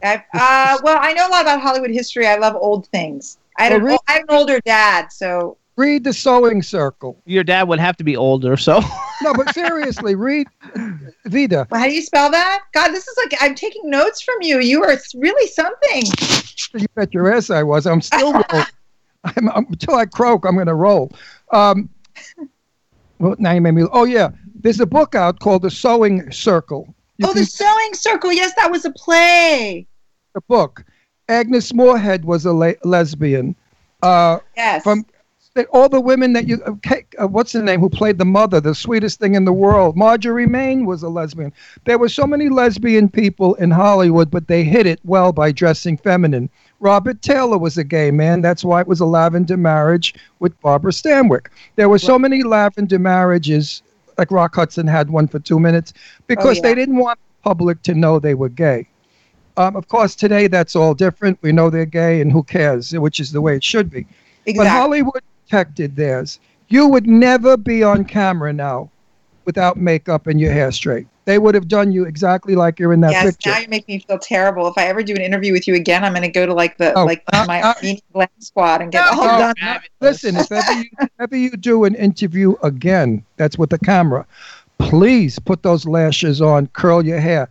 I, 0.00 0.22
uh, 0.32 0.78
well, 0.84 0.96
I 1.00 1.12
know 1.12 1.26
a 1.26 1.30
lot 1.30 1.42
about 1.42 1.60
Hollywood 1.60 1.90
history. 1.90 2.24
I 2.24 2.36
love 2.36 2.54
old 2.54 2.86
things. 2.86 3.36
I, 3.58 3.68
Well, 3.68 3.80
don't, 3.80 4.00
I 4.06 4.12
have 4.12 4.22
an 4.28 4.36
older 4.36 4.60
dad, 4.64 5.12
so 5.12 5.56
Read 5.74 6.04
the 6.04 6.12
Sewing 6.12 6.62
Circle. 6.62 7.20
Your 7.26 7.42
dad 7.42 7.66
would 7.66 7.80
have 7.80 7.96
to 7.96 8.04
be 8.04 8.16
older, 8.16 8.56
so 8.56 8.80
No, 9.22 9.34
but 9.34 9.52
seriously, 9.52 10.14
read 10.28 10.46
Vida. 11.24 11.66
Well, 11.68 11.80
how 11.80 11.88
do 11.88 11.92
you 11.92 12.02
spell 12.02 12.30
that? 12.30 12.62
God, 12.72 12.92
this 12.92 13.08
is 13.08 13.16
like 13.16 13.34
I'm 13.40 13.56
taking 13.56 13.90
notes 13.90 14.22
from 14.22 14.36
you. 14.40 14.60
You 14.60 14.84
are 14.84 14.96
really 15.16 15.48
something. 15.48 16.04
You 16.74 16.86
bet 16.94 17.12
your 17.12 17.34
ass 17.34 17.50
I 17.50 17.64
was. 17.64 17.88
I'm 17.88 18.00
still 18.00 18.32
rolling. 18.32 18.66
I'm, 19.24 19.48
I'm, 19.48 19.66
until 19.68 19.96
I 19.96 20.06
croak, 20.06 20.44
I'm 20.44 20.54
going 20.54 20.68
to 20.68 20.74
roll. 20.74 21.10
Um, 21.50 21.90
well, 23.18 23.34
now 23.40 23.50
you 23.50 23.60
made 23.60 23.72
me. 23.72 23.82
Oh 23.92 24.04
yeah, 24.04 24.30
there's 24.54 24.78
a 24.78 24.86
book 24.86 25.16
out 25.16 25.40
called 25.40 25.62
The 25.62 25.70
Sewing 25.72 26.30
Circle. 26.30 26.94
Oh, 27.24 27.32
the 27.32 27.44
sewing 27.44 27.94
circle. 27.94 28.32
Yes, 28.32 28.52
that 28.56 28.70
was 28.70 28.84
a 28.84 28.90
play. 28.92 29.86
the 30.34 30.40
book. 30.42 30.84
Agnes 31.28 31.72
Moorehead 31.72 32.24
was 32.24 32.44
a 32.46 32.52
le- 32.52 32.74
lesbian. 32.84 33.54
Uh, 34.02 34.38
Yes. 34.56 34.82
from 34.82 35.04
all 35.70 35.88
the 35.88 36.00
women 36.00 36.32
that 36.32 36.48
you 36.48 36.60
uh, 36.64 36.72
uh, 37.20 37.26
what's 37.28 37.52
the 37.52 37.62
name 37.62 37.78
who 37.78 37.90
played 37.90 38.16
the 38.16 38.24
mother 38.24 38.58
the 38.58 38.74
sweetest 38.74 39.20
thing 39.20 39.34
in 39.34 39.44
the 39.44 39.52
world 39.52 39.96
marjorie 39.98 40.46
main 40.46 40.86
was 40.86 41.02
a 41.02 41.08
lesbian 41.10 41.52
there 41.84 41.98
were 41.98 42.08
so 42.08 42.26
many 42.26 42.48
lesbian 42.48 43.06
people 43.06 43.54
in 43.56 43.70
hollywood 43.70 44.30
but 44.30 44.48
they 44.48 44.64
hid 44.64 44.86
it 44.86 44.98
well 45.04 45.30
by 45.30 45.52
dressing 45.52 45.96
feminine 45.98 46.48
robert 46.80 47.20
taylor 47.20 47.58
was 47.58 47.76
a 47.76 47.84
gay 47.84 48.10
man 48.10 48.40
that's 48.40 48.64
why 48.64 48.80
it 48.80 48.86
was 48.88 49.00
a 49.00 49.04
lavender 49.04 49.58
marriage 49.58 50.14
with 50.38 50.58
barbara 50.62 50.90
stanwyck 50.90 51.48
there 51.76 51.90
were 51.90 51.98
so 51.98 52.18
many 52.18 52.42
lavender 52.42 52.98
marriages 52.98 53.82
like 54.18 54.30
rock 54.30 54.54
hudson 54.54 54.86
had 54.86 55.10
one 55.10 55.26
for 55.28 55.38
two 55.38 55.58
minutes 55.58 55.92
because 56.26 56.56
yeah. 56.56 56.62
they 56.62 56.74
didn't 56.74 56.96
want 56.96 57.18
the 57.18 57.42
public 57.42 57.82
to 57.82 57.94
know 57.94 58.18
they 58.18 58.34
were 58.34 58.48
gay 58.48 58.86
um, 59.56 59.76
of 59.76 59.88
course 59.88 60.14
today 60.14 60.46
that's 60.46 60.74
all 60.74 60.94
different 60.94 61.38
we 61.42 61.52
know 61.52 61.70
they're 61.70 61.84
gay 61.84 62.20
and 62.20 62.32
who 62.32 62.42
cares 62.42 62.92
which 62.92 63.20
is 63.20 63.32
the 63.32 63.40
way 63.40 63.56
it 63.56 63.64
should 63.64 63.90
be 63.90 64.06
but. 64.56 64.66
Hollywood 64.66 65.22
protected 65.52 65.96
theirs. 65.96 66.40
You 66.68 66.86
would 66.88 67.06
never 67.06 67.56
be 67.56 67.82
on 67.82 68.04
camera 68.04 68.52
now 68.52 68.90
without 69.44 69.76
makeup 69.76 70.26
and 70.26 70.40
your 70.40 70.52
hair 70.52 70.70
straight. 70.72 71.06
They 71.24 71.38
would 71.38 71.54
have 71.54 71.68
done 71.68 71.92
you 71.92 72.04
exactly 72.04 72.56
like 72.56 72.80
you're 72.80 72.92
in 72.92 73.00
that 73.02 73.12
yes, 73.12 73.24
picture. 73.26 73.50
now 73.50 73.58
you 73.58 73.68
make 73.68 73.86
me 73.86 74.00
feel 74.00 74.18
terrible. 74.18 74.66
If 74.66 74.76
I 74.76 74.86
ever 74.86 75.02
do 75.04 75.14
an 75.14 75.20
interview 75.20 75.52
with 75.52 75.68
you 75.68 75.74
again, 75.76 76.02
I'm 76.04 76.12
going 76.12 76.22
to 76.22 76.28
go 76.28 76.46
to 76.46 76.52
like 76.52 76.78
the 76.78 76.92
Oh, 76.98 77.04
like 77.04 77.22
uh, 77.32 77.44
my 77.46 77.62
uh, 77.62 77.74
glam 78.12 78.28
squad 78.40 78.82
and 78.82 78.90
get 78.90 79.06
all 79.08 79.24
no, 79.24 79.38
done. 79.38 79.54
no. 79.62 79.78
Listen, 80.00 80.36
if 80.36 80.50
ever, 80.50 80.72
you, 80.72 80.84
if 81.00 81.10
ever 81.20 81.36
you 81.36 81.50
do 81.50 81.84
an 81.84 81.94
interview 81.94 82.54
again, 82.64 83.24
that's 83.36 83.56
with 83.56 83.70
the 83.70 83.78
camera, 83.78 84.26
please 84.78 85.38
put 85.38 85.62
those 85.62 85.86
lashes 85.86 86.40
on, 86.40 86.66
curl 86.68 87.06
your 87.06 87.20
hair. 87.20 87.48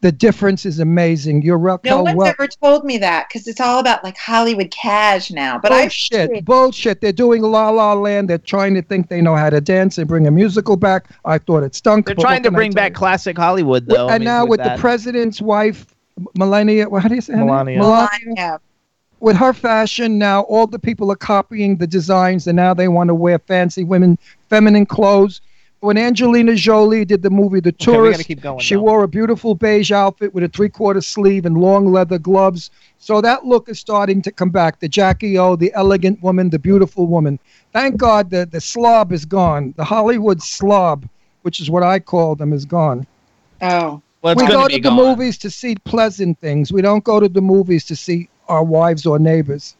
The 0.00 0.12
difference 0.12 0.66
is 0.66 0.78
amazing. 0.78 1.42
You're 1.42 1.58
No 1.58 1.64
Raquel 1.64 2.04
one's 2.04 2.16
Welch. 2.16 2.28
ever 2.38 2.48
told 2.48 2.84
me 2.84 2.98
that 2.98 3.28
because 3.28 3.48
it's 3.48 3.60
all 3.60 3.80
about 3.80 4.04
like 4.04 4.16
Hollywood 4.16 4.70
cash 4.70 5.30
now. 5.30 5.58
But 5.58 5.72
I 5.72 5.82
bullshit, 5.82 6.44
bullshit. 6.44 7.00
They're 7.00 7.12
doing 7.12 7.42
La 7.42 7.70
La 7.70 7.94
Land. 7.94 8.28
They're 8.28 8.38
trying 8.38 8.74
to 8.74 8.82
think 8.82 9.08
they 9.08 9.20
know 9.20 9.36
how 9.36 9.50
to 9.50 9.60
dance 9.60 9.98
and 9.98 10.06
bring 10.06 10.26
a 10.26 10.30
musical 10.30 10.76
back. 10.76 11.06
I 11.24 11.38
thought 11.38 11.62
it 11.62 11.74
stunk. 11.74 12.06
they're 12.06 12.14
trying 12.14 12.42
to 12.42 12.50
bring 12.50 12.72
back 12.72 12.92
you? 12.92 12.96
classic 12.96 13.36
Hollywood, 13.36 13.86
though. 13.86 14.08
I 14.08 14.14
and 14.14 14.20
mean, 14.20 14.26
now 14.26 14.44
with, 14.44 14.58
that. 14.58 14.76
the 14.76 14.80
president's 14.80 15.40
wife, 15.40 15.94
Melania, 16.36 16.88
well, 16.88 17.00
how 17.00 17.08
do 17.08 17.14
you 17.14 17.20
say 17.20 17.32
her 17.32 17.38
name? 17.38 17.46
Melania. 17.48 17.78
Melania. 17.78 18.60
With 19.20 19.36
her 19.36 19.52
fashion 19.52 20.18
now, 20.18 20.42
all 20.42 20.66
the 20.66 20.78
people 20.78 21.12
are 21.12 21.16
copying 21.16 21.76
the 21.76 21.86
designs, 21.86 22.46
and 22.46 22.56
now 22.56 22.72
they 22.72 22.88
want 22.88 23.08
to 23.08 23.14
wear 23.14 23.38
fancy 23.38 23.84
women, 23.84 24.18
feminine 24.48 24.86
clothes. 24.86 25.42
When 25.80 25.96
Angelina 25.96 26.54
Jolie 26.54 27.06
did 27.06 27.22
the 27.22 27.30
movie 27.30 27.60
The 27.60 27.70
Okay, 27.70 27.84
Tourist, 27.84 28.18
gotta 28.18 28.24
keep 28.24 28.42
going 28.42 28.58
she 28.58 28.74
now. 28.74 28.82
wore 28.82 29.02
a 29.02 29.08
beautiful 29.08 29.54
beige 29.54 29.90
outfit 29.90 30.34
with 30.34 30.44
a 30.44 30.48
three-quarter 30.48 31.00
sleeve 31.00 31.46
and 31.46 31.56
long 31.56 31.90
leather 31.90 32.18
gloves. 32.18 32.70
So 32.98 33.22
that 33.22 33.46
look 33.46 33.68
is 33.70 33.78
starting 33.80 34.20
to 34.22 34.30
come 34.30 34.50
back. 34.50 34.78
The 34.78 34.88
Jackie 34.88 35.38
O, 35.38 35.56
the 35.56 35.72
elegant 35.72 36.22
woman, 36.22 36.50
the 36.50 36.58
beautiful 36.58 37.06
woman. 37.06 37.38
Thank 37.72 37.96
God 37.96 38.28
the, 38.28 38.44
the 38.44 38.60
slob 38.60 39.10
is 39.10 39.24
gone. 39.24 39.72
The 39.78 39.84
Hollywood 39.84 40.42
slob, 40.42 41.08
which 41.42 41.60
is 41.60 41.70
what 41.70 41.82
I 41.82 41.98
call 41.98 42.34
them, 42.34 42.52
is 42.52 42.66
gone. 42.66 43.06
Oh. 43.62 44.02
Well, 44.22 44.34
we 44.34 44.42
gonna 44.42 44.52
go 44.52 44.68
to 44.68 44.74
the 44.74 44.80
gone. 44.80 44.96
movies 44.96 45.38
to 45.38 45.48
see 45.48 45.76
pleasant 45.76 46.38
things. 46.40 46.70
We 46.70 46.82
don't 46.82 47.02
go 47.04 47.20
to 47.20 47.28
the 47.28 47.40
movies 47.40 47.86
to 47.86 47.96
see 47.96 48.28
our 48.48 48.62
wives 48.62 49.06
or 49.06 49.18
neighbors. 49.18 49.76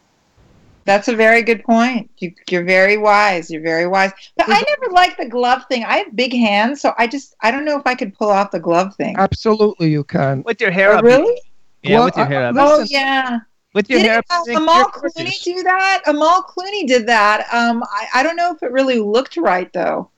That's 0.85 1.07
a 1.07 1.15
very 1.15 1.41
good 1.43 1.63
point. 1.63 2.09
You, 2.17 2.33
you're 2.49 2.63
very 2.63 2.97
wise. 2.97 3.49
You're 3.51 3.61
very 3.61 3.87
wise. 3.87 4.11
But 4.35 4.47
I 4.49 4.63
never 4.79 4.91
liked 4.91 5.17
the 5.19 5.27
glove 5.29 5.63
thing. 5.69 5.83
I 5.83 5.97
have 5.97 6.15
big 6.15 6.33
hands, 6.33 6.81
so 6.81 6.93
I 6.97 7.07
just 7.07 7.35
I 7.41 7.51
don't 7.51 7.65
know 7.65 7.77
if 7.77 7.85
I 7.85 7.95
could 7.95 8.13
pull 8.17 8.29
off 8.29 8.51
the 8.51 8.59
glove 8.59 8.95
thing. 8.95 9.15
Absolutely, 9.17 9.89
you 9.91 10.03
can. 10.03 10.41
With 10.43 10.59
your 10.59 10.71
hair 10.71 10.93
Oh, 10.93 10.97
up. 10.97 11.03
really? 11.03 11.39
Yeah, 11.83 11.97
Well, 11.99 12.05
with 12.05 12.17
your 12.17 12.25
hair 12.25 12.45
up. 12.47 12.55
Oh 12.57 12.77
Listen. 12.79 12.87
yeah. 12.91 13.39
With 13.73 13.89
your 13.89 13.99
Didn't 13.99 14.11
hair 14.11 14.19
up. 14.19 14.47
uh, 14.49 14.57
Amal. 14.57 14.85
Clooney 14.91 15.41
do 15.43 15.63
that? 15.63 16.01
Amal 16.07 16.43
Clooney 16.43 16.85
did 16.87 17.07
that. 17.07 17.47
Um, 17.53 17.83
I, 17.83 18.07
I 18.15 18.23
don't 18.23 18.35
know 18.35 18.53
if 18.53 18.61
it 18.63 18.71
really 18.71 18.99
looked 18.99 19.37
right 19.37 19.71
though. 19.73 20.09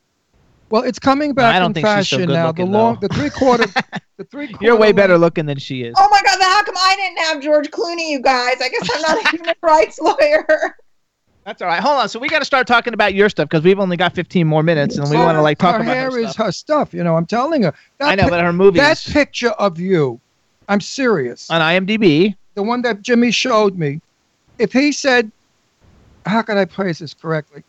Well, 0.74 0.82
it's 0.82 0.98
coming 0.98 1.34
back 1.36 1.54
I 1.54 1.60
don't 1.60 1.68
in 1.68 1.74
think 1.76 1.86
she's 1.86 2.10
so 2.10 2.16
fashion 2.18 2.28
good 2.30 2.34
now. 2.34 2.48
looking, 2.48 2.72
the 2.72 2.78
long, 2.80 2.98
though. 3.00 3.08
the 3.08 3.14
three 3.14 3.30
quarter, 3.30 3.68
the 4.18 4.24
three. 4.24 4.56
You're 4.60 4.74
way 4.74 4.88
quarter 4.88 4.94
better 4.96 5.18
looking 5.20 5.46
than 5.46 5.60
she 5.60 5.84
is. 5.84 5.94
Oh 5.96 6.10
my 6.10 6.20
God! 6.26 6.36
Then 6.40 6.50
how 6.50 6.64
come 6.64 6.74
I 6.76 6.96
didn't 6.96 7.20
have 7.20 7.44
George 7.44 7.70
Clooney? 7.70 8.10
You 8.10 8.20
guys, 8.20 8.56
I 8.60 8.70
guess 8.70 8.90
I'm 8.92 9.02
not 9.04 9.24
a 9.24 9.30
human 9.30 9.54
rights 9.62 10.00
lawyer. 10.00 10.76
That's 11.46 11.62
all 11.62 11.68
right. 11.68 11.80
Hold 11.80 12.00
on. 12.00 12.10
So 12.10 12.18
we 12.18 12.28
got 12.28 12.40
to 12.40 12.46
start 12.46 12.66
talking 12.66 12.96
about 12.96 13.14
your 13.14 13.30
stuff 13.30 13.50
because 13.50 13.64
we've 13.64 13.78
only 13.80 13.98
got 13.98 14.16
15 14.16 14.48
more 14.48 14.64
minutes, 14.64 14.98
and 14.98 15.08
we 15.12 15.16
want 15.16 15.36
to 15.38 15.44
like 15.44 15.60
talk 15.60 15.76
her 15.76 15.82
about 15.84 15.96
hair 15.96 16.10
her 16.10 16.18
is 16.18 16.32
stuff. 16.32 16.46
her 16.48 16.52
stuff. 16.52 16.94
You 16.96 17.04
know, 17.04 17.18
I'm 17.18 17.28
telling 17.28 17.62
her. 17.62 17.74
That 18.00 18.08
I 18.10 18.16
know, 18.16 18.24
pic- 18.24 18.32
but 18.32 18.42
her 18.44 18.52
movies 18.52 18.82
That 18.82 19.00
picture 19.14 19.52
of 19.52 19.80
you, 19.80 20.20
I'm 20.68 20.82
serious. 20.82 21.52
on 21.52 21.62
IMDb. 21.62 22.36
the 22.56 22.64
one 22.64 22.82
that 22.82 23.04
Jimmy 23.04 23.30
showed 23.30 23.78
me, 23.78 24.02
if 24.58 24.74
he 24.74 24.92
said, 24.92 25.32
"How 26.26 26.42
can 26.42 26.58
I 26.58 26.66
place 26.66 26.98
this 26.98 27.14
correctly?" 27.14 27.64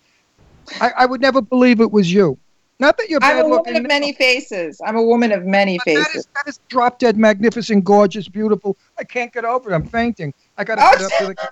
I, 0.80 0.92
I 1.00 1.04
would 1.04 1.20
never 1.20 1.42
believe 1.42 1.82
it 1.82 1.92
was 1.92 2.10
you. 2.10 2.38
Not 2.80 2.96
that 2.98 3.08
you're 3.08 3.20
I'm 3.22 3.38
a 3.38 3.42
woman 3.44 3.56
looking. 3.58 3.76
of 3.76 3.82
many 3.86 4.12
faces. 4.12 4.80
I'm 4.84 4.96
a 4.96 5.02
woman 5.02 5.30
of 5.32 5.44
many 5.46 5.78
but 5.78 5.94
that 5.94 6.06
faces. 6.06 6.14
is, 6.16 6.28
that 6.34 6.48
is 6.48 6.60
drop 6.68 6.98
dead, 6.98 7.16
magnificent, 7.16 7.84
gorgeous, 7.84 8.28
beautiful. 8.28 8.76
I 8.98 9.04
can't 9.04 9.32
get 9.32 9.44
over 9.44 9.70
it. 9.70 9.74
I'm 9.74 9.86
fainting. 9.86 10.34
I 10.58 10.64
got 10.64 10.76
to 10.76 10.82
Oh, 10.84 10.90
put 10.92 11.02
up 11.02 11.12
to 11.18 11.26
the. 11.28 11.48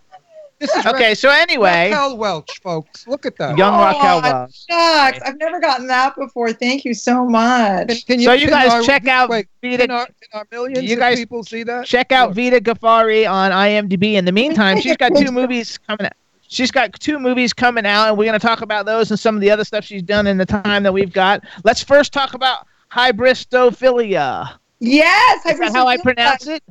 This 0.59 0.73
is 0.77 0.87
Okay, 0.87 1.15
so 1.17 1.29
anyway, 1.29 1.91
Raquel 1.91 2.17
Welch, 2.17 2.61
folks. 2.63 3.05
Look 3.09 3.27
at 3.27 3.37
that. 3.39 3.59
young 3.59 3.75
Oh, 3.75 3.85
Raquel 3.85 4.19
I- 4.23 4.33
Welch. 4.33 4.65
Shucks, 4.71 5.19
I've 5.27 5.37
never 5.39 5.59
gotten 5.59 5.89
that 5.89 6.15
before. 6.15 6.53
Thank 6.53 6.85
you 6.85 6.95
so 6.95 7.25
much. 7.25 7.89
Can, 7.89 8.19
can 8.19 8.21
So 8.21 8.33
you 8.33 8.47
can 8.47 8.51
guys 8.51 8.73
our- 8.73 8.83
check 8.83 9.09
out 9.09 9.29
Wait, 9.29 9.49
Vida- 9.61 9.79
can 9.89 9.91
our, 9.91 10.07
can 10.07 10.15
our 10.35 10.47
millions 10.53 10.85
You 10.85 10.93
of 10.95 11.01
guys 11.01 11.19
people 11.19 11.43
see 11.43 11.65
that? 11.65 11.85
Check 11.87 12.13
out 12.13 12.29
Look. 12.29 12.37
Vida 12.37 12.61
Ghaffari 12.61 13.29
on 13.29 13.51
IMDb. 13.51 14.15
In 14.15 14.25
the 14.25 14.31
meantime, 14.31 14.81
she's 14.81 14.97
got 14.97 15.17
two 15.17 15.31
movies 15.33 15.79
coming 15.79 16.07
out. 16.07 16.13
She's 16.53 16.71
got 16.71 16.93
two 17.01 17.19
movies 17.19 17.55
coming 17.55 17.87
out, 17.87 18.09
and 18.09 18.19
we're 18.19 18.27
going 18.27 18.39
to 18.39 18.47
talk 18.47 18.61
about 18.61 18.85
those 18.85 19.11
and 19.11 19.19
some 19.19 19.35
of 19.35 19.41
the 19.41 19.51
other 19.51 19.65
stuff 19.65 19.85
she's 19.87 20.03
done 20.03 20.27
in 20.27 20.37
the 20.37 20.45
time 20.45 20.83
that 20.83 20.93
we've 20.93 21.13
got. 21.13 21.43
Let's 21.65 21.83
first 21.83 22.13
talk 22.13 22.35
about 22.35 22.67
hybristophilia. 22.91 24.53
Yes, 24.79 25.47
Is 25.47 25.59
that 25.59 25.73
how 25.73 25.87
I 25.87 25.97
pronounce 25.97 26.47
it? 26.47 26.63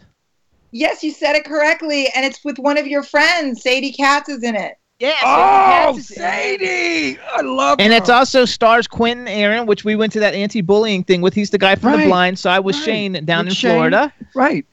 Yes, 0.72 1.04
you 1.04 1.12
said 1.12 1.36
it 1.36 1.46
correctly, 1.46 2.10
and 2.16 2.24
it's 2.26 2.44
with 2.46 2.60
one 2.60 2.78
of 2.78 2.86
your 2.86 3.02
friends. 3.02 3.64
Sadie 3.64 3.92
Katz 3.92 4.30
is 4.30 4.44
in 4.44 4.56
it. 4.56 4.78
Yeah. 5.00 5.14
Oh, 5.24 5.98
Sadie 5.98 5.98
Katz 5.98 6.10
is- 6.12 6.16
Sadie! 6.16 7.20
I 7.36 7.42
love 7.42 7.80
And 7.80 7.92
her. 7.92 7.98
it's 7.98 8.10
also 8.10 8.46
stars 8.46 8.88
Quentin 8.88 9.28
Aaron, 9.28 9.66
which 9.66 9.84
we 9.84 9.96
went 9.96 10.14
to 10.14 10.20
that 10.20 10.36
anti-bullying 10.36 11.06
thing 11.06 11.22
with. 11.22 11.34
He's 11.34 11.50
the 11.50 11.58
guy 11.58 11.76
from 11.76 11.94
Right, 11.94 12.04
The 12.04 12.08
Blind 12.10 12.38
Side 12.38 12.60
with 12.60 12.76
right. 12.76 12.86
Shane 12.86 13.26
down 13.26 13.46
With 13.46 13.54
in 13.54 13.56
Shane. 13.56 13.72
Florida. 13.72 14.14
right. 14.36 14.64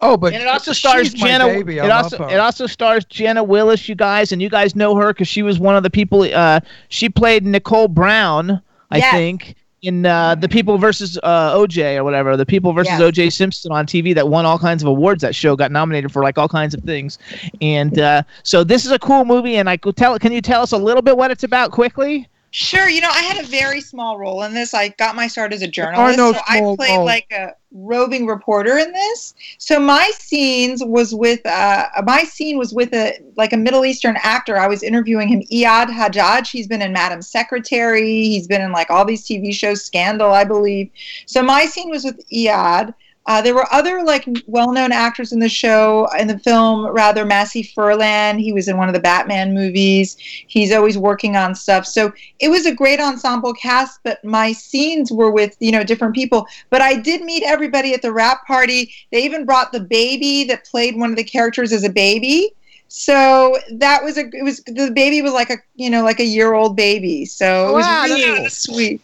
Oh, 0.00 0.16
but 0.16 0.32
And 0.32 0.42
it 0.42 0.48
also 0.48 0.72
stars 0.72 1.12
Jenna. 1.12 1.46
it 1.48 1.90
also 1.90 2.16
it 2.28 2.38
also 2.38 2.66
stars 2.66 3.04
Jenna 3.06 3.42
Willis, 3.42 3.88
you 3.88 3.94
guys, 3.96 4.30
and 4.32 4.40
you 4.40 4.48
guys 4.48 4.76
know 4.76 4.94
her 4.94 5.08
because 5.12 5.26
she 5.28 5.42
was 5.42 5.58
one 5.58 5.74
of 5.76 5.82
the 5.82 5.90
people. 5.90 6.22
Uh, 6.22 6.60
she 6.88 7.08
played 7.08 7.44
Nicole 7.44 7.88
Brown, 7.88 8.62
I 8.92 8.98
Yes. 8.98 9.12
think, 9.12 9.56
in 9.82 10.06
uh, 10.06 10.36
the 10.36 10.48
People 10.48 10.78
versus 10.78 11.18
uh, 11.24 11.56
OJ 11.56 11.96
or 11.96 12.04
whatever, 12.04 12.36
the 12.36 12.46
People 12.46 12.72
versus 12.72 12.92
Yes. 12.98 13.00
OJ 13.02 13.32
Simpson 13.32 13.72
on 13.72 13.86
TV 13.86 14.14
that 14.14 14.28
won 14.28 14.46
all 14.46 14.58
kinds 14.58 14.84
of 14.84 14.88
awards. 14.88 15.20
That 15.22 15.34
show 15.34 15.56
got 15.56 15.72
nominated 15.72 16.12
for 16.12 16.22
like 16.22 16.38
all 16.38 16.48
kinds 16.48 16.74
of 16.74 16.82
things, 16.84 17.18
and 17.60 17.98
uh, 17.98 18.22
so 18.44 18.62
this 18.62 18.86
is 18.86 18.92
a 18.92 18.98
cool 19.00 19.24
movie. 19.24 19.56
And 19.56 19.68
I 19.68 19.76
could 19.76 19.96
tell. 19.96 20.16
Can 20.20 20.30
you 20.32 20.40
tell 20.40 20.62
us 20.62 20.70
a 20.70 20.78
little 20.78 21.02
bit 21.02 21.16
what 21.16 21.32
it's 21.32 21.42
about 21.42 21.72
quickly? 21.72 22.28
Sure, 22.60 22.88
you 22.88 23.00
know, 23.00 23.08
I 23.08 23.22
had 23.22 23.38
a 23.38 23.46
very 23.46 23.80
small 23.80 24.18
role 24.18 24.42
in 24.42 24.52
this. 24.52 24.74
I 24.74 24.88
got 24.88 25.14
my 25.14 25.28
start 25.28 25.52
as 25.52 25.62
a 25.62 25.68
journalist, 25.68 26.18
no 26.18 26.32
so 26.32 26.40
I 26.48 26.58
played 26.76 26.96
roles. 26.96 27.06
like 27.06 27.30
a 27.30 27.54
roving 27.70 28.26
reporter 28.26 28.76
in 28.76 28.90
this. 28.90 29.32
So 29.58 29.78
my 29.78 30.10
scenes 30.18 30.82
was 30.84 31.14
with 31.14 31.46
uh, 31.46 31.86
my 32.02 32.24
scene 32.24 32.58
was 32.58 32.74
with 32.74 32.92
a 32.92 33.16
like 33.36 33.52
a 33.52 33.56
Middle 33.56 33.84
Eastern 33.84 34.16
actor. 34.24 34.58
I 34.58 34.66
was 34.66 34.82
interviewing 34.82 35.28
him, 35.28 35.42
Iyad 35.52 35.86
Hajjaj. 35.86 36.50
He's 36.50 36.66
been 36.66 36.82
in 36.82 36.92
Madam 36.92 37.22
Secretary. 37.22 38.24
He's 38.24 38.48
been 38.48 38.60
in 38.60 38.72
like 38.72 38.90
all 38.90 39.04
these 39.04 39.24
TV 39.24 39.54
shows, 39.54 39.84
Scandal, 39.84 40.32
I 40.32 40.42
believe. 40.42 40.90
So 41.26 41.44
my 41.44 41.64
scene 41.66 41.90
was 41.90 42.02
with 42.02 42.20
Iyad. 42.28 42.92
Uh, 43.28 43.42
there 43.42 43.54
were 43.54 43.70
other 43.70 44.02
like 44.02 44.26
well-known 44.46 44.90
actors 44.90 45.32
in 45.32 45.38
the 45.38 45.50
show 45.50 46.08
in 46.18 46.26
the 46.26 46.38
film. 46.38 46.86
Rather, 46.86 47.26
Massi 47.26 47.62
Furlan. 47.62 48.40
He 48.40 48.54
was 48.54 48.68
in 48.68 48.78
one 48.78 48.88
of 48.88 48.94
the 48.94 49.00
Batman 49.00 49.52
movies. 49.52 50.16
He's 50.18 50.72
always 50.72 50.96
working 50.96 51.36
on 51.36 51.54
stuff. 51.54 51.84
So 51.84 52.10
it 52.40 52.48
was 52.48 52.64
a 52.64 52.74
great 52.74 53.00
ensemble 53.00 53.52
cast. 53.52 54.00
But 54.02 54.24
my 54.24 54.52
scenes 54.52 55.12
were 55.12 55.30
with 55.30 55.56
you 55.60 55.70
know 55.70 55.84
different 55.84 56.14
people. 56.14 56.46
But 56.70 56.80
I 56.80 56.96
did 56.96 57.20
meet 57.20 57.42
everybody 57.44 57.92
at 57.92 58.00
the 58.00 58.12
wrap 58.12 58.46
party. 58.46 58.90
They 59.12 59.22
even 59.24 59.44
brought 59.44 59.72
the 59.72 59.80
baby 59.80 60.44
that 60.44 60.64
played 60.64 60.96
one 60.96 61.10
of 61.10 61.16
the 61.16 61.24
characters 61.24 61.70
as 61.72 61.84
a 61.84 61.90
baby. 61.90 62.54
So 62.88 63.58
that 63.72 64.02
was 64.02 64.16
a 64.16 64.22
it 64.32 64.42
was 64.42 64.62
the 64.64 64.90
baby 64.90 65.20
was 65.20 65.34
like 65.34 65.50
a 65.50 65.58
you 65.76 65.90
know 65.90 66.02
like 66.02 66.18
a 66.18 66.24
year 66.24 66.54
old 66.54 66.76
baby. 66.76 67.26
So 67.26 67.68
it 67.68 67.74
was 67.74 67.84
Wow, 67.84 68.06
that's 68.08 68.24
really 68.24 68.38
cool. 68.38 68.48
sweet. 68.48 69.02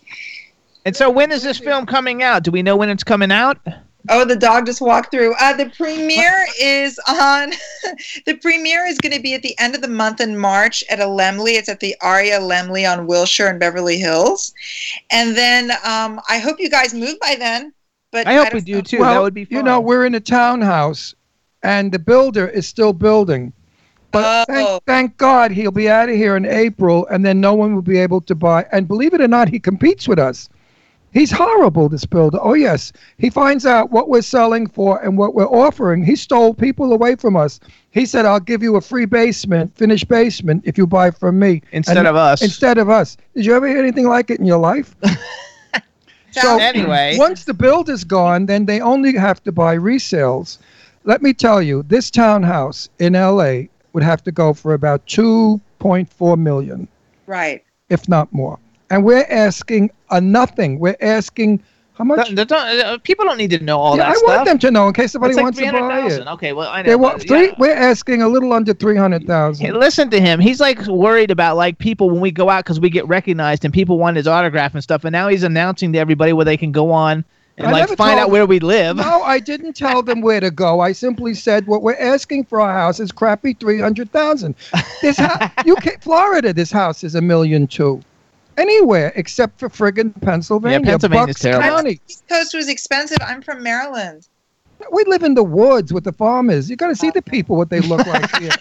And 0.86 0.96
so 0.96 1.10
when 1.10 1.30
is 1.30 1.42
this 1.42 1.58
film 1.58 1.84
coming 1.84 2.22
out? 2.22 2.42
Do 2.42 2.50
we 2.50 2.62
know 2.62 2.76
when 2.76 2.88
it's 2.88 3.04
coming 3.04 3.30
out? 3.30 3.58
Oh, 4.10 4.24
the 4.24 4.36
dog 4.36 4.66
just 4.66 4.80
walked 4.82 5.10
through. 5.10 5.34
Uh, 5.40 5.56
the 5.56 5.70
premiere 5.70 6.46
is 6.60 7.00
on. 7.08 7.52
the 8.26 8.34
premiere 8.36 8.84
is 8.84 8.98
going 8.98 9.14
to 9.14 9.20
be 9.22 9.32
at 9.34 9.42
the 9.42 9.58
end 9.58 9.74
of 9.74 9.80
the 9.80 9.88
month 9.88 10.20
in 10.20 10.36
March 10.36 10.84
at 10.90 11.00
a 11.00 11.04
Laemmle. 11.04 11.48
It's 11.54 11.68
at 11.70 11.80
the 11.80 11.96
Ahrya 12.02 12.40
Laemmle 12.40 12.90
on 12.92 13.06
Wilshire 13.06 13.48
in 13.48 13.58
Beverly 13.58 13.98
Hills, 13.98 14.52
and 15.10 15.34
then 15.36 15.70
um, 15.84 16.20
I 16.28 16.38
hope 16.38 16.60
you 16.60 16.68
guys 16.68 16.92
move 16.92 17.18
by 17.20 17.36
then. 17.38 17.72
But 18.12 18.26
I 18.26 18.34
hope 18.34 18.50
don't 18.50 18.54
we 18.54 18.60
do 18.60 18.74
know. 18.74 18.80
too. 18.82 18.98
well, 19.00 19.14
that 19.14 19.22
would 19.22 19.34
be 19.34 19.44
fun. 19.46 19.56
you 19.56 19.62
know, 19.62 19.80
we're 19.80 20.04
in 20.04 20.14
a 20.14 20.20
townhouse, 20.20 21.14
and 21.62 21.90
the 21.90 21.98
builder 21.98 22.46
is 22.46 22.66
still 22.66 22.92
building. 22.92 23.52
But 24.12 24.46
Oh. 24.48 24.52
thank, 24.52 24.84
thank 24.84 25.16
God 25.16 25.50
he'll 25.50 25.72
be 25.72 25.88
out 25.88 26.08
of 26.08 26.14
here 26.14 26.36
in 26.36 26.44
April, 26.44 27.06
and 27.06 27.24
then 27.24 27.40
no 27.40 27.54
one 27.54 27.74
will 27.74 27.82
be 27.82 27.98
able 27.98 28.20
to 28.20 28.34
buy. 28.36 28.64
And 28.70 28.86
believe 28.86 29.14
it 29.14 29.20
or 29.20 29.26
not, 29.26 29.48
he 29.48 29.58
competes 29.58 30.06
with 30.06 30.20
us. 30.20 30.48
He's 31.14 31.30
horrible, 31.30 31.88
this 31.88 32.04
builder. 32.04 32.38
Oh, 32.42 32.54
yes. 32.54 32.92
He 33.18 33.30
finds 33.30 33.64
out 33.64 33.92
what 33.92 34.08
we're 34.08 34.20
selling 34.20 34.66
for 34.66 35.00
and 35.00 35.16
what 35.16 35.32
we're 35.34 35.46
offering. 35.46 36.04
He 36.04 36.16
stole 36.16 36.52
people 36.52 36.92
away 36.92 37.14
from 37.14 37.36
us. 37.36 37.60
He 37.92 38.04
said, 38.04 38.26
I'll 38.26 38.40
give 38.40 38.64
you 38.64 38.74
a 38.74 38.80
free 38.80 39.04
basement, 39.04 39.76
finished 39.76 40.08
basement, 40.08 40.64
if 40.66 40.76
you 40.76 40.88
buy 40.88 41.12
from 41.12 41.38
me. 41.38 41.62
Instead 41.70 41.98
And- 41.98 42.08
of 42.08 42.16
us. 42.16 42.42
Instead 42.42 42.78
of 42.78 42.90
us. 42.90 43.16
Did 43.36 43.46
you 43.46 43.54
ever 43.54 43.68
hear 43.68 43.78
anything 43.78 44.08
like 44.08 44.28
it 44.28 44.40
in 44.40 44.44
your 44.44 44.58
life? 44.58 44.96
so, 46.32 46.58
Anyway. 46.58 47.14
once 47.16 47.44
the 47.44 47.54
builder's 47.54 48.02
gone, 48.02 48.46
then 48.46 48.66
they 48.66 48.80
only 48.80 49.14
have 49.16 49.40
to 49.44 49.52
buy 49.52 49.76
resales. 49.76 50.58
Let 51.04 51.22
me 51.22 51.32
tell 51.32 51.62
you, 51.62 51.84
this 51.84 52.10
townhouse 52.10 52.88
in 52.98 53.12
LA 53.12 53.68
would 53.92 54.02
have 54.02 54.24
to 54.24 54.32
go 54.32 54.52
for 54.52 54.74
about 54.74 55.06
2.4 55.06 56.38
million, 56.38 56.88
right. 57.26 57.62
if 57.88 58.08
not 58.08 58.32
more. 58.32 58.58
And 58.94 59.04
we're 59.04 59.26
asking 59.28 59.90
a 60.10 60.20
nothing. 60.20 60.78
We're 60.78 60.96
asking 61.00 61.62
how 61.94 62.04
much? 62.04 62.32
Don't- 62.34 62.48
don't- 62.48 62.52
uh, 62.80 62.98
people 63.02 63.24
don't 63.24 63.38
need 63.38 63.50
to 63.50 63.58
know 63.62 63.78
all 63.78 63.96
Yeah, 63.96 64.04
that 64.04 64.10
I 64.10 64.14
stuff. 64.14 64.28
want 64.28 64.44
them 64.46 64.58
to 64.60 64.70
know 64.70 64.86
in 64.86 64.92
case 64.94 65.10
somebody 65.12 65.34
like 65.34 65.42
wants 65.42 65.58
to 65.58 65.64
buy 65.64 65.70
300,000. 65.70 66.22
it. 66.22 66.30
Okay, 66.32 66.52
well 66.52 66.68
I 66.68 66.82
know. 66.82 66.88
They 66.90 66.96
want 66.96 67.22
three. 67.26 67.46
yeah. 67.46 67.54
We're 67.58 67.74
asking 67.74 68.22
a 68.22 68.28
little 68.28 68.52
under 68.52 68.72
three 68.72 68.96
hundred 68.96 69.26
thousand. 69.26 69.66
Hey, 69.66 69.72
listen 69.72 70.10
to 70.10 70.20
him. 70.20 70.38
He's 70.40 70.60
like 70.60 70.84
worried 70.86 71.30
about 71.32 71.56
like 71.56 71.78
people 71.78 72.08
when 72.10 72.20
we 72.20 72.30
go 72.30 72.48
out 72.50 72.64
because 72.64 72.78
we 72.78 72.88
get 72.90 73.06
recognized 73.08 73.64
and 73.64 73.74
people 73.74 73.98
want 73.98 74.16
his 74.16 74.26
autograph 74.28 74.74
and 74.74 74.82
stuff. 74.82 75.04
And 75.04 75.12
now 75.12 75.26
he's 75.28 75.42
announcing 75.42 75.92
to 75.94 75.98
everybody 75.98 76.32
where 76.32 76.44
they 76.44 76.56
can 76.56 76.70
go 76.72 76.90
on 76.92 77.24
and 77.58 77.68
I 77.68 77.70
like 77.70 77.96
find 77.96 78.18
out 78.18 78.30
where 78.30 78.46
we 78.46 78.58
live. 78.58 78.96
No, 78.96 79.22
I 79.22 79.38
didn't 79.38 79.74
tell 79.74 80.02
them 80.02 80.20
where 80.20 80.40
to 80.40 80.50
go. 80.50 80.80
I 80.80 80.90
simply 80.90 81.34
said 81.34 81.68
what 81.68 81.82
we're 81.82 81.94
asking 82.00 82.44
for 82.46 82.60
our 82.60 82.72
house 82.72 82.98
is 82.98 83.12
crappy 83.12 83.52
three 83.54 83.80
hundred 83.80 84.10
thousand. 84.10 84.56
This 85.00 85.16
house, 85.18 85.48
you 85.64 85.76
can 85.76 86.00
Florida. 86.00 86.52
This 86.52 86.72
house 86.72 87.04
is 87.04 87.14
a 87.14 87.20
million 87.20 87.68
two. 87.68 88.00
Anywhere 88.56 89.12
except 89.16 89.58
for 89.58 89.68
friggin' 89.68 90.20
Pennsylvania. 90.22 90.78
Yeah, 90.80 90.84
Pennsylvania's 90.92 91.26
Bucks 91.28 91.40
terrible. 91.40 91.62
County. 91.68 92.00
East 92.08 92.24
Coast 92.28 92.54
was 92.54 92.68
expensive. 92.68 93.18
I'm 93.20 93.42
from 93.42 93.62
Maryland. 93.62 94.28
We 94.92 95.04
live 95.04 95.22
in 95.22 95.34
the 95.34 95.42
woods 95.44 95.92
with 95.92 96.04
the 96.04 96.12
farmers. 96.12 96.68
You 96.68 96.76
got 96.76 96.88
to 96.88 96.96
see 96.96 97.10
the 97.10 97.22
people 97.22 97.56
what 97.56 97.70
they 97.70 97.80
look 97.80 98.06
like 98.06 98.30
here. 98.36 98.50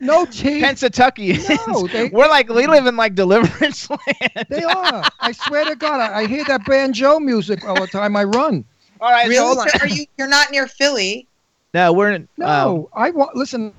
No 0.00 0.24
teeth. 0.26 0.62
Pennsatucky. 0.62 1.38
No, 1.68 1.86
they- 1.86 2.08
We're 2.12 2.28
like 2.28 2.48
we 2.48 2.66
live 2.66 2.84
in 2.86 2.96
like 2.96 3.14
deliverance 3.14 3.88
land. 3.90 4.46
They 4.50 4.64
are. 4.64 5.04
I 5.20 5.30
swear 5.32 5.64
to 5.66 5.76
God, 5.76 6.00
I, 6.00 6.22
I 6.22 6.26
hear 6.26 6.44
that 6.46 6.66
banjo 6.66 7.20
music 7.20 7.64
all 7.64 7.80
the 7.80 7.86
time. 7.86 8.16
I 8.16 8.24
run. 8.24 8.64
All 9.00 9.10
right, 9.12 9.22
so 9.24 9.28
Really? 9.30 9.44
hold 9.46 9.58
on. 9.58 9.68
So 9.68 9.78
are 9.82 9.86
you? 9.88 10.04
You're 10.18 10.28
not 10.28 10.50
near 10.50 10.66
Philly. 10.66 11.28
No, 11.74 11.92
we're 11.92 12.10
in. 12.10 12.28
No, 12.36 12.46
um, 12.46 12.86
I 12.92 13.10
want. 13.10 13.36
Listen, 13.36 13.72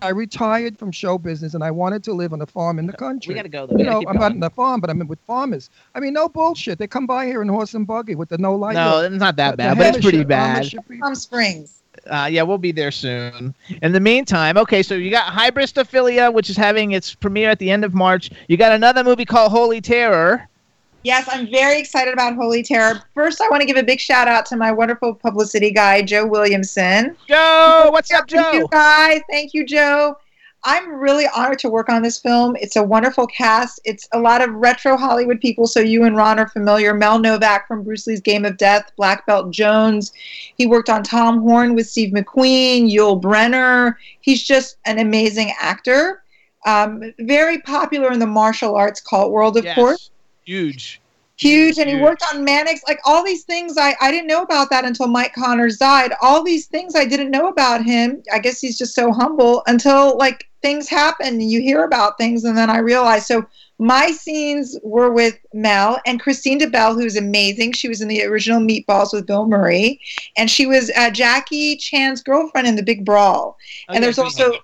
I 0.00 0.10
retired 0.10 0.78
from 0.78 0.92
show 0.92 1.18
business 1.18 1.54
and 1.54 1.64
I 1.64 1.70
wanted 1.70 2.04
to 2.04 2.12
live 2.12 2.32
on 2.32 2.40
a 2.40 2.46
farm 2.46 2.78
in 2.78 2.86
the 2.86 2.92
country. 2.92 3.32
we 3.34 3.36
gotta 3.36 3.48
go 3.48 3.66
though. 3.66 3.74
We 3.74 3.82
You 3.82 3.90
know, 3.90 3.98
I'm 4.06 4.14
not 4.16 4.20
going. 4.20 4.32
in 4.34 4.40
the 4.40 4.50
farm, 4.50 4.80
but 4.80 4.90
I'm 4.90 5.00
in 5.00 5.08
with 5.08 5.18
farmers. 5.20 5.70
I 5.94 6.00
mean, 6.00 6.12
no 6.12 6.28
bullshit. 6.28 6.78
They 6.78 6.86
come 6.86 7.06
by 7.06 7.26
here 7.26 7.42
in 7.42 7.48
horse 7.48 7.74
and 7.74 7.86
buggy 7.86 8.14
with 8.14 8.28
the 8.28 8.38
no 8.38 8.54
light. 8.54 8.74
No, 8.74 9.00
it's 9.00 9.14
not 9.16 9.36
that 9.36 9.52
The 9.52 9.56
bad, 9.58 9.78
but 9.78 9.86
it's 9.96 10.04
pretty 10.04 10.24
bad. 10.24 10.64
Amish 10.64 11.00
Palm 11.00 11.14
Springs. 11.14 11.74
Uh, 12.06 12.28
yeah, 12.30 12.42
we'll 12.42 12.58
be 12.58 12.70
there 12.72 12.92
soon. 12.92 13.54
In 13.82 13.92
the 13.92 14.00
meantime, 14.00 14.56
okay, 14.56 14.82
so 14.84 14.94
you 14.94 15.10
got 15.10 15.32
Hybristophilia, 15.32 16.32
which 16.32 16.48
is 16.48 16.56
having 16.56 16.92
its 16.92 17.14
premiere 17.14 17.50
at 17.50 17.58
the 17.58 17.70
end 17.70 17.84
of 17.84 17.92
March. 17.92 18.30
You 18.46 18.56
got 18.56 18.72
another 18.72 19.02
movie 19.02 19.24
called 19.24 19.50
Holy 19.50 19.80
Terror. 19.80 20.48
Yes, 21.04 21.28
I'm 21.30 21.48
very 21.50 21.78
excited 21.78 22.12
about 22.12 22.34
Holy 22.34 22.62
Terror. 22.62 23.00
First, 23.14 23.40
I 23.40 23.48
want 23.48 23.60
to 23.60 23.66
give 23.66 23.76
a 23.76 23.82
big 23.82 24.00
shout 24.00 24.26
out 24.28 24.44
to 24.46 24.56
my 24.56 24.72
wonderful 24.72 25.14
publicity 25.14 25.70
guy, 25.70 26.02
Joe 26.02 26.26
Williamson. 26.26 27.16
Joe, 27.28 27.88
what's 27.92 28.10
up, 28.12 28.28
Thank 28.28 28.54
you 28.54 28.60
Joe? 28.62 28.66
guys. 28.68 29.20
Thank 29.30 29.54
you, 29.54 29.64
Joe. 29.64 30.16
I'm 30.64 30.92
really 30.96 31.26
honored 31.36 31.60
to 31.60 31.68
work 31.70 31.88
on 31.88 32.02
this 32.02 32.18
film. 32.18 32.56
It's 32.56 32.74
a 32.74 32.82
wonderful 32.82 33.28
cast. 33.28 33.80
It's 33.84 34.08
a 34.12 34.18
lot 34.18 34.42
of 34.42 34.52
retro 34.52 34.96
Hollywood 34.96 35.40
people, 35.40 35.68
so 35.68 35.78
you 35.78 36.02
and 36.02 36.16
Ron 36.16 36.40
are 36.40 36.48
familiar. 36.48 36.92
Mel 36.94 37.20
Novak 37.20 37.68
from 37.68 37.84
Bruce 37.84 38.08
Lee's 38.08 38.20
Game 38.20 38.44
of 38.44 38.56
Death, 38.56 38.90
Black 38.96 39.24
Belt 39.24 39.52
Jones. 39.52 40.12
He 40.56 40.66
worked 40.66 40.90
on 40.90 41.04
Tom 41.04 41.40
Horn 41.42 41.76
with 41.76 41.86
Steve 41.88 42.12
McQueen, 42.12 42.92
Yul 42.92 43.22
Brynner. 43.22 43.94
He's 44.20 44.42
just 44.42 44.78
an 44.84 44.98
amazing 44.98 45.52
actor. 45.60 46.24
Um, 46.66 47.14
very 47.20 47.58
popular 47.58 48.10
in 48.10 48.18
the 48.18 48.26
martial 48.26 48.74
arts 48.74 49.00
cult 49.00 49.30
world, 49.30 49.56
of 49.56 49.64
Yes. 49.64 49.76
course 49.76 50.10
Huge. 50.48 51.76
huge 51.76 51.78
and 51.78 51.90
he 51.90 51.96
worked 51.96 52.24
on 52.32 52.42
Mannix. 52.42 52.80
Like 52.88 53.00
all 53.04 53.22
these 53.22 53.44
things 53.44 53.76
I, 53.76 53.94
I 54.00 54.10
didn't 54.10 54.28
know 54.28 54.40
about 54.40 54.70
that 54.70 54.86
until 54.86 55.06
Mike 55.06 55.34
Connors 55.34 55.76
died. 55.76 56.12
All 56.22 56.42
these 56.42 56.66
things 56.66 56.96
I 56.96 57.04
didn't 57.04 57.30
know 57.30 57.48
about 57.48 57.84
him. 57.84 58.22
I 58.32 58.38
guess 58.38 58.60
he's 58.60 58.78
just 58.78 58.94
so 58.94 59.12
humble 59.12 59.62
until 59.66 60.16
like 60.16 60.48
things 60.62 60.88
happen. 60.88 61.26
And 61.26 61.50
you 61.50 61.60
hear 61.60 61.84
about 61.84 62.16
things 62.16 62.44
and 62.44 62.56
then 62.56 62.70
I 62.70 62.78
realized. 62.78 63.26
So 63.26 63.46
my 63.78 64.10
scenes 64.10 64.76
were 64.82 65.12
with 65.12 65.38
Mel 65.52 66.00
and 66.06 66.18
Christine 66.18 66.58
DeBell 66.58 66.94
who's 66.94 67.16
amazing. 67.16 67.72
She 67.72 67.88
was 67.88 68.00
in 68.00 68.08
the 68.08 68.24
original 68.24 68.60
Meatballs 68.60 69.12
with 69.12 69.26
Bill 69.26 69.46
Murray 69.46 70.00
and 70.38 70.50
she 70.50 70.64
was 70.64 70.90
uh, 70.96 71.10
Jackie 71.10 71.76
Chan's 71.76 72.22
girlfriend 72.22 72.66
in 72.66 72.74
The 72.74 72.82
Big 72.82 73.04
Brawl. 73.04 73.58
And 73.90 74.02
there's 74.02 74.18
also 74.18 74.54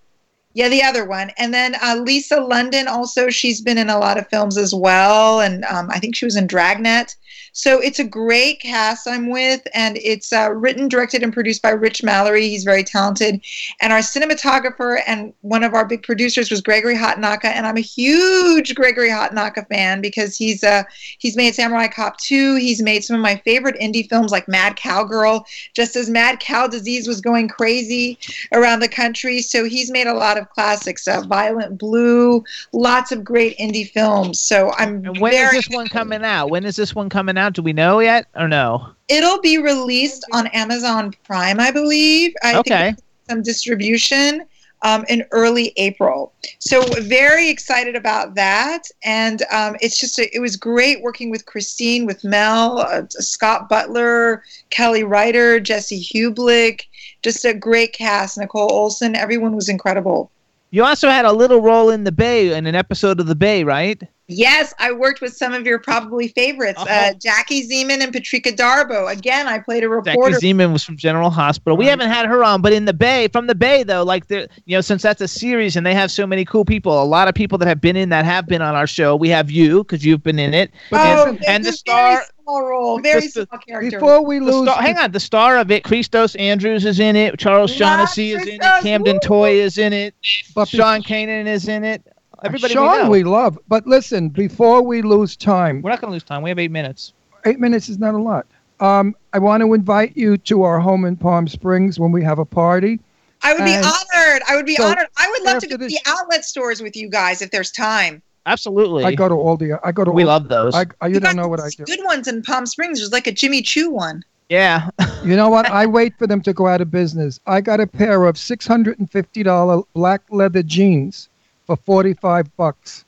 yeah, 0.55 0.69
the 0.69 0.83
other 0.83 1.05
one. 1.05 1.33
And 1.37 1.53
then 1.53 1.75
uh, 1.83 1.97
Lisa 2.01 2.41
London 2.41 2.87
also, 2.87 3.29
she's 3.29 3.61
been 3.61 3.77
in 3.77 3.91
a 3.91 3.99
lot 3.99 4.19
of 4.19 4.29
films 4.29 4.57
as 4.57 4.73
well. 4.73 5.41
And 5.41 5.65
um, 5.65 5.91
I 5.91 5.99
think 5.99 6.15
she 6.15 6.25
was 6.25 6.37
in 6.37 6.47
Dragnet. 6.47 7.17
So 7.55 7.81
it's 7.81 8.01
a 8.01 8.05
great 8.05 8.61
cast 8.61 9.09
I'm 9.09 9.31
with. 9.31 9.67
And 9.73 9.97
it's 9.99 10.33
uh, 10.33 10.51
written, 10.53 10.89
directed, 10.89 11.23
and 11.23 11.33
produced 11.33 11.63
by 11.63 11.71
Rich 11.71 12.03
Mallory. 12.03 12.49
He's 12.49 12.65
very 12.65 12.83
talented. 12.83 13.41
And 13.81 13.93
our 13.93 14.01
cinematographer 14.01 15.01
and 15.07 15.33
one 15.43 15.63
of 15.63 15.73
our 15.73 15.87
big 15.87 16.03
producers 16.03 16.51
was 16.51 16.61
Gregory 16.61 16.97
Hatanaka. 16.97 17.47
And 17.47 17.67
I'm 17.67 17.77
a 17.77 17.81
huge 17.81 18.75
Gregory 18.75 19.09
Hatanaka 19.09 19.69
fan 19.69 20.01
because 20.01 20.37
he's 20.37 20.65
uh, 20.65 20.83
he's 21.19 21.37
made 21.37 21.55
Samurai 21.55 21.87
Cop 21.87 22.19
2. 22.19 22.57
He's 22.57 22.83
made 22.83 23.05
some 23.05 23.15
of 23.15 23.23
my 23.23 23.37
favorite 23.45 23.77
indie 23.81 24.09
films 24.09 24.33
like 24.33 24.49
Mad 24.49 24.75
Cowgirl, 24.75 25.47
just 25.75 25.95
as 25.95 26.11
Mad 26.11 26.41
Cow 26.41 26.67
Disease 26.67 27.07
was 27.07 27.21
going 27.21 27.47
crazy 27.49 28.19
around 28.53 28.81
the 28.81 28.89
country. 28.89 29.41
So 29.41 29.65
he's 29.65 29.93
made 29.93 30.09
a 30.09 30.15
lot 30.15 30.39
of 30.39 30.51
classics, 30.51 31.07
uh, 31.07 31.21
Violent 31.21 31.79
Blue, 31.79 32.43
lots 32.73 33.13
of 33.13 33.23
great 33.23 33.57
indie 33.59 33.89
films. 33.89 34.41
So 34.41 34.73
I'm 34.77 35.07
And 35.07 35.21
when 35.21 35.35
is 35.35 35.53
this 35.53 35.69
one 35.69 35.87
coming 35.87 36.25
out? 36.25 36.51
When 36.51 36.65
is 36.65 36.75
this 36.75 36.97
one 36.97 37.09
coming 37.09 37.39
out? 37.39 37.44
Do 37.53 37.63
we 37.63 37.73
know 37.73 38.01
yet 38.01 38.27
or 38.35 38.49
no? 38.49 38.89
It'll 39.09 39.41
be 39.41 39.59
released 39.59 40.25
on 40.33 40.47
Amazon 40.49 41.13
Prime, 41.25 41.61
I 41.61 41.71
believe. 41.71 42.33
I 42.43 42.57
Okay. 42.57 42.85
think 42.93 42.99
some 43.29 43.43
distribution 43.43 44.45
um, 44.83 45.05
in 45.09 45.25
early 45.31 45.73
April. 45.77 46.33
So 46.59 46.83
very 47.03 47.49
excited 47.49 47.97
about 47.97 48.35
that, 48.35 48.83
and 49.03 49.43
um, 49.51 49.77
it's 49.81 49.99
just 49.99 50.19
a, 50.19 50.35
it 50.37 50.41
was 50.41 50.57
great 50.57 51.03
working 51.03 51.31
with 51.31 51.47
Christine, 51.47 52.05
with 52.05 52.23
Mel, 52.23 52.81
uh, 52.81 53.03
Scott 53.09 53.69
Butler, 53.71 54.43
Kelly 54.71 55.03
Ryder, 55.03 55.59
Jesse 55.59 56.03
Hublick, 56.05 56.83
just 57.23 57.45
a 57.47 57.55
great 57.55 57.95
cast. 57.95 58.37
Nicole 58.37 58.71
Olson, 58.71 59.17
everyone 59.17 59.57
was 59.57 59.69
incredible. 59.71 60.31
You 60.71 60.85
also 60.85 61.09
had 61.09 61.25
a 61.25 61.33
little 61.33 61.63
role 61.63 61.89
in 61.89 62.05
the 62.05 62.13
Bay 62.13 62.53
in 62.53 62.67
an 62.67 62.75
episode 62.75 63.21
of 63.21 63.27
the 63.27 63.37
Bay, 63.37 63.65
right? 63.65 64.03
Yes, 64.27 64.73
I 64.79 64.91
worked 64.91 65.21
with 65.21 65.37
some 65.37 65.53
of 65.53 65.67
your 65.67 65.79
probably 65.79 66.29
favorites, 66.29 66.81
uh, 66.81 67.13
Jackie 67.23 67.69
Zeman 67.69 68.01
and 68.03 68.11
Patrika 68.11 68.57
Darbo. 68.57 69.13
Again, 69.13 69.47
I 69.47 69.59
played 69.59 69.85
a 69.85 69.89
reporter. 69.89 70.33
Jackie. 70.37 70.55
Zeman 70.55 70.73
was 70.73 70.83
from 70.83 70.97
General 70.97 71.29
Hospital. 71.29 71.77
We 71.77 71.85
haven't 71.87 72.09
had 72.09 72.25
her 72.25 72.43
on, 72.43 72.63
but 72.63 72.73
in 72.73 72.87
the 72.87 72.95
Bay, 72.95 73.29
from 73.29 73.47
the 73.49 73.55
Bay 73.55 73.83
though, 73.83 74.03
like 74.03 74.29
the 74.29 74.49
you 74.65 74.77
know, 74.77 74.81
since 74.81 75.03
that's 75.03 75.21
a 75.21 75.29
series 75.29 75.77
and 75.77 75.85
they 75.85 75.93
have 75.93 76.11
so 76.11 76.27
many 76.27 76.47
cool 76.47 76.65
people, 76.65 77.03
a 77.03 77.05
lot 77.05 77.29
of 77.29 77.35
people 77.35 77.59
that 77.59 77.69
have 77.69 77.83
been 77.83 77.97
in 77.97 78.09
that 78.09 78.25
have 78.25 78.47
been 78.47 78.63
on 78.63 78.75
our 78.75 78.87
show. 78.87 79.15
We 79.15 79.29
have 79.29 79.51
you 79.51 79.85
because 79.85 80.07
you've 80.07 80.23
been 80.23 80.39
in 80.39 80.55
it, 80.55 80.71
Oh, 80.91 81.27
and, 81.29 81.45
and 81.47 81.63
the 81.65 81.73
star. 81.73 82.15
very 82.15 82.25
small 82.45 82.63
role, 82.63 83.01
very 83.01 83.21
the- 83.27 83.47
small 83.47 83.61
character. 83.69 83.99
Before 83.99 84.25
we 84.25 84.39
The 84.39 84.45
lose, 84.47 84.65
star, 84.71 84.81
hang 84.83 84.97
on, 84.97 85.13
the 85.13 85.21
star 85.21 85.59
of 85.59 85.71
it, 85.71 85.83
Kristos 85.85 86.35
Andrews 86.41 86.87
is 86.87 86.99
in 86.99 87.15
it. 87.15 87.39
Charles 87.39 87.71
Shaughnessy 87.71 88.33
is 88.33 88.43
in 88.47 88.55
it. 88.55 88.83
Camden 88.83 89.17
woo! 89.17 89.21
Toy 89.21 89.51
is 89.61 89.77
in 89.77 89.93
it. 89.93 90.15
But 90.55 90.71
be- 90.71 90.79
Sean 90.79 91.03
Kanan 91.03 91.47
is 91.47 91.69
in 91.69 91.85
it. 91.85 92.07
Everybody 92.45 92.73
we 92.75 92.77
Sean, 92.77 93.05
know. 93.05 93.11
we 93.11 93.25
love. 93.25 93.59
But 93.69 93.87
listen, 93.87 94.29
before 94.29 94.83
we 94.83 95.03
lose 95.03 95.37
time, 95.37 95.83
We're 95.83 95.91
not 95.91 96.01
going 96.01 96.11
to 96.11 96.13
lose 96.15 96.23
time. 96.23 96.43
We 96.43 96.51
have 96.51 96.59
eight 96.59 96.71
minutes. 96.71 97.13
eight 97.47 97.59
minutes 97.59 97.89
is 97.89 97.99
not 97.99 98.15
a 98.15 98.19
lot. 98.19 98.47
Um, 98.81 99.15
I 99.33 99.39
want 99.39 99.63
to 99.63 99.73
invite 99.73 100.17
you 100.17 100.37
to 100.39 100.63
our 100.63 100.79
home 100.81 101.05
in 101.05 101.17
Palm 101.17 101.49
Springs 101.49 101.99
when 101.99 102.13
we 102.13 102.23
have 102.23 102.39
a 102.39 102.45
party. 102.45 103.01
I 103.43 103.53
would 103.55 103.65
be 103.65 103.75
honored. 103.75 104.43
I 104.49 104.57
would 104.57 104.67
be 104.67 104.75
so 104.77 104.85
honored. 104.85 105.07
I 105.17 105.29
would 105.31 105.43
love 105.43 105.61
to 105.63 105.67
go 105.69 105.77
to 105.77 105.87
the 105.87 105.99
outlet 106.07 106.45
stores 106.45 106.81
with 106.83 106.97
you 106.97 107.09
guys 107.09 107.41
if 107.43 107.51
there's 107.51 107.71
time. 107.71 108.23
Absolutely. 108.47 109.05
I 109.05 109.15
go 109.15 109.29
to 109.29 109.35
all 109.35 109.57
the. 109.57 109.79
I 109.83 109.93
go 109.93 110.05
to. 110.05 110.11
we 110.11 110.23
all- 110.23 110.29
love 110.29 110.49
those. 110.49 110.75
I, 110.75 110.85
I, 111.01 111.07
you 111.09 111.21
got 111.21 111.29
don't 111.29 111.37
know 111.37 111.49
what 111.49 111.61
I 111.61 111.69
do. 111.71 111.85
Good 111.85 112.05
ones 112.05 112.29
in 112.29 112.43
Palm 112.43 112.67
Springs. 112.67 112.99
There's 112.99 113.13
like 113.13 113.27
a 113.27 113.33
Jimmy 113.33 113.63
Choo 113.63 113.91
one. 113.91 114.23
yeah. 114.49 114.89
You 115.25 115.37
know 115.37 115.49
what? 115.49 115.71
I 115.71 115.87
wait 115.87 116.19
for 116.19 116.27
them 116.27 116.43
to 116.43 116.53
go 116.53 116.67
out 116.67 116.83
of 116.83 116.91
business. 116.91 117.41
I 117.47 117.63
got 117.63 117.81
a 117.81 117.87
pair 117.87 118.25
of 118.27 118.37
six 118.37 118.67
hundred 118.67 118.99
and 118.99 119.11
fifty 119.11 119.43
dollar 119.43 119.83
black 119.95 120.21
leather 120.31 120.63
jeans 120.63 121.31
for 121.67 121.77
forty 121.77 122.15
five 122.15 122.55
bucks 122.57 123.05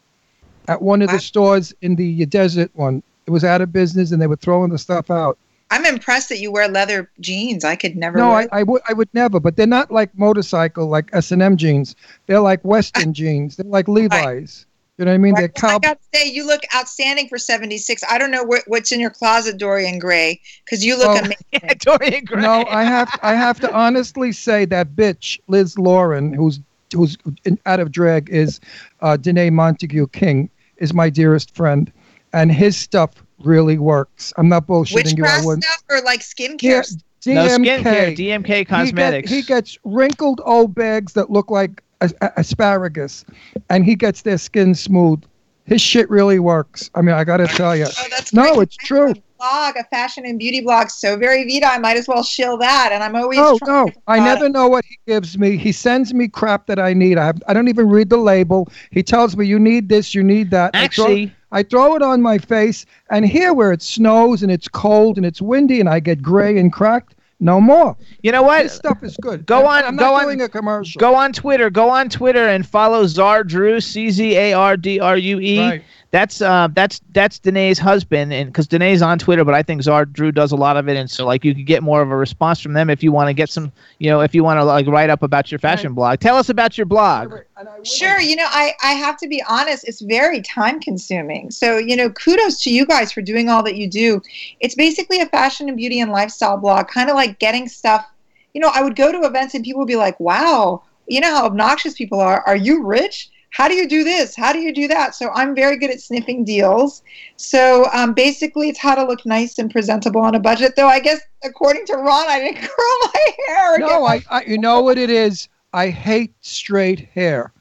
at 0.69 0.83
one 0.83 1.03
of 1.03 1.09
Wow. 1.09 1.15
the 1.15 1.21
stores 1.21 1.75
in 1.83 1.95
the 1.97 2.27
desert 2.27 2.71
one. 2.75 3.03
It 3.27 3.31
was 3.31 3.45
out 3.45 3.61
of 3.61 3.73
business 3.73 4.13
and 4.13 4.21
they 4.23 4.27
were 4.27 4.37
throwing 4.37 4.71
the 4.71 4.79
stuff 4.79 5.11
out. 5.11 5.37
I'm 5.71 5.85
impressed 5.85 6.29
that 6.29 6.39
you 6.39 6.53
wear 6.53 6.69
leather 6.69 7.11
jeans. 7.19 7.65
I 7.65 7.75
could 7.75 7.97
never. 7.97 8.19
No, 8.19 8.29
wear 8.31 8.49
I, 8.53 8.61
I 8.61 8.63
would 8.63 8.83
I 8.89 8.93
would 8.93 9.09
never, 9.13 9.41
but 9.41 9.57
they're 9.57 9.67
not 9.67 9.91
like 9.91 10.17
motorcycle 10.17 10.87
like 10.87 11.11
S 11.13 11.33
and 11.33 11.43
M 11.43 11.57
jeans. 11.57 11.97
They're 12.27 12.41
like 12.41 12.63
Western 12.65 13.13
jeans. 13.21 13.57
They're 13.57 13.67
like 13.71 13.89
Levi's. 13.89 14.65
You 14.99 15.05
know 15.05 15.11
what 15.11 15.15
I 15.17 15.19
mean? 15.19 15.35
They're 15.35 15.43
Right. 15.49 15.63
Well, 15.63 15.77
I 15.77 15.79
got 15.79 15.99
to 16.01 16.19
say, 16.19 16.27
you 16.31 16.47
look 16.47 16.63
outstanding 16.75 17.29
for 17.29 17.37
76. 17.37 18.03
I 18.09 18.17
don't 18.17 18.31
know 18.31 18.43
what, 18.45 18.63
what's 18.67 18.93
in 18.93 18.99
your 19.01 19.11
closet, 19.11 19.59
Dorian 19.59 19.99
Gray, 19.99 20.41
because 20.65 20.83
you 20.87 20.97
look 20.97 21.09
Oh. 21.09 21.19
amazing. 21.19 21.77
Dorian 21.81 22.25
Gray. 22.25 22.41
No, 22.41 22.65
I 22.71 22.83
have 22.85 23.11
I 23.23 23.35
have 23.35 23.61
to 23.61 23.71
honestly 23.75 24.33
say 24.33 24.65
that 24.67 24.95
bitch 24.97 25.39
Liz 25.49 25.77
Lauren, 25.79 26.33
who's 26.33 26.61
who's 26.95 27.17
in, 27.45 27.59
out 27.67 27.81
of 27.81 27.93
drag, 27.93 28.29
is 28.31 28.61
uh, 29.01 29.17
Danae 29.17 29.51
Montague 29.51 30.07
King, 30.09 30.51
is 30.79 30.93
my 30.95 31.11
dearest 31.11 31.55
friend, 31.55 31.93
and 32.33 32.53
his 32.53 32.77
stuff 32.77 33.11
really 33.43 33.79
works. 33.79 34.33
I'm 34.37 34.49
not 34.49 34.67
bullshitting 34.67 35.17
you. 35.17 35.23
Witchcraft 35.25 35.63
stuff 35.65 35.83
or 35.91 36.01
like 36.03 36.21
skincare 36.21 36.63
Yeah, 36.63 36.83
stuff? 36.83 37.03
No 37.27 37.47
skincare. 37.49 38.17
DMK 38.17 38.47
He, 38.47 38.55
get- 38.65 38.69
Cosmetics. 38.69 39.31
he 39.31 39.43
gets 39.43 39.79
wrinkled 39.85 40.41
old 40.45 40.75
bags 40.75 41.13
that 41.15 41.31
look 41.31 41.51
like 41.51 41.83
a, 42.01 42.11
a- 42.21 42.33
asparagus, 42.37 43.25
and 43.69 43.85
he 43.85 43.95
gets 43.95 44.23
their 44.23 44.39
skin 44.39 44.75
smooth. 44.75 45.23
His 45.65 45.81
shit 45.81 46.09
really 46.09 46.39
works. 46.39 46.91
I 46.95 47.03
mean, 47.03 47.15
I 47.17 47.25
gotta 47.25 47.47
tell 47.49 47.75
you. 47.77 47.87
Oh, 47.87 48.07
that's 48.11 48.33
No, 48.33 48.61
it's 48.61 48.77
true. 48.77 49.15
I 49.41 49.45
have 49.45 49.73
a 49.73 49.75
blog, 49.75 49.85
a 49.85 49.89
fashion 49.89 50.25
and 50.27 50.39
beauty 50.39 50.61
blog, 50.61 50.89
so 50.89 51.17
very 51.17 51.45
Vida. 51.45 51.67
I 51.67 51.79
might 51.79 51.97
as 51.97 52.09
well 52.09 52.23
shill 52.23 52.57
that. 52.59 52.91
And 52.93 53.03
I'm 53.03 53.15
always 53.17 53.39
oh 53.41 53.59
no, 53.67 53.89
I 54.07 54.19
never 54.19 54.49
know 54.49 54.69
what 54.69 54.85
he 54.85 54.99
gives 55.07 55.37
me. 55.39 55.57
He 55.57 55.73
sends 55.73 56.13
me 56.15 56.29
crap 56.29 56.67
that 56.67 56.79
I 56.79 56.93
need. 56.93 57.19
I 57.19 57.27
have, 57.27 57.43
I 57.49 57.53
don't 57.55 57.69
even 57.69 57.89
read 57.89 58.11
the 58.11 58.17
label. 58.19 58.69
He 58.91 59.03
tells 59.03 59.37
me 59.37 59.47
you 59.47 59.59
need 59.59 59.89
this, 59.89 60.15
you 60.15 60.23
need 60.23 60.51
that. 60.51 60.71
I 60.75 60.89
throw- 60.89 61.05
Actually, 61.05 61.33
I 61.53 61.63
throw 61.63 61.95
it 61.97 62.03
on 62.03 62.21
my 62.23 62.39
face, 62.39 62.85
and 63.11 63.25
here 63.25 63.55
where 63.55 63.73
it 63.73 63.81
snows 63.83 64.43
and 64.43 64.51
it's 64.51 64.69
cold 64.69 65.17
and 65.17 65.25
it's 65.25 65.41
windy 65.41 65.81
and 65.81 65.89
I 65.89 66.01
get 66.01 66.21
gray 66.23 66.59
and 66.59 66.73
cracked, 66.73 67.15
no 67.39 67.61
more. 67.61 67.97
you 68.23 68.33
know 68.33 68.43
what? 68.43 68.63
This 68.65 68.75
stuff 68.75 69.03
is 69.03 69.17
good. 69.21 69.47
Go 69.47 69.67
on- 69.67 69.85
I'm 69.85 69.97
go 69.97 70.13
not 70.13 70.25
on- 70.27 70.41
a 70.41 70.49
commercial. 70.49 70.99
Go 70.99 71.15
on 71.15 71.33
Twitter. 71.33 71.69
Go 71.71 71.89
on 71.91 72.09
Twitter 72.09 72.49
and 72.49 72.67
follow 72.67 73.05
Czardrue 73.05 73.83
C 73.83 74.11
Z 74.11 74.35
A 74.37 74.53
R 74.55 74.77
D 74.77 74.99
R 74.99 75.17
U 75.19 75.39
E. 75.41 75.83
Right. 76.13 76.21
That's 76.21 76.41
uh 76.41 76.69
that's 76.73 77.01
that's 77.13 77.39
Danae's 77.39 77.79
husband, 77.79 78.33
and 78.33 78.49
because 78.51 78.69
Danae's 78.69 79.03
on 79.03 79.19
Twitter, 79.19 79.45
but 79.45 79.55
I 79.55 79.63
think 79.63 79.83
Zard 79.83 80.13
Drew 80.13 80.33
does 80.33 80.53
a 80.53 80.57
lot 80.57 80.77
of 80.77 80.89
it, 80.89 80.97
and 80.97 81.11
so 81.11 81.27
like 81.27 81.45
you 81.45 81.55
could 81.55 81.67
get 81.67 81.83
more 81.83 82.01
of 82.01 82.11
a 82.11 82.17
response 82.17 82.61
from 82.61 82.75
them 82.75 82.89
if 82.89 83.03
you 83.03 83.13
want 83.13 83.29
to 83.29 83.35
get 83.35 83.51
some, 83.51 83.73
you 83.99 84.09
know, 84.09 84.21
if 84.21 84.35
you 84.35 84.45
want 84.45 84.59
to 84.59 84.65
like 84.65 84.87
write 84.87 85.11
up 85.11 85.23
about 85.23 85.51
your 85.51 85.59
fashion 85.59 85.95
blog. 85.95 86.21
Tell 86.21 86.37
us 86.37 86.49
about 86.49 86.79
your 86.79 86.87
blog. 86.87 87.35
Sure, 87.83 88.21
you 88.21 88.37
know, 88.37 88.47
I, 88.49 88.73
I 88.83 88.93
have 88.93 89.17
to 89.19 89.29
be 89.29 89.43
honest, 89.49 89.87
it's 89.89 90.01
very 90.01 90.43
time 90.43 90.81
consuming. 90.81 91.51
So, 91.51 91.77
you 91.79 91.97
know, 91.97 92.11
kudos 92.11 92.63
to 92.63 92.71
you 92.71 92.87
guys 92.87 93.13
for 93.13 93.21
doing 93.21 93.49
all 93.49 93.63
that 93.65 93.77
you 93.77 93.89
do. 93.89 94.23
It's 94.61 94.75
basically 94.75 95.21
a 95.21 95.27
fashion 95.27 95.69
and 95.69 95.77
beauty 95.77 96.01
and 96.01 96.13
lifestyle 96.13 96.57
blog, 96.57 96.89
kind 96.89 97.11
of 97.11 97.17
like 97.17 97.39
getting 97.39 97.69
stuff. 97.69 98.07
You 98.55 98.61
know, 98.61 98.71
I 98.73 98.83
would 98.83 98.97
go 98.97 99.13
to 99.13 99.27
events 99.27 99.55
and 99.55 99.65
people 99.65 99.81
would 99.81 99.89
be 99.89 99.97
like, 99.97 100.19
wow, 100.21 100.83
you 101.09 101.21
know 101.21 101.35
how 101.35 101.47
obnoxious 101.47 101.95
people 101.95 102.21
are. 102.21 102.43
Are 102.47 102.57
you 102.57 102.85
rich? 102.85 103.31
How 103.57 103.69
do 103.69 103.75
you 103.75 103.89
do 103.89 104.05
this? 104.05 104.37
How 104.37 104.53
do 104.53 104.59
you 104.59 104.71
do 104.71 104.87
that? 104.89 105.15
So 105.15 105.31
I'm 105.31 105.55
very 105.55 105.79
good 105.79 105.91
at 105.91 106.03
sniffing 106.03 106.45
deals. 106.45 107.03
So 107.37 107.87
um, 107.95 108.13
basically, 108.13 108.69
it's 108.69 108.79
how 108.79 108.95
to 108.95 109.03
look 109.03 109.25
nice 109.25 109.59
and 109.59 109.71
presentable 109.71 110.21
on 110.21 110.35
a 110.35 110.39
budget. 110.39 110.77
Though 110.77 110.89
I 110.89 111.01
guess 111.01 111.23
according 111.43 111.87
to 111.87 111.95
Ron, 111.95 112.29
I 112.29 112.39
didn't 112.41 112.59
curl 112.61 112.99
my 113.15 113.27
hair. 113.49 113.79
No, 113.79 114.05
I, 114.05 114.23
I 114.31 114.45
you 114.45 114.59
know 114.59 114.83
what 114.83 114.99
it 114.99 115.09
is. 115.09 115.49
I 115.73 115.89
hate 115.89 116.35
straight 116.43 117.09
hair. 117.15 117.55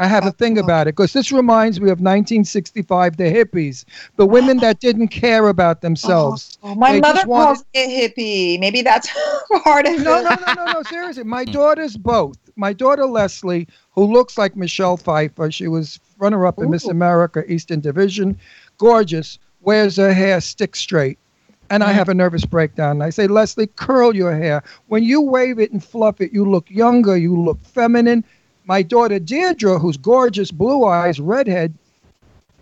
I 0.00 0.06
have 0.06 0.24
a 0.24 0.32
thing 0.32 0.56
about 0.56 0.88
it 0.88 0.96
because 0.96 1.12
this 1.12 1.30
reminds 1.30 1.78
me 1.78 1.90
of 1.90 2.00
1965, 2.00 3.18
the 3.18 3.24
hippies, 3.24 3.84
the 4.16 4.24
women 4.24 4.56
that 4.58 4.80
didn't 4.80 5.08
care 5.08 5.48
about 5.48 5.82
themselves. 5.82 6.56
Uh-huh. 6.62 6.72
Oh, 6.72 6.74
my 6.74 6.92
They 6.92 7.00
mother 7.00 7.22
wanted- 7.26 7.44
calls 7.46 7.64
me 7.74 7.84
a 7.84 8.08
hippie. 8.08 8.58
Maybe 8.60 8.80
that's 8.80 9.08
part 9.62 9.86
of 9.86 10.00
No, 10.00 10.20
it. 10.20 10.22
no, 10.24 10.36
no, 10.46 10.54
no, 10.54 10.72
no. 10.72 10.82
Seriously, 10.84 11.24
my 11.24 11.44
daughter's 11.44 11.98
both. 11.98 12.38
My 12.56 12.72
daughter 12.72 13.04
Leslie, 13.04 13.68
who 13.92 14.04
looks 14.04 14.38
like 14.38 14.56
Michelle 14.56 14.96
Pfeiffer, 14.96 15.50
she 15.50 15.68
was 15.68 16.00
runner-up 16.18 16.58
in 16.58 16.70
Miss 16.70 16.86
America 16.86 17.44
Eastern 17.52 17.80
Division, 17.80 18.38
gorgeous, 18.78 19.38
wears 19.60 19.96
her 19.96 20.14
hair 20.14 20.40
stick 20.40 20.76
straight. 20.76 21.18
And 21.68 21.84
I 21.84 21.86
uh-huh. 21.86 21.94
have 21.94 22.08
a 22.08 22.14
nervous 22.14 22.46
breakdown. 22.46 22.92
And 22.92 23.02
I 23.02 23.10
say, 23.10 23.26
Leslie, 23.26 23.66
curl 23.66 24.16
your 24.16 24.34
hair. 24.34 24.62
When 24.88 25.04
you 25.04 25.20
wave 25.20 25.58
it 25.58 25.70
and 25.72 25.84
fluff 25.84 26.22
it, 26.22 26.32
you 26.32 26.44
look 26.44 26.70
younger, 26.70 27.16
you 27.18 27.38
look 27.38 27.62
feminine. 27.64 28.24
My 28.70 28.82
daughter 28.82 29.18
Deirdre, 29.18 29.80
who's 29.80 29.96
gorgeous, 29.96 30.52
blue 30.52 30.84
eyes, 30.84 31.18
redhead, 31.18 31.74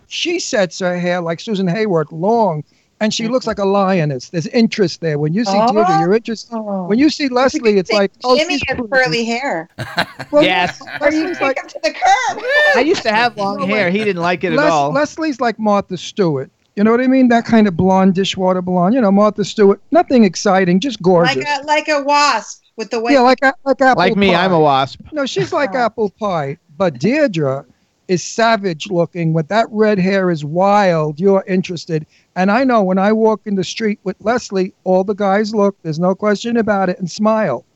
she 0.06 0.39
sets 0.39 0.78
her 0.78 0.98
hair 0.98 1.20
like 1.20 1.39
Susan 1.39 1.68
Hayward, 1.68 2.10
long, 2.10 2.64
and 2.98 3.12
she 3.12 3.28
looks 3.28 3.47
like 3.47 3.59
a 3.59 3.66
lioness. 3.66 4.30
There's 4.30 4.47
interest 4.47 5.02
there. 5.02 5.18
When 5.18 5.35
you 5.35 5.44
see 5.44 5.52
Deirdre, 5.52 5.85
Oh. 5.86 6.01
you're 6.01 6.14
interested. 6.14 6.56
Oh. 6.56 6.86
When 6.86 6.98
you 6.98 7.10
see 7.10 7.28
Leslie, 7.28 7.76
it's 7.76 7.93
like, 7.93 8.10
oh, 8.24 8.39
Jimmy 8.39 8.55
she's 8.55 8.62
has 8.68 8.78
pretty. 8.78 8.90
curly 8.90 9.24
hair. 9.26 9.68
Well, 10.30 10.43
Yes. 10.43 10.80
Or 11.02 11.12
you 11.12 11.35
take 11.35 11.59
him 11.59 11.68
to 11.68 11.80
the 11.82 11.90
curb. 11.93 12.43
I 12.76 12.80
used 12.86 13.02
to 13.02 13.12
have 13.12 13.36
long 13.36 13.68
hair. 13.68 13.90
He 13.90 13.98
didn't 14.02 14.22
like 14.22 14.44
it 14.44 14.55
at 14.55 14.59
all. 14.59 14.90
Leslie's 14.93 15.43
like 15.43 15.59
Martha 15.59 15.98
Stewart. 15.98 16.51
You 16.74 16.85
know 16.85 16.90
what 16.90 17.02
I 17.02 17.06
mean? 17.06 17.28
That 17.28 17.44
kind 17.44 17.68
of 17.68 17.76
blonde 17.76 18.14
dishwater 18.14 18.62
blonde. 18.62 18.94
You 18.94 19.02
know, 19.02 19.12
Martha 19.12 19.44
Stewart. 19.44 19.78
Nothing 19.90 20.24
exciting, 20.24 20.80
just 20.80 21.02
gorgeous. 21.02 21.36
Like 21.36 21.47
a 21.47 21.66
like 21.66 21.89
a 21.89 22.02
wasp 22.02 22.62
with 22.79 22.91
the 22.91 23.01
way. 23.01 23.13
yeah, 23.13 23.21
like 23.21 23.41
like 23.43 23.81
apple 23.83 23.99
Like 23.99 24.17
me, 24.17 24.31
pie. 24.33 24.45
I'm 24.45 24.53
a 24.53 24.61
wasp. 24.61 25.01
No, 25.13 25.27
she's 25.27 25.53
like 25.53 25.75
oh. 25.75 25.79
apple 25.79 26.11
pie. 26.11 26.57
But 26.79 26.99
Deirdre 26.99 27.67
is 28.07 28.23
savage 28.23 28.89
looking. 28.89 29.35
With 29.35 29.49
that 29.49 29.67
red 29.71 29.99
hair 29.99 30.31
is 30.31 30.45
wild. 30.45 31.21
You're 31.21 31.45
interested. 31.47 32.07
And 32.37 32.51
I 32.51 32.65
know 32.65 32.83
when 32.83 32.99
I 32.99 33.13
walk 33.13 33.43
in 33.45 33.57
the 33.57 33.65
street 33.65 33.99
with 34.05 34.17
Leslie, 34.21 34.73
all 34.85 35.05
the 35.05 35.15
guys 35.15 35.55
look. 35.55 35.77
There's 35.83 35.99
no 35.99 36.15
question 36.15 36.57
about 36.57 36.89
it 36.89 36.99
and 36.99 37.11
smile. 37.11 37.67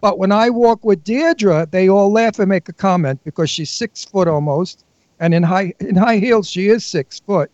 But 0.00 0.18
when 0.18 0.32
I 0.32 0.50
walk 0.50 0.84
with 0.84 1.02
Deirdre, 1.02 1.66
they 1.70 1.88
all 1.88 2.12
laugh 2.12 2.38
and 2.38 2.48
make 2.48 2.68
a 2.68 2.72
comment 2.72 3.20
because 3.24 3.50
she's 3.50 3.70
six 3.70 4.04
foot 4.04 4.28
almost, 4.28 4.84
and 5.18 5.34
in 5.34 5.42
high 5.42 5.74
in 5.80 5.96
high 5.96 6.18
heels 6.18 6.48
she 6.48 6.68
is 6.68 6.86
six 6.86 7.20
foot. 7.20 7.50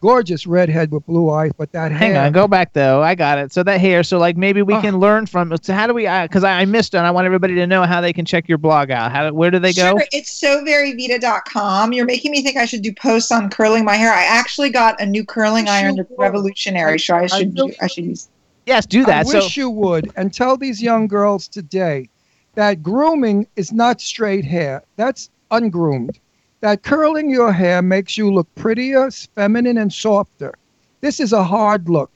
Gorgeous 0.00 0.46
redhead 0.46 0.90
with 0.92 1.04
blue 1.04 1.28
eyes, 1.30 1.50
but 1.58 1.70
that 1.72 1.92
Hang 1.92 2.12
hair. 2.14 2.22
on, 2.24 2.32
go 2.32 2.48
back 2.48 2.72
though. 2.72 3.02
I 3.02 3.14
got 3.14 3.36
it. 3.36 3.52
So 3.52 3.62
that 3.64 3.78
hair. 3.80 4.02
So 4.02 4.18
like 4.18 4.34
maybe 4.34 4.62
we 4.62 4.72
Oh. 4.74 4.80
can 4.80 4.98
learn 4.98 5.26
from. 5.26 5.54
So 5.60 5.74
how 5.74 5.86
do 5.86 5.92
we? 5.92 6.06
Uh, 6.06 6.22
because 6.22 6.42
I, 6.42 6.60
I 6.60 6.64
missed 6.64 6.94
it. 6.94 6.98
and 6.98 7.06
I 7.06 7.10
want 7.10 7.26
everybody 7.26 7.54
to 7.56 7.66
know 7.66 7.82
how 7.84 8.00
they 8.00 8.14
can 8.14 8.24
check 8.24 8.48
your 8.48 8.56
blog 8.56 8.90
out. 8.90 9.12
How? 9.12 9.30
Where 9.30 9.50
do 9.50 9.58
they 9.58 9.74
go? 9.74 9.90
Sure, 9.90 10.02
it's 10.12 10.40
soveryvida.com. 10.42 11.92
You're 11.92 12.06
making 12.06 12.30
me 12.32 12.42
think 12.42 12.56
I 12.56 12.64
should 12.64 12.82
do 12.82 12.94
posts 12.94 13.30
on 13.30 13.50
curling 13.50 13.84
my 13.84 13.96
hair. 13.96 14.12
I 14.12 14.24
actually 14.24 14.70
got 14.70 15.00
a 15.00 15.06
new 15.06 15.24
curling 15.24 15.68
iron 15.68 15.96
that's 15.96 16.10
revolutionary, 16.16 16.98
so 16.98 17.16
I 17.16 17.26
should 17.26 17.54
do, 17.54 17.72
I 17.80 17.86
should 17.86 18.04
use. 18.04 18.28
Yes, 18.66 18.86
do 18.86 19.04
that. 19.04 19.26
I 19.26 19.30
so 19.30 19.38
wish 19.38 19.56
you 19.56 19.68
would, 19.70 20.10
and 20.16 20.32
tell 20.32 20.56
these 20.56 20.82
young 20.82 21.08
girls 21.08 21.48
today 21.48 22.08
that 22.54 22.82
grooming 22.82 23.46
is 23.56 23.72
not 23.72 24.00
straight 24.00 24.44
hair. 24.44 24.82
That's 24.96 25.30
ungroomed. 25.50 26.18
That 26.60 26.82
curling 26.82 27.30
your 27.30 27.52
hair 27.52 27.80
makes 27.82 28.18
you 28.18 28.32
look 28.32 28.46
prettier, 28.54 29.10
feminine, 29.10 29.78
and 29.78 29.92
softer. 29.92 30.54
This 31.00 31.18
is 31.20 31.32
a 31.32 31.42
hard 31.42 31.88
look, 31.88 32.10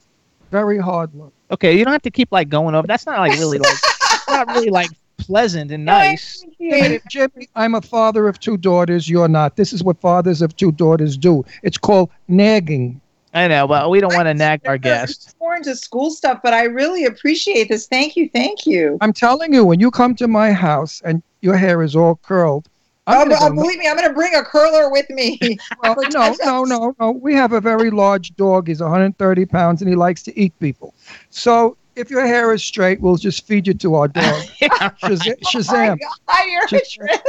very 0.51 0.79
hard 0.79 1.15
look. 1.15 1.33
okay, 1.51 1.77
you 1.79 1.85
don't 1.85 1.93
have 1.93 2.03
to 2.03 2.11
keep 2.11 2.31
like 2.31 2.49
going 2.51 2.75
over. 2.75 2.87
That's 2.87 3.07
not 3.07 3.19
like 3.19 3.33
really 3.33 3.59
like. 3.59 3.77
not 4.29 4.49
really 4.49 4.71
like 4.71 4.91
pleasant 5.19 5.71
and 5.71 5.85
nice. 5.85 6.45
Jimmy, 6.61 7.01
Jimmy, 7.09 7.49
I'm 7.55 7.75
a 7.75 7.81
father 7.81 8.29
of 8.29 8.39
two 8.41 8.57
daughters. 8.57 9.09
You're 9.09 9.29
not. 9.29 9.57
This 9.57 9.73
is 9.73 9.83
what 9.83 10.01
fathers 10.01 10.43
of 10.43 10.57
two 10.57 10.73
daughters 10.73 11.17
do. 11.17 11.45
It's 11.63 11.79
called 11.79 12.11
nagging. 12.29 13.01
I 13.33 13.49
know, 13.49 13.67
but 13.67 13.91
we 13.91 14.01
don't 14.01 14.15
want 14.15 14.27
to 14.27 14.35
nag 14.35 14.61
our 14.67 14.79
guests. 14.79 15.27
It's 15.27 15.35
more 15.41 15.57
into 15.57 15.75
school 15.75 16.11
stuff, 16.13 16.39
but 16.43 16.55
I 16.55 16.65
really 16.65 17.05
appreciate 17.05 17.69
this. 17.69 17.87
Thank 17.89 18.15
you, 18.15 18.29
thank 18.29 18.65
you. 18.65 18.97
I'm 19.01 19.13
telling 19.13 19.53
you, 19.53 19.65
when 19.65 19.81
you 19.81 19.91
come 19.91 20.15
to 20.17 20.29
my 20.29 20.53
house 20.53 21.03
and 21.05 21.21
your 21.41 21.57
hair 21.57 21.83
is 21.83 21.97
all 21.97 22.17
curled, 22.23 22.69
I'm 23.07 23.21
Oh, 23.21 23.25
gonna 23.31 23.37
oh, 23.43 23.49
go- 23.51 23.63
believe 23.63 23.79
me, 23.79 23.87
I'm 23.89 23.97
going 23.97 24.09
to 24.09 24.15
bring 24.15 24.35
a 24.35 24.43
curler 24.43 24.91
with 24.91 25.09
me. 25.11 25.39
Well, 25.83 25.97
no, 26.11 26.35
no, 26.45 26.65
no, 26.65 26.95
no. 26.99 27.11
We 27.11 27.35
have 27.35 27.53
a 27.53 27.61
very 27.61 27.91
large 27.91 28.35
dog. 28.37 28.69
He's 28.69 28.81
130 28.81 29.45
pounds 29.47 29.83
and 29.83 29.89
he 29.91 29.95
likes 29.97 30.23
to 30.23 30.39
eat 30.39 30.59
people. 30.61 30.95
So 31.29 31.77
if 31.97 32.11
your 32.11 32.27
hair 32.27 32.53
is 32.55 32.65
straight, 32.65 33.01
we'll 33.03 33.17
just 33.17 33.47
feed 33.47 33.67
you 33.67 33.75
to 33.75 33.95
our 33.97 34.09
dog. 34.09 34.43
Shaz- 34.63 35.29
oh 35.31 35.47
Shazam. 35.47 35.99
Hi, 36.29 36.51
you're 36.51 36.65
a 36.65 36.85
trip. 36.85 37.21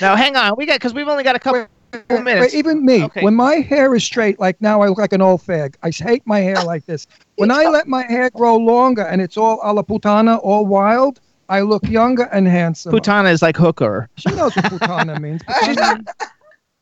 No, 0.00 0.16
hang 0.16 0.36
on. 0.36 0.54
We 0.56 0.64
got 0.64 0.76
because 0.76 0.94
we've 0.94 1.08
only 1.08 1.22
got 1.24 1.36
a 1.36 1.38
couple 1.38 1.66
Wait, 2.10 2.22
minutes. 2.24 2.54
even 2.54 2.84
me, 2.84 3.04
Okay. 3.04 3.22
when 3.22 3.34
my 3.34 3.56
hair 3.56 3.94
is 3.94 4.04
straight, 4.04 4.38
like 4.40 4.60
now 4.60 4.80
I 4.82 4.88
look 4.88 4.98
like 4.98 5.12
an 5.12 5.22
old 5.22 5.42
fag. 5.42 5.76
I 5.82 5.90
hate 5.90 6.22
my 6.26 6.40
hair 6.40 6.62
like 6.62 6.84
this. 6.86 7.06
When 7.36 7.50
I 7.50 7.64
let 7.68 7.86
my 7.88 8.02
hair 8.04 8.30
grow 8.30 8.56
longer 8.56 9.02
and 9.02 9.20
it's 9.20 9.36
all 9.36 9.60
a 9.62 9.72
la 9.72 9.82
putana, 9.82 10.38
all 10.42 10.66
wild, 10.66 11.20
I 11.48 11.60
look 11.60 11.86
younger 11.88 12.24
and 12.24 12.46
handsome. 12.46 12.92
Putana 12.92 13.30
is 13.32 13.42
like 13.42 13.56
hooker. 13.56 14.08
She 14.16 14.30
knows 14.30 14.54
what 14.56 14.64
putana 14.66 15.20
means. 15.20 15.42
Putana, 15.42 16.04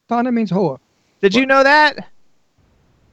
putana 0.09 0.33
means 0.33 0.51
whore. 0.51 0.79
Did 1.21 1.35
you 1.35 1.47
know 1.47 1.63
that? 1.63 2.09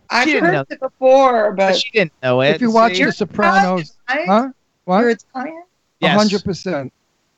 I've 0.10 0.26
She 0.26 0.34
didn't 0.34 0.46
heard 0.46 0.54
know. 0.54 0.66
it 0.70 0.80
before, 0.80 1.54
but 1.54 1.76
She 1.78 1.90
didn't 1.92 2.14
know 2.22 2.42
it. 2.42 2.56
If 2.56 2.62
you 2.62 2.72
watch 2.72 2.96
See? 2.96 3.04
The 3.06 3.12
Sopranos, 3.14 3.98
Right? 4.10 4.28
huh? 4.28 4.50
What? 4.86 5.00
You're 5.02 5.10
Italian? 5.12 5.64
Yes. 6.00 6.18
hundred 6.18 6.44
percent. 6.44 6.92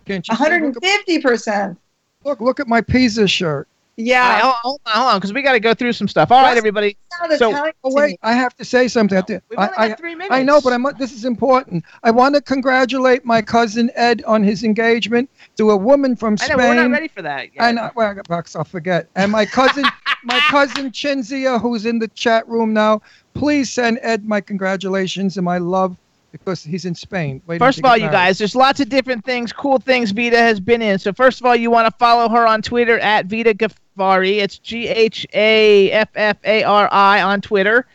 Can't 0.06 0.28
you? 0.28 0.36
see? 0.36 0.44
Look, 0.44 0.78
at- 0.84 0.84
150%. 1.24 1.78
look, 2.24 2.42
look 2.42 2.60
at 2.60 2.68
my 2.68 2.82
Pisa 2.82 3.28
shirt. 3.28 3.68
All 3.96 4.04
right, 4.04 4.08
Yeah. 4.08 4.40
hold, 4.42 4.56
hold 4.64 4.82
on, 4.88 4.94
hold 4.94 5.08
on, 5.10 5.18
because 5.20 5.34
we 5.34 5.44
got 5.44 5.52
to 5.54 5.60
go 5.60 5.76
through 5.76 5.94
some 5.94 6.08
stuff. 6.08 6.32
All 6.32 6.40
right, 6.42 6.50
What's- 6.50 6.58
everybody. 6.58 6.98
So- 7.38 7.54
Oh 7.84 7.94
wait. 7.94 8.18
I 8.24 8.34
have 8.34 8.56
to 8.56 8.66
say 8.66 8.88
something. 8.88 9.16
I, 9.16 9.20
have 9.20 9.26
to- 9.28 9.42
We've 9.50 9.60
I, 9.60 9.66
only 9.68 9.78
I- 9.78 9.88
got 9.90 9.98
three 10.00 10.16
minutes. 10.16 10.34
I 10.34 10.42
know, 10.42 10.60
but 10.62 10.74
I'm, 10.74 10.84
this 10.98 11.14
is 11.14 11.26
important. 11.26 11.84
I 12.04 12.10
want 12.10 12.34
to 12.34 12.42
congratulate 12.42 13.24
my 13.24 13.42
cousin 13.44 13.92
Ed 13.96 14.24
on 14.26 14.42
his 14.42 14.64
engagement 14.64 15.30
to 15.58 15.70
a 15.70 15.78
woman 15.78 16.16
from 16.16 16.34
I 16.34 16.46
Spain. 16.46 16.58
know, 16.58 16.68
we're 16.70 16.76
not 16.76 16.90
ready 16.92 17.08
for 17.08 17.22
that. 17.22 17.54
Yet. 17.54 17.64
I 17.64 17.72
know. 17.72 17.92
Well, 17.96 18.16
Bucks, 18.28 18.56
I'll 18.56 18.64
forget. 18.64 19.10
And 19.16 19.32
my 19.32 19.46
cousin, 19.46 19.86
my 20.24 20.40
cousin 20.50 20.90
Chinzia, 20.90 21.62
who's 21.62 21.86
in 21.86 22.00
the 22.00 22.08
chat 22.10 22.48
room 22.48 22.74
now. 22.74 23.02
Please 23.36 23.72
send 23.72 24.00
Ed 24.02 24.26
my 24.26 24.42
congratulations 24.42 25.38
and 25.38 25.46
my 25.46 25.60
love 25.60 25.96
because 26.32 26.64
he's 26.64 26.86
in 26.86 26.96
Spain. 26.96 27.42
waiting 27.46 27.60
First 27.60 27.78
of 27.78 27.86
all, 27.86 27.96
you 27.96 28.10
guys, 28.10 28.40
there's 28.40 28.56
lots 28.56 28.80
of 28.80 28.90
different 28.90 29.24
things, 29.24 29.54
cool 29.54 29.78
things 29.78 30.10
Vida 30.12 30.38
has 30.38 30.60
been 30.60 30.82
in. 30.82 30.98
So 30.98 31.14
first 31.14 31.40
of 31.40 31.46
all, 31.46 31.56
you 31.56 31.70
want 31.70 31.88
to 31.88 31.96
follow 32.00 32.28
her 32.30 32.48
on 32.48 32.64
Twitter 32.64 32.98
at 33.00 33.28
Vida 33.28 33.54
Ghaffari. 33.98 34.38
It's 34.38 34.58
G 34.58 34.88
H 34.88 35.26
A 35.34 35.92
F 35.92 36.10
F 36.16 36.38
A 36.44 36.64
R 36.64 36.90
I 36.92 37.22
on 37.22 37.42
Twitter. 37.42 37.86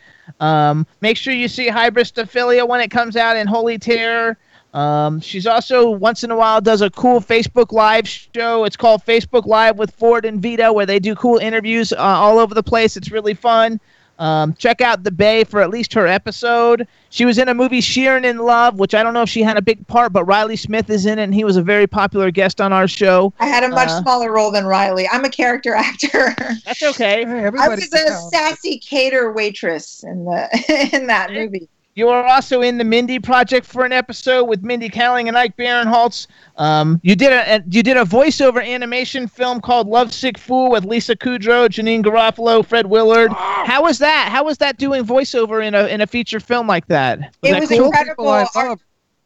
Um, 0.41 0.87
make 1.01 1.17
sure 1.17 1.33
you 1.33 1.49
see 1.49 1.69
Hybristophilia 1.69 2.67
when 2.67 2.81
it 2.81 2.91
comes 2.91 3.17
out 3.17 3.37
in 3.37 3.47
Holy 3.47 3.79
Terror. 3.79 4.37
Um, 4.75 5.21
she's 5.21 5.47
also 5.47 5.89
once 5.91 6.25
in 6.25 6.31
a 6.31 6.37
while 6.37 6.61
does 6.61 6.83
a 6.83 6.91
cool 6.91 7.21
Facebook 7.21 7.73
Live 7.73 8.07
show. 8.07 8.65
It's 8.65 8.77
called 8.77 9.03
Facebook 9.05 9.47
Live 9.47 9.79
with 9.79 9.95
Ford 9.95 10.25
and 10.25 10.43
Vida, 10.43 10.73
where 10.73 10.87
they 10.87 10.99
do 10.99 11.15
cool 11.15 11.39
interviews 11.39 11.93
uh, 11.93 11.97
all 11.97 12.39
over 12.39 12.55
the 12.55 12.63
place. 12.63 12.97
It's 12.97 13.11
really 13.11 13.35
fun. 13.35 13.81
Um, 14.19 14.55
check 14.55 14.81
out 14.81 15.05
the 15.05 15.11
Bay 15.13 15.45
for 15.45 15.61
at 15.63 15.71
least 15.71 15.95
her 15.95 16.07
episode. 16.07 16.89
She 17.11 17.25
was 17.25 17.39
in 17.39 17.49
a 17.49 17.55
movie 17.55 17.81
Sheeran 17.81 18.25
in 18.25 18.39
Love, 18.39 18.79
which 18.79 18.95
I 18.95 19.03
don't 19.03 19.15
know 19.15 19.23
if 19.23 19.29
she 19.29 19.43
had 19.43 19.57
a 19.57 19.63
big 19.63 19.87
part, 19.87 20.13
but 20.13 20.25
Riley 20.25 20.57
Smith 20.57 20.91
is 20.91 21.07
in 21.07 21.19
it, 21.19 21.23
and 21.23 21.35
he 21.35 21.45
was 21.45 21.57
a 21.57 21.63
very 21.63 21.87
popular 21.87 22.31
guest 22.31 22.61
on 22.61 22.73
our 22.73 22.89
show. 22.89 23.33
I 23.39 23.47
had 23.47 23.63
a 23.65 23.69
much 23.69 23.89
Uh, 23.89 24.03
smaller 24.03 24.33
role 24.33 24.51
than 24.51 24.67
Riley. 24.67 25.09
I'm 25.09 25.25
a 25.25 25.31
character 25.31 25.73
actor. 25.77 26.35
That's 26.65 26.83
okay. 26.83 27.25
Hey, 27.25 27.45
I 27.47 27.69
was 27.69 27.93
a 27.93 28.29
sassy 28.31 28.79
cater 28.79 29.33
waitress 29.33 30.03
in 30.03 30.25
the 30.25 30.91
in 30.97 31.07
that 31.07 31.33
movie. 31.33 31.69
You 31.99 32.11
are 32.11 32.25
also 32.25 32.61
in 32.61 32.79
the 32.79 32.85
Mindy 32.85 33.19
Project 33.19 33.67
for 33.67 33.85
an 33.85 33.91
episode 33.91 34.45
with 34.45 34.63
Mindy 34.63 34.89
Kaling 34.89 35.27
and 35.27 35.37
Ike 35.37 35.57
Barinholtz. 35.57 36.29
Um, 36.57 37.01
you 37.03 37.17
did 37.17 37.33
a, 37.33 37.57
a 37.57 37.63
you 37.69 37.83
did 37.83 37.97
a 37.97 38.05
voiceover 38.05 38.65
animation 38.65 39.27
film 39.27 39.61
called 39.61 39.89
Lovesick 39.89 40.39
Fool 40.39 40.71
with 40.71 40.85
Lisa 40.85 41.17
Kudrow, 41.17 41.69
Janeane 41.69 42.05
Garofalo, 42.05 42.65
Fred 42.65 42.87
Willard. 42.87 43.33
How 43.33 43.83
was 43.83 43.99
that? 43.99 44.29
How 44.31 44.45
was 44.45 44.59
that 44.59 44.79
doing 44.79 45.05
voiceover 45.05 45.67
in 45.67 45.75
a 45.75 45.89
in 45.89 46.01
a 46.01 46.07
feature 46.07 46.39
film 46.39 46.69
like 46.69 46.87
that? 46.87 47.19
Was 47.19 47.29
It 47.43 47.51
that 47.55 47.61
was 47.63 47.69
cool? 47.71 47.87
incredible. 47.87 48.29
I 48.29 48.77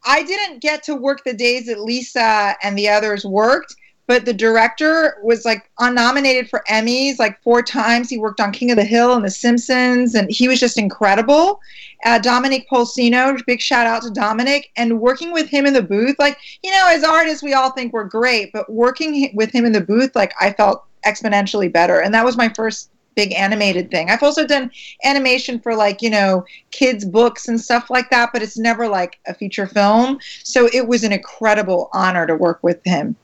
I 0.03 0.23
didn't 0.23 0.59
get 0.59 0.81
to 0.85 0.95
work 0.95 1.23
the 1.25 1.33
days 1.35 1.67
that 1.67 1.79
Lisa 1.79 2.55
and 2.63 2.75
the 2.75 2.89
others 2.89 3.23
worked, 3.23 3.75
but 4.07 4.25
the 4.25 4.33
director 4.33 5.17
was 5.23 5.45
like 5.45 5.69
unnominated 5.79 6.49
for 6.49 6.63
Emmys 6.69 7.19
like 7.19 7.41
four 7.41 7.61
times. 7.61 8.09
He 8.09 8.17
worked 8.17 8.39
on 8.39 8.51
King 8.51 8.71
of 8.71 8.77
the 8.77 8.83
Hill 8.83 9.13
and 9.13 9.23
The 9.23 9.29
Simpsons, 9.29 10.15
and 10.15 10.29
he 10.29 10.47
was 10.47 10.59
just 10.59 10.77
incredible. 10.77 11.59
Uh, 12.05 12.19
Dominic 12.19 12.67
Polcino, 12.69 13.39
big 13.45 13.61
shout 13.61 13.87
out 13.87 14.03
to 14.03 14.09
Dominic, 14.09 14.71
and 14.75 14.99
working 14.99 15.31
with 15.31 15.47
him 15.47 15.65
in 15.65 15.73
the 15.73 15.81
booth, 15.81 16.15
like 16.19 16.37
you 16.61 16.71
know, 16.71 16.87
as 16.89 17.03
artists, 17.03 17.43
we 17.43 17.53
all 17.53 17.71
think 17.71 17.93
we're 17.93 18.03
great, 18.03 18.51
but 18.51 18.69
working 18.71 19.31
with 19.33 19.51
him 19.51 19.65
in 19.65 19.71
the 19.71 19.81
booth, 19.81 20.15
like 20.15 20.33
I 20.39 20.51
felt 20.51 20.83
exponentially 21.05 21.71
better, 21.71 21.99
and 21.99 22.13
that 22.13 22.25
was 22.25 22.37
my 22.37 22.49
first 22.49 22.89
big 23.15 23.33
animated 23.33 23.91
thing. 23.91 24.09
I've 24.09 24.23
also 24.23 24.45
done 24.45 24.71
animation 25.03 25.59
for 25.59 25.75
like, 25.75 26.01
you 26.01 26.09
know, 26.09 26.45
kids 26.71 27.05
books 27.05 27.47
and 27.47 27.61
stuff 27.61 27.91
like 27.91 28.09
that, 28.09 28.31
but 28.33 28.41
it's 28.41 28.57
never 28.57 28.87
like 28.87 29.19
a 29.27 29.35
feature 29.35 29.67
film. 29.67 30.17
So 30.43 30.67
it 30.73 30.87
was 30.87 31.03
an 31.03 31.11
incredible 31.11 31.89
honor 31.93 32.25
to 32.25 32.35
work 32.35 32.63
with 32.63 32.83
him 32.83 33.15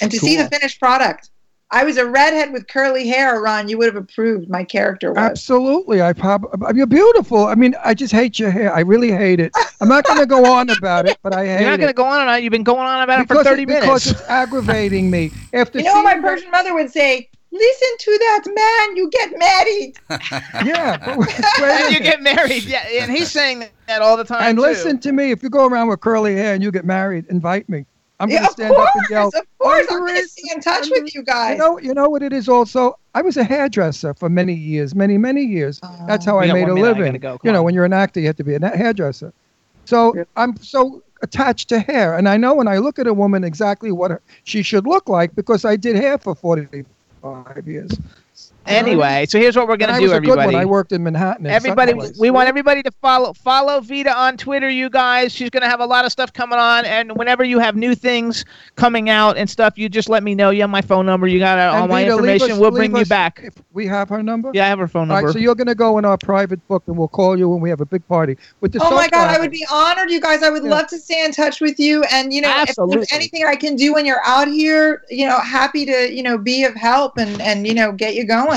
and 0.00 0.10
to 0.10 0.18
see 0.18 0.36
the 0.36 0.48
finished 0.48 0.80
product. 0.80 1.30
I 1.72 1.82
was 1.82 1.96
a 1.96 2.06
redhead 2.06 2.52
with 2.52 2.68
curly 2.68 3.08
hair, 3.08 3.40
Ron. 3.40 3.68
You 3.68 3.76
would 3.78 3.86
have 3.92 3.96
approved 3.96 4.48
my 4.48 4.62
character 4.62 5.10
was. 5.10 5.18
Absolutely, 5.18 6.00
I 6.00 6.12
probably 6.12 6.76
you're 6.76 6.86
beautiful. 6.86 7.46
I 7.46 7.56
mean, 7.56 7.74
I 7.84 7.92
just 7.92 8.12
hate 8.12 8.38
your 8.38 8.50
hair. 8.50 8.72
I 8.72 8.80
really 8.80 9.10
hate 9.10 9.40
it. 9.40 9.52
I'm 9.80 9.88
not 9.88 10.04
going 10.04 10.20
to 10.20 10.26
go 10.26 10.44
on 10.46 10.70
about 10.70 11.08
it, 11.08 11.18
but 11.24 11.34
I 11.34 11.44
hate 11.44 11.60
You're 11.62 11.70
not 11.70 11.80
going 11.80 11.90
to 11.90 11.94
go 11.94 12.04
on 12.04 12.20
and 12.20 12.30
on. 12.30 12.42
You've 12.42 12.52
been 12.52 12.62
going 12.62 12.86
on 12.86 13.02
about 13.02 13.22
it 13.22 13.28
for 13.28 13.42
30 13.42 13.62
it, 13.62 13.66
minutes. 13.66 13.84
because 13.84 14.06
it's 14.12 14.22
aggravating 14.22 15.10
me. 15.10 15.32
After 15.52 15.78
You 15.78 15.84
know 15.86 15.94
what 15.94 16.04
my 16.04 16.20
Persian 16.20 16.50
mother 16.52 16.72
would 16.72 16.90
say? 16.90 17.28
Listen 17.50 17.88
to 17.98 18.18
that 18.18 18.42
man, 18.46 18.96
you 18.96 19.10
get 19.10 19.38
married. 19.38 19.94
yeah, 20.66 20.98
but 20.98 21.18
wait 21.18 21.40
and 21.60 21.94
you 21.94 22.00
get 22.00 22.20
married. 22.20 22.64
Yeah, 22.64 22.86
and 22.86 23.10
he's 23.10 23.30
saying 23.30 23.64
that 23.88 24.02
all 24.02 24.16
the 24.16 24.24
time. 24.24 24.42
and 24.42 24.58
too. 24.58 24.62
listen 24.62 24.98
to 25.00 25.12
me. 25.12 25.30
If 25.30 25.42
you 25.42 25.48
go 25.48 25.66
around 25.66 25.88
with 25.88 26.00
curly 26.00 26.34
hair 26.36 26.54
and 26.54 26.62
you 26.62 26.70
get 26.70 26.84
married, 26.84 27.26
invite 27.28 27.68
me. 27.68 27.86
I'm 28.18 28.30
Yeah, 28.30 28.36
going 28.36 28.44
to 28.44 28.48
of 28.48 28.52
stand 28.52 28.72
up 28.74 28.78
and 28.94 29.06
course, 29.06 29.10
yell. 29.10 29.28
of 29.28 29.58
course. 29.58 29.86
I'm 29.90 29.98
going 30.00 30.14
to 30.22 30.28
stay 30.28 30.54
in 30.54 30.60
touch 30.60 30.88
with 30.90 31.14
you 31.14 31.22
guys. 31.22 31.52
You 31.52 31.58
know, 31.58 31.78
you 31.78 31.94
know 31.94 32.08
what 32.08 32.22
it 32.22 32.32
is. 32.32 32.48
Also, 32.48 32.98
I 33.14 33.22
was 33.22 33.36
a 33.36 33.44
hairdresser 33.44 34.14
for 34.14 34.28
many 34.28 34.54
years, 34.54 34.94
many 34.94 35.18
many 35.18 35.42
years. 35.42 35.80
That's 36.06 36.26
oh. 36.26 36.32
how 36.32 36.38
I 36.40 36.52
made 36.52 36.68
a 36.68 36.74
minute, 36.74 36.80
living. 36.80 37.18
go, 37.18 37.38
come 37.38 37.40
You 37.44 37.52
know, 37.52 37.62
when 37.62 37.74
you're 37.74 37.84
an 37.84 37.92
actor, 37.92 38.20
you 38.20 38.26
have 38.26 38.36
to 38.36 38.44
be 38.44 38.54
a 38.54 38.76
hairdresser. 38.76 39.32
So 39.84 40.24
I'm 40.36 40.56
so 40.58 41.02
attached 41.22 41.68
to 41.70 41.80
hair, 41.80 42.16
and 42.16 42.28
I 42.28 42.36
know 42.36 42.54
when 42.54 42.68
I 42.68 42.78
look 42.78 42.98
at 42.98 43.06
a 43.06 43.14
woman 43.14 43.44
exactly 43.44 43.92
what 43.92 44.10
her, 44.10 44.20
she 44.44 44.62
should 44.62 44.86
look 44.86 45.08
like 45.08 45.34
because 45.34 45.64
I 45.64 45.76
did 45.76 45.96
hair 45.96 46.18
for 46.18 46.34
45 46.34 47.68
years. 47.68 47.90
Anyway, 48.66 49.26
so 49.28 49.38
here's 49.38 49.56
what 49.56 49.66
we're 49.66 49.74
And 49.74 49.80
going 49.82 49.94
I 49.94 49.96
to 49.98 50.02
was 50.02 50.10
do, 50.12 50.16
a 50.16 50.20
good 50.20 50.28
one. 50.30 50.38
everybody. 50.40 50.56
I 50.62 50.64
worked 50.64 50.92
in 50.92 51.02
Manhattan. 51.02 51.46
in 51.46 51.52
Everybody, 51.52 51.92
Sunrise. 51.92 52.16
we 52.18 52.30
want 52.30 52.48
everybody 52.48 52.82
to 52.82 52.90
follow 53.00 53.32
follow 53.32 53.80
Vida 53.80 54.16
on 54.16 54.36
Twitter, 54.36 54.68
you 54.68 54.90
guys. 54.90 55.32
She's 55.32 55.50
gonna 55.50 55.68
have 55.68 55.80
a 55.80 55.86
lot 55.86 56.04
of 56.04 56.12
stuff 56.12 56.32
coming 56.32 56.58
on, 56.58 56.84
and 56.84 57.16
whenever 57.16 57.44
you 57.44 57.58
have 57.58 57.76
new 57.76 57.94
things 57.94 58.44
coming 58.76 59.08
out 59.10 59.36
and 59.36 59.48
stuff, 59.48 59.74
you 59.76 59.88
just 59.88 60.08
let 60.08 60.22
me 60.22 60.34
know. 60.34 60.50
You 60.50 60.62
have 60.62 60.70
my 60.70 60.80
phone 60.82 61.06
number. 61.06 61.26
You 61.26 61.38
got 61.38 61.58
all 61.58 61.82
And 61.82 61.90
my 61.90 62.02
Vida, 62.02 62.12
information. 62.14 62.50
us- 62.52 62.58
we'll 62.58 62.70
leave 62.70 62.90
bring 62.92 62.96
you 63.00 63.06
back. 63.06 63.40
If 63.44 63.54
we 63.72 63.86
have 63.86 64.08
her 64.08 64.22
number. 64.22 64.50
Yeah, 64.54 64.64
I 64.64 64.68
have 64.68 64.78
her 64.78 64.88
phone 64.88 65.10
All 65.10 65.16
number. 65.16 65.28
right, 65.28 65.32
so 65.32 65.38
you're 65.38 65.54
going 65.54 65.66
to 65.68 65.74
go 65.74 65.98
in 65.98 66.04
our 66.04 66.16
private 66.18 66.66
book, 66.68 66.82
and 66.86 66.96
we'll 66.96 67.08
call 67.08 67.38
you 67.38 67.48
when 67.48 67.60
we 67.60 67.70
have 67.70 67.80
a 67.80 67.86
big 67.86 68.06
party 68.08 68.36
with 68.60 68.72
the. 68.72 68.80
Oh 68.82 68.90
my 68.94 69.02
soap 69.02 69.12
God, 69.12 69.30
I 69.30 69.38
would 69.38 69.50
be 69.50 69.66
honored, 69.70 70.10
you 70.10 70.20
guys. 70.20 70.42
I 70.42 70.50
would 70.50 70.64
Yeah. 70.64 70.70
love 70.70 70.86
to 70.88 70.98
stay 70.98 71.24
in 71.24 71.32
touch 71.32 71.60
with 71.60 71.78
you. 71.78 72.02
And, 72.12 72.32
you 72.32 72.40
know, 72.40 72.64
if 72.66 72.74
there's 72.90 73.12
anything 73.12 73.44
I 73.46 73.54
can 73.56 73.76
do 73.76 73.92
when 73.94 74.06
you're 74.06 74.24
out 74.24 74.48
here, 74.48 75.02
you 75.10 75.26
know, 75.26 75.38
happy 75.38 75.84
to, 75.86 76.12
you 76.12 76.22
know, 76.22 76.38
be 76.38 76.64
of 76.64 76.74
help 76.74 77.18
and, 77.18 77.40
and 77.40 77.66
you 77.66 77.74
know, 77.74 77.92
get 77.92 78.14
you 78.14 78.24
going. 78.24 78.55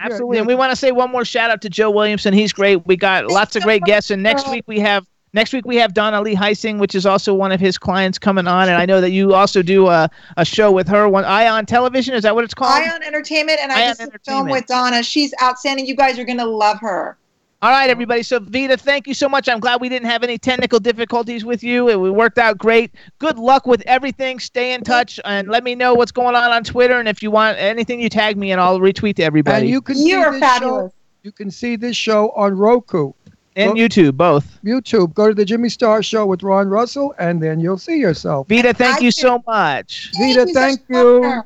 Absolutely. 0.00 0.38
And 0.38 0.46
we 0.46 0.54
want 0.54 0.70
to 0.70 0.76
say 0.76 0.92
one 0.92 1.10
more 1.10 1.24
shout 1.24 1.50
out 1.50 1.62
to 1.62 1.70
Joe 1.70 1.90
Williamson. 1.90 2.34
He's 2.34 2.52
great. 2.52 2.84
We 2.86 2.96
got 2.96 3.26
lots 3.28 3.56
of 3.56 3.62
great 3.62 3.82
guests. 3.82 4.10
And 4.10 4.22
next 4.22 4.48
week 4.50 4.64
we 4.66 4.80
have 4.80 5.06
next 5.32 5.52
week 5.52 5.66
we 5.66 5.76
have 5.76 5.94
Donna 5.94 6.20
Lee 6.22 6.34
Heising, 6.34 6.78
which 6.78 6.94
is 6.94 7.06
also 7.06 7.34
one 7.34 7.52
of 7.52 7.60
his 7.60 7.78
clients 7.78 8.18
coming 8.18 8.46
on. 8.46 8.68
And 8.68 8.76
I 8.76 8.86
know 8.86 9.00
that 9.00 9.10
you 9.10 9.34
also 9.34 9.62
do 9.62 9.88
a, 9.88 10.08
a 10.36 10.44
show 10.44 10.72
with 10.72 10.88
her, 10.88 11.08
one 11.08 11.24
Ion 11.24 11.66
Television. 11.66 12.14
Is 12.14 12.22
that 12.22 12.34
what 12.34 12.44
it's 12.44 12.54
called? 12.54 12.72
Ion 12.72 13.02
Entertainment, 13.02 13.58
and 13.60 13.70
I 13.70 13.86
Ion 13.86 13.96
just 13.96 14.12
film 14.24 14.48
with 14.48 14.66
Donna. 14.66 15.02
She's 15.02 15.34
outstanding. 15.42 15.86
You 15.86 15.96
guys 15.96 16.18
are 16.18 16.24
going 16.24 16.38
to 16.38 16.46
love 16.46 16.78
her. 16.80 17.18
All 17.64 17.70
right, 17.70 17.88
everybody. 17.88 18.22
So 18.22 18.40
Vida, 18.40 18.76
thank 18.76 19.06
you 19.06 19.14
so 19.14 19.26
much. 19.26 19.48
I'm 19.48 19.58
glad 19.58 19.80
we 19.80 19.88
didn't 19.88 20.10
have 20.10 20.22
any 20.22 20.36
technical 20.36 20.78
difficulties 20.78 21.46
with 21.46 21.62
you. 21.64 21.88
It, 21.88 21.94
it 21.94 22.10
worked 22.10 22.36
out 22.36 22.58
great. 22.58 22.90
Good 23.20 23.38
luck 23.38 23.66
with 23.66 23.80
everything. 23.86 24.38
Stay 24.38 24.74
in 24.74 24.82
touch 24.84 25.18
and 25.24 25.48
let 25.48 25.64
me 25.64 25.74
know 25.74 25.94
what's 25.94 26.12
going 26.12 26.36
on 26.36 26.50
on 26.50 26.62
Twitter. 26.62 26.98
And 27.00 27.08
if 27.08 27.22
you 27.22 27.30
want 27.30 27.56
anything, 27.58 28.00
you 28.02 28.10
tag 28.10 28.36
me 28.36 28.52
and 28.52 28.60
I'll 28.60 28.80
retweet 28.80 29.16
to 29.16 29.22
everybody. 29.22 29.62
And 29.62 29.68
you 29.70 29.80
can 29.80 29.96
You 29.96 30.02
see 30.02 30.14
are 30.14 30.32
this 30.32 30.40
fabulous. 30.40 30.92
Show, 30.92 30.96
you 31.22 31.32
can 31.32 31.50
see 31.50 31.76
this 31.76 31.96
show 31.96 32.32
on 32.36 32.54
Roku, 32.54 33.14
and 33.56 33.68
Well- 33.72 33.76
YouTube 33.88 34.18
both. 34.18 34.58
YouTube. 34.62 35.14
Go 35.14 35.28
to 35.28 35.34
the 35.34 35.46
Jimmy 35.46 35.70
Star 35.70 36.02
Show 36.02 36.26
with 36.26 36.42
Ron 36.42 36.68
Russell, 36.68 37.14
and 37.18 37.42
then 37.42 37.60
you'll 37.60 37.78
see 37.78 37.96
yourself. 37.96 38.46
Vida, 38.46 38.74
thank 38.74 38.98
I 38.98 39.00
you 39.06 39.10
can- 39.10 39.22
so 39.22 39.42
much. 39.46 40.10
Vida, 40.18 40.40
you, 40.46 40.52
thank 40.52 40.80
such 40.80 40.90
you. 40.90 41.42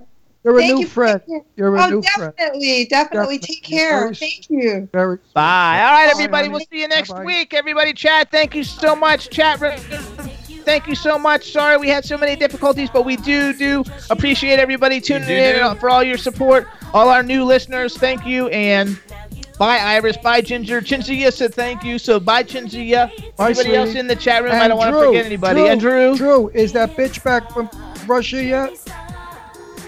Honor. 0.50 0.58
You're 0.58 0.58
a 0.58 0.62
Thank 0.62 0.74
new 0.74 0.80
you 0.80 0.86
for 0.86 0.92
friend. 1.18 1.42
You're 1.56 1.76
a 1.76 1.82
Oh, 1.82 1.86
new 1.90 2.02
friend. 2.02 2.32
definitely, 2.36 2.84
definitely. 2.86 3.38
Take 3.38 3.62
care. 3.62 4.00
Very- 4.00 4.14
Thank 4.14 4.50
you. 4.50 4.88
Very. 4.92 5.18
Bye. 5.34 5.80
All 5.82 5.92
right, 5.92 6.08
everybody. 6.10 6.44
honey. 6.48 6.48
We'll 6.50 6.66
see 6.72 6.80
you 6.82 6.88
next 6.88 7.10
Bye-bye. 7.10 7.24
week. 7.24 7.54
Everybody, 7.54 7.92
chat. 7.92 8.30
Thank 8.30 8.54
you 8.54 8.64
so 8.64 8.94
much. 8.96 9.30
Chat. 9.30 9.60
re- 9.60 9.76
Thank 10.64 10.86
you 10.86 10.94
so 10.94 11.18
much. 11.18 11.50
Sorry 11.52 11.78
we 11.78 11.88
had 11.88 12.04
so 12.04 12.18
many 12.18 12.36
difficulties, 12.36 12.90
but 12.90 13.06
we 13.06 13.16
do 13.16 13.54
do 13.54 13.82
appreciate 14.10 14.58
everybody 14.58 15.00
tuning 15.00 15.28
in 15.30 15.76
for 15.76 15.88
all 15.88 16.02
your 16.02 16.18
support. 16.18 16.66
All 16.92 17.08
our 17.08 17.22
new 17.22 17.44
listeners, 17.44 17.96
thank 17.96 18.26
you. 18.26 18.48
And 18.48 18.98
bye, 19.58 19.78
Iris. 19.78 20.18
Bye, 20.18 20.42
Ginger. 20.42 20.82
Chinzia 20.82 21.32
said 21.32 21.54
thank 21.54 21.84
you. 21.84 21.98
So 21.98 22.20
bye, 22.20 22.42
Chinzia. 22.42 23.10
Bye, 23.36 23.50
Everybody 23.50 23.76
else 23.76 23.94
in 23.94 24.08
the 24.08 24.16
chat 24.16 24.42
room. 24.42 24.52
I 24.52 24.68
don't 24.68 24.76
want 24.76 24.94
to 24.94 25.06
forget 25.06 25.24
anybody. 25.24 25.60
Drew, 25.60 25.68
and 25.70 25.80
Drew. 25.80 26.16
Drew, 26.16 26.48
is 26.50 26.72
that 26.74 26.94
bitch 26.96 27.24
back 27.24 27.50
from 27.50 27.70
Russia 28.06 28.44
yet? 28.44 28.72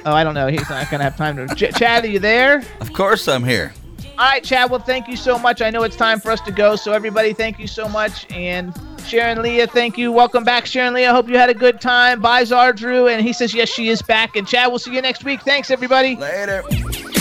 Oh, 0.06 0.12
I 0.12 0.24
don't 0.24 0.34
know. 0.34 0.46
He's 0.46 0.68
not 0.70 0.90
gonna 0.90 1.04
have 1.04 1.16
time 1.16 1.36
to. 1.36 1.54
Ch- 1.54 1.74
Chad, 1.74 2.04
are 2.04 2.08
you 2.08 2.18
there? 2.18 2.62
Of 2.80 2.92
course, 2.92 3.28
I'm 3.28 3.44
here. 3.44 3.72
All 4.18 4.26
right, 4.26 4.42
Chad. 4.42 4.70
Well, 4.70 4.80
thank 4.80 5.08
you 5.08 5.16
so 5.16 5.38
much. 5.38 5.62
I 5.62 5.70
know 5.70 5.82
it's 5.82 5.96
time 5.96 6.20
for 6.20 6.30
us 6.30 6.40
to 6.42 6.52
go. 6.52 6.76
So 6.76 6.92
everybody, 6.92 7.32
thank 7.32 7.58
you 7.58 7.66
so 7.66 7.88
much. 7.88 8.30
And 8.30 8.74
Sharon 9.06 9.42
Leah, 9.42 9.66
thank 9.66 9.96
you. 9.98 10.12
Welcome 10.12 10.44
back, 10.44 10.66
Sharon 10.66 10.94
Leah. 10.94 11.12
Hope 11.12 11.28
you 11.28 11.36
had 11.36 11.48
a 11.50 11.54
good 11.54 11.80
time. 11.80 12.20
Bye, 12.20 12.44
Zar 12.44 12.72
Drew. 12.72 13.08
And 13.08 13.22
he 13.22 13.32
says 13.32 13.54
yes, 13.54 13.68
she 13.68 13.88
is 13.88 14.02
back. 14.02 14.36
And 14.36 14.46
Chad, 14.46 14.68
we'll 14.68 14.78
see 14.78 14.94
you 14.94 15.02
next 15.02 15.24
week. 15.24 15.40
Thanks, 15.42 15.70
everybody. 15.70 16.16
Later. 16.16 16.62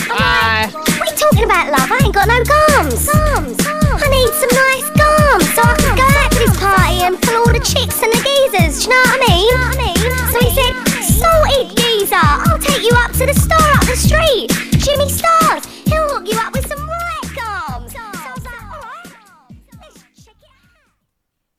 Bye. 0.10 0.70
What 0.74 0.90
are 1.02 1.06
you 1.06 1.18
talking 1.18 1.44
about, 1.44 1.72
love? 1.72 1.92
I 1.92 2.02
ain't 2.04 2.14
got 2.16 2.28
no 2.28 2.44
gums. 2.44 3.06
Gums. 3.12 3.58
I 4.02 4.08
need 4.10 4.34
some 4.40 4.54
nice 4.56 4.90
gums 4.96 5.54
so 5.54 5.62
I 5.64 5.76
can 5.80 5.96
go 5.96 6.04
out 6.04 6.32
to 6.32 6.40
this 6.40 6.58
party 6.60 7.02
and 7.04 7.22
pull 7.22 7.36
all 7.36 7.54
the 7.54 7.60
chicks 7.60 8.02
and 8.04 8.12
the 8.12 8.22
geezers. 8.24 8.84
Do 8.86 8.90
you 8.90 8.90
know 8.90 9.04
what 9.04 9.20
I 9.22 9.28
mean? 9.28 9.46
You 9.46 9.58
know 9.58 9.68
what 9.68 9.80
I 9.80 9.86
mean? 9.86 10.32
So 10.32 10.40
he 10.40 10.52
said. 10.56 10.89
Salted 11.10 11.76
geezer! 11.76 12.16
I'll 12.16 12.60
take 12.60 12.84
you 12.84 12.92
up 12.96 13.12
to 13.14 13.26
the 13.26 13.34
store 13.34 13.72
up 13.74 13.86
the 13.86 13.98
street! 13.98 14.50
Jimmy 14.80 15.10
Stars! 15.10 15.66
He'll 15.86 16.08
hook 16.10 16.28
you 16.32 16.38
up 16.40 16.54
with 16.54 16.68
some 16.68 16.80